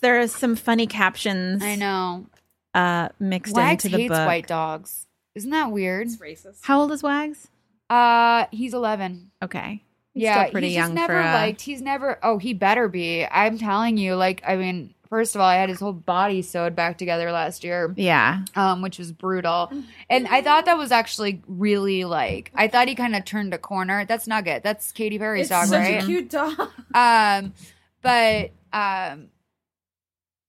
there 0.00 0.20
are 0.20 0.26
some 0.26 0.56
funny 0.56 0.86
captions. 0.88 1.62
I 1.62 1.76
know. 1.76 2.26
Uh, 2.74 3.08
mixed 3.18 3.54
Wags 3.54 3.84
into 3.84 3.96
the 3.96 4.02
hates 4.04 4.12
book. 4.16 4.26
white 4.26 4.46
dogs. 4.46 5.06
Isn't 5.34 5.50
that 5.50 5.70
weird? 5.70 6.06
It's 6.08 6.16
racist. 6.16 6.58
How 6.62 6.80
old 6.80 6.90
is 6.92 7.02
Wags? 7.02 7.46
Uh, 7.88 8.46
he's 8.52 8.74
eleven. 8.74 9.30
Okay. 9.42 9.82
He's 10.20 10.24
yeah, 10.26 10.42
still 10.42 10.52
pretty 10.52 10.66
he's 10.68 10.76
young 10.76 10.88
just 10.88 10.94
never 10.94 11.14
for 11.14 11.20
a, 11.20 11.32
liked. 11.32 11.62
He's 11.62 11.80
never. 11.80 12.18
Oh, 12.22 12.36
he 12.38 12.52
better 12.52 12.88
be. 12.88 13.24
I'm 13.24 13.56
telling 13.58 13.96
you. 13.96 14.14
Like, 14.16 14.42
I 14.46 14.56
mean, 14.56 14.92
first 15.08 15.34
of 15.34 15.40
all, 15.40 15.46
I 15.48 15.54
had 15.56 15.70
his 15.70 15.80
whole 15.80 15.94
body 15.94 16.42
sewed 16.42 16.76
back 16.76 16.98
together 16.98 17.32
last 17.32 17.64
year. 17.64 17.92
Yeah. 17.96 18.42
um, 18.54 18.82
which 18.82 18.98
was 18.98 19.12
brutal. 19.12 19.72
And 20.10 20.26
I 20.28 20.42
thought 20.42 20.66
that 20.66 20.76
was 20.76 20.90
actually 20.92 21.40
really 21.46 22.04
like 22.04 22.50
I 22.54 22.66
thought 22.68 22.88
he 22.88 22.94
kind 22.96 23.14
of 23.16 23.24
turned 23.24 23.54
a 23.54 23.58
corner. 23.58 24.04
That's 24.04 24.26
Nugget. 24.26 24.62
That's 24.64 24.90
Katy 24.92 25.18
Perry's 25.18 25.42
It's 25.42 25.50
dog, 25.50 25.68
such 25.68 25.78
right? 25.78 26.02
a 26.02 26.06
cute 26.06 26.28
dog. 26.30 26.58
um, 26.94 27.54
but 28.02 28.50
um, 28.72 29.28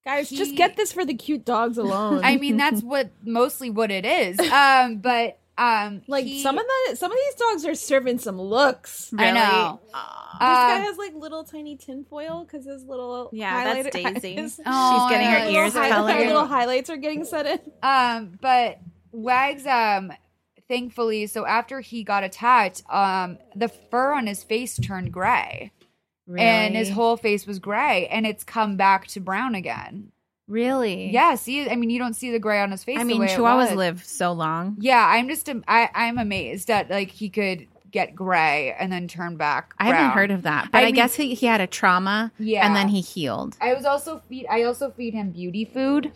Guys, 0.03 0.30
He- 0.30 0.38
just 0.38 0.56
get 0.56 0.76
this 0.76 0.91
for 0.91 1.06
the 1.06 1.14
cute 1.14 1.45
dogs 1.45 1.77
alone. 1.77 2.22
I 2.23 2.38
mean 2.38 2.57
that's 2.57 2.81
what 2.81 3.11
mostly 3.23 3.69
what 3.69 3.91
it 3.91 4.06
is. 4.06 4.39
Um, 4.52 4.98
but 4.98 5.38
um, 5.61 6.01
like 6.07 6.25
he- 6.25 6.41
some 6.41 6.57
of 6.57 6.65
the 6.89 6.95
some 6.95 7.11
of 7.11 7.17
these 7.17 7.35
dogs 7.35 7.65
are 7.65 7.75
serving 7.75 8.19
some 8.19 8.39
looks. 8.41 9.13
I 9.17 9.31
know. 9.31 9.79
This 9.83 9.93
Uh, 9.93 10.39
guy 10.39 10.79
has 10.79 10.97
like 10.97 11.13
little 11.13 11.43
tiny 11.43 11.75
tinfoil 11.75 12.43
because 12.43 12.65
his 12.65 12.83
little 12.85 13.29
Yeah, 13.31 13.63
that's 13.81 13.89
Daisy. 13.95 14.35
Oh, 14.65 15.09
She's 15.09 15.17
getting 15.17 15.27
her 15.27 15.49
ears 15.49 15.73
colored. 15.73 16.13
her 16.13 16.25
little 16.25 16.45
highlights 16.47 16.89
are 16.89 16.97
getting 16.97 17.25
set 17.25 17.45
in. 17.45 17.59
Um, 17.83 18.38
but 18.41 18.79
Wags, 19.11 19.65
um, 19.67 20.11
thankfully, 20.67 21.27
so 21.27 21.45
after 21.45 21.81
he 21.81 22.03
got 22.03 22.23
attacked, 22.23 22.81
um, 22.89 23.38
the 23.55 23.67
fur 23.67 24.13
on 24.13 24.25
his 24.27 24.43
face 24.43 24.77
turned 24.77 25.11
gray. 25.11 25.71
And 26.33 26.77
his 26.77 26.89
whole 26.89 27.17
face 27.17 27.45
was 27.45 27.59
gray, 27.59 28.07
and 28.07 28.25
it's 28.25 28.45
come 28.45 28.77
back 28.77 29.05
to 29.07 29.19
brown 29.19 29.53
again. 29.53 30.13
Really? 30.51 31.11
Yeah, 31.11 31.35
see, 31.35 31.69
I 31.69 31.77
mean, 31.77 31.89
you 31.89 31.97
don't 31.97 32.13
see 32.13 32.29
the 32.29 32.37
gray 32.39 32.59
on 32.61 32.71
his 32.71 32.83
face. 32.83 32.99
I 32.99 33.05
mean, 33.05 33.21
Chihuahuas 33.21 33.73
live 33.73 34.03
so 34.03 34.33
long. 34.33 34.75
Yeah, 34.79 35.01
I'm 35.07 35.29
just, 35.29 35.49
I, 35.65 35.89
I'm 35.95 36.17
amazed 36.17 36.67
that 36.67 36.89
like 36.89 37.09
he 37.09 37.29
could 37.29 37.67
get 37.89 38.13
gray 38.13 38.75
and 38.77 38.91
then 38.91 39.07
turn 39.07 39.37
back. 39.37 39.73
I 39.79 39.85
haven't 39.87 40.11
heard 40.11 40.29
of 40.29 40.41
that, 40.41 40.69
but 40.69 40.79
I 40.79 40.81
I, 40.81 40.85
mean- 40.87 40.95
guess 40.95 41.15
he, 41.15 41.35
he 41.35 41.45
had 41.45 41.61
a 41.61 41.67
trauma. 41.67 42.33
Yeah. 42.37 42.65
And 42.65 42.75
then 42.75 42.89
he 42.89 42.99
healed. 42.99 43.55
I 43.61 43.73
was 43.73 43.85
also 43.85 44.21
feed. 44.27 44.45
I 44.49 44.63
also 44.63 44.91
feed 44.91 45.13
him 45.13 45.31
beauty 45.31 45.63
food. 45.63 46.11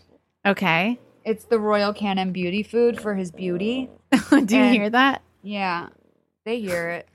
Okay. 0.46 1.00
It's 1.24 1.46
the 1.46 1.58
Royal 1.58 1.94
Canin 1.94 2.34
beauty 2.34 2.62
food 2.62 3.00
for 3.00 3.16
his 3.16 3.32
beauty. 3.32 3.90
Do 4.12 4.36
you 4.36 4.62
And- 4.64 4.76
hear 4.76 4.90
that? 4.90 5.22
Yeah, 5.44 5.88
they 6.44 6.60
hear 6.60 6.90
it. 6.90 7.08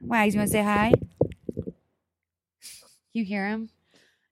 Wags, 0.00 0.34
you 0.34 0.40
want 0.40 0.48
to 0.50 0.52
say 0.56 0.62
hi? 0.62 0.92
You 3.12 3.24
hear 3.24 3.46
him? 3.46 3.68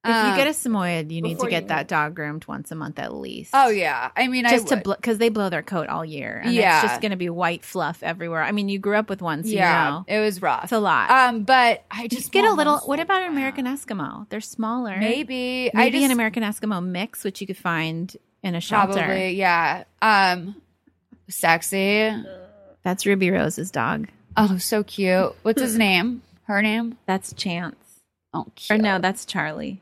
If 0.05 0.27
you 0.31 0.37
get 0.37 0.47
a 0.47 0.51
Samoyed, 0.51 1.11
you 1.11 1.23
need 1.23 1.39
to 1.41 1.49
get 1.49 1.63
you- 1.65 1.69
that 1.69 1.89
dog 1.89 2.15
groomed 2.15 2.45
once 2.47 2.71
a 2.71 2.75
month 2.75 2.99
at 2.99 3.15
least. 3.15 3.51
oh 3.55 3.69
yeah, 3.69 4.11
I 4.17 4.29
mean, 4.29 4.45
Just 4.49 4.73
I 4.73 4.81
to 4.81 4.95
because 4.97 5.19
they 5.19 5.29
blow 5.29 5.49
their 5.49 5.63
coat 5.63 5.89
all 5.89 6.05
year, 6.05 6.41
and 6.45 6.53
Yeah. 6.55 6.81
it's 6.83 6.91
just 6.93 7.01
going 7.01 7.11
to 7.13 7.17
be 7.17 7.29
white 7.31 7.65
fluff 7.65 8.03
everywhere. 8.03 8.43
I 8.43 8.53
mean, 8.53 8.69
you 8.69 8.79
grew 8.79 8.97
up 8.97 9.09
with 9.09 9.23
one, 9.23 9.45
so 9.45 9.51
yeah, 9.51 9.87
you 9.87 9.91
know 9.91 10.05
it 10.09 10.21
was 10.21 10.41
rough. 10.43 10.65
it's 10.65 10.73
a 10.73 10.79
lot. 10.79 11.11
Um, 11.11 11.43
but 11.45 11.85
I 11.91 12.09
just 12.09 12.23
just 12.23 12.33
get 12.33 12.45
a 12.45 12.53
little. 12.53 12.79
What 12.79 13.01
about 13.01 13.23
an. 13.23 13.35
American 13.35 13.67
Eskimo? 13.67 14.29
They're 14.29 14.41
smaller. 14.41 14.97
Maybe 14.97 15.71
I 15.75 15.77
maybe 15.79 15.99
just, 15.99 16.05
an 16.07 16.11
American 16.13 16.43
Eskimo 16.45 16.85
mix, 16.85 17.25
which 17.25 17.41
you 17.41 17.47
could 17.47 17.57
find 17.57 18.17
in 18.43 18.55
a 18.55 18.61
shelter. 18.61 18.93
Probably, 18.95 19.33
yeah. 19.33 19.85
Um, 20.01 20.55
sexy. 21.29 22.15
That's 22.83 23.07
Ruby 23.07 23.31
Rose's 23.31 23.71
dog. 23.71 24.09
Oh, 24.37 24.59
so 24.59 24.83
cute. 24.85 25.35
What's 25.43 25.61
his 25.63 25.77
name? 25.79 26.23
Her 26.45 26.61
name? 26.63 26.99
That's 27.07 27.33
Chance. 27.33 27.77
Oh, 28.33 28.47
Or 28.71 28.77
no, 28.79 28.99
that's 28.99 29.25
Charlie. 29.25 29.81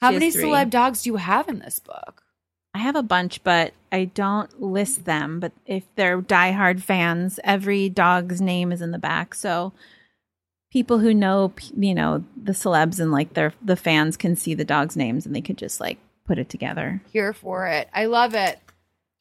How 0.00 0.10
many 0.10 0.30
three. 0.30 0.44
celeb 0.44 0.70
dogs 0.70 1.02
do 1.02 1.10
you 1.10 1.16
have 1.16 1.48
in 1.48 1.60
this 1.60 1.78
book? 1.78 2.22
I 2.74 2.78
have 2.78 2.96
a 2.96 3.02
bunch, 3.02 3.42
but 3.42 3.72
I 3.90 4.04
don't 4.04 4.60
list 4.60 5.06
them. 5.06 5.40
But 5.40 5.52
if 5.64 5.84
they're 5.94 6.20
diehard 6.20 6.82
fans, 6.82 7.40
every 7.42 7.88
dog's 7.88 8.40
name 8.40 8.70
is 8.70 8.82
in 8.82 8.90
the 8.90 8.98
back. 8.98 9.34
So 9.34 9.72
people 10.70 10.98
who 10.98 11.14
know, 11.14 11.54
you 11.74 11.94
know, 11.94 12.22
the 12.36 12.52
celebs 12.52 13.00
and 13.00 13.10
like 13.10 13.32
their 13.32 13.54
the 13.62 13.76
fans 13.76 14.18
can 14.18 14.36
see 14.36 14.52
the 14.52 14.64
dogs' 14.64 14.96
names 14.96 15.24
and 15.24 15.34
they 15.34 15.40
could 15.40 15.56
just 15.56 15.80
like 15.80 15.98
put 16.26 16.38
it 16.38 16.50
together. 16.50 17.00
Here 17.10 17.32
for 17.32 17.66
it. 17.66 17.88
I 17.94 18.04
love 18.04 18.34
it. 18.34 18.60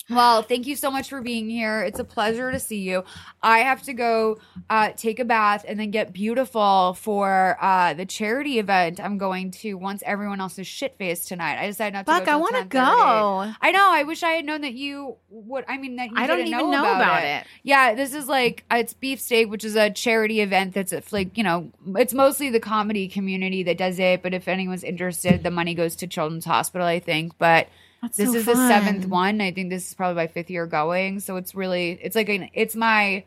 Well, 0.10 0.44
thank 0.44 0.68
you 0.68 0.76
so 0.76 0.92
much 0.92 1.10
for 1.10 1.20
being 1.22 1.50
here. 1.50 1.82
It's 1.82 1.98
a 1.98 2.04
pleasure 2.04 2.52
to 2.52 2.60
see 2.60 2.82
you. 2.82 3.04
I 3.42 3.60
have 3.60 3.82
to 3.84 3.94
go 3.94 4.38
uh, 4.70 4.92
take 4.96 5.20
a 5.20 5.26
bath 5.26 5.66
and 5.68 5.80
then 5.80 5.90
get 5.90 6.14
beautiful 6.14 6.94
for 6.94 7.58
uh, 7.60 7.96
the 7.96 8.06
charity 8.06 8.60
event 8.60 9.00
I'm 9.00 9.18
going 9.18 9.50
to 9.52 9.74
once 9.74 10.04
everyone 10.06 10.42
else 10.42 10.60
is 10.60 10.68
shit 10.68 10.96
faced 10.98 11.28
tonight. 11.28 11.60
I 11.60 11.66
decided 11.66 11.94
not 11.96 12.06
to 12.06 12.12
Fuck, 12.12 12.26
go. 12.26 12.32
I 12.32 12.36
want 12.36 12.56
to 12.56 12.66
go. 12.66 13.52
I 13.62 13.72
know. 13.72 13.90
I 13.92 14.04
wish 14.04 14.22
I 14.22 14.34
had 14.34 14.46
known 14.46 14.62
that 14.62 14.74
you 14.74 15.16
would. 15.30 15.66
I 15.68 15.78
mean, 15.78 15.96
that 15.96 16.12
you 16.12 16.18
I 16.18 16.28
don't 16.28 16.40
even 16.42 16.70
know 16.70 16.82
about 16.82 17.24
it. 17.24 17.48
Yeah, 17.64 17.96
this 17.96 18.14
is 18.14 18.28
like 18.28 18.64
uh, 18.72 18.76
it's 18.76 18.94
beefsteak, 18.94 19.50
which 19.50 19.64
is 19.64 19.76
a 19.76 19.90
charity 19.90 20.42
event 20.42 20.76
that's 20.76 20.94
at, 20.94 21.12
like 21.12 21.36
you 21.36 21.44
know, 21.44 21.72
it's 21.96 22.14
mostly 22.14 22.52
the 22.52 22.60
comedy 22.60 23.08
community 23.08 23.64
that 23.64 23.80
does 23.80 23.98
it. 23.98 24.22
But 24.22 24.36
if 24.36 24.48
anyone's 24.48 24.84
interested, 24.84 25.42
the 25.42 25.52
money 25.52 25.74
goes 25.74 25.96
to 25.98 26.08
Children's 26.08 26.46
Hospital, 26.46 26.86
I 26.86 27.00
think. 27.00 27.40
But 27.40 27.70
That's 28.06 28.18
this 28.18 28.32
so 28.32 28.38
is 28.38 28.46
the 28.46 28.56
seventh 28.56 29.08
one. 29.08 29.42
I 29.42 29.52
think 29.52 29.72
this 29.72 29.88
is 29.88 29.94
probably 29.96 30.16
my 30.16 30.28
fifth 30.28 30.52
year 30.52 30.68
going. 30.68 31.20
So 31.22 31.38
it's 31.38 31.56
really, 31.56 32.00
it's 32.02 32.16
like 32.16 32.30
an, 32.30 32.50
it's 32.54 32.76
my. 32.76 33.24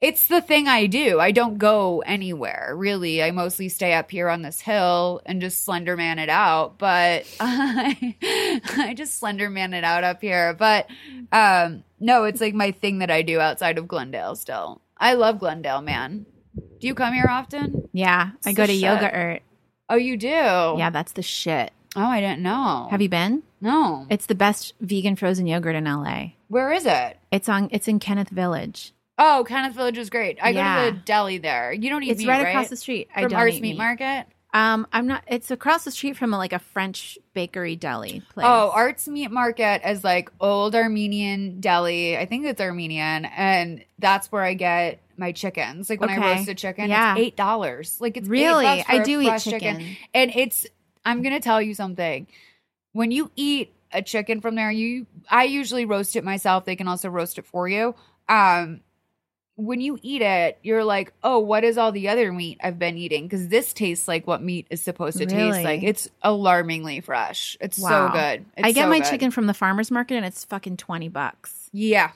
It's 0.00 0.28
the 0.28 0.40
thing 0.40 0.68
I 0.68 0.86
do. 0.86 1.18
I 1.18 1.32
don't 1.32 1.58
go 1.58 2.04
anywhere 2.06 2.72
really. 2.76 3.20
I 3.20 3.32
mostly 3.32 3.68
stay 3.68 3.94
up 3.94 4.12
here 4.12 4.28
on 4.28 4.42
this 4.42 4.60
hill 4.60 5.20
and 5.26 5.40
just 5.40 5.64
slender 5.64 5.96
man 5.96 6.20
it 6.20 6.28
out. 6.28 6.78
But 6.78 7.26
I, 7.40 8.14
I 8.76 8.94
just 8.94 9.18
slender 9.18 9.50
man 9.50 9.74
it 9.74 9.82
out 9.82 10.04
up 10.04 10.20
here. 10.20 10.54
But 10.54 10.86
um, 11.32 11.82
no, 11.98 12.24
it's 12.24 12.40
like 12.40 12.54
my 12.54 12.70
thing 12.70 13.00
that 13.00 13.10
I 13.10 13.22
do 13.22 13.40
outside 13.40 13.76
of 13.76 13.88
Glendale. 13.88 14.36
Still, 14.36 14.80
I 14.96 15.14
love 15.14 15.40
Glendale, 15.40 15.80
man. 15.80 16.26
Do 16.54 16.86
you 16.86 16.94
come 16.94 17.12
here 17.14 17.26
often? 17.28 17.88
Yeah, 17.92 18.30
I 18.46 18.52
go 18.52 18.66
to 18.66 18.72
shit. 18.72 18.82
Yoga 18.82 19.12
Ert. 19.12 19.42
Oh, 19.88 19.96
you 19.96 20.16
do. 20.16 20.28
Yeah, 20.28 20.90
that's 20.90 21.12
the 21.12 21.22
shit. 21.22 21.72
Oh, 21.96 22.04
I 22.04 22.20
didn't 22.20 22.42
know. 22.42 22.86
Have 22.90 23.02
you 23.02 23.08
been? 23.08 23.42
No. 23.60 24.06
It's 24.10 24.26
the 24.26 24.34
best 24.34 24.74
vegan 24.80 25.16
frozen 25.16 25.46
yogurt 25.46 25.74
in 25.76 25.84
LA. 25.84 26.32
Where 26.48 26.72
is 26.72 26.86
it? 26.86 27.18
It's 27.32 27.48
on. 27.48 27.68
It's 27.72 27.88
in 27.88 27.98
Kenneth 27.98 28.30
Village. 28.30 28.92
Oh, 29.18 29.44
Kenneth 29.48 29.74
Village 29.74 29.98
is 29.98 30.10
great. 30.10 30.38
I 30.42 30.50
Yeah. 30.50 30.84
go 30.84 30.90
to 30.90 30.96
the 30.96 31.02
deli 31.02 31.38
there. 31.38 31.72
You 31.72 31.90
don't 31.90 32.02
eat 32.04 32.10
It's 32.10 32.18
meat, 32.20 32.28
right, 32.28 32.42
right 32.44 32.50
across 32.50 32.68
the 32.68 32.76
street. 32.76 33.08
I 33.14 33.22
from 33.22 33.30
don't 33.32 33.40
Arts 33.40 33.56
eat 33.56 33.62
Meat 33.62 33.72
meat. 33.72 33.78
Market. 33.78 34.26
Um, 34.54 34.86
I'm 34.92 35.06
not. 35.06 35.24
It's 35.26 35.50
across 35.50 35.84
the 35.84 35.90
street 35.90 36.16
from 36.16 36.32
a, 36.32 36.38
like 36.38 36.52
a 36.54 36.58
French 36.58 37.18
bakery 37.34 37.76
deli 37.76 38.22
place. 38.32 38.46
Oh, 38.48 38.70
Arts 38.72 39.06
Meat 39.06 39.30
Market 39.30 39.82
is 39.86 40.02
like 40.02 40.30
old 40.40 40.74
Armenian 40.74 41.60
deli. 41.60 42.16
I 42.16 42.24
think 42.24 42.46
it's 42.46 42.60
Armenian, 42.60 43.26
and 43.26 43.84
that's 43.98 44.32
where 44.32 44.42
I 44.42 44.54
get 44.54 45.00
my 45.18 45.32
chickens. 45.32 45.90
Like 45.90 46.00
when 46.00 46.08
I 46.10 46.16
roast 46.16 46.48
a 46.48 46.54
chicken, 46.54 46.88
Yeah. 46.88 47.12
it's 47.12 47.20
eight 47.20 47.36
dollars. 47.36 47.98
Like 48.00 48.16
it's 48.16 48.26
Really? 48.28 48.64
I 48.66 49.02
do 49.02 49.20
eat 49.20 49.26
fresh 49.26 49.44
chicken. 49.44 49.96
and 50.14 50.32
it's. 50.34 50.66
I'm 51.04 51.22
gonna 51.22 51.40
tell 51.40 51.60
you 51.60 51.74
something. 51.74 52.26
When 52.98 53.12
you 53.12 53.30
eat 53.36 53.72
a 53.92 54.02
chicken 54.02 54.40
from 54.40 54.56
there, 54.56 54.72
you 54.72 55.06
I 55.30 55.44
usually 55.44 55.84
roast 55.84 56.16
it 56.16 56.24
myself. 56.24 56.64
They 56.64 56.74
can 56.74 56.88
also 56.88 57.08
roast 57.08 57.38
it 57.38 57.46
for 57.46 57.68
you. 57.68 57.94
Um, 58.28 58.80
when 59.54 59.80
you 59.80 60.00
eat 60.02 60.20
it, 60.20 60.58
you're 60.64 60.82
like, 60.84 61.12
oh, 61.22 61.38
what 61.38 61.62
is 61.62 61.78
all 61.78 61.92
the 61.92 62.08
other 62.08 62.32
meat 62.32 62.58
I've 62.62 62.78
been 62.78 62.96
eating? 62.98 63.24
Because 63.24 63.46
this 63.46 63.72
tastes 63.72 64.08
like 64.08 64.26
what 64.26 64.42
meat 64.42 64.66
is 64.70 64.82
supposed 64.82 65.18
to 65.18 65.26
Really? 65.26 65.52
taste 65.52 65.64
like. 65.64 65.82
It's 65.84 66.08
alarmingly 66.22 67.00
fresh. 67.00 67.56
It's 67.60 67.78
Wow. 67.78 68.08
so 68.08 68.12
good. 68.12 68.44
I 68.62 68.72
get 68.72 68.84
so 68.84 68.88
my 68.88 68.98
good. 68.98 69.08
chicken 69.10 69.30
from 69.30 69.46
the 69.46 69.54
farmer's 69.54 69.92
market 69.92 70.16
and 70.16 70.26
it's 70.26 70.44
fucking 70.44 70.76
twenty 70.76 71.08
bucks. 71.08 71.70
Yeah. 71.72 72.10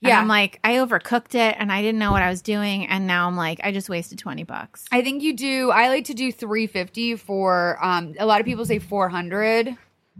Yeah, 0.00 0.08
Yeah. 0.08 0.20
I'm 0.20 0.26
like 0.26 0.58
I 0.64 0.74
overcooked 0.78 1.36
it 1.36 1.54
and 1.60 1.70
I 1.70 1.80
didn't 1.80 2.00
know 2.00 2.10
what 2.10 2.22
I 2.22 2.28
was 2.30 2.42
doing, 2.42 2.88
and 2.88 3.06
now 3.06 3.28
I'm 3.28 3.36
like 3.36 3.60
I 3.62 3.70
just 3.70 3.88
wasted 3.88 4.18
twenty 4.18 4.42
bucks. 4.42 4.84
I 4.90 5.02
think 5.02 5.22
you 5.22 5.32
do. 5.36 5.70
I 5.70 5.88
like 5.90 6.06
to 6.06 6.14
do 6.14 6.32
350 6.32 7.14
for 7.16 7.78
um 7.84 8.14
a 8.18 8.26
lot 8.26 8.40
of 8.40 8.46
people 8.46 8.64
say 8.66 8.80
400. 8.80 9.76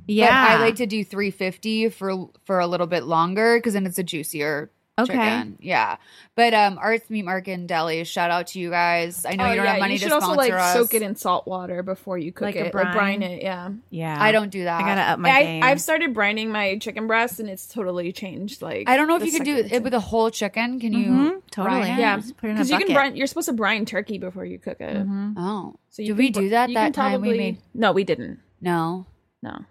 Yeah, 0.06 0.26
But 0.56 0.60
I 0.60 0.64
like 0.64 0.76
to 0.76 0.86
do 0.86 1.04
350 1.04 1.88
for 1.90 2.28
for 2.44 2.58
a 2.60 2.66
little 2.66 2.86
bit 2.86 3.04
longer 3.04 3.60
cuz 3.60 3.72
then 3.74 3.86
it's 3.86 3.98
a 3.98 4.02
juicier 4.02 4.70
Okay. 4.98 5.14
chicken. 5.14 5.56
Yeah. 5.58 5.96
But 6.36 6.52
um 6.52 6.76
Arts 6.78 7.08
Meat 7.08 7.22
Market 7.24 7.52
and 7.52 7.66
Deli, 7.66 8.04
shout 8.04 8.30
out 8.30 8.48
to 8.48 8.60
you 8.60 8.68
guys. 8.68 9.24
I 9.24 9.36
know 9.36 9.46
Oh, 9.46 9.50
you 9.50 9.56
don't 9.56 9.64
yeah, 9.64 9.70
have 9.72 9.80
money 9.80 9.94
you 9.94 9.98
to 10.00 10.04
should 10.04 10.12
also 10.12 10.34
sponsor 10.34 10.52
like 10.52 10.60
us. 10.60 10.72
soak 10.74 10.92
it 10.92 11.00
in 11.00 11.16
salt 11.16 11.46
water 11.46 11.82
before 11.82 12.18
you 12.18 12.30
cook 12.30 12.42
Like 12.46 12.56
a 12.56 12.58
it, 12.58 12.62
like 12.64 12.72
brine? 12.72 12.92
brine 12.94 13.22
it. 13.22 13.42
Yeah, 13.42 13.70
Yeah, 13.88 14.22
I 14.22 14.32
don't 14.32 14.50
do 14.50 14.64
that. 14.64 14.82
I 14.82 14.86
gotta 14.86 15.00
up 15.00 15.18
my 15.18 15.30
I, 15.30 15.42
game. 15.44 15.62
I've 15.64 15.80
started 15.80 16.12
brining 16.14 16.48
my 16.48 16.76
chicken 16.76 17.06
breast, 17.06 17.40
and 17.40 17.48
it's 17.48 17.66
totally 17.66 18.12
changed. 18.12 18.60
Like 18.60 18.86
I 18.86 18.98
don't 18.98 19.08
know 19.08 19.16
if 19.16 19.24
you 19.24 19.32
can 19.32 19.44
do 19.44 19.56
it 19.56 19.82
with 19.82 19.94
a 19.94 20.00
whole 20.00 20.30
chicken. 20.30 20.78
Can 20.78 20.92
you? 20.92 21.06
Mhm, 21.10 21.42
totally. 21.50 21.80
brine? 21.80 21.98
Yeah, 21.98 22.16
Just 22.16 22.36
put 22.36 22.48
it 22.48 22.50
in 22.50 22.56
a 22.56 22.60
because 22.60 22.70
you 22.70 22.78
can 22.84 22.92
brine. 22.94 23.16
You're 23.16 23.26
supposed 23.26 23.48
to 23.48 23.54
brine 23.54 23.86
turkey 23.86 24.18
before 24.18 24.44
you 24.44 24.58
cook 24.58 24.80
it. 24.82 24.94
Mhm. 24.94 25.34
Oh. 25.38 25.74
So 25.88 26.02
you 26.02 26.08
Did 26.14 26.16
can 26.34 26.42
we 26.42 26.48
do 26.48 26.48
that 26.50 26.68
you 26.68 26.74
that 26.74 26.84
can 26.84 26.92
time 26.92 27.20
we 27.22 27.38
made? 27.38 27.58
No, 27.72 27.92
we 27.92 28.04
didn't. 28.04 28.40
No. 28.60 29.06
No. 29.42 29.64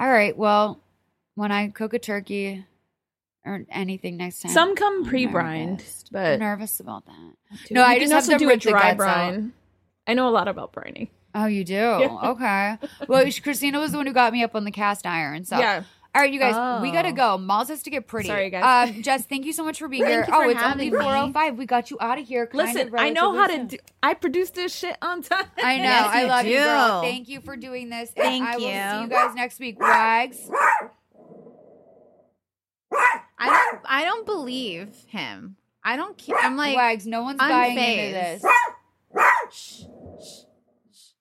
All 0.00 0.08
right. 0.10 0.36
Well, 0.36 0.80
when 1.34 1.52
I 1.52 1.68
cook 1.68 1.92
a 1.94 1.98
turkey 1.98 2.64
or 3.44 3.64
anything 3.70 4.16
next 4.16 4.40
time, 4.40 4.52
Some 4.52 4.74
come 4.74 5.02
I'm 5.02 5.04
pre-brined, 5.04 5.70
nervous. 5.78 6.04
I'm 6.06 6.12
but 6.12 6.40
nervous 6.40 6.80
about 6.80 7.04
that. 7.06 7.34
No, 7.70 7.82
I 7.82 7.94
You 7.94 8.00
just 8.00 8.12
have 8.12 8.22
also 8.22 8.32
to 8.32 8.38
do 8.38 8.46
a 8.46 8.48
rip 8.48 8.62
the 8.62 8.70
dry 8.70 8.80
guts 8.94 9.02
out. 9.02 9.30
brine. 9.34 9.52
I 10.06 10.14
know 10.14 10.28
a 10.28 10.30
lot 10.30 10.48
about 10.48 10.72
brining. 10.72 11.08
Oh, 11.34 11.46
you 11.46 11.64
do? 11.64 11.78
Okay. 12.24 12.76
Well, 13.08 13.30
Christina 13.42 13.78
was 13.78 13.92
the 13.92 13.98
one 13.98 14.06
who 14.06 14.12
got 14.12 14.32
me 14.32 14.42
up 14.42 14.54
on 14.56 14.64
the 14.64 14.70
cast 14.72 15.06
iron. 15.06 15.44
So, 15.44 15.58
Yeah. 15.58 15.84
All 16.14 16.22
right, 16.22 16.32
you 16.32 16.40
guys, 16.40 16.82
we 16.82 16.90
gotta 16.90 17.10
Oh. 17.10 17.12
go. 17.12 17.38
Malls 17.38 17.68
has 17.68 17.82
to 17.84 17.90
get 17.90 18.06
pretty. 18.06 18.28
Sorry, 18.28 18.50
guys. 18.50 18.90
Um, 18.90 19.02
Jess, 19.02 19.24
thank 19.26 19.44
you 19.46 19.52
so 19.52 19.64
much 19.64 19.78
for 19.78 19.86
being 19.88 20.02
Thank 20.02 20.12
here. 20.12 20.20
you 20.20 20.26
for 20.26 20.44
oh, 20.44 20.48
it's 20.48 20.62
only 20.62 20.90
four 20.90 21.02
oh 21.02 21.32
five. 21.32 21.56
We 21.56 21.66
got 21.66 21.90
you 21.90 21.98
out 22.00 22.18
of 22.18 22.26
here. 22.26 22.46
kind 22.46 22.66
Listen, 22.66 22.88
of 22.88 22.94
I 22.96 23.10
know 23.10 23.34
how 23.36 23.46
to. 23.46 23.64
do 23.64 23.78
I 24.02 24.14
produce 24.14 24.50
this 24.50 24.74
shit 24.74 24.96
on 25.02 25.22
time. 25.22 25.46
I 25.56 25.76
know. 25.78 25.84
Yes, 25.84 26.06
I 26.12 26.22
you 26.22 26.26
love 26.28 26.46
you, 26.46 26.58
girl. 26.58 27.02
Thank 27.02 27.28
you 27.28 27.40
for 27.40 27.56
doing 27.56 27.90
this. 27.90 28.10
and 28.16 28.24
Thank 28.24 28.44
I 28.44 28.56
will 28.56 28.60
see 28.62 28.96
you. 28.96 29.02
you 29.02 29.08
guys 29.08 29.34
next 29.36 29.60
week. 29.60 29.78
Wags. 29.80 30.50
I 33.38 33.46
don't. 33.48 33.80
I 33.84 34.04
don't 34.04 34.26
believe 34.26 34.94
him. 35.06 35.56
I 35.84 35.96
don't 35.96 36.18
care. 36.18 36.36
I'm 36.36 36.56
like 36.56 36.76
Wags. 36.76 37.06
No 37.06 37.22
one's 37.22 37.38
buying 37.38 37.78
into 37.78 38.12
this. 38.12 38.44
Shh, 39.52 39.82
shh, 40.20 40.44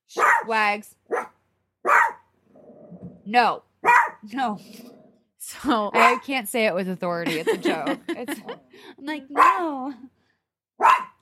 shh. 0.07 0.19
Wags. 0.47 0.95
No. 3.25 3.63
No. 4.33 4.59
so. 5.37 5.91
I 5.93 6.19
can't 6.25 6.47
say 6.47 6.65
it 6.65 6.75
with 6.75 6.89
authority. 6.89 7.39
It's 7.39 7.51
a 7.51 7.57
joke. 7.57 7.99
It's, 8.09 8.39
I'm 8.97 9.05
like, 9.05 9.23
no. 9.29 9.93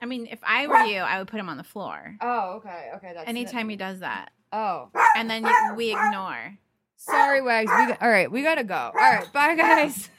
I 0.01 0.05
mean, 0.05 0.27
if 0.29 0.39
I 0.43 0.67
were 0.67 0.83
you, 0.85 0.99
I 0.99 1.19
would 1.19 1.27
put 1.27 1.39
him 1.39 1.49
on 1.49 1.57
the 1.57 1.63
floor. 1.63 2.15
Oh, 2.21 2.55
okay. 2.57 2.89
Okay. 2.95 3.11
That's 3.15 3.27
Anytime 3.27 3.69
he 3.69 3.75
does 3.75 3.99
that, 4.01 4.29
Oh. 4.51 4.89
and 5.15 5.29
then 5.29 5.43
you, 5.45 5.73
we 5.75 5.91
ignore. 5.91 6.57
Sorry, 6.97 7.41
Wags. 7.41 7.71
We 7.75 7.87
got, 7.87 8.01
all 8.01 8.09
right. 8.09 8.31
We 8.31 8.43
got 8.43 8.55
to 8.55 8.63
go. 8.63 8.75
All 8.75 8.91
right. 8.93 9.31
Bye, 9.33 9.55
guys. 9.55 10.09